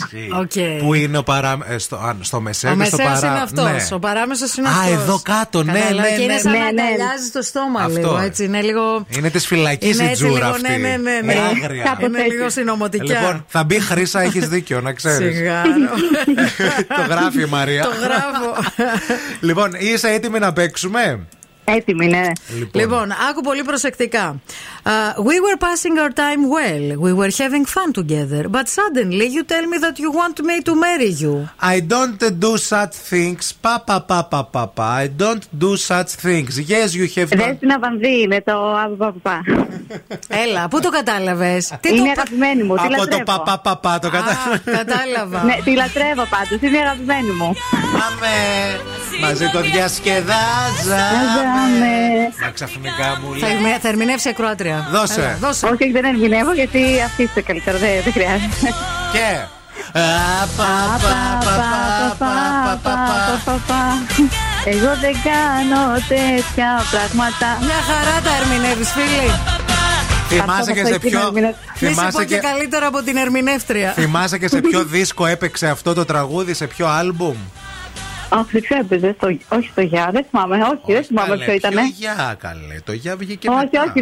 Που 0.80 0.94
είναι 0.94 1.18
ο 1.18 1.24
παρά... 1.24 1.58
ε, 1.68 1.78
στο, 1.78 1.96
α, 1.96 2.16
στο 2.22 2.40
μεσαίο 2.42 2.72
Ο 2.74 2.76
και 2.76 2.84
στο 2.86 2.98
μεσαίος 2.98 3.20
παρά... 3.20 3.32
είναι 3.34 3.42
αυτός. 3.44 3.66
Ναι. 3.90 3.96
Ο 3.96 4.00
παράμεσος 4.00 4.56
είναι 4.58 4.68
Α, 4.68 4.72
αυτός. 4.72 4.92
εδώ 4.94 5.20
κάτω, 5.24 5.64
ναι, 5.64 5.72
ναι, 5.72 5.80
Και 6.16 6.22
είναι 6.22 6.34
ναι, 6.34 6.40
σαν 6.40 6.52
ναι, 6.52 6.58
να 6.58 6.72
ναι. 6.72 6.82
αγκαλιάζει 6.82 7.30
το 7.34 7.42
στόμα 7.42 7.80
Αυτό. 7.82 8.00
λίγο. 8.00 8.18
Έτσι, 8.18 8.44
είναι 8.44 8.62
λίγο. 8.62 9.06
Είναι 9.10 9.30
της 9.30 9.46
φυλακής 9.48 9.96
Είναι 9.96 10.04
η 10.04 10.10
έτσι 10.10 10.24
τζούρα 10.24 10.38
λίγο, 10.38 10.50
αυτή. 10.50 10.70
ναι, 10.70 10.78
ναι, 10.78 10.96
ναι, 10.98 11.20
ναι. 11.24 11.34
Ε, 11.34 11.40
άγρια. 11.40 11.84
Κάπως 11.84 12.08
Είναι 12.08 12.18
έτσι. 12.20 12.32
λίγο 12.32 12.50
συνωμοτικιά. 12.50 13.20
Λοιπόν, 13.20 13.46
θα 13.48 13.64
μπει 13.64 13.80
χρήσα, 13.80 14.22
έχεις 14.22 14.48
δίκιο, 14.48 14.82
να 14.82 14.94
ξέρεις. 14.94 15.36
Σιγάρο. 15.38 15.70
το 16.98 17.02
γράφει 17.10 17.42
η 17.42 17.46
Μαρία. 17.46 17.84
Το 17.84 17.92
γράφω. 18.02 18.70
λοιπόν, 19.40 19.72
είσαι 19.78 20.08
έτοιμη 20.10 20.40
να 20.40 20.54
παίξουμε; 20.54 21.20
Έτοιμη, 21.66 22.08
ναι. 22.08 22.32
Λοιπόν, 22.74 23.12
άκου 23.30 23.42
πολύ 23.42 23.64
προσεκτικά. 23.64 24.42
Uh, 24.86 25.14
we 25.30 25.36
were 25.46 25.58
passing 25.68 25.96
our 26.04 26.12
time 26.26 26.42
well. 26.58 26.86
We 27.06 27.12
were 27.20 27.32
having 27.44 27.66
fun 27.76 27.90
together. 28.02 28.42
But 28.56 28.66
suddenly 28.80 29.26
you 29.36 29.42
tell 29.54 29.66
me 29.72 29.78
that 29.86 29.96
you 30.04 30.10
want 30.22 30.38
me 30.50 30.56
to 30.68 30.74
marry 30.86 31.12
you. 31.24 31.34
I 31.74 31.76
don't 31.94 32.22
do 32.46 32.52
such 32.74 32.94
things. 33.12 33.44
Pa 33.66 33.76
pa 33.88 33.98
pa 34.10 34.20
pa 34.32 34.42
pa 34.54 34.64
pa. 34.78 34.88
I 35.04 35.08
don't 35.24 35.46
do 35.66 35.72
such 35.92 36.12
things. 36.26 36.52
Yes, 36.74 36.88
you 36.98 37.06
have 37.16 37.30
done. 37.32 37.38
Δεν 37.42 37.56
στην 37.56 37.72
Αβανδί 37.72 38.28
με 38.28 38.42
το 38.42 38.56
απαπαπαπα. 38.84 39.42
Έλα, 40.28 40.68
πού 40.68 40.80
το 40.80 40.90
κατάλαβες; 40.90 41.74
Είναι 41.94 42.10
αγαπημένη 42.10 42.64
μου, 42.64 42.76
τη 42.76 42.82
Από 42.84 42.90
το 42.92 42.98
λατρεύω. 43.00 43.24
πα 43.24 43.42
πα 43.42 43.60
πα 43.60 43.78
πα 43.78 44.00
το 44.00 44.10
κατάλαβα. 44.10 44.58
Κατάλαβα. 44.80 45.44
Ναι, 45.44 45.56
τη 45.64 45.72
λατρεύω 45.76 46.26
πάντως, 46.36 46.60
είναι 46.62 46.78
αγαπημένη 46.86 47.30
μου. 47.40 47.54
Πάμε. 47.98 48.32
Μαζί 49.22 49.50
το 49.50 49.62
διασκεδάζαμε. 49.62 50.74
Ζάμε. 50.84 51.96
Μα 52.42 52.50
ξαφνικά 52.58 53.08
μου 53.22 53.28
Θα, 53.40 53.48
λέει. 53.48 53.56
ερμη- 53.56 53.80
θα 53.82 53.88
ερμηνεύσει 53.88 54.30
ακροάτρια. 54.30 54.75
Δώσε. 54.92 55.22
Έλα, 55.22 55.38
δώσε. 55.40 55.66
Όχι, 55.66 55.92
δεν 55.92 56.04
ερμηνεύω 56.06 56.54
γιατί 56.54 56.80
αφήστε 57.06 57.42
καλύτερα. 57.42 57.78
Δεν, 57.78 57.90
δεν 58.04 58.14
χρειάζεται. 58.14 58.74
Και. 59.12 59.46
Εγώ 64.66 64.92
δεν 65.02 65.16
κάνω 65.24 65.82
τέτοια 66.08 66.84
πράγματα. 66.92 67.48
Μια 67.62 67.82
χαρά 67.90 68.22
τα 68.22 68.32
ερμηνεύει, 68.42 68.84
φίλοι. 68.84 69.30
Θυμάσαι 70.28 70.74
και 70.74 70.86
σε 70.86 71.00
ποιο. 71.00 71.32
Θυμάσαι 71.76 72.26
και 72.26 72.38
καλύτερα 72.38 72.88
από 72.88 73.02
την 73.02 73.18
ερμηνεύτρια. 73.18 73.92
Θυμάσαι 73.92 74.38
και 74.38 74.48
σε 74.48 74.62
ποιο 74.62 74.84
δίσκο 74.84 75.26
έπαιξε 75.26 75.68
αυτό 75.68 75.94
το 75.94 76.06
τραγούδι, 76.06 76.54
σε 76.54 76.68
ποιο 76.68 76.88
άλμπουμ. 76.88 77.36
Αχ, 78.30 78.46
δεν 78.52 78.62
ξέρω, 78.62 78.80
έπαιζε 78.80 79.16
όχι 79.48 79.72
το 79.76 79.82
Γιά, 79.82 80.10
δεν 80.12 80.26
θυμάμαι. 80.30 80.58
Όχι, 80.58 80.94
δεν 80.94 81.04
θυμάμαι 81.04 81.38
ποιο 81.38 81.54
ήταν. 81.54 81.74
Το 81.74 81.80
Γιά, 81.96 82.36
καλέ. 82.40 82.80
Το 82.84 82.92
για 82.92 83.16
βγήκε. 83.16 83.50
Όχι, 83.50 83.78
όχι. 83.90 84.02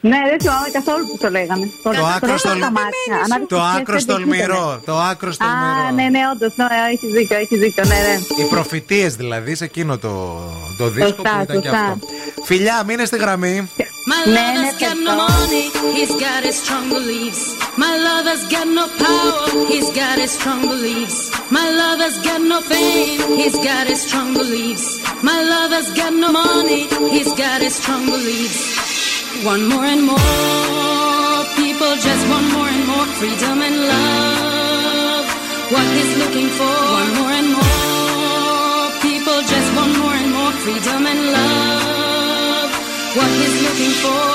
Ναι, 0.00 0.18
δεν 0.30 0.40
θυμάμαι 0.40 0.68
καθόλου 0.72 1.06
που 1.06 1.16
το 1.20 1.30
λέγανε. 1.30 1.70
Το 1.82 1.90
άκρο 2.14 2.36
στο 2.38 2.48
στολ- 2.48 3.48
Το 3.48 3.60
άκρο 3.60 3.98
στολμηρό. 3.98 4.80
Το 4.84 4.98
άκρο 4.98 5.28
Α, 5.28 5.32
στολμηρό. 5.32 5.90
ναι, 5.94 6.02
ναι, 6.08 6.20
όντως, 6.32 6.52
ναι, 6.56 6.66
έχεις 6.92 7.10
δίκιο, 7.12 7.36
έχεις 7.36 7.58
δίκιο, 7.58 7.84
ναι, 7.84 7.94
ναι. 7.94 8.44
Οι 8.44 8.48
προφητείες 8.48 9.14
δηλαδή 9.16 9.54
σε 9.54 9.64
εκείνο 9.64 9.98
το, 9.98 10.40
το 10.78 10.88
δίσκο 10.90 11.08
Σωστά, 11.14 11.30
που 11.36 11.42
ήταν 11.42 11.60
και 11.60 11.68
σωστά. 11.68 11.84
αυτό. 11.84 11.98
Φιλιά, 12.44 12.82
μείνε 12.86 13.04
στη 13.04 13.16
γραμμή. 13.16 13.68
My 14.10 14.28
Ναι, 14.28 14.32
ναι, 14.34 14.40
lover's 14.40 14.80
got 14.82 14.96
no 15.08 15.12
ευχαριστώ. 15.12 15.24
money, 15.28 15.64
he's 15.98 16.14
got 16.24 16.40
his 16.48 16.56
strong 16.64 16.86
beliefs. 16.96 17.42
My 17.82 17.92
lover's 18.06 18.44
got 18.54 18.66
no 18.78 18.84
power, 19.02 19.36
he's 19.72 19.90
got 20.00 20.14
his 20.22 20.32
strong 20.38 20.60
beliefs. 20.72 21.18
My 21.56 21.66
lover's 21.80 22.18
got 22.28 22.40
no 22.52 22.58
fame, 22.70 23.20
he's 23.40 23.58
got 23.68 23.84
his 23.92 24.00
strong 24.06 24.28
beliefs. 24.40 24.86
My 25.28 25.38
lover's 25.52 25.90
got 26.00 26.12
no 26.22 26.28
money, 26.42 26.82
he's 27.14 27.32
got 27.42 27.58
his 27.66 27.74
strong 27.80 28.04
beliefs. 28.14 28.60
One 29.44 29.68
more 29.68 29.84
and 29.84 30.02
more 30.02 30.18
people 31.54 31.94
just 31.94 32.28
want 32.28 32.52
more 32.52 32.66
and 32.66 32.86
more 32.88 33.06
freedom 33.18 33.62
and 33.62 33.76
love. 33.86 35.26
What 35.70 35.86
he's 35.94 36.16
looking 36.18 36.48
for, 36.58 36.74
one 37.00 37.10
more 37.18 37.32
and 37.38 37.50
more 37.54 38.90
people 39.00 39.38
just 39.46 39.68
want 39.76 39.96
more 40.02 40.12
and 40.12 40.32
more 40.34 40.52
freedom 40.64 41.06
and 41.06 41.22
love. 41.38 42.70
What 43.14 43.30
he's 43.38 43.56
looking 43.62 43.94
for, 44.02 44.26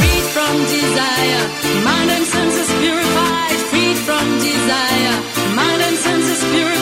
freed 0.00 0.26
from 0.34 0.54
desire, 0.64 1.44
mind 1.84 2.10
and 2.16 2.24
senses 2.24 2.70
purified, 2.80 3.58
freed 3.68 3.98
from 4.08 4.24
desire, 4.40 5.16
mind 5.54 5.82
and 5.82 5.96
senses 5.98 6.40
purified, 6.50 6.81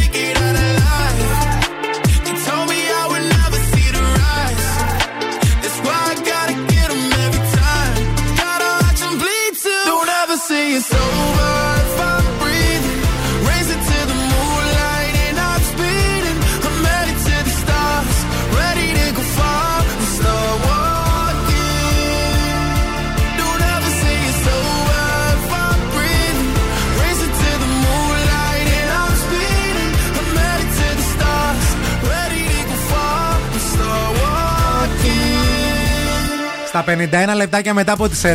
say 10.61 10.73
it's 10.75 10.93
over 10.93 11.50
Στα 36.71 36.83
51 36.87 37.35
λεπτάκια 37.35 37.73
μετά 37.73 37.91
από 37.91 38.09
τις 38.09 38.21
9 38.25 38.27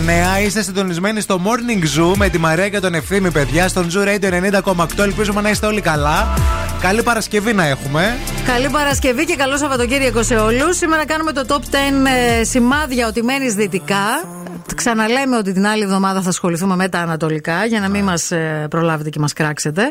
είστε 0.47 0.63
συντονισμένοι 0.63 1.21
στο 1.21 1.41
Morning 1.45 2.01
Zoo 2.01 2.17
με 2.17 2.29
τη 2.29 2.39
Μαρία 2.39 2.69
και 2.69 2.81
τον 2.81 2.95
Ευθύμη, 2.95 3.31
παιδιά, 3.31 3.69
στον 3.69 3.89
Zoo 3.93 4.09
Radio 4.09 4.61
90,8. 4.75 4.99
Ελπίζουμε 4.99 5.41
να 5.41 5.51
είστε 5.51 5.67
όλοι 5.67 5.81
καλά. 5.81 6.29
Καλή 6.81 7.03
Παρασκευή 7.03 7.53
να 7.53 7.67
έχουμε. 7.67 8.19
Καλή 8.47 8.69
Παρασκευή 8.69 9.25
και 9.25 9.37
καλό 9.37 9.57
Σαββατοκύριακο 9.57 10.23
σε 10.23 10.37
όλους. 10.37 10.77
Σήμερα 10.77 11.07
κάνουμε 11.07 11.33
το 11.33 11.45
top 11.49 11.55
10 11.55 11.59
ε, 12.41 12.45
σημάδια 12.45 13.07
ότι 13.07 13.23
μένεις 13.23 13.55
δυτικά. 13.55 14.25
Ξαναλέμε 14.75 15.37
ότι 15.37 15.53
την 15.53 15.67
άλλη 15.67 15.83
εβδομάδα 15.83 16.21
θα 16.23 16.29
ασχοληθούμε 16.29 16.77
με 16.77 16.89
τα 16.89 16.99
ανατολικά 16.99 17.65
για 17.65 17.81
να 17.81 17.89
μην 17.89 18.05
μας 18.05 18.33
προλάβετε 18.71 19.11
και 19.11 19.19
μας 19.19 19.33
κράξετε. 19.33 19.83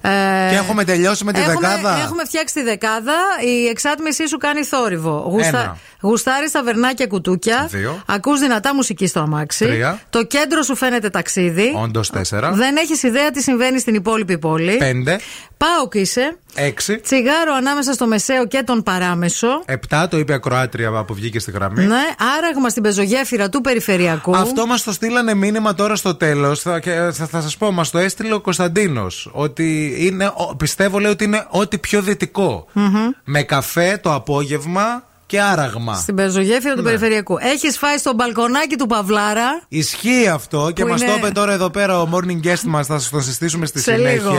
Ε, 0.00 0.08
Και 0.50 0.56
έχουμε 0.56 0.84
τελειώσει 0.84 1.24
με 1.24 1.32
τη 1.32 1.40
έχουμε, 1.40 1.54
δεκάδα; 1.54 1.98
Έχουμε 2.04 2.24
φτιάξει 2.24 2.54
τη 2.54 2.62
δεκάδα. 2.62 3.16
Η 3.44 3.66
εξάτμιση 3.66 4.28
σου 4.28 4.36
κάνει 4.36 4.62
θόρυβο. 4.64 5.36
Ένα. 5.42 5.76
Γουστάρεις 6.00 6.50
τα 6.50 6.62
βερνάκια 6.62 7.06
κουτούκια. 7.06 7.66
Δύο. 7.70 8.02
Ακούς 8.06 8.40
δυνατά 8.40 8.74
μουσική 8.74 9.06
στο 9.06 9.20
αμάξι. 9.20 9.64
Τρία. 9.66 10.00
Το 10.10 10.24
κέντρο 10.24 10.62
σου 10.62 10.76
φαίνεται 10.76 11.10
ταξίδι. 11.10 11.72
Όντως 11.82 12.10
4. 12.10 12.52
Δεν 12.52 12.76
έχεις 12.76 13.02
ιδέα 13.02 13.30
τι 13.30 13.42
συμβαίνει 13.42 13.78
στην 13.78 13.94
υπόλοιπη 13.94 14.38
πόλη. 14.38 14.78
5. 14.80 15.18
Πάω 15.56 15.88
είσαι. 15.92 16.36
6. 16.54 17.00
Τσιγάρο 17.02 17.54
ανάμεσα 17.54 17.92
στο 17.92 18.06
μεσαίο 18.06 18.46
και 18.46 18.62
τον 18.66 18.82
παράμεσο. 18.82 19.64
7 19.90 20.06
το 20.10 20.18
είπε 20.18 20.32
ακροάτρια 20.32 21.04
που 21.04 21.14
βγήκε 21.14 21.38
στη 21.38 21.50
γραμμή. 21.50 21.84
Ναι, 21.86 22.00
άραγμα 22.38 22.68
στην 22.68 22.82
πεζογέφυρα 22.82 23.48
του 23.48 23.60
περιφερειακού. 23.60 24.36
Αυτό 24.36 24.66
μας 24.66 24.82
το 24.82 24.92
στείλανε 24.92 25.34
μήνυμα 25.34 25.74
τώρα 25.74 25.96
στο 25.96 26.14
τέλος. 26.14 26.60
Θα, 26.60 26.80
και 26.80 26.90
θα, 27.12 27.26
θα 27.26 27.40
σας 27.40 27.56
πω, 27.56 27.70
μας 27.72 27.90
το 27.90 27.98
έστειλε 27.98 28.34
ο 28.34 28.40
Κωνσταντίνος. 28.40 29.30
Ότι 29.32 29.94
είναι, 29.98 30.26
ο- 30.34 30.56
πιστεύω 30.56 30.98
λέει 30.98 31.10
ότι 31.10 31.24
είναι 31.24 31.46
ό,τι 31.50 31.78
πιο 31.78 32.02
δυτικό. 32.02 32.66
Μμμ. 32.72 33.10
Με 33.24 33.42
καφέ 33.42 33.98
το 34.02 34.14
απόγευμα 34.14 35.04
και 35.30 35.40
άραγμα. 35.40 35.94
Στην 35.94 36.14
πεζογέφυρα 36.14 36.74
του 36.74 36.80
Ναι. 36.82 36.86
περιφερειακού. 36.88 37.36
Έχεις 37.40 37.78
φάει 37.78 37.96
στο 37.98 38.12
μπαλκονάκι 38.14 38.76
του 38.76 38.86
Παυλάρα; 38.86 39.62
Ισχύει 39.68 40.28
αυτό 40.28 40.70
και 40.74 40.82
Που 40.82 40.88
μας 40.90 41.00
είναι- 41.00 41.10
το 41.10 41.16
είπε 41.16 41.30
τώρα 41.30 41.52
εδώ 41.52 41.70
πέρα 41.70 42.00
ο 42.00 42.08
morning 42.12 42.46
guest 42.46 42.62
μας. 42.66 42.86
Θα 42.86 42.98
σας 42.98 43.08
τον 43.10 43.22
συστήσουμε 43.22 43.66
στη 43.66 43.80
σε 43.82 43.94
συνέχεια. 43.94 44.12
λίγο. 44.14 44.32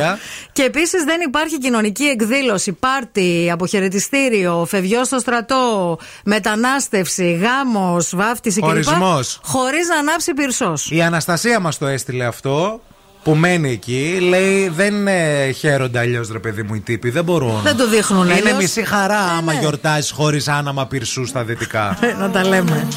Και 0.51 0.61
επίσης 0.63 1.03
δεν 1.03 1.21
υπάρχει 1.27 1.57
κοινωνική 1.57 2.03
εκδήλωση, 2.03 2.71
πάρτι, 2.71 3.49
αποχαιρετιστήριο, 3.51 4.65
φευγιός 4.69 5.07
στο 5.07 5.19
στρατό, 5.19 5.97
μετανάστευση, 6.25 7.31
γάμος, 7.41 8.15
βάφτιση 8.15 8.59
κλπ. 8.59 8.69
Ορισμός. 8.69 9.39
Χωρίς 9.43 9.87
να 9.87 9.95
ανάψει 9.97 10.33
πυρσός. 10.33 10.91
Η 10.91 11.01
Αναστασία 11.01 11.59
μας 11.59 11.77
το 11.77 11.85
έστειλε 11.87 12.25
αυτό. 12.25 12.81
Που 13.23 13.35
μένει 13.35 13.71
εκεί, 13.71 14.17
λέει 14.21 14.67
δεν 14.67 15.07
ε, 15.07 15.51
χαίρονται 15.51 15.99
αλλιώς 15.99 16.29
ρε 16.31 16.39
παιδί 16.39 16.63
μου 16.63 16.73
οι 16.75 16.79
τύποι. 16.79 17.09
Δεν 17.09 17.23
μπορούν. 17.23 17.61
Δεν 17.63 17.77
το 17.77 17.87
δείχνουν 17.89 18.23
Είναι 18.23 18.33
αλλιώς. 18.33 18.57
μισή 18.57 18.83
χαρά 18.85 19.19
άμα 19.19 19.53
ναι. 19.53 19.59
γιορτάζεις 19.59 20.11
χωρίς 20.11 20.47
άναμα 20.47 20.87
πυρσού 20.87 21.25
στα 21.25 21.43
δυτικά. 21.43 21.97
Να 22.19 22.29
τα 22.29 22.47
λέμε. 22.47 22.87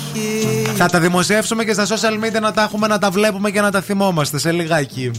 Θα 0.76 0.86
τα 0.86 1.00
δημοσιεύσουμε 1.00 1.64
και 1.64 1.72
στα 1.72 1.86
social 1.86 2.24
media 2.24 2.40
να 2.40 2.52
τα 2.52 2.62
έχουμε 2.62 2.86
να 2.86 2.98
τα 2.98 3.10
βλέπουμε 3.10 3.50
και 3.50 3.60
να 3.60 3.70
τα 3.70 3.80
θυμόμαστε 3.80 4.38
σε 4.38 4.52
λιγάκι. 4.52 5.10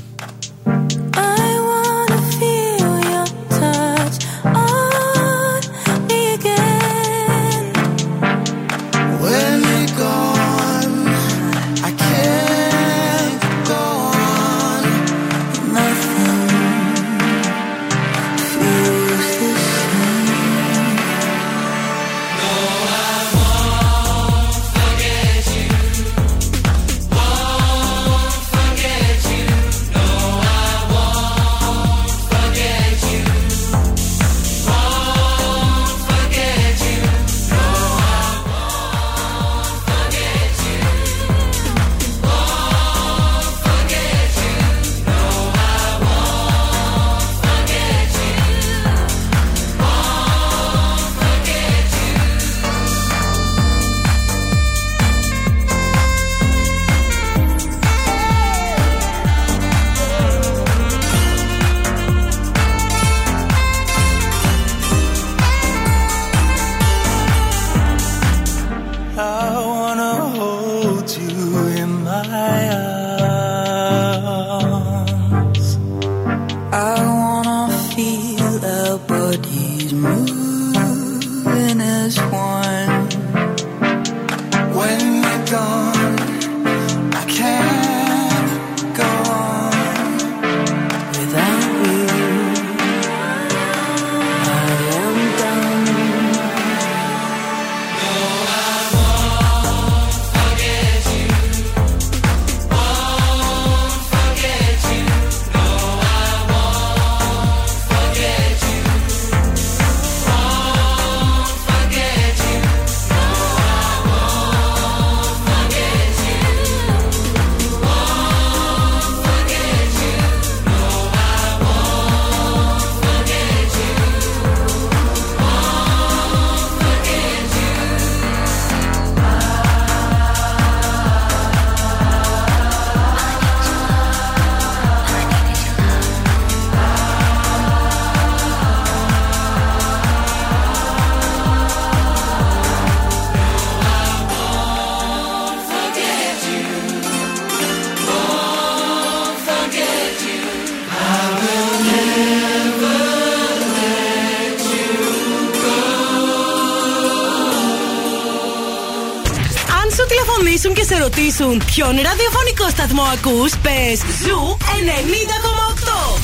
Και 161.35 161.43
σε 161.43 161.47
ρωτήσουν 161.47 161.65
ποιον 161.65 161.95
ραδιοφωνικό 161.95 162.69
σταθμό 162.69 163.01
ακούς, 163.01 163.51
πες 163.61 163.99
Zoo 164.23 164.57
90,8. 164.59 166.19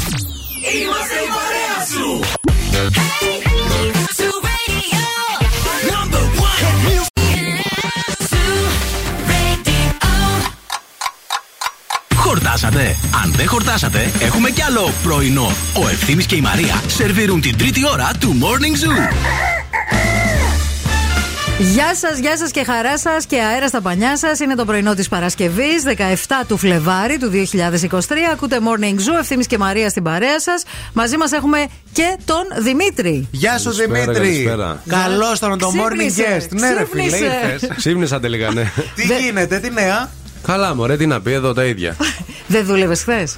Είμαστε 0.82 1.16
η 1.16 1.30
παρέα 1.36 1.78
σου. 1.92 2.20
Χορτάσατε. 12.16 12.98
Αν 13.24 13.32
δεν 13.32 13.48
χορτάσατε, 13.48 14.12
έχουμε 14.20 14.50
κι 14.50 14.62
άλλο 14.62 14.92
πρωινό. 15.04 15.52
Ο 15.74 15.88
Ευθύμης 15.88 16.26
και 16.26 16.36
η 16.36 16.42
Μαρία 16.42 16.82
σερβίρουν 16.88 17.42
την 17.42 17.58
τρίτη 17.58 17.88
ώρα 17.88 18.12
του 18.20 18.38
Morning 18.42 18.86
Zoo. 18.86 19.51
Γεια 21.62 21.96
σας, 21.96 22.18
γεια 22.20 22.38
σας 22.38 22.52
και 22.52 22.64
χαρά 22.64 22.98
σας 22.98 23.26
και 23.26 23.42
αέρα 23.42 23.68
στα 23.68 23.82
πανιά 23.82 24.18
σας. 24.18 24.40
Είναι 24.40 24.56
το 24.56 24.66
πρωινό 24.66 24.94
της 24.94 25.08
Παρασκευής, 25.10 25.84
17 25.84 26.44
του 26.48 26.58
Φλεβάρι 26.58 27.18
του 27.18 27.30
2023. 27.30 28.30
Ακούτε 28.32 28.58
Morning 28.60 28.96
Zoo, 28.96 29.20
ευθύνη 29.20 29.46
και 29.46 29.58
Μαρία 29.58 29.90
στην 29.90 30.04
παρέα 30.04 30.40
σας. 30.40 30.64
Μαζί 30.94 31.18
μας 31.18 31.32
έχουμε 31.32 31.66
και 31.92 32.18
τον 32.26 32.64
Δημήτρη. 32.64 33.28
Γεια 33.32 33.58
σου 33.58 33.64
Καλησπέρα, 33.64 34.00
Δημήτρη. 34.02 34.24
καλησπέρα. 34.24 34.82
Καλώς 34.88 35.40
τον 35.40 35.58
το 35.58 35.72
morning 35.76 35.96
Ξύπνησε, 35.98 36.48
guest. 36.50 36.56
Ναι, 36.60 36.74
ρε 36.74 36.86
φίλε, 36.86 37.08
ξύπνησε. 37.08 37.26
ήρθες. 37.54 37.70
Ξύπνησα 37.76 38.20
τελικά, 38.20 38.52
ναι. 38.52 38.72
Τι 38.96 39.04
γίνεται, 39.24 39.60
τι 39.60 39.70
νέα; 39.72 40.10
Καλά, 40.48 40.76
μωρέ, 40.76 40.98
τι 40.98 41.06
να 41.06 41.22
πει 41.22 41.32
εδώ 41.32 41.54
τα 41.54 41.64
ίδια. 41.66 41.96
Δεν 42.48 42.66
δούλευες 42.66 43.02
χθες; 43.02 43.38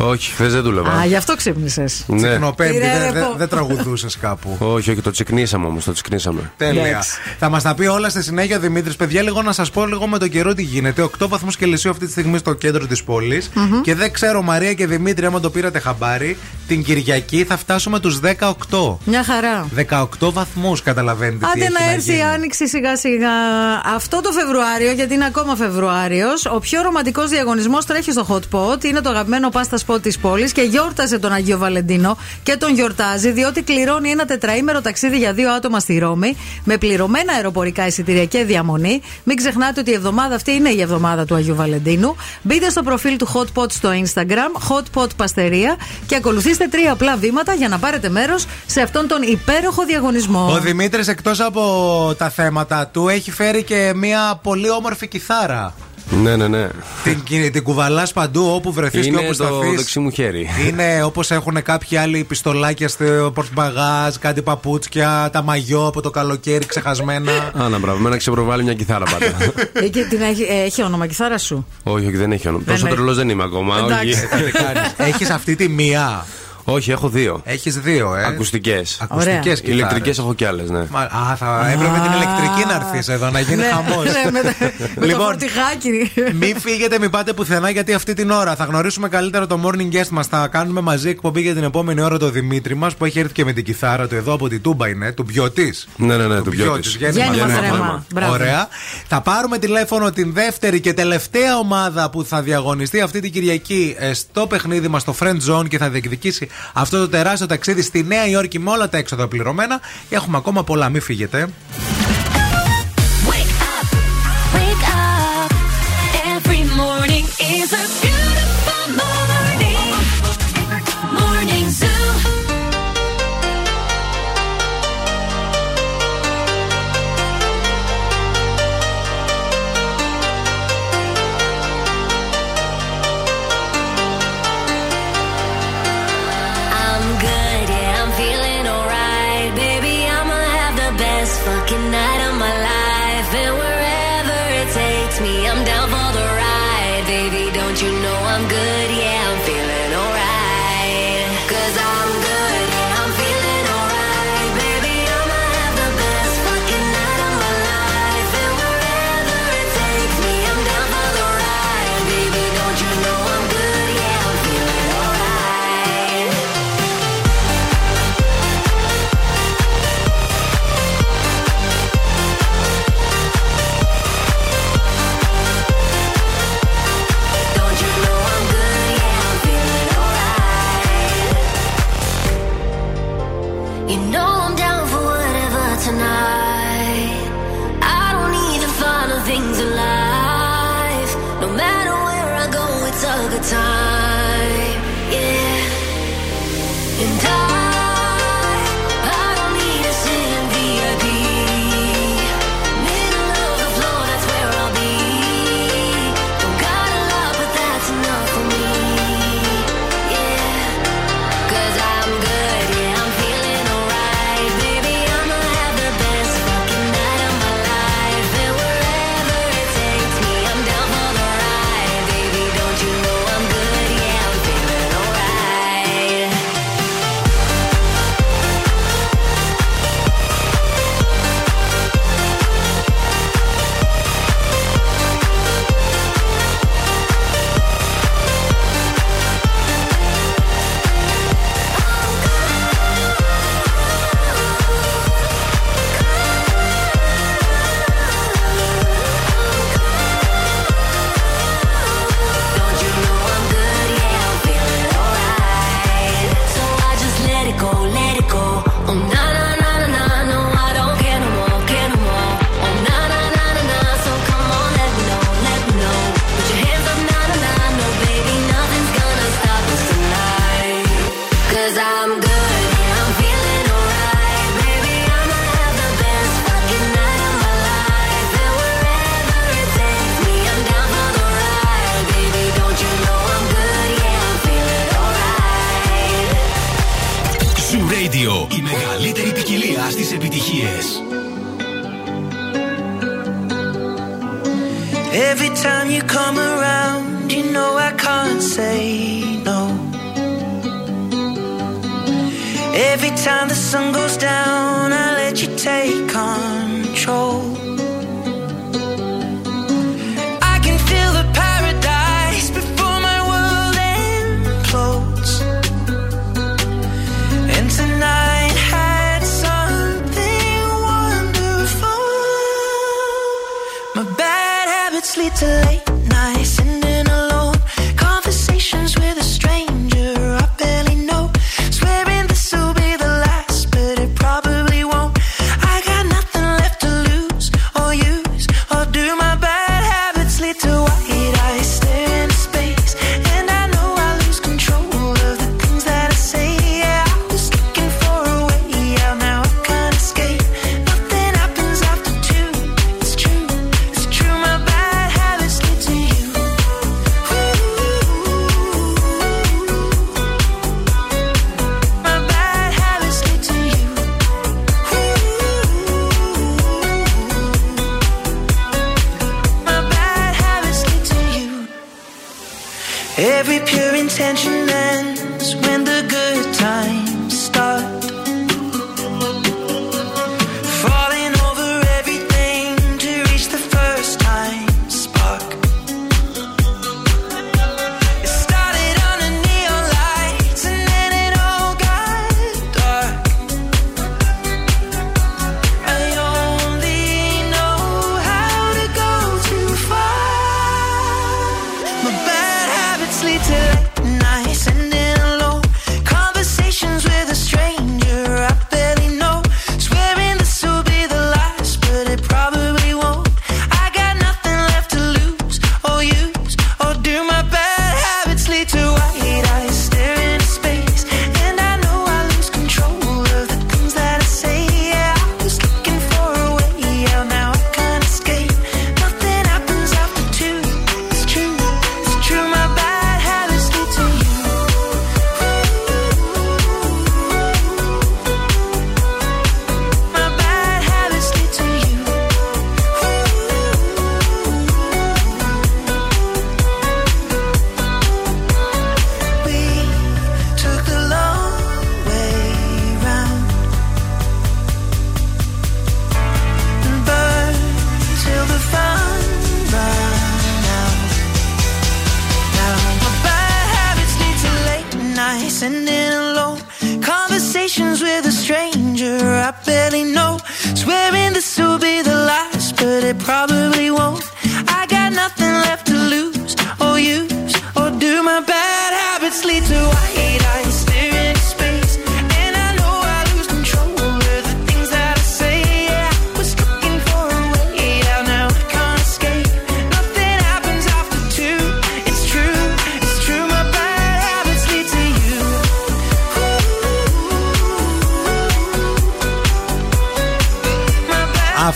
Όχι, 0.00 0.30
χθε 0.32 0.46
δεν 0.46 0.62
δούλευα. 0.62 0.90
Α, 0.92 1.04
γι' 1.04 1.16
αυτό 1.16 1.36
ξύπνησες. 1.36 2.04
Ναι. 2.06 2.28
Τσικνοπέμπτη, 2.28 2.72
Πήρε 2.72 2.86
δεν 2.92 3.12
ρεπό. 3.12 3.12
δεν- 3.28 3.36
δεν 3.36 3.48
τραγουδούσες 3.48 4.16
κάπου. 4.16 4.56
Όχι, 4.58 4.90
όχι, 4.90 5.00
το 5.00 5.10
τσικνίσαμε 5.10 5.66
όμως, 5.66 5.84
το 5.84 5.92
τσικνίσαμε. 5.92 6.52
Τέλεια. 6.56 6.86
Εντάξει. 6.86 7.10
Θα 7.38 7.48
μας 7.48 7.62
τα 7.62 7.74
πει 7.74 7.86
όλα 7.86 8.08
στη 8.08 8.22
συνέχεια 8.22 8.56
ο 8.56 8.60
Δημήτρης. 8.60 8.96
Παιδιά, 8.96 9.22
λίγο 9.22 9.42
να 9.42 9.52
σας 9.52 9.70
πω 9.70 9.86
λίγο 9.86 10.06
με 10.06 10.18
το 10.18 10.28
καιρό 10.28 10.54
τι 10.54 10.62
γίνεται. 10.62 11.02
8 11.02 11.28
βαθμούς 11.28 11.56
Κελσίου 11.56 11.90
αυτή 11.90 12.04
τη 12.06 12.10
στιγμή 12.10 12.38
στο 12.38 12.52
κέντρο 12.52 12.86
της 12.86 13.02
πόλης. 13.02 13.50
Και 13.82 13.94
δεν 13.94 14.12
ξέρω, 14.12 14.42
Μαρία 14.42 14.72
και 14.74 14.86
Δημήτρη, 14.86 15.26
άμα 15.26 15.40
το 15.40 15.50
πήρατε 15.50 15.78
χαμπάρι, 15.78 16.36
την 16.66 16.82
Κυριακή 16.84 17.44
θα 17.44 17.56
φτάσουμε 17.56 18.00
τους 18.00 18.18
18. 18.20 18.98
Μια 19.04 19.24
χαρά. 19.24 19.66
18 19.74 20.32
βαθμούς, 20.32 20.82
καταλαβαίνετε. 20.82 21.38
τι 21.46 21.50
Άντε 21.50 21.64
έχει 21.64 21.72
να 21.86 21.92
έρθει 21.92 22.10
η 22.10 22.14
γίνει. 22.14 22.22
άνοιξη 22.24 22.68
σιγά 22.68 22.96
σιγά. 22.96 23.30
Αυτό 23.94 24.20
το 24.20 24.30
Φεβρουάριο, 24.32 24.92
γιατί 24.92 25.14
είναι 25.14 25.24
ακόμα 25.24 25.56
Φεβρουάριος, 25.56 26.46
ο 26.46 26.58
πιο 26.58 26.82
ρομαντικός 26.82 27.28
διαγωνισμός 27.30 27.84
τρέχει 27.86 28.12
στο 28.12 28.26
Hot 28.28 28.56
Pot. 28.58 28.84
Είναι 28.84 29.00
το 29.00 29.10
αγαπημένο 29.10 29.48
πάστα 29.48 29.78
spot 29.90 30.02
της 30.02 30.18
πόλης 30.18 30.52
και 30.52 30.62
γιόρταζε 30.62 31.18
τον 31.18 31.32
Αγίο 31.32 31.58
Βαλεντίνο 31.58 32.16
και 32.42 32.56
τον 32.56 32.74
γιορτάζει 32.74 33.30
διότι 33.30 33.62
κληρώνει 33.62 34.10
ένα 34.10 34.24
τετραήμερο 34.24 34.80
ταξίδι 34.80 35.18
για 35.18 35.32
δύο 35.32 35.52
άτομα 35.52 35.80
στη 35.80 35.98
Ρώμη 35.98 36.36
με 36.64 36.76
πληρωμένα 36.76 37.32
αεροπορικά 37.32 37.86
εισιτήρια 37.86 38.24
και 38.24 38.44
διαμονή. 38.44 39.00
Μην 39.24 39.36
ξεχνάτε 39.36 39.80
ότι 39.80 39.90
η 39.90 39.94
εβδομάδα 39.94 40.34
αυτή 40.34 40.52
είναι 40.52 40.68
η 40.68 40.80
εβδομάδα 40.80 41.24
του 41.24 41.34
Αγίου 41.34 41.54
Βαλεντίνου. 41.54 42.16
Μπείτε 42.42 42.70
στο 42.70 42.82
προφίλ 42.82 43.16
του 43.16 43.28
Hot 43.34 43.62
Pot 43.62 43.72
στο 43.72 43.90
Instagram, 43.92 44.68
Hot 44.68 45.00
Pot 45.02 45.08
Παστερία 45.16 45.76
και 46.06 46.16
ακολουθήστε 46.16 46.66
τρία 46.66 46.92
απλά 46.92 47.16
βήματα 47.16 47.54
για 47.54 47.68
να 47.68 47.78
πάρετε 47.78 48.08
μέρος 48.08 48.46
σε 48.66 48.80
αυτόν 48.80 49.08
τον 49.08 49.22
υπέροχο 49.22 49.84
διαγωνισμό. 49.84 50.48
Ο 50.50 50.58
Δημήτρης, 50.58 51.08
εκτός 51.08 51.40
από 51.40 52.14
τα 52.18 52.30
θέματα 52.30 52.86
του, 52.86 53.08
έχει 53.08 53.30
φέρει 53.30 53.62
και 53.62 53.92
μια 53.94 54.40
πολύ 54.42 54.70
όμορφη 54.70 55.08
κιθάρα. 55.08 55.74
Ναι, 56.10 56.36
ναι, 56.36 56.48
ναι. 56.48 56.68
Την, 57.04 57.52
την 57.52 57.62
κουβαλάς 57.62 58.12
παντού 58.12 58.50
όπου 58.54 58.72
βρεθείς 58.72 59.06
και 59.06 59.16
όπου 59.16 59.32
σταθείς. 59.32 59.56
Είναι 59.56 59.70
το 59.70 59.76
δεξί 59.76 59.98
μου 59.98 60.10
χέρι. 60.10 60.48
Είναι 60.68 61.02
όπως 61.02 61.30
έχουν 61.30 61.62
κάποιοι 61.62 61.96
άλλοι 61.96 62.24
πιστολάκια 62.24 62.88
στο 62.88 63.30
πορτμπαγά, 63.34 64.12
κάτι 64.20 64.42
παπούτσια, 64.42 65.28
τα 65.32 65.42
μαγιό 65.42 65.86
από 65.86 66.00
το 66.00 66.10
καλοκαίρι 66.10 66.66
ξεχασμένα. 66.66 67.52
Άνα, 67.54 67.78
μπράβο, 67.78 67.98
μένα 67.98 68.16
ξεπροβάλλει 68.16 68.62
μια 68.62 68.74
κιθάρα 68.74 69.04
πάντα. 69.04 69.24
Ε, 69.24 69.30
ε, 69.72 70.28
έχει, 70.28 70.42
ε, 70.42 70.62
έχει 70.64 70.82
όνομα 70.82 71.06
κιθάρα 71.06 71.38
σου; 71.38 71.66
Όχι, 71.82 72.06
όχι, 72.06 72.16
δεν 72.16 72.32
έχει 72.32 72.48
όνομα. 72.48 72.64
Τόσο 72.66 72.86
τρελός 72.86 73.16
δεν 73.16 73.28
είμαι 73.28 73.42
ακόμα. 73.42 73.74
Έχεις 74.96 75.30
αυτή 75.30 75.56
τη 75.56 75.68
μία; 75.68 76.26
Όχι, 76.72 76.90
έχω 76.90 77.08
δύο. 77.08 77.40
Έχεις 77.44 77.78
δύο, 77.78 78.14
ε; 78.14 78.24
Ακουστικές. 78.26 78.98
Ακουστικές 79.00 79.60
και 79.60 79.70
ηλεκτρικές 79.70 80.18
έχω 80.18 80.34
κι 80.34 80.44
άλλες, 80.44 80.70
ναι. 80.70 80.78
Α, 80.78 81.36
θα 81.36 81.70
έπρεπε 81.72 82.00
την 82.02 82.12
ηλεκτρική 82.12 82.68
να 82.68 82.74
έρθεις 82.74 83.08
εδώ, 83.08 83.30
να 83.30 83.40
γίνει 83.40 83.62
χαμός. 83.62 84.06
Λοιπόν, 85.00 85.36
μην 86.34 86.60
φύγετε, 86.60 86.98
μην 86.98 87.10
πάτε 87.10 87.32
πουθενά 87.32 87.70
γιατί 87.70 87.92
αυτή 87.92 88.14
την 88.14 88.30
ώρα 88.30 88.56
θα 88.56 88.64
γνωρίσουμε 88.64 89.08
καλύτερα 89.08 89.46
το 89.46 89.60
morning 89.64 89.94
guest 89.94 90.08
μας. 90.10 90.26
Θα 90.26 90.48
κάνουμε 90.48 90.80
μαζί 90.80 91.08
εκπομπή 91.08 91.40
για 91.40 91.54
την 91.54 91.62
επόμενη 91.62 92.00
ώρα 92.00 92.18
το 92.18 92.30
Δημήτρη 92.30 92.74
μας 92.74 92.94
που 92.94 93.04
έχει 93.04 93.18
έρθει 93.18 93.32
και 93.32 93.44
με 93.44 93.52
την 93.52 93.64
κιθάρα 93.64 94.08
του 94.08 94.14
εδώ 94.14 94.32
από 94.32 94.48
την 94.48 94.62
Τούμπα 94.62 94.88
είναι, 94.88 95.12
του 95.12 95.24
Πιωτή. 95.24 95.74
Ναι, 95.96 96.16
ναι, 96.16 96.26
ναι, 96.26 96.42
του 96.42 96.50
Πιωτή. 96.50 96.88
Ωραία. 98.30 98.68
Θα 99.08 99.20
πάρουμε 99.20 99.58
τηλέφωνο 99.58 100.10
την 100.10 100.32
δεύτερη 100.32 100.80
και 100.80 100.92
τελευταία 100.92 101.56
ομάδα 101.56 102.10
που 102.10 102.24
θα 102.24 102.42
διαγωνιστεί 102.42 103.00
αυτή 103.00 103.20
την 103.20 103.32
Κυριακή 103.32 103.96
ε, 103.98 104.12
στο 104.12 104.46
παιχνίδι 104.46 104.88
μας 104.88 105.02
στο 105.02 105.14
Friend 105.20 105.36
Zone 105.50 105.68
και 105.68 105.78
θα 105.78 105.90
διεκδικήσει 105.90 106.48
αυτό 106.72 106.98
το 106.98 107.08
τεράστιο 107.08 107.46
ταξίδι 107.46 107.82
στη 107.82 108.02
Νέα 108.02 108.26
Υόρκη 108.28 108.58
με 108.58 108.70
όλα 108.70 108.88
τα 108.88 108.98
έξοδα 108.98 109.28
πληρωμένα. 109.28 109.80
Έχουμε 110.08 110.36
ακόμα 110.36 110.64
πολλά, 110.64 110.88
μην 110.88 111.00
φύγετε. 111.00 111.48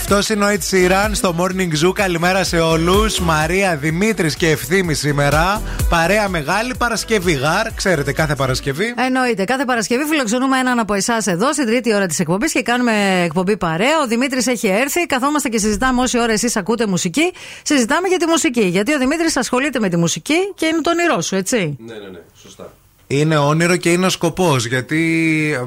Αυτός 0.07 0.29
είναι 0.29 0.45
ο 0.45 0.47
Ed 0.47 0.71
Sheeran 0.71 1.09
στο 1.11 1.35
Morning 1.39 1.85
Zoo. 1.85 1.93
Καλημέρα 1.93 2.43
σε 2.43 2.59
όλους. 2.59 3.19
Μαρία, 3.19 3.75
Δημήτρης 3.75 4.35
και 4.35 4.49
Ευθύμη 4.49 4.93
σήμερα. 4.93 5.61
Παρέα 5.89 6.29
μεγάλη 6.29 6.75
Παρασκευή. 6.77 7.31
Γαρ, 7.31 7.73
ξέρετε, 7.73 8.11
κάθε 8.11 8.35
Παρασκευή. 8.35 8.93
Εννοείται. 8.97 9.43
Κάθε 9.43 9.65
Παρασκευή 9.65 10.03
φιλοξενούμε 10.03 10.57
έναν 10.57 10.79
από 10.79 10.93
εσάς 10.93 11.27
εδώ 11.27 11.53
στην 11.53 11.65
τρίτη 11.65 11.95
ώρα 11.95 12.05
της 12.05 12.19
εκπομπής 12.19 12.51
και 12.51 12.61
κάνουμε 12.61 13.21
εκπομπή 13.23 13.57
παρέα. 13.57 13.99
Ο 14.03 14.07
Δημήτρης 14.07 14.47
έχει 14.47 14.67
έρθει. 14.67 15.05
Καθόμαστε 15.05 15.49
και 15.49 15.57
συζητάμε 15.57 16.01
όση 16.01 16.19
ώρα 16.19 16.31
εσείς 16.31 16.55
ακούτε 16.55 16.87
μουσική. 16.87 17.33
Συζητάμε 17.63 18.07
για 18.07 18.17
τη 18.17 18.25
μουσική. 18.25 18.63
Γιατί 18.65 18.93
ο 18.93 18.97
Δημήτρης 18.97 19.37
ασχολείται 19.37 19.79
με 19.79 19.89
τη 19.89 19.97
μουσική 19.97 20.53
και 20.55 20.65
είναι 20.65 20.81
το 20.81 20.89
όνειρό 20.89 21.21
σου, 21.21 21.35
έτσι. 21.35 21.77
Ναι, 21.79 21.93
ναι, 21.93 22.09
ναι, 22.09 22.19
σωστά. 22.41 22.73
Είναι 23.07 23.37
όνειρο 23.37 23.75
και 23.75 23.91
είναι 23.91 24.09
σκοπός. 24.09 24.65
Γιατί 24.65 24.99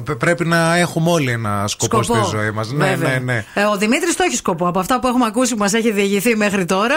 π- 0.05 0.15
πρέπει 0.15 0.45
να 0.45 0.75
έχουμε 0.77 1.11
όλοι 1.11 1.31
ένα 1.31 1.63
σκοπό, 1.67 2.03
στη 2.03 2.13
ζωή 2.31 2.51
μας. 2.51 2.71
Ναι, 2.71 2.85
Βέβαια. 2.89 3.09
ναι, 3.09 3.19
ναι. 3.33 3.45
Ε, 3.53 3.63
ο 3.63 3.77
Δημήτρης 3.77 4.15
το 4.15 4.23
έχει 4.23 4.35
σκοπό. 4.35 4.67
Από 4.67 4.79
αυτά 4.79 4.99
που 4.99 5.07
έχουμε 5.07 5.25
ακούσει 5.25 5.53
που 5.53 5.59
μας 5.59 5.73
έχει 5.73 5.91
διηγηθεί 5.91 6.35
μέχρι 6.35 6.65
τώρα. 6.65 6.95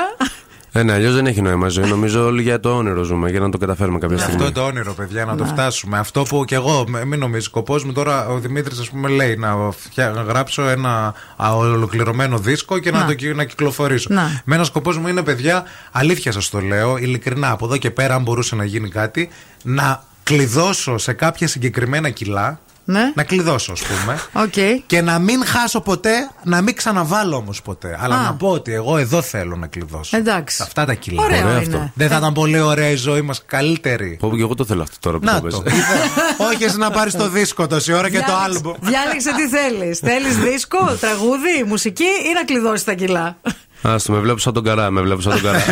Ε, 0.74 0.82
ναι, 0.82 0.93
αλλιώς 0.93 1.14
δεν 1.14 1.27
έχει 1.27 1.40
νόημα 1.43 1.69
ζωή. 1.69 1.89
Νομίζω 1.89 2.24
όλοι 2.24 2.43
για 2.43 2.60
το 2.60 2.77
όνειρο 2.77 3.02
ζούμε, 3.02 3.31
για 3.31 3.40
να 3.40 3.48
το 3.48 3.59
καταφέρουμε 3.59 3.98
κάποια 3.98 4.19
στιγμή. 4.19 4.35
Αυτό 4.35 4.44
είναι 4.47 4.55
το 4.55 4.64
όνειρο, 4.64 4.93
παιδιά, 4.94 5.24
να 5.24 5.36
το 5.36 5.44
φτάσουμε. 5.44 5.98
Αυτό 5.98 6.23
που 6.23 6.44
κι 6.44 6.55
εγώ, 6.55 6.85
μ- 6.89 7.05
μην 7.05 7.19
νομίζεις, 7.19 7.44
σκοπός 7.44 7.85
μου 7.85 7.93
τώρα 7.93 8.27
ο 8.28 8.39
Δημήτρης, 8.39 8.78
ας 8.78 8.90
πούμε, 8.90 9.09
λέει 9.09 9.36
να, 9.36 9.56
φτια- 9.77 10.10
να 10.10 10.23
γράψω 10.23 10.62
ένα 10.62 11.14
α, 11.36 11.56
ολοκληρωμένο 11.56 12.39
δίσκο 12.39 12.78
και 12.78 12.90
να, 12.90 12.98
Να. 12.98 13.06
το 13.06 13.14
κυ- 13.14 13.35
να 13.36 13.44
κυκλοφορήσω. 13.44 14.09
Να. 14.10 14.43
Με 14.44 14.55
ένα 14.55 14.64
σκοπός 14.64 14.98
μου 14.98 15.09
είναι, 15.09 15.23
παιδιά, 15.23 15.64
αλήθεια 15.93 16.32
σας 16.32 16.48
το 16.51 16.60
λέω, 16.60 16.97
ειλικρινά, 16.97 17.51
από 17.51 17.64
εδώ 17.64 17.77
και 17.77 17.90
πέρα, 17.90 18.14
αν 18.14 18.23
μπορούσε 18.23 18.55
να 18.56 18.64
γίνει 18.64 18.89
κάτι, 18.89 19.28
να 19.62 20.05
κλειδώσω 20.22 20.98
σε 20.98 21.12
κάποια 21.12 21.48
συγκεκριμένα 21.48 22.10
κιλά. 22.10 22.60
Ναι. 22.84 23.12
Να 23.14 23.22
κλειδώσω, 23.24 23.72
ας 23.72 23.80
πούμε. 23.82 24.20
Οκ. 24.44 24.82
Και 24.86 25.00
να 25.02 25.18
μην 25.18 25.44
χάσω 25.46 25.80
ποτέ, 25.80 26.30
να 26.44 26.60
μην 26.60 26.76
ξαναβάλω 26.76 27.36
όμως 27.36 27.62
ποτέ. 27.62 27.98
Αλλά 28.00 28.14
Α. 28.16 28.22
να 28.22 28.34
πω 28.34 28.48
ότι 28.48 28.72
εγώ 28.72 28.96
εδώ 28.98 29.22
θέλω 29.22 29.56
να 29.56 29.66
κλειδώσω. 29.66 30.16
Εντάξει. 30.16 30.56
Σε 30.56 30.62
αυτά 30.62 30.84
τα 30.84 30.94
κιλά. 30.94 31.22
Ωραίο 31.22 31.38
Ωραίο 31.38 31.50
είναι. 31.50 31.58
αυτό. 31.76 31.90
Δεν 31.94 32.08
θα 32.08 32.16
ήταν 32.16 32.32
πολύ 32.32 32.60
ωραία 32.60 32.88
η 32.88 32.94
ζωή 32.94 33.20
μας, 33.22 33.42
καλύτερη. 33.46 34.16
Πω, 34.20 34.36
και 34.36 34.42
εγώ 34.42 34.54
το 34.54 34.64
θέλω 34.64 34.82
αυτό 34.82 34.96
τώρα 35.00 35.18
που 35.18 35.24
Να 35.24 35.40
το 35.40 35.48
το. 35.48 35.60
πες. 35.62 35.72
είδε. 35.72 35.82
Όχι 36.50 36.64
εσύ 36.64 36.76
να 36.78 36.90
πάρεις 36.90 37.14
το 37.16 37.28
δίσκο 37.28 37.66
τόση 37.66 37.92
ώρα 37.92 38.10
και 38.10 38.18
το 38.18 38.24
Διάλεξε- 38.24 38.56
άλμπουμ. 38.56 38.76
Διάλεξε 38.80 39.30
τι 39.34 39.48
θέλεις. 39.48 39.98
Θέλεις 39.98 40.36
δίσκο, 40.38 40.78
τραγούδι, 41.00 41.64
μουσική 41.66 42.02
ή 42.04 42.32
να 42.34 42.44
κλειδώσεις 42.44 42.84
τα 42.84 42.94
κιλά; 42.94 43.36
Άστο, 43.82 44.12
με 44.12 44.18
βλέπω 44.18 44.38
σαν 44.38 44.52
τον 44.52 44.64
καρά, 44.64 44.90
με 44.90 45.00
βλέπω 45.00 45.20
σαν 45.20 45.32
τον 45.32 45.42
καρά. 45.42 45.62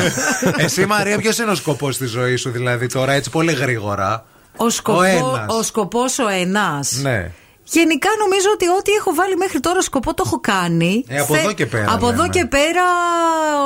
Εσύ 0.56 0.86
Μαρία, 0.86 1.18
ποιος 1.18 1.39
είναι 1.39 1.51
ο 1.51 1.55
σκοπός 1.55 1.97
της 1.97 2.10
ζωής 2.10 2.40
σου, 2.40 2.51
δηλαδή 2.51 2.86
τώρα 2.86 3.12
έτσι 3.12 3.31
πολύ 3.31 3.52
γρήγορα; 3.52 4.24
Ο, 4.62 4.70
σκοπό, 4.70 5.03
ένας. 5.03 5.47
ο 5.49 5.62
σκοπός 5.62 6.19
ο 6.19 6.28
ενάς 6.28 6.99
Ναι. 7.03 7.32
Γενικά 7.73 8.09
νομίζω 8.25 8.49
ότι 8.55 8.67
ό,τι 8.79 8.93
έχω 8.93 9.15
βάλει 9.15 9.37
μέχρι 9.37 9.61
τώρα 9.61 9.81
σκοπό 9.83 10.15
το 10.15 10.23
έχω 10.27 10.41
κάνει. 10.41 11.05
Ε, 11.09 11.19
από 11.21 11.35
εδώ 11.37 11.53
και 11.53 11.67
πέρα, 11.67 11.93
Από 11.93 12.07
εδώ 12.09 12.17
λέμε. 12.17 12.29
και 12.29 12.45
πέρα 12.47 12.83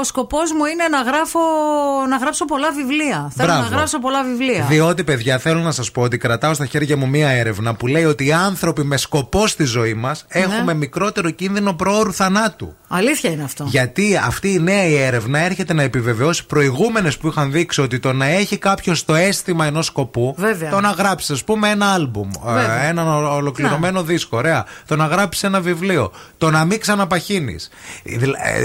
ο 0.01 0.05
σκοπός 0.05 0.53
μου 0.53 0.65
είναι 0.65 0.85
να, 0.91 1.01
γράφω, 1.03 1.41
να 2.09 2.17
γράψω 2.17 2.45
πολλά 2.45 2.71
βιβλία. 2.73 3.33
Θέλω 3.37 3.49
Μπράβο. 3.53 3.69
να 3.69 3.77
γράψω 3.77 3.99
πολλά 3.99 4.25
βιβλία. 4.25 4.65
Διότι, 4.69 5.05
παιδιά, 5.05 5.39
θέλω 5.39 5.61
να 5.61 5.73
σας 5.73 5.91
πω 5.91 6.03
ότι 6.03 6.19
κρατάω 6.19 6.55
στα 6.55 6.67
χέρια 6.67 6.97
μου 6.97 7.09
μία 7.09 7.29
έρευνα 7.29 7.75
που 7.75 7.87
λέει 7.87 8.05
ότι 8.05 8.27
οι 8.27 8.33
άνθρωποι 8.33 8.85
με 8.85 8.97
σκοπό 8.97 9.47
στη 9.47 9.65
ζωή 9.65 9.95
μας 9.95 10.27
Ναι. 10.35 10.41
έχουμε 10.41 10.75
μικρότερο 10.75 11.31
κίνδυνο 11.31 11.73
προώρου 11.75 12.13
θανάτου. 12.13 12.75
Αλήθεια 12.89 13.31
είναι 13.31 13.43
αυτό. 13.45 13.65
Γιατί 13.69 14.21
αυτή 14.27 14.53
η 14.53 14.59
νέα 14.59 14.85
η 14.85 14.97
έρευνα 14.97 15.39
έρχεται 15.39 15.75
να 15.75 15.83
επιβεβαιώσει 15.83 16.47
προηγούμενες 16.47 17.17
που 17.19 17.29
είχαν 17.29 17.53
δείξει 17.53 17.81
ότι 17.81 17.99
το 17.99 18.13
να 18.13 18.27
έχει 18.27 18.57
κάποιος 18.59 19.05
το 19.05 19.15
αίσθημα 19.15 19.67
ενός 19.67 19.87
σκοπού. 19.87 20.35
Βέβαια. 20.39 20.71
Το 20.71 20.81
να 20.81 20.91
γράψεις, 20.91 21.31
ας 21.31 21.45
πούμε, 21.45 21.69
ένα 21.69 21.87
άλμπουμ, 21.93 22.31
Βέβαια. 22.45 22.83
ε, 22.85 22.89
ένα 22.89 23.17
ο- 23.17 23.41
ολοκληρωμένο 23.95 24.03
δίσκο. 24.03 24.37
Ωραία. 24.37 24.65
Το 24.87 24.97
να 24.97 25.07
γράψεις 25.07 25.43
ένα 25.43 25.61
βιβλίο. 25.61 26.12
Το 26.39 26.51
να 26.51 26.65
μην 26.65 26.81
ξαναπαχύνεις. 26.81 27.71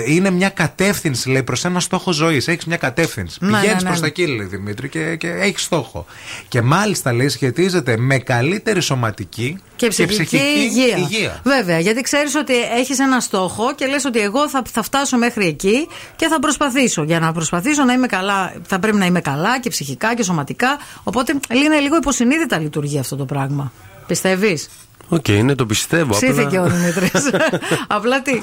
Είναι 0.08 0.30
μια 0.30 0.50
κατεύθυνση, 0.50 1.30
λέει, 1.30 1.44
προς 1.44 1.66
ένα 1.66 1.80
στόχο 1.80 2.12
ζωής. 2.12 2.48
Έχεις 2.48 2.66
μια 2.66 2.78
κατεύθυνση. 2.78 3.38
Ναι, 3.42 3.48
Πηγαίνεις 3.48 3.74
ναι, 3.76 3.82
ναι. 3.82 3.88
προς 3.88 4.00
τα 4.00 4.06
εκεί, 4.06 4.28
λέει 4.28 4.46
Δημήτρη, 4.46 4.90
και, 4.90 5.16
και 5.16 5.28
έχεις 5.28 5.64
στόχο. 5.64 6.06
Και 6.48 6.62
μάλιστα, 6.62 7.14
λέει, 7.14 7.30
σχετίζεται 7.30 7.98
με 7.98 8.18
καλύτερη 8.18 8.82
σωματική 8.82 9.60
Και 9.76 9.88
ψυχική, 9.88 10.38
υγεία. 10.38 10.98
υγεία. 10.98 11.40
Βέβαια, 11.44 11.80
γιατί 11.80 12.02
ξέρεις 12.02 12.36
ότι 12.36 12.54
έχεις 12.80 13.00
ένα 13.00 13.20
στόχο 13.20 13.76
και 13.76 13.86
λες 13.86 14.06
ότι 14.06 14.20
εγώ 14.20 14.50
θα, 14.50 14.62
θα 14.72 14.84
φτάσω 14.84 15.18
μέχρι 15.18 15.48
εκεί 15.48 15.88
και 16.16 16.28
θα 16.28 16.40
προσπαθήσω. 16.40 17.04
Για 17.04 17.20
να 17.20 17.32
προσπαθήσω 17.32 17.84
να 17.84 17.94
είμαι 17.94 18.08
καλά, 18.08 18.54
θα 18.68 18.80
πρέπει 18.80 18.98
να 18.98 19.06
είμαι 19.06 19.22
καλά 19.22 19.60
και 19.60 19.70
ψυχικά 19.70 20.16
και 20.16 20.24
σωματικά. 20.24 20.78
Οπότε 21.04 21.34
είναι 21.66 21.80
λίγο 21.80 21.96
υποσυνείδητα 21.96 22.60
λειτουργεί 22.60 23.00
αυτό 23.00 23.16
το 23.16 23.26
πράγμα. 23.26 23.72
Πιστεύεις; 24.08 24.70
Οκ, 25.10 25.28
ναι, 25.30 25.56
το 25.56 25.66
πιστεύω. 25.66 26.12
Ψήθηκε 26.12 26.58
ο 26.58 26.64
Απλά, 26.64 26.76
Δημήτρης. 26.76 27.30
Απλά 27.88 28.22
τι. 28.22 28.42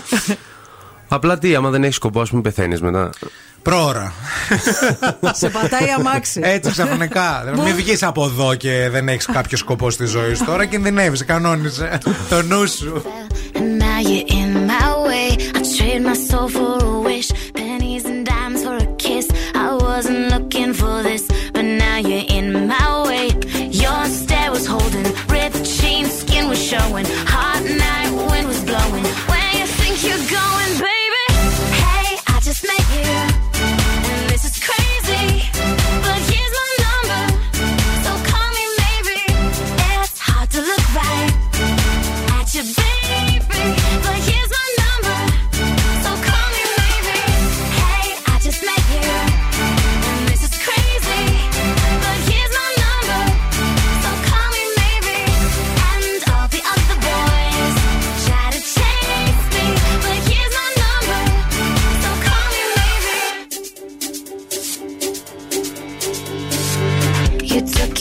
απλά 1.08 1.38
τι, 1.38 1.54
άμα 1.54 1.70
δεν 1.70 1.82
έχεις 1.84 1.96
σκοπό, 1.96 2.20
ας 2.20 2.28
πούμε, 2.30 2.42
πεθαίνεις 2.42 2.80
μετά. 2.80 3.10
Πρόωρα. 3.62 4.12
Σε 5.40 5.48
πατάει 5.48 5.90
αμάξι. 5.98 6.40
Έτσι 6.44 6.70
ξαφνικά. 6.70 7.52
Μην 7.64 7.74
βγεις 7.74 8.02
από 8.02 8.24
εδώ 8.24 8.54
και 8.54 8.88
δεν 8.90 9.08
έχεις 9.08 9.26
κάποιο 9.26 9.56
σκοπό 9.56 9.90
στη 9.90 10.04
ζωή 10.04 10.34
σου. 10.34 10.44
Τώρα 10.44 10.64
κινδυνεύεις, 10.64 11.24
κανόνισε 11.24 11.98
το 12.28 12.42
νου 12.42 12.68
σου. 12.68 13.02
And 13.58 13.80
now 13.82 13.98
you're 14.08 14.26
in 14.40 14.50
my 14.72 14.88
way. 15.08 15.28
I 15.58 15.60
trade 15.76 16.02
my 16.10 16.16
soul 16.28 16.48
for 16.56 16.74
a 16.92 16.94
wish. 17.08 17.28
Pennies 17.60 18.04
and 18.10 18.20
dimes 18.32 18.60
for 18.66 18.76
a 18.86 18.88
kiss. 19.04 19.26
I 19.64 19.68
wasn't 19.86 20.22
looking 20.34 20.72
for 20.80 20.96
this, 21.08 21.22
but 21.54 21.66
now 21.84 21.96
you're 22.08 22.26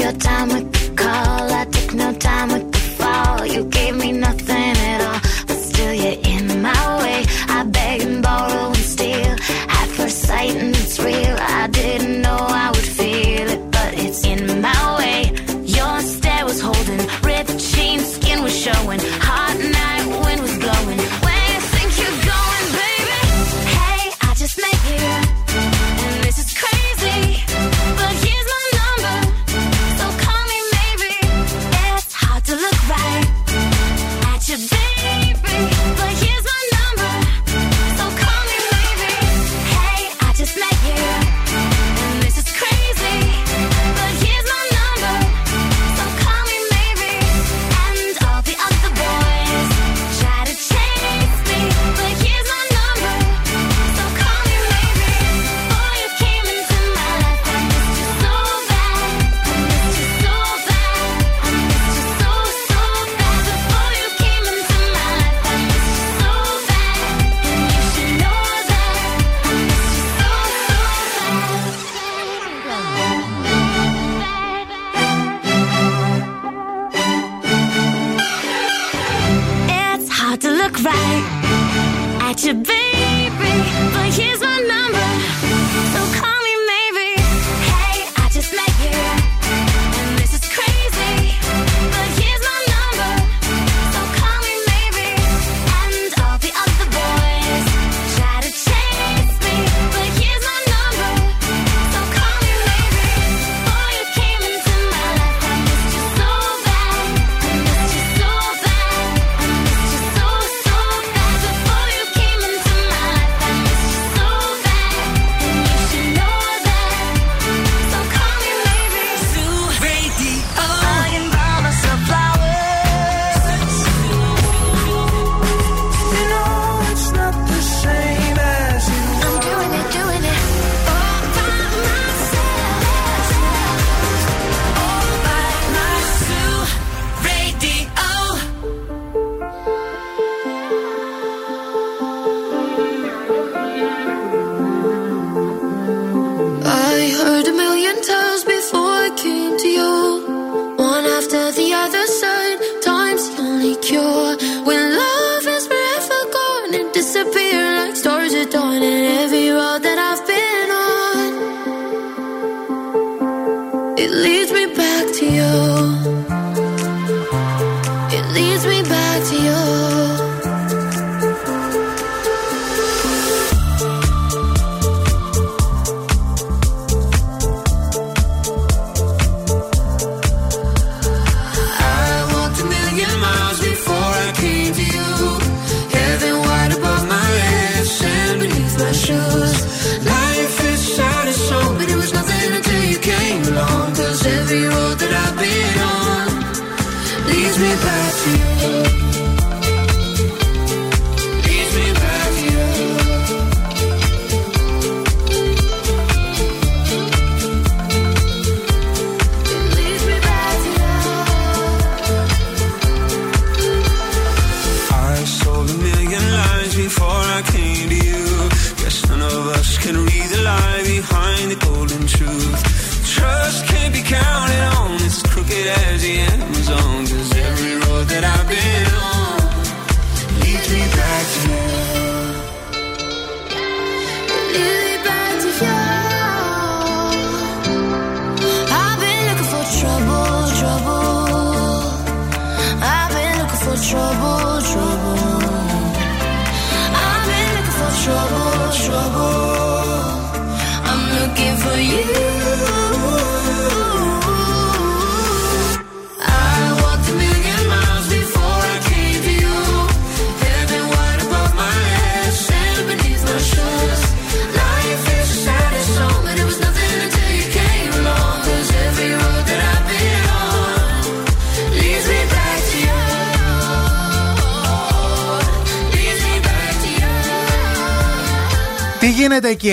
your 0.05 0.13
time 0.19 0.49
with 0.49 0.71
the 0.71 1.03
call. 1.03 1.34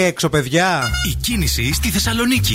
Εκεί 0.02 0.10
έξω, 0.10 0.28
παιδιά. 0.28 0.90
Η 1.10 1.14
κίνηση 1.14 1.72
στη 1.72 1.90
Θεσσαλονίκη. 1.90 2.54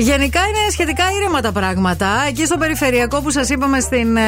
Γενικά 0.00 0.40
είναι 0.40 0.70
σχετικά 0.70 1.04
ήρεμα 1.20 1.40
τα 1.40 1.52
πράγματα. 1.52 2.06
Εκεί 2.28 2.46
στο 2.46 2.56
περιφερειακό 2.56 3.20
που 3.20 3.30
σας 3.30 3.48
είπαμε 3.48 3.80
στην 3.80 4.16
ε, 4.16 4.22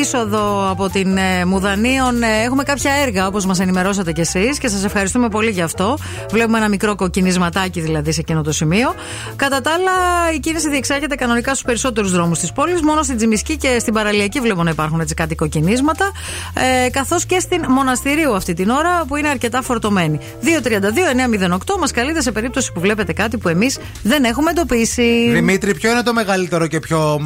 είσοδο 0.00 0.70
από 0.70 0.88
την 0.88 1.16
ε, 1.16 1.44
Μουδανίων 1.44 2.22
ε, 2.22 2.42
έχουμε 2.44 2.62
κάποια 2.62 2.92
έργα 2.92 3.26
όπως 3.26 3.46
μας 3.46 3.60
ενημερώσατε 3.60 4.12
κι 4.12 4.20
εσείς 4.20 4.58
και 4.58 4.68
σας 4.68 4.84
ευχαριστούμε 4.84 5.28
πολύ 5.28 5.50
γι' 5.50 5.62
αυτό. 5.62 5.98
Βλέπουμε 6.30 6.58
ένα 6.58 6.68
μικρό 6.68 6.94
κοκκινισματάκι 6.94 7.80
δηλαδή 7.80 8.12
σε 8.12 8.20
εκείνο 8.20 8.42
το 8.42 8.52
σημείο. 8.52 8.94
Κατά 9.36 9.60
τα 9.60 9.72
άλλα, 9.72 9.92
η 10.34 10.38
κίνηση 10.38 10.68
διεξάγεται 10.68 11.14
κανονικά 11.14 11.50
στους 11.50 11.64
περισσότερους 11.64 12.10
δρόμους 12.10 12.38
της 12.38 12.52
πόλης. 12.52 12.82
Μόνο 12.82 13.02
στην 13.02 13.16
Τζιμισκή 13.16 13.56
και 13.56 13.78
στην 13.78 13.94
Παραλιακή 13.94 14.40
βλέπω 14.40 14.62
να 14.62 14.70
υπάρχουν 14.70 15.00
έτσι 15.00 15.14
κάτι 15.14 15.34
κοκκινίσματα. 15.34 16.10
Ε, 16.54 16.90
Καθώς 16.90 17.26
και 17.26 17.38
στην 17.38 17.64
Μοναστηρίου 17.68 18.34
αυτή 18.34 18.54
την 18.54 18.70
ώρα 18.70 19.04
που 19.08 19.16
είναι 19.16 19.28
αρκετά 19.28 19.62
φορτωμένη. 19.62 20.18
232-908 20.42 21.78
μας 21.78 21.90
καλείτε 21.90 22.20
σε 22.20 22.32
περίπτωση 22.32 22.72
που 22.72 22.80
βλέπετε 22.80 23.12
κάτι 23.12 23.38
που 23.38 23.48
εμείς 23.48 23.78
δεν 24.02 24.24
έχουμε 24.24 24.50
εντοπίσει 24.50 24.72
συνειδητοποιήσει. 24.74 25.32
Δημήτρη, 25.32 25.74
ποιο 25.74 25.90
είναι 25.90 26.02
το 26.02 26.12
μεγαλύτερο 26.12 26.66
και 26.66 26.80
πιο 26.80 27.20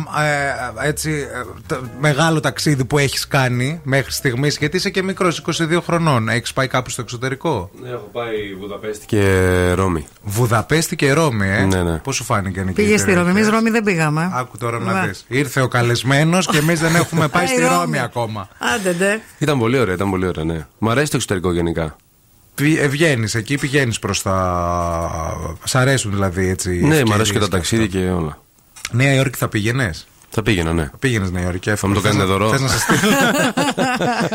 ε, 0.82 0.88
έτσι, 0.88 1.10
ε, 1.10 1.44
το 1.66 1.80
μεγάλο 2.00 2.40
ταξίδι 2.40 2.84
που 2.84 2.98
έχεις 2.98 3.26
κάνει 3.28 3.80
μέχρι 3.82 4.12
στιγμής, 4.12 4.56
γιατί 4.56 4.76
είσαι 4.76 4.90
και 4.90 5.02
μικρός, 5.02 5.42
22 5.46 5.80
χρονών. 5.86 6.28
Έχεις 6.28 6.52
πάει 6.52 6.66
κάπου 6.66 6.90
στο 6.90 7.02
εξωτερικό; 7.02 7.70
Ναι, 7.98 8.04
έχω 8.04 8.10
πάει 8.12 8.54
Βουδαπέστη 8.60 9.06
και 9.06 9.72
Ρώμη. 9.72 10.06
Βουδαπέστη 10.22 10.96
και 10.96 11.12
Ρώμη, 11.12 11.48
ε; 11.48 11.64
Ναι, 11.64 11.82
ναι. 11.82 11.98
Πώς 11.98 12.16
σου 12.16 12.24
φάνηκε 12.24 12.60
εκεί. 12.60 12.72
Πήγες 12.72 13.00
στη 13.00 13.12
Ρώμη. 13.12 13.30
Εμείς 13.30 13.48
Ρώμη 13.48 13.70
δεν 13.70 13.82
πήγαμε. 13.82 14.30
Άκου 14.34 14.58
τώρα 14.58 14.78
να 14.78 14.92
Ναι. 15.00 15.06
δεις. 15.06 15.24
Ήρθε 15.28 15.60
ο 15.60 15.68
καλεσμένος 15.68 16.46
και 16.46 16.58
εμείς 16.58 16.80
δεν 16.80 16.94
έχουμε 16.94 17.28
πάει 17.28 17.46
Πάει 17.46 17.56
στη 17.56 17.60
Ρώμη. 17.66 17.74
Ρώμη 17.80 17.98
ακόμα. 18.00 18.48
Άντε, 18.74 18.92
ντε. 18.92 19.20
Ήταν 19.38 19.58
πολύ 19.58 19.78
ωραία, 19.78 19.94
ήταν 19.94 20.10
πολύ 20.10 20.26
ωραία, 20.26 20.44
ναι. 20.44 20.66
Μ' 20.78 20.88
αρέσει 20.90 21.10
το 21.10 21.16
εξωτερικό 21.16 21.52
γενικά. 21.52 21.96
Βγαίνεις 22.88 23.34
εκεί, 23.34 23.58
πηγαίνεις 23.58 23.98
προς 23.98 24.22
τα. 24.22 25.56
Σ' 25.64 25.74
αρέσουν 25.74 26.10
δηλαδή 26.10 26.48
έτσι. 26.48 26.74
οι 26.76 26.80
Ναι, 26.80 26.86
μ' 26.86 26.90
αρέσουν 26.90 27.10
ευκαιρίες 27.10 27.30
και 27.30 27.38
τα 27.38 27.44
αυτά. 27.44 27.56
ταξίδια 27.56 27.86
και 27.86 28.10
όλα. 28.10 28.38
Νέα 28.90 29.14
Υόρκη 29.14 29.38
θα 29.38 29.48
πήγαινες; 29.48 30.06
Θα 30.30 30.42
πήγαινα, 30.42 30.72
ναι. 30.72 30.90
Πήγαινες 30.98 31.30
Νέα 31.30 31.42
Υόρκη, 31.42 31.74
Θα 31.74 31.88
μου 31.88 31.94
το 31.94 32.00
κάνετε 32.00 32.24
δωρό. 32.24 32.48
Θες 32.48 32.60
να 32.60 32.68
σε 32.68 32.78
στείλουμε. 32.78 33.16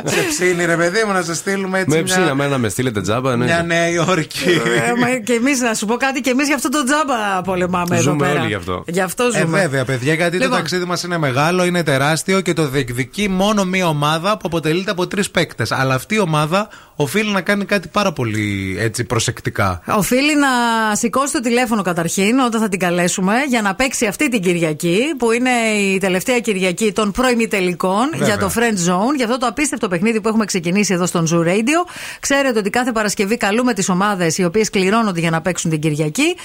σε 0.13 0.21
ψήνει, 0.29 0.65
ρε 0.65 0.75
παιδί 0.75 1.03
μου, 1.07 1.13
να 1.13 1.21
σε 1.21 1.35
στείλουμε 1.35 1.79
έτσι. 1.79 1.89
Με 1.89 2.01
μια- 2.03 2.15
ψήνα 2.15 2.35
μένα 2.35 2.57
με 2.57 2.69
στείλετε 2.69 3.01
τζάμπα, 3.01 3.35
ναι. 3.35 3.45
Μια 3.45 3.63
Νέα 3.63 3.89
Υόρκη. 3.89 4.49
Ε, 4.49 4.93
μα 4.99 5.07
και 5.23 5.33
εμείς, 5.33 5.59
να 5.61 5.73
σου 5.73 5.85
πω 5.85 5.95
κάτι, 5.95 6.21
και 6.21 6.29
εμείς 6.29 6.47
γι' 6.47 6.53
αυτό 6.53 6.69
το 6.69 6.83
τζάμπα 6.83 7.41
πολεμάμε 7.43 7.95
εδώ 7.95 8.01
Ζούμε 8.03 8.27
πέρα. 8.27 8.39
όλοι 8.39 8.47
γι' 8.49 8.53
αυτό. 8.53 8.83
Γι' 8.87 8.99
αυτό 9.01 9.23
Ε, 9.23 9.39
ζούμε. 9.39 9.59
βέβαια, 9.59 9.85
παιδιά, 9.85 10.13
γιατί 10.13 10.37
το 10.37 10.43
Λοιπόν. 10.43 10.57
ταξίδι 10.57 10.85
μας 10.85 11.03
είναι 11.03 11.17
μεγάλο, 11.17 11.65
είναι 11.65 11.83
τεράστιο 11.83 12.41
και 12.41 12.53
το 12.53 12.67
διεκδικεί 12.67 13.29
μόνο 13.29 13.63
μία 13.65 13.87
ομάδα 13.87 14.31
που 14.31 14.43
αποτελείται 14.45 14.91
από 14.91 15.07
τρεις 15.07 15.29
παίκτες. 15.31 15.71
Αλλά 15.71 15.93
αυτή 15.93 16.15
η 16.15 16.19
ομάδα 16.19 16.67
οφείλει 16.95 17.31
να 17.31 17.41
κάνει 17.41 17.65
κάτι 17.65 17.87
πάρα 17.87 18.11
πολύ 18.13 18.75
έτσι 18.79 19.03
προσεκτικά. 19.03 19.81
Οφείλει 19.87 20.35
να 20.37 20.47
σηκώσει 20.95 21.33
το 21.33 21.39
τηλέφωνο 21.39 21.81
καταρχήν 21.81 22.39
όταν 22.39 22.61
θα 22.61 22.69
την 22.69 22.79
καλέσουμε 22.79 23.33
για 23.49 23.61
να 23.61 23.75
παίξει 23.75 24.05
αυτή 24.05 24.29
την 24.29 24.41
Κυριακή 24.41 24.99
που 25.17 25.31
είναι 25.31 25.49
η 25.83 25.97
τελευταία 25.97 26.39
Κυριακή 26.39 26.91
των 26.91 27.11
προημιτελικών 27.11 28.09
Βέβαια. 28.11 28.27
για 28.27 28.37
το 28.37 28.51
Friend 28.55 28.89
Zone, 28.89 29.15
για 29.15 29.25
αυτό 29.25 29.37
το 29.37 29.45
απίστευτο 29.45 29.87
παιχνίδι 29.87 30.21
που 30.21 30.27
έχουμε 30.27 30.45
ξεκινήσει 30.45 30.93
εδώ 30.93 31.05
στον 31.05 31.27
Zoo 31.31 31.47
Radio. 31.47 31.87
Ξέρετε 32.19 32.59
ότι 32.59 32.69
κάθε 32.69 32.91
Παρασκευή 32.91 33.37
καλούμε 33.37 33.73
τις 33.73 33.89
ομάδες 33.89 34.37
οι 34.37 34.43
οποίες 34.43 34.69
κληρώνονται 34.69 35.19
για 35.19 35.29
να 35.29 35.41
παίξουν 35.41 35.69
την 35.69 35.79
Κυριακή. 35.79 36.35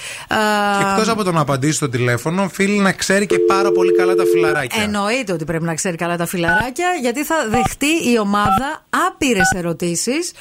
Εκτός 0.91 1.09
από 1.09 1.23
το 1.23 1.31
να 1.31 1.39
απαντήσει 1.41 1.73
στο 1.73 1.89
τηλέφωνο, 1.89 2.43
οφείλει 2.43 2.77
να 2.77 2.91
ξέρει 2.91 3.25
και 3.25 3.39
πάρα 3.39 3.71
πολύ 3.71 3.95
καλά 3.95 4.15
τα 4.15 4.23
φιλαράκια. 4.33 4.83
Εννοείται 4.83 5.33
ότι 5.33 5.45
πρέπει 5.45 5.63
να 5.63 5.75
ξέρει 5.75 5.97
καλά 5.97 6.17
τα 6.17 6.25
φιλαράκια, 6.25 6.87
γιατί 7.01 7.23
θα 7.23 7.35
δεχτεί 7.49 8.11
η 8.11 8.19
ομάδα 8.19 8.85
άπειρες 9.07 9.51
ερωτήσεις, 9.55 10.31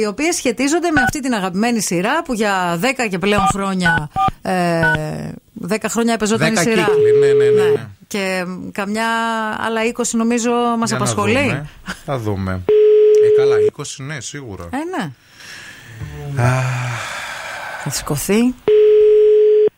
οι 0.00 0.06
οποίες 0.06 0.34
σχετίζονται 0.34 0.90
με 0.90 1.00
αυτή 1.00 1.20
την 1.20 1.34
αγαπημένη 1.34 1.82
σειρά 1.82 2.22
που 2.22 2.34
για 2.34 2.80
10 2.82 3.08
και 3.10 3.18
πλέον 3.18 3.46
χρόνια. 3.52 4.10
Ε, 4.42 4.80
10 5.68 5.76
χρόνια 5.88 6.12
επεζόταν 6.12 6.46
η 6.46 6.54
Δέκα 6.54 6.70
σειρά. 6.70 6.84
κύκλοι, 6.84 7.18
ναι, 7.18 7.44
ναι, 7.44 7.50
ναι. 7.50 7.70
ναι. 7.70 7.86
Και 8.14 8.44
μ, 8.46 8.70
καμιά 8.72 9.08
άλλα 9.60 9.80
20 9.96 10.02
νομίζω 10.12 10.50
μας 10.78 10.88
Για 10.88 10.98
να 10.98 11.04
απασχολεί. 11.04 11.32
δούμε. 11.42 11.68
Θα 12.04 12.18
δούμε. 12.18 12.62
Ε, 13.24 13.40
καλά, 13.40 13.56
20 13.76 13.82
ναι, 14.06 14.20
σίγουρα. 14.20 14.64
Ε, 14.72 14.76
ναι. 14.98 15.10
Θα 17.84 17.90
σηκωθεί. 17.90 18.54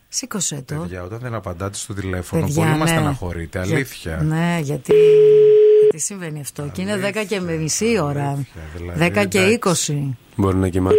Σήκωσε 0.07 0.63
το. 0.65 0.75
Παιδιά, 0.75 1.03
όταν 1.03 1.19
δεν 1.19 1.33
απαντάτε 1.33 1.77
στο 1.77 1.93
τηλέφωνο, 1.93 2.45
Παιδιά, 2.45 2.63
πολύ 2.63 2.77
μας 2.77 2.89
ναι. 2.89 2.95
στεναχωρείτε. 2.95 3.61
Για- 3.65 3.75
Αλήθεια. 3.75 4.21
Ναι, 4.23 4.59
γιατί. 4.61 4.93
Τι 5.91 5.97
συμβαίνει 5.99 6.39
αυτό. 6.39 6.69
Και 6.73 6.81
είναι 6.81 6.95
10 7.13 7.23
και 7.27 7.39
μισή 7.39 7.99
ώρα. 7.99 8.45
δηλαδή, 8.75 8.99
10 9.19 9.25
και 9.27 9.39
εντάξει. 9.39 9.59
20. 9.93 10.15
Μπορεί 10.35 10.57
να 10.57 10.69
κοιμάται. 10.69 10.95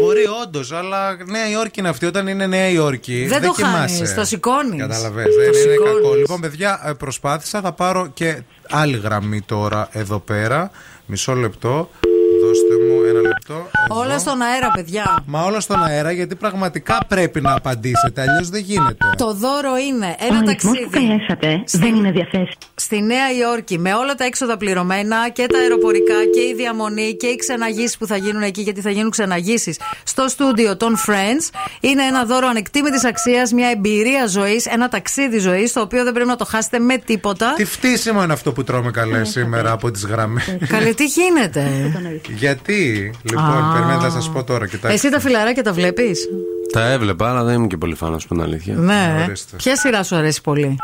Μπορεί 0.00 0.24
όντως, 0.46 0.72
αλλά 0.72 1.16
Νέα 1.26 1.48
Υόρκη 1.50 1.80
είναι 1.80 1.88
αυτή. 1.88 2.06
Όταν 2.06 2.26
είναι 2.26 2.46
Νέα 2.46 2.68
Υόρκη, 2.68 3.26
Δεν 3.28 3.42
το 3.42 3.52
κοιμάσαι. 3.52 3.94
χάνεις, 3.94 4.14
το 4.14 4.24
σηκώνεις. 4.24 4.80
Καταλαβες, 4.80 5.24
Το 5.24 5.30
δεν 5.40 5.46
είναι 5.52 5.72
σηκώνεις. 5.72 5.94
κακό. 6.02 6.14
Λοιπόν, 6.14 6.40
παιδιά, 6.40 6.80
ε, 6.84 6.92
προσπάθησα. 6.92 7.60
Θα 7.60 7.72
πάρω 7.72 8.10
και 8.14 8.42
άλλη 8.70 8.96
γραμμή 8.98 9.40
τώρα 9.40 9.88
εδώ 9.92 10.18
πέρα. 10.18 10.70
Μισό 11.06 11.34
λεπτό. 11.34 11.90
Δώστε 12.42 12.74
μου 12.86 13.02
ένα 13.08 13.20
λεπτό. 13.20 13.68
Όλα 13.88 14.18
στον 14.18 14.42
αέρα, 14.42 14.70
παιδιά. 14.74 15.22
Μα 15.26 15.42
όλα 15.42 15.60
στον 15.60 15.84
αέρα, 15.84 16.10
γιατί 16.12 16.34
πραγματικά 16.34 16.98
πρέπει 17.08 17.40
να 17.40 17.54
απαντήσετε. 17.54 18.20
Αλλιώς 18.20 18.48
δεν 18.48 18.60
γίνεται. 18.60 18.96
Το 19.16 19.34
δώρο 19.34 19.76
είναι 19.88 20.06
ένα 20.06 20.36
Ο 20.36 20.42
αριθμός 20.46 20.46
ταξίδι. 20.46 20.84
που 20.84 20.90
καλέσατε 20.90 21.62
δεν 21.72 21.94
είναι 21.94 22.10
διαθέσιμο. 22.10 22.48
Στη 22.74 23.02
Νέα 23.02 23.32
Υόρκη 23.40 23.78
με 23.78 23.94
όλα 23.94 24.14
τα 24.14 24.24
έξοδα 24.24 24.56
πληρωμένα 24.56 25.28
και 25.28 25.46
τα 25.46 25.58
αεροπορικά 25.58 26.14
και 26.34 26.40
η 26.40 26.54
διαμονή 26.56 27.16
και 27.16 27.26
οι 27.26 27.36
ξεναγήσει 27.36 27.98
που 27.98 28.06
θα 28.06 28.16
γίνουν 28.16 28.42
εκεί, 28.42 28.60
γιατί 28.60 28.80
θα 28.80 28.90
γίνουν 28.90 29.10
ξεναγήσει 29.10 29.76
στο 30.04 30.28
στούντιο 30.28 30.76
των 30.76 30.96
Friends. 31.06 31.54
Είναι 31.80 32.02
ένα 32.02 32.24
δώρο 32.24 32.46
ανεκτήμητης 32.48 33.04
αξίας, 33.04 33.52
μια 33.52 33.68
εμπειρία 33.68 34.26
ζωής, 34.26 34.66
ένα 34.66 34.88
ταξίδι 34.88 35.38
ζωής, 35.38 35.72
το 35.72 35.80
οποίο 35.80 36.04
δεν 36.04 36.12
πρέπει 36.12 36.28
να 36.28 36.36
το 36.36 36.44
χάσετε 36.44 36.78
με 36.78 36.96
τίποτα. 36.96 37.52
Τι 37.56 37.64
φτύσιμο 37.64 38.22
είναι 38.22 38.32
αυτό 38.32 38.52
που 38.52 38.64
τρώμε 38.64 38.90
καλέ 38.90 39.24
σήμερα 39.24 39.72
από 39.72 39.90
τις 39.90 40.04
γραμμές. 40.06 40.56
Καλή, 40.68 40.94
τι 40.94 41.04
γίνεται; 41.04 41.66
Γιατί, 42.36 43.10
λοιπόν, 43.22 43.64
Α. 43.64 43.72
περιμένετε 43.72 44.04
να 44.04 44.10
σας 44.10 44.30
πω 44.30 44.44
τώρα. 44.44 44.66
Κοιτάξτε. 44.66 44.92
Εσύ 44.92 45.10
τα 45.10 45.20
φιλαράκια 45.20 45.62
τα 45.62 45.72
βλέπεις; 45.72 46.28
Τα 46.72 46.90
έβλεπα, 46.90 47.30
αλλά 47.30 47.44
δεν 47.44 47.54
είμαι 47.54 47.66
και 47.66 47.76
πολύ 47.76 47.94
φάνα, 47.94 48.12
να 48.12 48.18
σου 48.18 48.28
πω 48.28 48.34
την 48.34 48.42
αλήθεια. 48.42 48.74
Ναι. 48.74 49.24
Ορίστε. 49.26 49.56
Ποια 49.56 49.76
σειρά 49.76 50.02
σου 50.02 50.16
αρέσει 50.16 50.40
πολύ; 50.40 50.76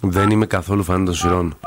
Δεν 0.00 0.30
είμαι 0.30 0.46
καθόλου 0.46 0.82
φαν 0.82 1.04
των 1.04 1.14
σειρών. 1.14 1.58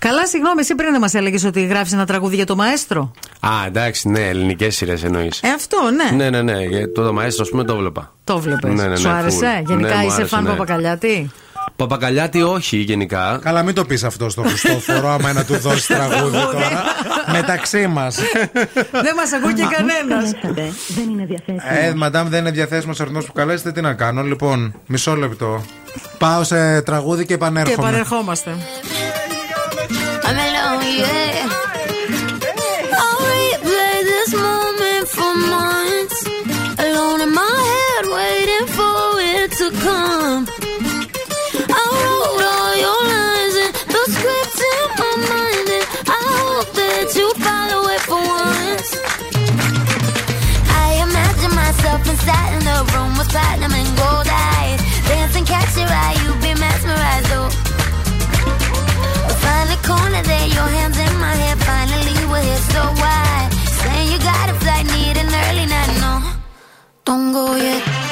Καλά, 0.00 0.26
συγγνώμη, 0.26 0.60
εσύ 0.60 0.74
πριν 0.74 0.90
δεν 0.90 1.00
μας 1.00 1.14
έλεγες 1.14 1.44
ότι 1.44 1.66
γράφεις 1.66 1.92
ένα 1.92 2.06
τραγούδι 2.06 2.34
για 2.34 2.46
το 2.46 2.56
μαέστρο. 2.56 3.10
Α, 3.40 3.50
εντάξει, 3.66 4.08
ναι, 4.08 4.28
ελληνικές 4.28 4.76
σειρές 4.76 5.04
εννοείς. 5.04 5.40
Ε, 5.42 5.48
αυτό, 5.48 5.76
ναι. 5.90 6.16
Ναι, 6.16 6.30
ναι, 6.30 6.42
ναι. 6.52 6.62
για 6.62 6.92
Το 6.92 7.02
Δαμαέστρο, 7.02 7.42
ας 7.44 7.50
πούμε, 7.50 7.64
το 7.64 7.76
βλέπα. 7.76 8.12
Το 8.24 8.38
βλέπει. 8.38 8.68
Ναι, 8.68 8.82
ναι, 8.82 8.88
ναι, 8.88 8.96
Σου 8.96 9.08
άρεσε; 9.08 9.62
full. 9.62 9.66
Γενικά 9.68 9.88
Ναι, 9.88 9.94
μου 9.94 10.06
είσαι 10.06 10.14
άρεσε, 10.14 10.24
φαν 10.34 10.42
ναι. 10.42 10.48
Παπακαλιάτη; 10.50 11.30
Παπακαλιάτη, 11.76 12.42
όχι 12.42 12.76
γενικά. 12.76 13.38
Καλά, 13.42 13.62
μην 13.62 13.74
το 13.74 13.84
πεις 13.84 14.04
αυτό 14.04 14.28
στο 14.28 14.42
Χριστόφορο, 14.42 15.08
άμα 15.08 15.30
είναι 15.30 15.38
να 15.38 15.44
του 15.44 15.58
δώσεις 15.58 15.86
τραγούδι 15.86 16.36
τώρα. 16.52 16.82
Μεταξύ 17.32 17.86
μας. 17.86 18.16
Δεν 18.92 19.14
μας 19.16 19.32
ακούει 19.32 19.54
και 19.54 19.66
κανένας. 19.76 20.30
Δεν 20.88 21.08
είναι 21.10 21.24
διαθέσιμος. 21.24 21.62
Ε, 21.78 21.94
μαντάμ, 21.96 22.28
δεν 22.28 22.40
είναι 22.40 22.50
διαθέσιμος 22.50 23.00
ο 23.00 23.02
αριθμό 23.02 23.20
που 23.20 23.32
καλέσετε. 23.32 23.72
Τι 23.72 23.80
να 23.80 23.92
κάνω, 23.94 24.22
λοιπόν, 24.22 24.74
μισό 24.86 25.16
λεπτό. 25.16 25.64
Πάω 26.18 26.44
σε 26.44 26.82
τραγούδι 26.82 27.20
και 27.20 27.26
Και 27.26 27.34
επανέρχομαι. 27.34 27.88
επανερχόμαστε. 27.88 28.50
I'm 30.30 30.36
alone, 30.46 30.82
yeah. 31.00 31.48
I'll 33.00 33.20
replay 33.32 33.96
this 34.12 34.30
moment 34.46 35.06
for 35.16 35.32
months. 35.54 36.18
Alone 36.84 37.20
in 37.26 37.32
my 37.40 37.56
head, 37.72 38.04
waiting 38.18 38.66
for 38.76 38.98
it 39.34 39.48
to 39.60 39.66
come. 39.86 40.27
don't 67.08 67.32
go 67.32 67.56
yet 67.56 68.07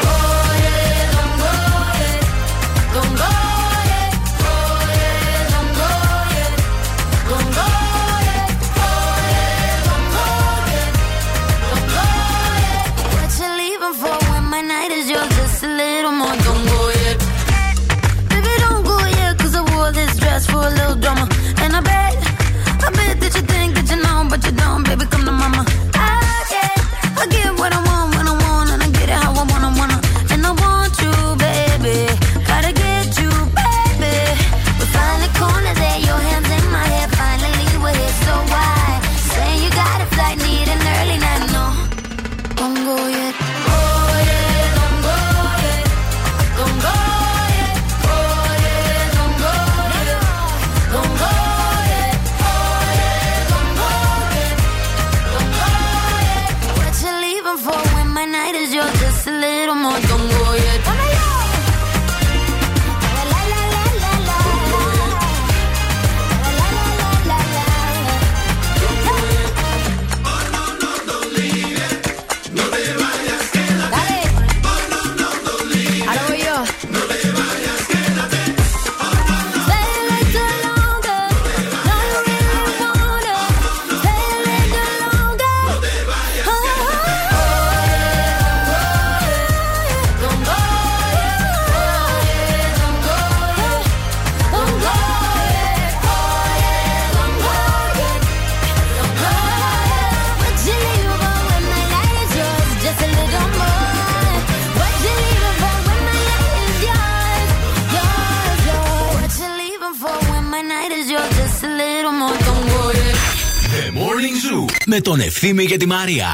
τον 115.06 115.20
Ευθύμη 115.20 115.66
και 115.66 115.78
τη 115.78 115.86
Μαρία. 115.86 116.28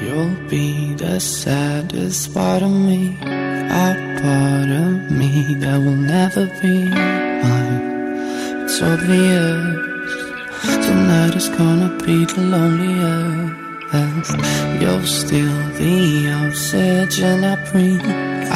You'll 0.00 0.36
be 0.50 0.94
the 1.04 1.18
saddest 1.18 2.32
part 2.34 2.62
of 2.62 2.74
me, 2.88 3.00
a 3.86 3.88
part 4.20 4.70
of 4.84 5.10
me 5.18 5.32
that 5.62 5.78
will 5.84 6.02
never 6.16 6.44
be 6.60 6.74
mine. 7.44 7.80
It's 8.62 8.78
obvious 8.92 9.78
tonight 10.86 11.34
is 11.40 11.48
gonna 11.58 11.90
be 12.06 12.16
the 12.32 12.42
loneliest. 12.54 13.68
You're 14.80 15.08
still 15.20 15.58
the 15.80 15.96
oxygen 16.42 17.38
I 17.52 17.56
breathe. 17.68 18.08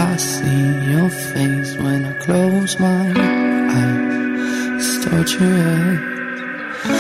I 0.09 0.17
see 0.17 0.65
your 0.93 1.11
face 1.33 1.71
when 1.83 2.01
I 2.05 2.13
close 2.25 2.73
my 2.79 3.05
eyes. 3.81 4.79
It's 4.79 4.93
torturous. 5.05 6.16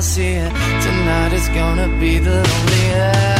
Here. 0.00 0.48
Tonight 0.48 1.34
is 1.34 1.46
gonna 1.48 1.86
be 2.00 2.18
the 2.18 2.36
loneliest. 2.36 3.39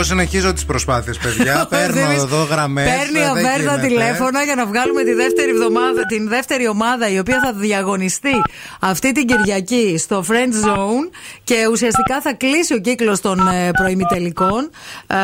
Εγώ 0.00 0.08
συνεχίζω 0.08 0.52
τις 0.52 0.64
προσπάθειες, 0.64 1.18
παιδιά. 1.18 1.66
Παίρνω 1.70 1.94
Θέμης 1.94 2.22
εδώ 2.22 2.42
γραμμές. 2.42 2.84
Παίρνει 2.84 3.28
ο 3.28 3.32
Βέρτα 3.32 3.78
τηλέφωνα 3.78 4.42
για 4.42 4.54
να 4.54 4.66
βγάλουμε 4.66 5.02
τη 5.02 5.12
δεύτερη 5.12 5.50
εβδομάδα, 5.50 6.06
την 6.06 6.28
δεύτερη 6.28 6.68
ομάδα 6.68 7.08
η 7.08 7.18
οποία 7.18 7.40
θα 7.44 7.52
διαγωνιστεί 7.52 8.42
αυτή 8.80 9.12
την 9.12 9.26
Κυριακή 9.26 9.98
στο 9.98 10.24
Friend 10.28 10.66
Zone 10.66 11.10
και 11.44 11.54
ουσιαστικά 11.70 12.20
θα 12.20 12.32
κλείσει 12.32 12.74
ο 12.74 12.78
κύκλος 12.78 13.20
των 13.20 13.48
ε, 13.48 13.70
προημιτελικών. 13.70 14.70
Ε, 15.06 15.16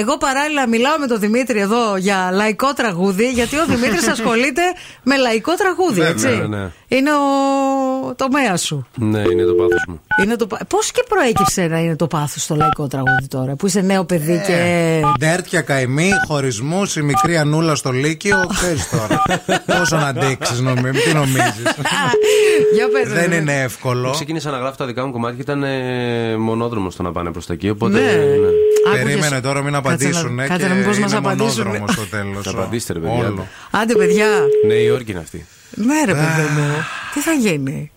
εγώ 0.00 0.16
παράλληλα 0.18 0.68
μιλάω 0.68 0.98
με 0.98 1.06
τον 1.06 1.20
Δημήτρη 1.20 1.60
εδώ 1.60 1.96
για 1.96 2.30
λαϊκό 2.32 2.72
τραγούδι, 2.72 3.30
γιατί 3.30 3.56
ο 3.56 3.64
Δημήτρης 3.66 4.08
ασχολείται 4.14 4.62
με 5.02 5.16
λαϊκό 5.16 5.52
τραγούδι, 5.54 6.00
έτσι. 6.00 6.28
Ναι, 6.28 6.46
ναι. 6.46 6.70
Είναι 6.88 7.10
ο 7.12 8.14
τομέας 8.14 8.62
σου. 8.62 8.86
Ναι, 8.96 9.18
είναι 9.18 9.42
το 9.42 9.54
πάθος 9.54 9.84
μου. 9.88 10.00
Είναι 10.24 10.36
το... 10.36 10.46
Πώς 10.68 10.90
και 10.92 11.04
προέκυψε 11.08 11.66
να 11.66 11.78
είναι 11.78 11.96
το 11.96 12.06
πάθος 12.06 12.42
στο 12.42 12.54
λαϊκό 12.54 12.86
τραγούδι 12.86 13.26
τώρα, 13.28 13.54
που 13.54 13.66
είσαι 13.66 13.80
νέο 13.80 14.04
παιδί 14.04 14.42
και. 14.46 15.00
Ντέρτια 15.18 15.60
καημή, 15.60 16.10
χωρισμούς, 16.28 16.96
η 16.96 17.02
μικρή 17.02 17.36
Ανούλα 17.36 17.74
στο 17.74 17.90
Λύκειο. 17.90 18.36
Ξέρεις 18.54 18.88
τώρα. 18.88 19.22
Πόσο 19.78 19.96
να 19.96 20.06
αντέξει, 20.06 20.62
νομίζει. 20.62 21.00
Τι 21.02 21.12
νομίζεις. 21.14 21.62
Για 22.74 22.88
πες, 22.92 23.12
Δεν 23.12 23.28
ρε. 23.30 23.36
είναι 23.36 23.60
εύκολο. 23.62 24.10
Ξεκίνησα 24.10 24.50
να 24.50 24.58
γράφω 24.58 24.76
τα 24.76 24.86
δικά 24.86 25.06
μου 25.06 25.12
κομμάτια 25.12 25.36
και 25.36 25.42
ήταν 25.42 25.62
ε, 25.62 26.36
μονόδρομος 26.36 26.96
το 26.96 27.02
να 27.02 27.12
πάνε 27.12 27.30
προς 27.30 27.46
τα 27.46 27.52
εκεί. 27.52 27.68
Οπότε. 27.68 27.98
Ναι. 28.00 28.10
ναι. 28.10 29.02
Περίμενε 29.04 29.40
τώρα, 29.40 29.62
μην 29.62 29.74
απαντήσουν. 29.74 30.34
να- 30.34 30.44
ε, 30.44 30.46
κάτσε 30.48 30.62
και 30.62 30.68
να 30.68 30.74
μην 30.74 30.84
πώς 30.86 30.98
μας 30.98 31.10
είναι 31.10 31.18
απαντήσουν. 31.18 31.62
μονόδρομος 31.66 31.92
στο 31.92 32.06
τέλος. 32.16 32.42
Θα 32.44 32.50
απαντήσετε, 32.50 32.92
ρε 32.92 32.98
παιδιά. 32.98 33.26
Όλο. 33.26 33.46
Άντε, 33.70 33.94
παιδιά. 33.94 34.26
Νέα 34.66 34.78
Υόρκη 34.80 35.10
είναι 35.10 35.20
αυτή. 35.20 35.46
Ναι, 35.74 35.94
ρε 36.06 36.12
παιδί 36.12 36.48
μου. 36.56 36.66
Τι 37.14 37.20
θα 37.20 37.32
γίνει; 37.32 37.90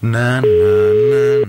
Να, 0.00 0.18
να, 0.20 0.40
να, 0.40 0.42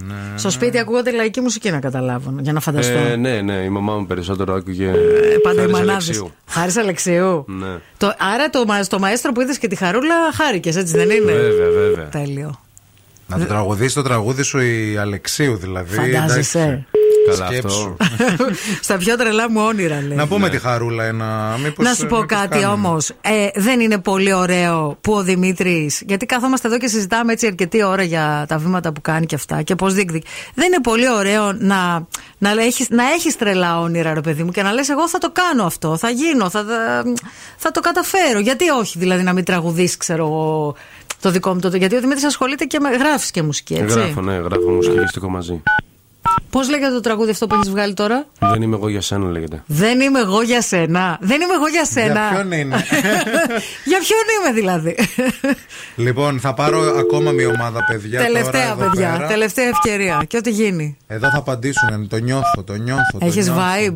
να. 0.08 0.38
Στο 0.38 0.50
σπίτι 0.50 0.80
ακούγονται 0.80 1.12
λαϊκή 1.12 1.42
μουσική 1.42 1.72
να 1.72 1.80
καταλάβω, 1.80 2.34
για 2.40 2.54
να 2.54 2.60
φανταστώ. 2.60 2.98
Ε, 2.98 3.16
ναι, 3.16 3.42
ναι, 3.42 3.54
η 3.54 3.70
μαμά 3.70 3.96
μου 3.98 4.06
περισσότερο 4.06 4.54
άκουγε. 4.54 4.86
Ε, 4.88 5.38
πάντα 5.44 5.56
οι 5.56 5.58
Χάρης 5.60 5.72
μανάδε. 5.72 5.92
Αλεξίου. 5.92 6.32
Χάρης 6.48 6.78
Αλεξίου. 6.78 7.46
Ναι. 7.48 7.68
Το, 7.98 8.14
άρα 8.34 8.50
το, 8.50 8.66
μα- 8.66 8.86
το 8.88 9.00
μαέστρο 9.00 9.32
που 9.32 9.42
είδες 9.42 9.58
και 9.58 9.68
τη 9.68 9.76
χαρούλα 9.76 10.16
χάρηκες, 10.34 10.76
έτσι 10.76 10.94
δεν 10.98 11.10
είναι; 11.10 11.32
Βέβαια, 11.32 11.70
βέβαια. 11.70 12.06
Τέλειο. 12.10 12.60
Να 13.28 13.38
το 13.40 13.46
τραγουδίσει 13.46 13.96
το 13.96 14.02
τραγούδι 14.02 14.44
σου 14.44 14.60
η 14.60 14.98
Αλεξίου 14.98 15.56
δηλαδή. 15.58 15.96
Φαντάζεσαι. 15.96 16.60
εντάξει. 16.60 16.86
Καλά 17.30 17.46
Σκέψου. 17.52 17.96
Στα 18.82 18.98
πιο 18.98 19.16
τρελά 19.18 19.50
μου 19.52 19.62
όνειρα, 19.62 20.02
λέει. 20.08 20.18
Να 20.18 20.28
πούμε 20.28 20.50
τη 20.50 20.58
χαρούλα 20.60 21.04
ένα. 21.04 21.58
Μήπως, 21.64 21.86
Να 21.86 21.94
σου 21.94 22.06
πω 22.06 22.16
μήπως 22.16 22.38
κάτι 22.38 22.60
κάνουμε. 22.60 22.88
όμως. 22.88 23.10
Ε, 23.22 23.48
δεν 23.56 23.80
είναι 23.80 23.98
πολύ 23.98 24.34
ωραίο 24.34 24.98
που 25.02 25.14
ο 25.14 25.24
Δημήτρης. 25.24 26.02
Γιατί 26.06 26.26
καθόμαστε 26.26 26.68
εδώ 26.68 26.78
και 26.78 26.88
συζητάμε 26.88 27.32
έτσι 27.32 27.48
αρκετή 27.48 27.84
ώρα 27.84 28.04
για 28.04 28.46
τα 28.48 28.58
βήματα 28.58 28.92
που 28.92 29.02
κάνει 29.02 29.26
και 29.26 29.36
αυτά 29.36 29.62
και 29.62 29.76
πώς 29.76 29.94
διεκδικεί. 29.94 30.28
Δεν 30.54 30.66
είναι 30.68 30.82
πολύ 30.82 31.10
ωραίο 31.12 31.54
να, 31.54 32.08
να, 32.38 32.50
έχεις, 32.62 32.90
να 32.90 33.04
έχεις 33.04 33.36
τρελά 33.38 33.80
όνειρα, 33.80 34.14
ρε 34.14 34.22
παιδί 34.22 34.44
μου, 34.44 34.52
και 34.52 34.62
να 34.64 34.72
λες 34.72 34.90
Εγώ 34.90 35.10
θα 35.10 35.18
το 35.18 35.32
κάνω 35.32 35.64
αυτό, 35.64 35.98
θα 35.98 36.10
γίνω, 36.10 36.50
θα, 36.50 36.64
θα, 36.64 37.04
θα 37.58 37.72
το 37.72 37.80
καταφέρω. 37.80 38.40
Γιατί 38.40 38.70
όχι, 38.70 39.00
δηλαδή, 39.00 39.24
να 39.24 39.34
μην 39.34 39.44
τραγουδείς, 39.44 39.98
ξέρω 39.98 40.26
εγώ, 40.26 40.76
το 41.22 41.32
δικό 41.32 41.54
μου 41.54 41.60
το. 41.60 41.68
Γιατί 41.78 41.96
ο 41.96 42.00
Δημήτρης 42.00 42.24
ασχολείται 42.26 42.66
και 42.66 42.80
με. 42.80 42.90
γράφεις 42.90 43.32
και 43.32 43.42
μουσική, 43.44 43.74
έτσι. 43.74 44.00
Γράφω, 44.00 44.22
ναι, 44.22 44.34
γράφω 44.36 44.70
μουσική 44.70 44.98
και 44.98 45.08
στίχο 45.08 45.30
μαζί. 45.30 45.62
Πώς 46.50 46.70
λέγεται 46.70 46.92
το 46.94 47.00
τραγούδι 47.00 47.32
αυτό 47.32 47.48
που 47.48 47.56
έχεις 47.56 47.70
βγάλει 47.70 47.94
τώρα; 47.94 48.26
Δεν 48.40 48.62
είμαι 48.62 48.76
εγώ 48.76 48.88
για 48.90 49.02
σένα, 49.02 49.30
λέγεται. 49.30 49.64
Δεν 49.66 50.00
είμαι 50.00 50.20
εγώ 50.20 50.42
για 50.42 50.62
σένα. 50.62 51.18
Δεν 51.22 51.42
είμαι 51.42 51.54
εγώ 51.54 51.68
για 51.68 51.86
σένα. 51.86 52.14
Για 52.14 52.30
ποιον 52.32 52.52
είναι; 52.52 52.76
για 53.92 54.00
ποιον 54.00 54.24
είμαι 54.40 54.54
δηλαδή; 54.54 54.96
Λοιπόν, 55.96 56.40
θα 56.40 56.54
πάρω 56.54 56.80
ακόμα 56.98 57.32
μια 57.32 57.48
ομάδα 57.48 57.80
παιδιά. 57.86 58.22
Τελευταία 58.24 58.52
τώρα 58.52 58.72
εδώ 58.82 58.90
παιδιά. 58.90 59.16
πέρα. 59.18 59.28
Τελευταία 59.28 59.68
ευκαιρία. 59.68 60.24
Και 60.28 60.38
ό,τι 60.38 60.50
γίνει. 60.50 60.98
Εδώ 61.08 61.30
θα 61.30 61.38
απαντήσουν. 61.38 62.08
Το 62.08 62.18
νιώθω, 62.18 62.64
το 62.66 62.74
νιώθω. 62.74 63.18
το 63.20 63.26
Έχεις 63.26 63.46
νιώθω. 63.46 63.62
vibe. 63.62 63.96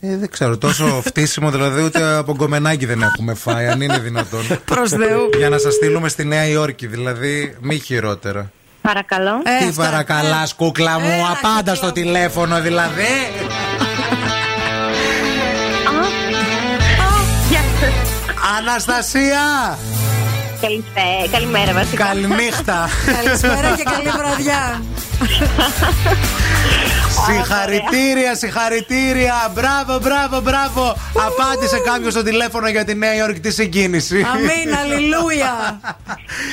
Ε, 0.00 0.16
δεν 0.16 0.30
ξέρω, 0.30 0.58
τόσο 0.58 0.84
φτύσιμο 1.08 1.50
δηλαδή 1.50 1.82
ούτε 1.82 2.02
από 2.16 2.34
γκομενάκι 2.34 2.86
δεν 2.86 3.02
έχουμε 3.02 3.34
φάει, 3.34 3.66
αν 3.68 3.80
είναι 3.80 3.98
δυνατόν. 3.98 4.40
Προς 4.64 4.90
Θεού. 4.90 5.28
Για 5.38 5.48
να 5.48 5.58
σας 5.58 5.74
στείλουμε 5.74 6.08
στη 6.08 6.24
Νέα 6.24 6.46
Υόρκη, 6.46 6.86
δηλαδή 6.86 7.56
μη 7.60 7.78
χειρότερα. 7.78 8.52
Παρακαλώ. 8.80 9.42
Τι 9.58 9.72
παρακαλάς, 9.72 10.54
κούκλα 10.54 10.98
μου, 10.98 11.26
απάντα 11.30 11.74
στο 11.74 11.92
τηλέφωνο 11.92 12.60
δηλαδή. 12.60 13.32
Γεια 17.48 17.60
σας. 17.80 17.92
Αναστασία! 18.58 19.78
Καλησπέρα, 20.60 21.28
καλημέρα 21.30 21.72
βασικά. 21.72 22.04
Καληνύχτα. 22.04 22.88
Καλησπέρα 23.22 23.74
και 23.76 23.82
καλή 23.82 24.10
βραδιά. 24.18 24.82
Συγχαρητήρια, 27.26 28.34
συγχαρητήρια. 28.34 29.52
Μπράβο, 29.54 29.98
μπράβο, 29.98 30.40
μπράβο. 30.40 30.96
Απάντησε 31.28 31.78
κάποιος 31.78 32.12
στο 32.12 32.22
τηλέφωνο 32.22 32.68
για 32.68 32.84
τη 32.84 32.94
Νέα 32.94 33.14
Υόρκη 33.14 33.40
τη 33.40 33.52
συγκίνηση. 33.52 34.26
Αμήν, 34.34 34.76
αλληλούια. 34.80 35.80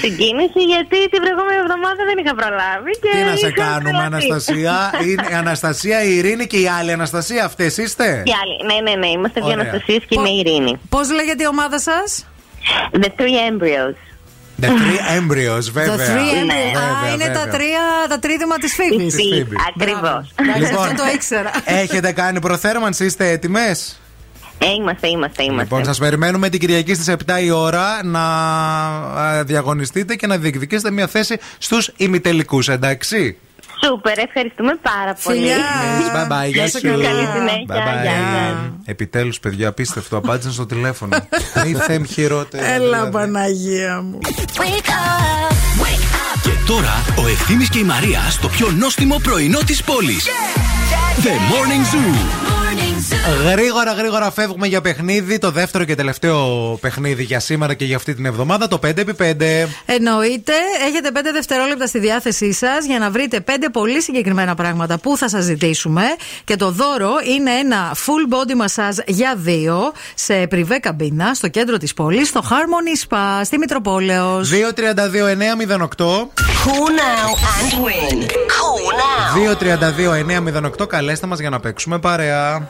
Συγκίνηση 0.01 0.59
γιατί 0.73 1.09
την 1.09 1.19
προηγούμενη 1.23 1.59
εβδομάδα 1.63 2.01
δεν 2.09 2.17
είχα 2.21 2.35
προλάβει. 2.35 2.91
Και 3.01 3.09
Τι 3.17 3.23
να 3.29 3.35
σε 3.35 3.47
είχα 3.47 3.61
κάνουμε, 3.63 3.89
τρελαθεί. 3.89 4.05
Αναστασία; 4.05 4.91
Είναι 5.07 5.27
η 5.31 5.33
Αναστασία, 5.33 6.03
η 6.03 6.15
Ειρήνη 6.17 6.47
και 6.47 6.57
η 6.57 6.67
άλλη 6.79 6.91
Αναστασία. 6.91 7.45
Αυτές 7.45 7.77
είστε; 7.77 8.21
Και 8.25 8.33
άλλοι. 8.41 8.55
Ναι, 8.69 8.91
ναι, 8.91 8.97
ναι. 8.97 9.07
Είμαστε 9.07 9.39
δύο 9.41 9.49
Ωραία. 9.49 9.61
Αναστασίες 9.61 10.01
και 10.07 10.15
είναι 10.19 10.29
η 10.29 10.37
Ειρήνη. 10.39 10.79
Πώς 10.89 11.11
λέγεται 11.11 11.43
η 11.43 11.47
ομάδα 11.47 11.79
σας, 11.79 12.25
The 12.91 13.09
Three 13.17 13.37
Embryos. 13.49 13.95
The 14.61 14.65
three 14.67 14.99
embryos, 15.17 15.65
The 15.65 15.71
βέβαια. 15.73 15.95
Three 15.95 16.33
Embryos. 16.41 16.73
Βέβαια, 16.73 17.09
Α, 17.09 17.13
είναι 17.13 17.25
τα 17.25 17.31
βέβαια. 17.39 17.47
τρία, 17.53 17.81
τα 18.09 18.19
τρίδημα 18.19 18.57
της 18.57 18.73
Φίβη. 18.73 19.05
Της 19.05 19.15
Φίβης, 19.15 19.57
ακριβώς. 19.75 20.33
Λοιπόν, 20.61 20.85
Δεν 20.87 20.95
το 20.95 21.03
ήξερα. 21.13 21.51
έχετε 21.65 22.11
κάνει 22.11 22.39
προθέρμανση, 22.39 23.05
είστε 23.05 23.29
έτοιμες; 23.29 23.99
Ε, 24.57 24.69
είμαστε, 24.71 25.07
είμαστε, 25.07 25.43
είμαστε. 25.43 25.63
Λοιπόν, 25.63 25.85
σας 25.85 25.97
περιμένουμε 25.97 26.49
την 26.49 26.59
Κυριακή 26.59 26.93
στις 26.93 27.07
7 27.07 27.41
η 27.43 27.49
ώρα 27.51 28.03
να 28.03 28.21
α, 28.21 29.43
διαγωνιστείτε 29.43 30.15
και 30.15 30.27
να 30.27 30.37
διεκδικήσετε 30.37 30.91
μια 30.91 31.07
θέση 31.07 31.37
στους 31.57 31.91
ημιτελικούς, 31.97 32.69
εντάξει; 32.69 33.37
Σούπερ, 33.85 34.17
ευχαριστούμε 34.17 34.73
πάρα 34.81 35.15
πολύ. 35.23 35.37
Φιλιά. 35.37 35.57
Bye 36.15 36.31
bye, 36.31 36.53
γεια 36.53 36.67
σου. 36.67 36.81
Καλή 36.81 37.27
συνέχεια. 37.35 37.65
Bye 37.67 37.73
bye. 37.73 38.01
Γεια 38.01 38.11
σας. 38.11 38.71
Επιτέλους, 38.85 39.39
παιδιά, 39.39 39.67
απίστευτο. 39.67 40.17
Απάντησαν 40.17 40.51
στο 40.51 40.65
τηλέφωνο. 40.65 41.17
Μη 41.65 41.73
θέμ 41.73 42.03
χειρότερα. 42.03 42.65
Έλα, 42.65 42.85
δηλαδή. 42.85 43.11
Παναγία 43.11 44.01
μου. 44.01 44.19
Και 46.43 46.51
τώρα 46.67 47.03
ο 47.23 47.27
Ευθύμης 47.27 47.69
και 47.69 47.79
η 47.79 47.83
Μαρία 47.83 48.19
στο 48.29 48.47
πιο 48.47 48.71
νόστιμο 48.71 49.19
πρωινό 49.23 49.59
της 49.65 49.83
πόλης. 49.83 50.25
The 51.23 51.27
Morning 51.27 51.83
Zoo. 51.93 52.64
Γρήγορα, 53.51 53.93
γρήγορα 53.93 54.31
φεύγουμε 54.31 54.67
για 54.67 54.81
παιχνίδι. 54.81 55.37
Το 55.37 55.51
δεύτερο 55.51 55.83
και 55.83 55.95
τελευταίο 55.95 56.77
παιχνίδι 56.81 57.23
για 57.23 57.39
σήμερα 57.39 57.73
και 57.73 57.85
για 57.85 57.95
αυτή 57.95 58.15
την 58.15 58.25
εβδομάδα. 58.25 58.67
Το 58.67 58.79
5x5. 58.83 59.67
Εννοείται, 59.85 60.53
έχετε 60.87 61.09
5 61.13 61.17
δευτερόλεπτα 61.33 61.87
στη 61.87 61.99
διάθεσή 61.99 62.53
σας 62.53 62.85
για 62.85 62.99
να 62.99 63.09
βρείτε 63.09 63.39
5 63.39 63.51
πολύ 63.71 64.01
συγκεκριμένα 64.01 64.55
πράγματα 64.55 64.99
που 64.99 65.17
θα 65.17 65.29
σας 65.29 65.43
ζητήσουμε. 65.43 66.03
Και 66.43 66.55
το 66.55 66.71
δώρο 66.71 67.11
είναι 67.35 67.51
ένα 67.51 67.95
full 67.95 68.33
body 68.33 68.65
massage 68.65 69.03
για 69.05 69.35
δύο 69.37 69.91
σε 70.15 70.47
πριβέ 70.47 70.77
καμπίνα 70.77 71.33
στο 71.33 71.47
κέντρο 71.47 71.77
της 71.77 71.93
πόλης, 71.93 72.27
στο 72.27 72.41
Harmony 72.49 73.07
Spa 73.07 73.41
στη 73.43 73.57
Μητροπόλεως. 73.57 74.49
232-908. 74.49 76.29
Cool 76.65 76.89
now 77.03 77.29
and 77.57 77.73
win. 77.85 78.17
Cool 78.55 78.85
now. 79.01 79.35
232-908. 80.81 80.87
Καλέστε 80.87 81.27
μας 81.27 81.39
για 81.39 81.49
να 81.49 81.59
παίξουμε 81.59 81.99
παρέα. 81.99 82.69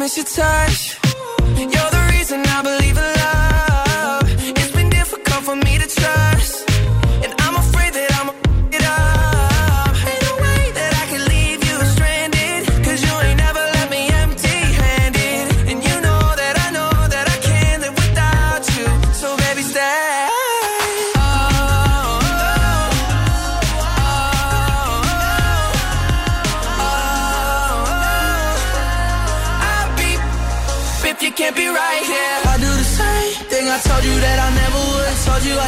miss 0.00 0.16
your 0.16 0.24
touch. 0.24 0.98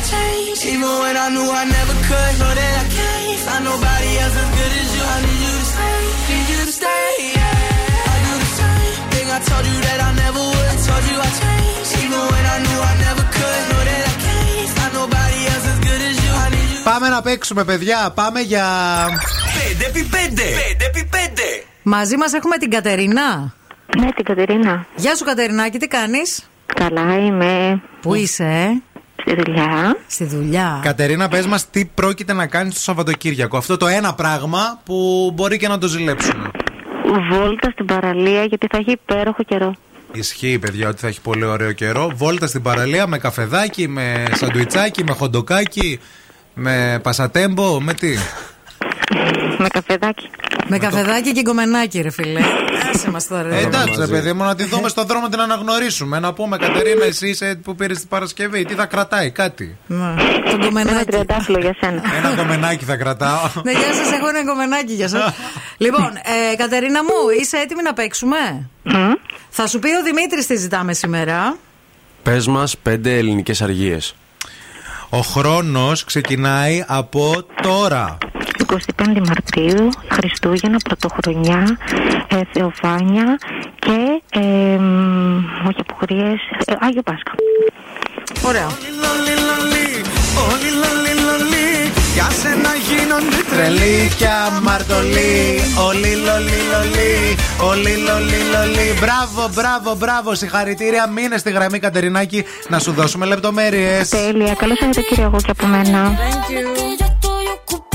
I 0.02 0.08
told 0.10 0.26
you 0.26 0.50
I 0.52 0.54
changed, 0.54 0.62
even 0.72 0.92
when 1.02 1.16
I 1.24 1.28
knew 1.34 1.48
I 1.62 1.64
never 1.76 1.94
could. 2.08 2.32
Know 2.40 2.52
that 2.60 2.74
I 2.82 2.86
can't 2.96 3.40
find 3.46 3.64
nobody 3.70 4.10
else 4.22 4.36
as 4.42 4.50
good 4.58 4.72
as 4.82 4.88
you. 4.96 5.02
I 5.14 5.18
need 5.26 5.40
you 5.46 5.54
to 5.62 5.66
stay, 5.72 6.00
need 6.30 6.46
you 6.52 6.60
to 6.66 6.74
stay. 6.80 7.10
Yeah. 7.38 8.14
I 8.14 8.16
do 8.26 8.32
the 8.44 8.50
same 8.60 9.02
thing 9.12 9.26
I 9.36 9.40
told 9.50 9.64
you 9.70 9.78
that 9.86 9.98
I 10.08 10.10
never 10.22 10.42
would. 10.52 10.68
I 10.74 10.76
told 10.88 11.04
you 11.10 11.16
I 11.28 11.30
changed, 11.42 11.92
even 12.02 12.22
when 12.32 12.44
I 12.54 12.56
knew 12.64 12.80
I 12.90 12.94
never 13.06 13.24
could. 13.36 13.62
Know 13.70 13.82
that 13.90 14.02
I 14.12 14.14
can't 14.26 14.70
find 14.76 14.92
nobody 15.00 15.38
else 15.52 15.66
as 15.72 15.78
good 15.86 16.02
as 16.08 16.16
you. 16.24 16.32
I 16.44 16.46
need 16.54 16.68
you. 16.74 16.82
Πάμε 16.84 17.08
να 17.08 17.22
παίξουμε, 17.22 17.64
παιδιά. 17.64 18.12
Πάμε 18.14 18.40
για. 18.40 18.66
5x5. 19.58 20.38
5x5. 20.82 21.40
Μαζί 21.82 22.16
μα 22.16 22.26
έχουμε 22.34 22.56
την 22.56 22.70
Κατερίνα. 22.70 23.54
Ναι, 23.98 24.12
την 24.12 24.24
Κατερίνα. 24.24 24.86
Γεια 24.96 25.14
σου, 25.16 25.24
Κατερινάκη, 25.24 25.78
τι 25.78 25.88
κάνει. 25.88 26.20
Καλά 26.74 27.16
είμαι. 27.18 27.82
Πού 28.00 28.14
είσαι, 28.14 28.44
ε? 28.44 28.82
Στη 29.26 29.34
δουλειά. 29.34 29.96
Στη 30.06 30.24
δουλειά. 30.24 30.80
Κατερίνα, 30.82 31.28
πες 31.28 31.46
μας 31.46 31.70
τι 31.70 31.84
πρόκειται 31.84 32.32
να 32.32 32.46
κάνεις 32.46 32.74
το 32.74 32.80
Σαββατοκύριακο. 32.80 33.56
Αυτό 33.56 33.76
το 33.76 33.86
ένα 33.86 34.14
πράγμα 34.14 34.80
που 34.84 35.30
μπορεί 35.34 35.56
και 35.56 35.68
να 35.68 35.78
το 35.78 35.86
ζηλέψουμε. 35.86 36.50
Βόλτα 37.30 37.70
στην 37.70 37.86
παραλία 37.86 38.44
γιατί 38.44 38.66
θα 38.70 38.78
έχει 38.78 38.90
υπέροχο 38.90 39.42
καιρό. 39.42 39.74
Ισχύει, 40.12 40.58
παιδιά, 40.58 40.88
ότι 40.88 41.00
θα 41.00 41.06
έχει 41.06 41.20
πολύ 41.20 41.44
ωραίο 41.44 41.72
καιρό. 41.72 42.10
Βόλτα 42.14 42.46
στην 42.46 42.62
παραλία 42.62 43.06
με 43.06 43.18
καφεδάκι, 43.18 43.88
με 43.88 44.24
σαντουιτσάκι, 44.32 45.04
με 45.04 45.12
χοντοκάκι, 45.12 46.00
με 46.54 47.00
πασατέμπο, 47.02 47.80
με 47.80 47.94
τι. 47.94 48.16
Με 49.58 49.68
καφεδάκι. 49.68 50.30
Με 50.66 50.78
καφεδάκι 50.78 51.32
και 51.32 51.40
γκομενάκι, 51.40 52.00
ρε 52.00 52.10
φιλέ. 52.10 52.40
Άσε 52.94 53.10
μας 53.10 53.26
τώρα. 53.26 53.42
ρε. 53.42 53.56
Ε, 53.56 53.60
εντάξει, 53.62 53.94
ρε 53.98 54.06
παιδί 54.06 54.32
μου, 54.32 54.44
να 54.44 54.54
τη 54.54 54.64
δούμε 54.64 54.88
στον 54.88 55.06
δρόμο 55.06 55.28
την 55.28 55.40
αναγνωρίσουμε. 55.40 56.18
Να 56.18 56.32
πούμε, 56.32 56.56
Κατερίνα, 56.56 57.04
εσύ 57.04 57.28
είσαι 57.28 57.60
που 57.64 57.74
πήρες 57.74 57.98
την 57.98 58.08
Παρασκευή. 58.08 58.64
Τι 58.64 58.74
θα 58.74 58.86
κρατάει, 58.86 59.30
κάτι. 59.30 59.76
Ναι. 59.86 60.14
Το 60.50 60.56
γκομενάκι. 60.56 60.94
Ένα 60.94 61.04
τριαντάφυλλο 61.04 61.58
για 61.58 61.76
σένα. 61.80 62.02
Ένα 62.16 62.36
κομμενάκι 62.36 62.84
θα 62.84 62.96
κρατάω. 62.96 63.40
Ναι, 63.64 63.70
γεια 63.70 63.94
σας, 63.94 64.12
έχω 64.12 64.28
ένα 64.28 64.42
γκομενάκι 64.42 64.92
για 64.92 65.08
σας. 65.08 65.32
λοιπόν, 65.76 66.10
ε, 66.52 66.56
Κατερίνα 66.56 67.02
μου, 67.02 67.10
είσαι 67.40 67.56
έτοιμη 67.56 67.82
να 67.82 67.92
παίξουμε; 67.92 68.68
Θα 69.50 69.66
σου 69.66 69.78
πει 69.78 69.88
ο 69.88 70.02
Δημήτρης 70.04 70.46
τι 70.46 70.56
ζητάμε 70.56 70.92
σήμερα. 70.92 71.56
Πες 72.22 72.46
μας 72.46 72.78
πέντε 72.78 73.16
ελληνικές 73.16 73.62
αργίες. 73.62 74.14
Ο 75.08 75.18
χρόνος 75.20 76.04
ξεκινάει 76.04 76.84
από 76.86 77.44
τώρα. 77.62 78.18
25 78.72 78.78
Μαρτίου, 79.26 79.88
Χριστούγεννα, 80.08 80.76
Πρωτοχρονιά, 80.76 81.78
ε, 82.28 82.40
Θεοφάνια 82.52 83.38
και. 83.78 84.22
Ε, 84.40 84.76
μ, 84.78 85.66
όχι 85.68 85.80
αποχωρίες, 85.80 86.40
ε, 86.64 86.72
Άγιο 86.80 87.02
Πάσχα. 87.02 87.34
Ωραία. 88.46 88.66
Όλοι 90.52 90.70
λαλί 90.82 91.20
λαλί 91.26 91.92
Για 92.14 92.28
σένα 92.30 92.70
γίνονται 92.88 93.36
Τρελή 93.50 94.10
και 94.18 94.26
αμαρτωλή. 94.28 95.60
Όλοι 95.88 96.12
λολί 96.26 96.58
λολί. 96.72 97.36
Όλοι 97.70 97.96
λολί 97.96 98.40
λολί. 98.52 98.88
Μπράβο, 99.00 99.50
μπράβο, 99.54 99.94
μπράβο. 99.94 100.34
Συγχαρητήρια. 100.34 101.06
Μείνε 101.06 101.38
στη 101.38 101.50
γραμμή, 101.50 101.78
Κατερινάκη, 101.78 102.44
να 102.68 102.78
σου 102.78 102.92
δώσουμε 102.92 103.26
λεπτομέρειες. 103.26 104.08
Τέλεια. 104.08 104.54
Καλό 104.54 104.74
Σαββατοκύριακο 104.76 105.36
και 105.36 105.50
από 105.50 105.66
μένα. 105.66 106.12
Yo 106.98 107.06
estoy 107.08 107.91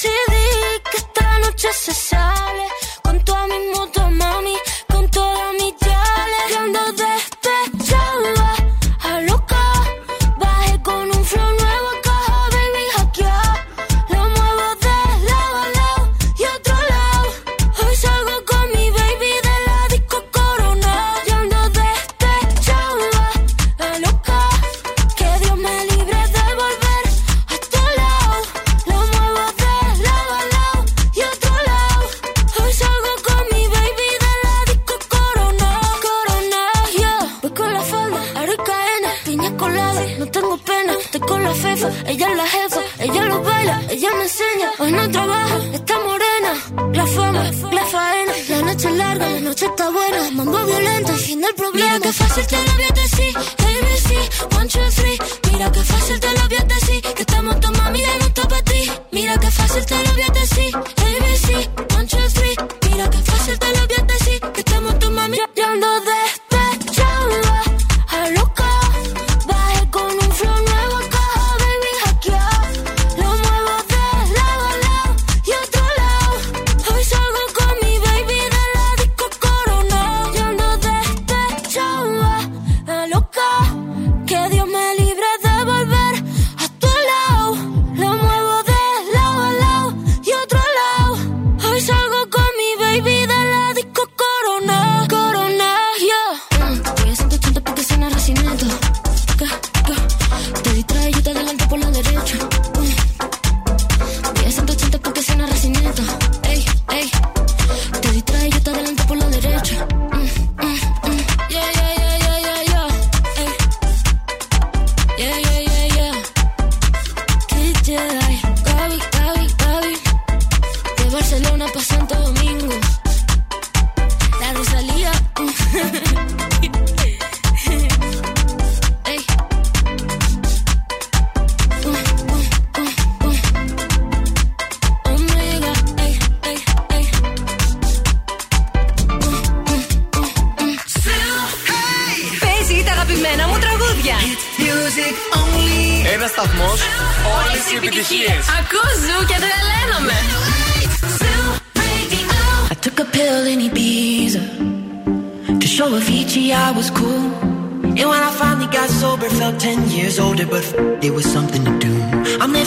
decidí 0.00 0.80
que 0.90 0.96
esta 0.98 1.38
noche 1.40 1.68
se 1.72 1.92
sale 1.92 2.66
con 3.02 3.24
toda 3.24 3.46
mi 3.46 3.58
moto, 3.74 4.08
mami, 4.10 4.56
con 4.88 5.10
todas 5.10 5.52
mis 5.54 5.74
yales. 5.80 7.17
Ella 43.98 44.14
me 44.14 44.22
enseña. 44.22 44.70
Hoy 44.78 44.92
no 44.92 45.10
trabaja, 45.10 45.58
está 45.72 45.94
morena. 45.98 46.52
La 46.92 47.06
fama, 47.06 47.42
la 47.72 47.84
faena. 47.84 48.32
La 48.48 48.62
noche 48.62 48.88
es 48.88 48.94
larga, 48.94 49.28
la 49.28 49.40
noche 49.40 49.66
está 49.66 49.90
buena. 49.90 50.30
Mambo 50.30 50.58
violento, 50.64 51.12
fin 51.14 51.40
del 51.40 51.54
problema. 51.54 51.94
Mira 51.94 52.00
que 52.00 52.12
fácil 52.12 52.46
te 52.46 52.56
lo 52.56 52.72
a 52.72 52.92
decir, 53.02 53.36
ABC, 53.68 54.56
one, 54.56 54.68
two, 54.68 54.90
three. 54.96 55.18
Mira 55.50 55.72
que 55.72 55.80
fácil 55.80 56.20
te 56.20 56.30
lo 56.32 56.40
a 56.40 56.64
decir, 56.74 57.02
que 57.02 57.22
estamos 57.22 57.60
tu 57.60 57.72
mami 57.72 58.02
no 58.20 58.26
está 58.26 58.48
para 58.48 58.62
ti. 58.62 58.90
Mira 59.10 59.36
que 59.38 59.50
fácil 59.50 59.84
te 59.84 59.96
lo 60.04 60.10
a 60.10 60.32
decir, 60.40 60.76
ABC, 60.76 61.97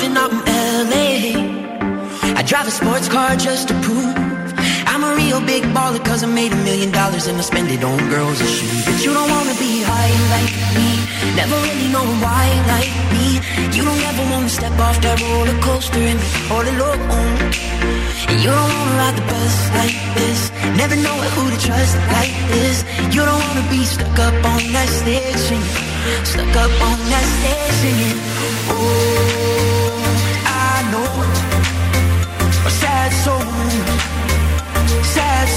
living 0.01 0.17
out 0.17 0.31
in 0.31 0.39
LA. 0.89 1.13
I 2.39 2.43
drive 2.43 2.67
a 2.67 2.71
sports 2.71 3.07
car 3.07 3.35
just 3.35 3.67
to 3.67 3.73
prove 3.81 4.15
I'm 4.91 5.03
a 5.03 5.15
real 5.15 5.39
big 5.41 5.63
baller, 5.75 6.03
cause 6.03 6.23
I 6.23 6.27
made 6.27 6.51
a 6.51 6.61
million 6.67 6.91
dollars 6.91 7.27
and 7.27 7.37
I 7.37 7.41
spend 7.41 7.69
it 7.69 7.83
on 7.83 7.97
girls 8.09 8.39
and 8.41 8.49
shoes. 8.49 8.85
But 8.85 8.97
you 9.05 9.13
don't 9.13 9.29
wanna 9.29 9.55
be 9.65 9.83
high 9.85 10.13
like 10.35 10.53
me, 10.77 10.89
never 11.35 11.55
really 11.65 11.89
know 11.95 12.05
why 12.23 12.45
like 12.73 12.93
me. 13.13 13.27
You 13.75 13.83
don't 13.85 14.03
ever 14.11 14.23
wanna 14.31 14.49
step 14.49 14.75
off 14.79 14.97
that 15.01 15.21
roller 15.21 15.57
coaster 15.61 16.03
and 16.11 16.19
be 16.19 16.31
all 16.53 16.65
alone. 16.73 17.07
And 18.29 18.37
you 18.43 18.51
don't 18.57 18.73
wanna 18.77 19.01
ride 19.01 19.15
the 19.19 19.25
bus 19.31 19.55
like 19.79 19.97
this, 20.17 20.39
never 20.81 20.95
know 20.95 21.17
who 21.35 21.43
to 21.53 21.59
trust 21.67 21.95
like 22.17 22.35
this. 22.53 22.77
You 23.13 23.21
don't 23.29 23.41
wanna 23.47 23.65
be 23.69 23.85
stuck 23.85 24.17
up 24.27 24.37
on 24.53 24.61
that 24.75 24.89
stage 24.89 25.39
singing, 25.47 25.77
stuck 26.25 26.55
up 26.63 26.73
on 26.89 26.97
that 27.13 27.25
stage 27.37 27.75
singing. 27.81 29.40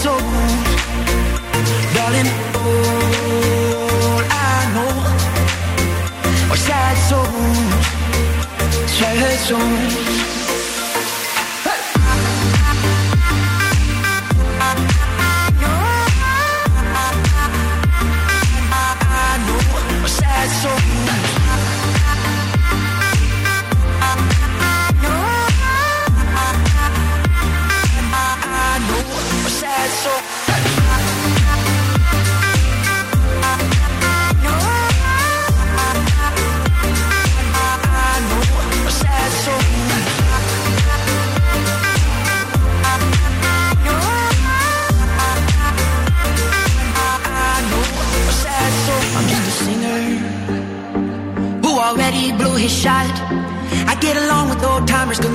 soul. 0.04 0.20
Darling, 1.94 2.30
all 2.60 4.22
I 4.46 4.58
know 4.74 4.94
sad 6.66 6.96
songs, 7.10 7.86
sad 8.96 9.38
songs. 9.48 10.33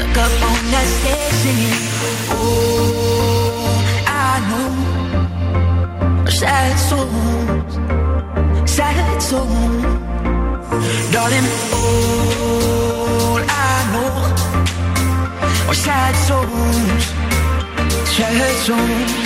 stuck 0.00 0.16
up 0.16 0.32
on 0.48 0.70
that 0.72 0.88
stage. 0.98 1.88
Oh, 2.30 2.40
I 4.06 4.32
know 4.48 4.70
sad 6.26 6.76
songs, 6.90 7.74
sad 8.70 9.22
songs, 9.22 9.82
darling. 11.12 11.48
All 11.72 13.40
I 13.48 13.74
know 13.92 14.12
are 15.68 15.74
sad 15.74 16.14
songs, 16.28 17.04
sad 18.16 18.56
songs. 18.66 19.19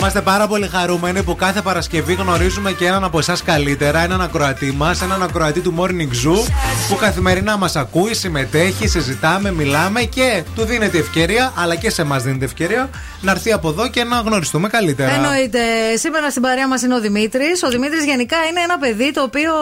Είμαστε 0.00 0.20
πάρα 0.20 0.46
πολύ 0.46 0.66
χαρούμενοι 0.66 1.22
που 1.22 1.36
κάθε 1.36 1.60
Παρασκευή 1.60 2.14
γνωρίζουμε 2.14 2.72
και 2.72 2.86
έναν 2.86 3.04
από 3.04 3.18
εσάς 3.18 3.42
καλύτερα, 3.42 4.00
έναν 4.00 4.20
ακροατή 4.20 4.72
μας, 4.72 5.02
έναν 5.02 5.22
ακροατή 5.22 5.60
του 5.60 5.74
Morning 5.78 6.26
Zoo 6.26 6.46
που 6.88 6.96
καθημερινά 6.96 7.56
μας 7.56 7.76
ακούει, 7.76 8.14
συμμετέχει, 8.14 8.88
συζητάμε, 8.88 9.52
μιλάμε 9.52 10.02
και 10.02 10.42
του 10.54 10.64
δίνεται 10.64 10.98
ευκαιρία, 10.98 11.52
αλλά 11.56 11.74
και 11.74 11.90
σε 11.90 12.02
εμάς 12.02 12.22
δίνεται 12.22 12.44
ευκαιρία 12.44 12.90
να 13.20 13.30
έρθει 13.30 13.52
από 13.52 13.68
εδώ 13.68 13.88
και 13.88 14.04
να 14.04 14.16
γνωριστούμε 14.16 14.68
καλύτερα. 14.68 15.10
Εννοείται. 15.10 15.58
Σήμερα 15.96 16.30
στην 16.30 16.42
παρέα 16.42 16.68
μας 16.68 16.82
είναι 16.82 16.94
ο 16.94 17.00
Δημήτρης. 17.00 17.62
Ο 17.62 17.68
Δημήτρης 17.68 18.04
γενικά 18.04 18.36
είναι 18.50 18.60
ένα 18.60 18.78
παιδί 18.78 19.12
το 19.12 19.22
οποίο 19.22 19.52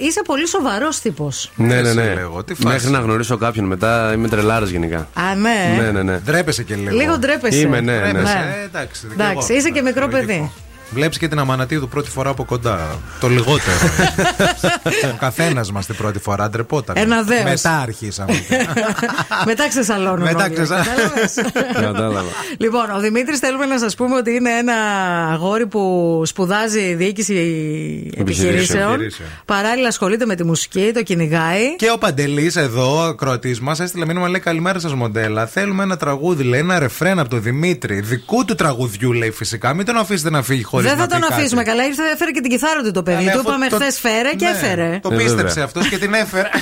είσαι 0.00 0.22
πολύ 0.24 0.48
σοβαρός 0.48 1.00
τύπος. 1.00 1.50
Ναι, 1.56 1.80
ναι, 1.80 1.92
ναι. 1.92 2.14
λέγω, 2.14 2.44
τι 2.44 2.54
φάση. 2.54 2.66
Μέχρι 2.66 2.90
να 2.90 2.98
γνωρίσω 2.98 3.36
κάποιον 3.36 3.64
μετά 3.66 4.12
είμαι 4.14 4.28
τρελάρα 4.28 4.66
γενικά. 4.66 5.08
Α, 5.14 5.34
ναι. 5.34 5.80
Ναι, 5.82 5.90
ναι, 5.90 6.02
ναι. 6.02 6.16
Ντρέπεσαι 6.24 6.62
και 6.62 6.74
λίγο. 6.74 6.96
Λίγο 6.96 7.18
ντρέπεσαι. 7.18 7.58
Είμαι, 7.58 7.80
ναι, 7.80 7.92
ναι. 7.92 7.98
Ντρέπεσαι. 7.98 8.34
Ναι. 8.34 8.56
Ε, 8.60 8.64
εντάξει, 8.64 9.06
και 9.06 9.12
Εντάξει, 9.12 9.46
εγώ. 9.50 9.58
είσαι 9.58 9.70
και 9.70 9.82
μικρό 9.88 10.08
παιδί. 10.08 10.50
Βλέπεις 10.90 11.18
και 11.18 11.28
την 11.28 11.38
Αμανατίδου 11.38 11.88
πρώτη 11.88 12.10
φορά 12.10 12.30
από 12.30 12.44
κοντά. 12.44 12.98
Το 13.20 13.28
λιγότερο. 13.28 13.76
Ο 15.12 15.16
καθένας 15.26 15.72
μας 15.72 15.86
την 15.86 15.96
πρώτη 15.96 16.18
φορά 16.18 16.48
ντρεπόταν. 16.50 16.96
Ένα 16.98 17.22
δέος. 17.22 17.42
Μετά 17.44 17.78
αρχίσαμε. 17.78 18.32
Μετά 19.46 19.68
ξεσαλώνουν. 19.68 20.22
Μετά 20.22 20.44
όλοι, 20.44 20.54
ξεσα- 20.54 20.76
κατάλαβες; 20.84 21.34
Κατάλαβα. 21.74 22.28
Λοιπόν, 22.58 22.90
ο 22.96 23.00
Δημήτρης 23.00 23.38
θέλουμε 23.38 23.66
να 23.66 23.78
σας 23.78 23.94
πούμε 23.94 24.16
ότι 24.16 24.30
είναι 24.34 24.50
ένα 24.50 24.74
αγόρι 25.32 25.66
που 25.66 26.22
σπουδάζει 26.26 26.94
διοίκηση 26.94 27.34
επιχειρήσεων. 28.16 28.92
Επιχειρήσεων. 28.92 29.28
Παράλληλα 29.44 29.88
ασχολείται 29.88 30.26
με 30.26 30.34
τη 30.34 30.44
μουσική, 30.44 30.90
το 30.94 31.02
κυνηγάει. 31.02 31.76
Και 31.76 31.90
ο 31.90 31.98
Παντελής 31.98 32.56
εδώ, 32.56 32.96
ο 32.96 33.00
ακροατής 33.02 33.60
μας, 33.60 33.80
έστειλε 33.80 34.06
μήνυμα 34.06 34.28
λέει 34.28 34.40
Καλημέρα 34.40 34.78
σας, 34.78 34.94
μοντέλα. 34.94 35.46
Θέλουμε 35.46 35.82
ένα 35.82 35.96
τραγούδι, 35.96 36.42
λέει, 36.42 36.60
ένα 36.60 36.78
ρεφρέν 36.78 37.18
από 37.18 37.28
τον 37.28 37.42
Δημήτρη. 37.42 38.00
Δικού 38.00 38.44
του 38.44 38.54
τραγουδιού, 38.54 39.12
λέει 39.12 39.30
φυσικά. 39.30 39.74
Μην 39.74 39.86
τον 39.86 39.96
αφήσετε 39.96 40.30
να 40.30 40.42
φύγει 40.42 40.62
χωρίς 40.62 40.77
Δεν 40.82 40.96
να 40.96 41.02
θα 41.02 41.06
τον 41.06 41.20
πει 41.20 41.26
κάτι. 41.26 41.40
αφήσουμε 41.40 41.62
καλά. 41.62 41.86
Ήρθε, 41.86 42.02
έφερε 42.12 42.30
και 42.30 42.40
την 42.40 42.50
κιθάρα 42.50 42.82
του 42.82 42.90
το 42.90 43.02
παιδί. 43.02 43.16
Αλλά 43.22 43.32
Του 43.32 43.38
αφού 43.38 43.48
είπαμε 43.48 43.68
το- 43.68 43.76
χθες 43.76 43.98
φέρε 44.00 44.30
και 44.36 44.44
Ναι, 44.44 44.50
έφερε. 44.50 44.98
Το 45.02 45.08
Ε, 45.12 45.16
πίστεψε 45.16 45.42
βέβαια. 45.44 45.64
αυτός 45.64 45.88
και 45.88 45.98
την 45.98 46.14
έφερε. 46.14 46.48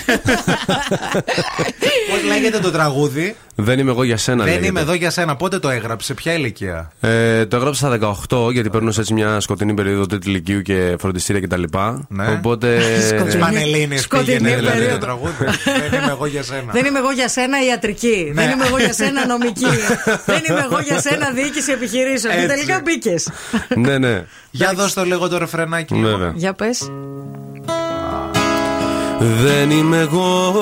Πώς 2.11 2.23
λέγεται 2.29 2.59
το 2.59 2.71
τραγούδι; 2.71 3.37
Δεν 3.55 3.79
είμαι 3.79 3.91
εγώ 3.91 4.03
για 4.03 4.17
σένα, 4.17 4.37
Δεν 4.45 4.47
λέγεται. 4.53 4.67
είμαι 4.67 4.81
εδώ 4.81 4.95
για 4.95 5.11
σένα. 5.11 5.37
Πότε 5.37 5.59
το 5.59 5.69
έγραψε, 5.71 6.15
ποια 6.15 6.33
ηλικία; 6.33 6.93
Ε, 7.01 7.47
το 7.47 7.57
έγραψα 7.57 7.87
στα 7.87 8.17
18 8.29 8.51
γιατί 8.53 8.71
παίρνω 8.71 8.93
έτσι 8.99 9.15
μια 9.15 9.41
σκοτεινή 9.41 9.75
περίοδο 9.75 10.07
τρίτη 10.07 10.29
ηλικίου 10.29 10.63
και 10.63 10.97
φροντιστήρια 11.01 11.41
κτλ. 11.41 11.63
Ναι. 12.09 12.29
Οπότε. 12.29 12.79
Τη 13.31 13.37
Πανελίνη 13.37 13.99
Σκοτεινή 13.99 14.25
πήγαινε 14.39 14.57
δηλαδή 14.57 14.73
το 14.73 14.79
περίοδο. 14.79 14.99
τραγούδι. 14.99 15.33
Δεν 15.91 16.01
είμαι 16.03 16.11
εγώ 16.11 16.27
για 16.27 16.43
σένα. 16.43 16.73
Δεν 16.73 16.85
είμαι 16.85 16.99
εγώ 16.99 17.11
για 17.11 17.29
σένα 17.29 17.65
ιατρική. 17.65 18.31
Ναι. 18.35 18.43
Δεν 18.43 18.51
είμαι 18.51 18.65
εγώ 18.67 18.79
για 18.79 18.93
σένα 18.93 19.27
νομική. 19.27 19.65
Δεν 20.31 20.43
είμαι 20.49 20.67
εγώ 20.71 20.81
για 20.81 21.01
σένα 21.01 21.31
διοίκηση 21.35 21.73
επιχειρήσεων. 21.73 22.35
Και 22.35 22.41
Έτσι. 22.41 22.55
τελικά 22.55 22.81
μπήκες. 22.85 23.29
ναι, 23.77 23.99
ναι. 24.07 24.25
Για 24.51 24.73
δώσ' 24.77 24.95
το 24.95 25.05
λίγο 25.05 25.29
το 25.29 25.39
ρεφρενάκι. 25.39 25.95
λίγο. 25.95 26.09
Βέβαια. 26.09 26.33
Για 26.35 26.53
πες. 26.53 26.91
Δεν 29.19 29.71
είμαι 29.71 29.99
εγώ 29.99 30.53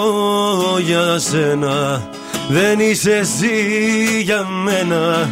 για 0.85 1.19
σένα 1.19 2.03
Δεν 2.49 2.81
είσαι 2.81 3.17
εσύ 3.17 3.51
για 4.23 4.47
μένα 4.65 5.31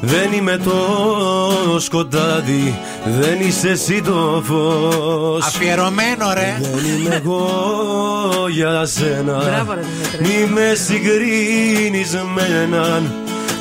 Δεν 0.00 0.32
είμαι 0.32 0.56
το 0.64 1.80
σκοτάδι 1.80 2.78
Δεν 3.04 3.40
είσαι 3.40 3.68
εσύ 3.68 4.02
το 4.02 4.42
φως 4.46 5.46
Αφιερωμένο 5.46 6.32
ρε. 6.34 6.58
Δεν 6.60 6.84
είμαι 7.04 7.14
εγώ 7.14 7.48
για 8.50 8.84
σένα 8.86 9.42
Μπράβο, 9.44 9.72
ρε, 9.74 9.80
Δημήτρη. 9.80 10.44
Μη 10.44 10.52
με 10.52 10.74
συγκρίνεις 10.74 12.12
με 12.34 12.62
έναν 12.62 13.12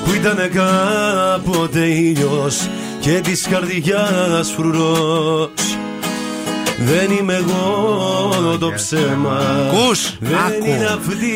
Που 0.06 0.14
ήταν 0.14 0.38
κάποτε 0.54 1.80
ήλιος 1.86 2.68
Και 3.06 3.20
της 3.24 3.48
καρδιάς 3.50 4.52
φρουρός. 4.56 5.50
Δεν 6.80 7.12
είμαι 7.20 7.34
εγώ 7.34 8.58
το 8.60 8.72
ψέμα. 8.76 9.38
Ακούς, 9.38 10.18
Δεν 10.20 10.38
άκου. 10.38 10.66
είναι 10.66 10.86
αυτή 10.86 11.34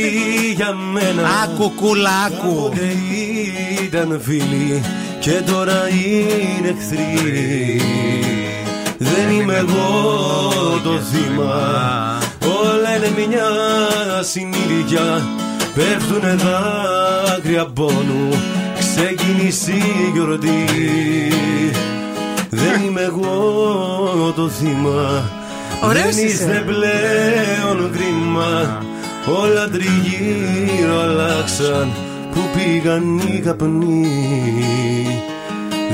για 0.56 0.74
μένα. 0.74 1.30
Άκου 1.44 1.74
κούλα, 1.76 2.10
άκου. 2.26 2.54
Κάποτε 2.54 2.94
ήταν 3.84 4.22
φίλοι 4.24 4.82
Και 5.20 5.32
τώρα 5.32 5.88
είναι 5.90 6.68
εχθροί 6.68 7.82
Δεν 8.98 9.30
είμαι 9.32 9.56
εγώ 9.56 10.02
το 10.84 11.00
θύμα. 11.12 12.18
Όλα 12.64 12.96
είναι 12.96 13.28
μια 13.28 13.48
συνήθεια 14.22 15.28
Πέφτουνε 15.76 16.36
δάκρυα 16.36 17.66
πόνου 17.66 18.30
Ξεκίνησε 19.04 19.72
η 19.72 20.12
γιορτή. 20.14 20.66
Δεν 22.50 22.82
είμαι 22.86 23.02
εγώ 23.02 24.34
το 24.36 24.50
θύμα. 24.50 25.30
Ωραίος 25.84 26.16
Δεν 26.16 26.26
είσαι. 26.26 26.34
είστε 26.34 26.64
πλέον 26.66 27.92
κρίμα. 27.92 28.84
Όλα 29.42 29.70
τριγύρω 29.70 31.00
αλλάξαν. 31.02 31.92
Που 32.34 32.40
πήγαν 32.54 33.18
οι 33.18 33.40
καπνοί. 33.40 34.08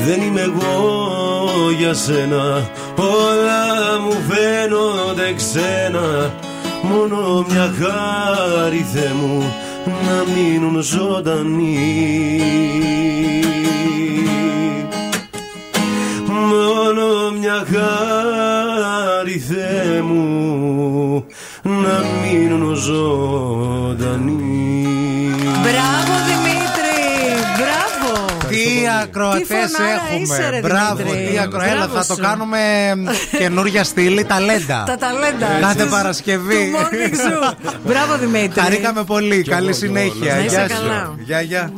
Δεν 0.06 0.22
είμαι 0.22 0.42
εγώ 0.42 0.74
για 1.80 1.94
σένα. 1.94 2.70
Όλα 2.98 4.00
μου 4.04 4.16
φαίνονται 4.30 5.34
ξένα. 5.36 6.34
Μόνο 6.82 7.46
μια 7.50 7.74
χάρη 7.80 8.86
Θεέ 8.94 9.12
μου 9.22 9.54
Να 9.86 10.24
μείνουν 10.34 10.82
ζωντανοί 10.82 11.78
Μόνο 16.28 17.32
μια 17.40 17.66
χάρη 17.72 19.40
Θεέ 19.40 20.02
μου 20.02 21.26
να 21.64 22.04
μείνουν 22.22 22.76
ζωντανοί. 22.76 24.65
τι 28.86 28.92
ακροατές 29.04 29.72
έχουμε. 29.96 30.60
Μπράβο, 30.62 31.04
τι 31.04 31.40
ακροατέ. 31.40 31.88
θα 31.94 32.06
το 32.06 32.16
κάνουμε 32.16 32.60
καινούργια 33.38 33.84
στήλη 33.84 34.26
ταλέντα. 34.26 34.84
Τα 34.86 34.98
ταλέντα. 34.98 35.48
Κάθε 35.62 35.86
Παρασκευή. 35.86 36.72
Μπράβο, 37.86 38.18
Δημήτρη. 38.18 38.62
Χαρήκαμε 38.62 39.04
πολύ. 39.04 39.44
Καλή 39.44 39.74
συνέχεια. 39.74 40.40
Γεια 40.40 40.68
σου. 40.70 41.16
Γεια, 41.18 41.42
γεια. 41.42 41.72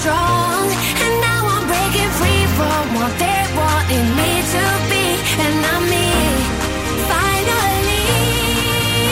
strong, 0.00 0.64
and 1.04 1.14
now 1.20 1.42
I'm 1.54 1.64
breaking 1.68 2.12
free 2.18 2.44
from 2.56 2.82
what 2.96 3.12
they 3.22 3.40
wanted 3.60 4.06
me 4.18 4.30
to 4.54 4.64
be, 4.90 5.04
and 5.44 5.56
I'm 5.72 5.82
me. 5.94 6.08
Finally, 7.12 8.04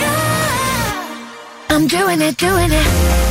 oh. 0.08 1.70
I'm 1.70 1.86
doing 1.86 2.20
it, 2.22 2.36
doing 2.38 2.70
it. 2.72 3.27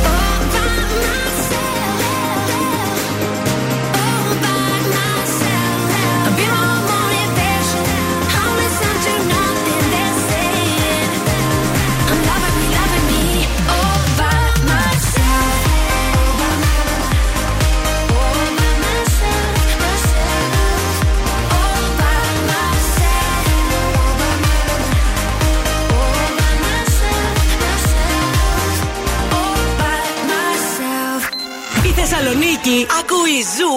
Ακούει 33.10 33.40
Ζου 33.56 33.72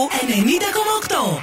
90,8. 1.11 1.39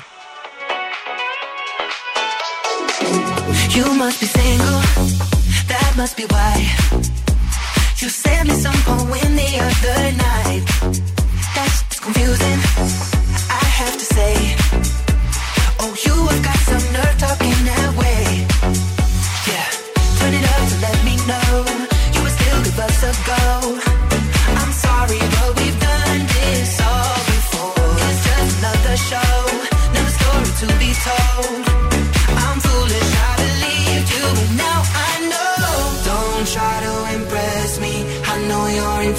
You 3.77 3.87
must 4.01 4.19
be 4.23 4.29
single, 4.39 4.81
that 5.71 5.91
must 6.01 6.15
be 6.19 6.25
why. 6.33 6.55
You 8.01 8.09
sent 8.23 8.45
me 8.49 8.55
some 8.65 8.81
poem 8.89 9.31
the 9.43 9.51
other 9.69 10.01
night. 10.27 10.63
That's 11.55 11.99
confusing, 12.05 12.61
I 13.63 13.65
have 13.81 13.95
to 14.03 14.07
say. 14.17 14.35
Oh, 15.83 15.93
you 16.05 16.15
have 16.31 16.43
got 16.49 16.61
some 16.71 16.87
nerve 16.95 17.17
talking 17.25 17.59
that 17.71 17.91
way. 18.01 18.48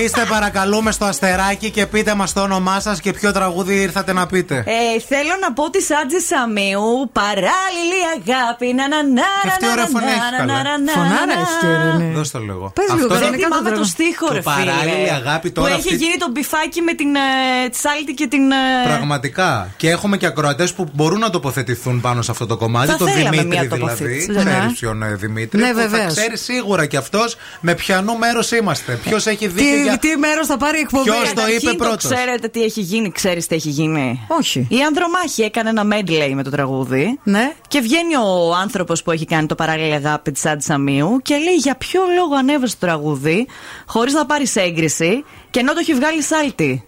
Καθίστε 0.00 0.24
παρακαλούμε 0.30 0.92
στο 0.92 1.04
αστεράκι 1.04 1.70
και 1.70 1.86
πείτε 1.86 2.14
μας 2.14 2.32
το 2.32 2.40
όνομά 2.40 2.80
σας 2.80 3.00
και 3.00 3.12
ποιο 3.12 3.32
τραγούδι 3.32 3.74
ήρθατε 3.74 4.12
να 4.12 4.26
πείτε. 4.26 4.56
Ε, 4.56 5.00
θέλω 5.08 5.34
να 5.40 5.52
πω 5.52 5.70
τη 5.70 5.78
Άντζη 6.02 6.18
Σαμίου, 6.30 6.88
παράλληλη 7.20 8.00
αγάπη. 8.16 8.66
Να, 8.78 8.88
να, 8.88 8.98
να, 9.18 9.22
Και 9.42 9.48
αυτή 9.48 9.64
να, 9.64 9.70
ωραία 9.72 9.84
να, 9.84 9.90
φωνή 9.94 10.04
να, 10.04 10.10
έχεις, 10.10 10.30
να, 10.30 10.36
καλά. 10.38 10.62
να, 10.62 10.78
να, 10.78 10.92
Φωνάρα 10.92 11.26
να. 11.26 11.32
έχεις 11.40 11.54
και 11.60 11.66
ωραία, 11.66 11.94
ναι. 12.00 12.12
Δώσ' 12.16 12.30
το 12.30 12.38
λίγο. 12.48 12.64
Πες 12.74 12.84
λίγο, 12.94 12.94
Αυτό 13.04 13.14
δεν 13.14 13.20
το- 13.20 13.26
είναι 13.26 13.36
Θυμάμαι 13.44 13.68
κάτω 13.68 13.80
το 13.80 13.86
στίχο, 13.94 14.26
Το 14.26 14.32
ρε 14.34 14.42
φίλε. 14.42 14.54
παράλληλη 14.54 15.10
αγάπη 15.20 15.48
τώρα 15.50 15.68
Που 15.68 15.74
έχει 15.78 15.88
αυτή- 15.92 16.02
γίνει 16.04 16.16
το 16.24 16.28
μπιφάκι 16.32 16.80
με 16.88 16.92
την 17.00 17.10
ε, 17.14 17.68
Τσάλτη 17.76 18.12
και 18.20 18.26
την. 18.32 18.44
ε, 18.50 18.56
Πραγματικά. 18.92 19.50
Και 19.80 19.88
έχουμε 19.96 20.16
και 20.20 20.26
ακροατές 20.32 20.72
που 20.76 20.82
μπορούν 20.92 21.18
να 21.26 21.30
τοποθετηθούν 21.30 22.00
πάνω 22.06 22.20
σε 22.26 22.30
αυτό 22.30 22.44
το 22.46 22.56
κομμάτι. 22.56 22.90
Θα 22.90 22.96
το 22.96 23.06
θέλαμε 23.06 23.28
Δημήτρη 23.30 23.46
μια 23.48 23.60
δηλαδή. 23.62 23.80
τοποθέτηση. 23.80 24.26
Ξέρεις 24.28 24.44
Ναι. 24.44 24.72
ποιον 24.78 25.02
ε, 25.02 25.14
Δημήτρη. 25.14 25.60
Ναι, 25.60 25.70
που 25.72 25.78
θα 25.78 25.88
βεβαίως. 25.88 26.12
ξέρει 26.14 26.36
σίγουρα 26.38 26.86
κι 26.86 26.96
αυτός 26.96 27.36
με 27.60 27.74
ποιανού 27.74 28.18
μέρο 28.18 28.40
είμαστε. 28.60 28.92
Ποιος 29.04 29.26
έχει 29.26 29.46
δει 29.46 29.88
και 29.90 29.98
Τι, 29.98 30.06
για... 30.06 30.14
τι 30.16 30.20
μέρος 30.20 30.46
θα 30.46 30.56
πάρει 30.56 30.76
η 30.78 30.80
εκπομπή. 30.80 31.04
Ποιος 31.04 31.18
το 31.28 31.34
Καταρχήν 31.34 31.68
είπε 31.68 31.72
πρώτος; 31.76 32.04
ξέρετε 32.12 32.48
τι 32.48 32.62
έχει 32.62 32.80
γίνει, 32.80 33.10
ξέρεις 33.12 33.46
τι 33.46 33.54
έχει 33.54 33.68
γίνει. 33.68 34.24
Όχι. 34.28 34.66
Η 34.70 34.82
Ανδρομάχη 34.86 35.42
έκανε 35.42 35.68
ένα 35.68 35.82
medley 35.92 36.32
με 36.34 36.42
το 36.42 36.50
τραγούδι. 36.50 37.18
Ναι. 37.22 37.52
Και 37.68 37.80
βγαίνει 37.80 38.16
ο 38.16 38.54
άνθρωπος 38.62 39.02
που 39.02 39.10
έχει 39.10 39.24
κάνει 39.24 39.46
το 39.46 39.54
παράλληλη 39.54 39.94
αγάπη 39.94 40.32
της 40.32 40.46
Άντι 40.46 40.62
Σαμίου 40.62 41.18
και 41.22 41.34
λέει 41.36 41.54
για 41.54 41.74
ποιο 41.76 42.00
λόγο 42.16 42.34
ανέβασε 42.38 42.76
το 42.78 42.86
τραγούδι 42.86 43.46
χωρίς 43.86 44.12
να 44.12 44.26
πάρεις 44.26 44.56
έγκριση 44.56 45.24
και 45.50 45.60
ενώ 45.60 45.72
το 45.72 45.78
έχει 45.82 45.94
βγάλει 45.94 46.22
σάλτη. 46.22 46.84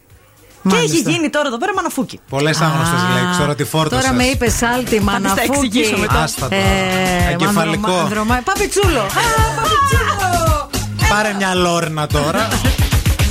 Και 0.63 0.69
Μάλιστα. 0.75 0.97
έχει 0.99 1.11
γίνει 1.11 1.31
τώρα 1.31 1.47
εδώ 1.49 1.59
πέρα 1.59 1.75
μαναφούκι. 1.75 2.21
Πολλές 2.29 2.61
άγνωστες 2.61 3.01
Α, 3.01 3.15
λέξεις. 3.15 3.37
Τώρα 3.39 3.55
τη 3.55 3.65
φόρτωσες. 3.65 4.05
Τώρα 4.05 4.17
με 4.17 4.25
είπε 4.25 4.51
σάλτη, 4.51 5.01
μαναφούκι. 5.01 5.49
εξηγήσω 5.53 5.97
μετά. 5.99 6.23
Άστα 6.23 6.49
τώρα. 6.49 6.63
Εγκεφαλικό. 7.33 8.09
Παπιτσούλο. 8.45 9.01
Α, 9.01 9.05
παπιτσούλο. 9.57 10.71
Πάρε 11.09 11.35
μια 11.39 11.55
λόρνα 11.55 12.07
τώρα. 12.07 12.49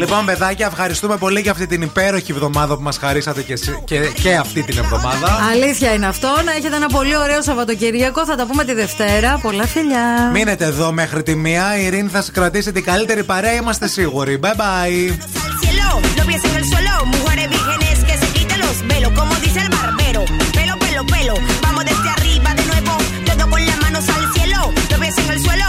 Λοιπόν, 0.00 0.24
παιδάκια, 0.24 0.66
ευχαριστούμε 0.66 1.16
πολύ 1.16 1.40
για 1.40 1.50
αυτή 1.50 1.66
την 1.66 1.82
υπέροχη 1.82 2.32
εβδομάδα 2.32 2.76
που 2.76 2.82
μας 2.82 2.96
χαρίσατε 2.98 3.42
και, 3.42 3.52
εσεί- 3.52 3.82
και, 3.84 3.98
και 4.22 4.34
αυτή 4.34 4.62
την 4.62 4.78
εβδομάδα. 4.78 5.48
Αλήθεια 5.52 5.92
είναι 5.94 6.06
αυτό. 6.06 6.28
Να 6.44 6.52
έχετε 6.52 6.76
ένα 6.76 6.86
πολύ 6.88 7.16
ωραίο 7.16 7.42
Σαββατοκυριακό. 7.42 8.24
Θα 8.24 8.36
τα 8.36 8.46
πούμε 8.46 8.64
τη 8.64 8.74
Δευτέρα. 8.74 9.38
Πολλά 9.42 9.66
φιλιά. 9.66 10.30
Μείνετε 10.32 10.64
εδώ 10.64 10.92
μέχρι 10.92 11.22
τη 11.22 11.34
μία. 11.34 11.78
Η 11.78 11.84
Ειρήνη 11.84 12.08
θα 12.08 12.20
σας 12.20 12.30
κρατήσει 12.30 12.72
την 12.72 12.84
καλύτερη 12.84 13.24
παρέα, 13.24 13.52
είμαστε 13.52 13.86
σίγουροι. 13.88 14.40
Bye 14.42 14.48
bye. 14.62 15.18
cielo, 15.62 15.88
los 16.16 16.26
pies 16.28 16.42
en 16.48 16.54
el 16.60 16.64
suelo, 16.72 16.92
mujeres 17.16 17.46
vírgenes 17.54 17.98
que 18.08 18.14
se 18.22 18.28
quiten 18.36 18.58
los 18.66 18.76
velos, 18.90 19.12
como 19.18 19.32
dice 19.44 19.58
el 19.64 19.70
barbero, 19.76 20.22
pelo, 20.56 20.74
pelo, 20.84 21.02
pelo, 21.14 21.34
vamos 21.64 21.82
desde 21.90 22.08
arriba 22.16 22.50
de 22.58 22.64
nuevo, 22.70 22.92
todo 23.28 23.44
con 23.52 23.60
las 23.68 23.78
manos 23.84 24.04
al 24.16 24.24
cielo, 24.34 24.58
los 24.90 24.98
pies 25.02 25.16
en 25.24 25.28
el 25.34 25.40
suelo, 25.46 25.66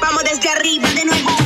vamos 0.00 0.24
desde 0.24 0.48
arriba 0.48 0.88
de 0.90 1.04
nuevo. 1.04 1.45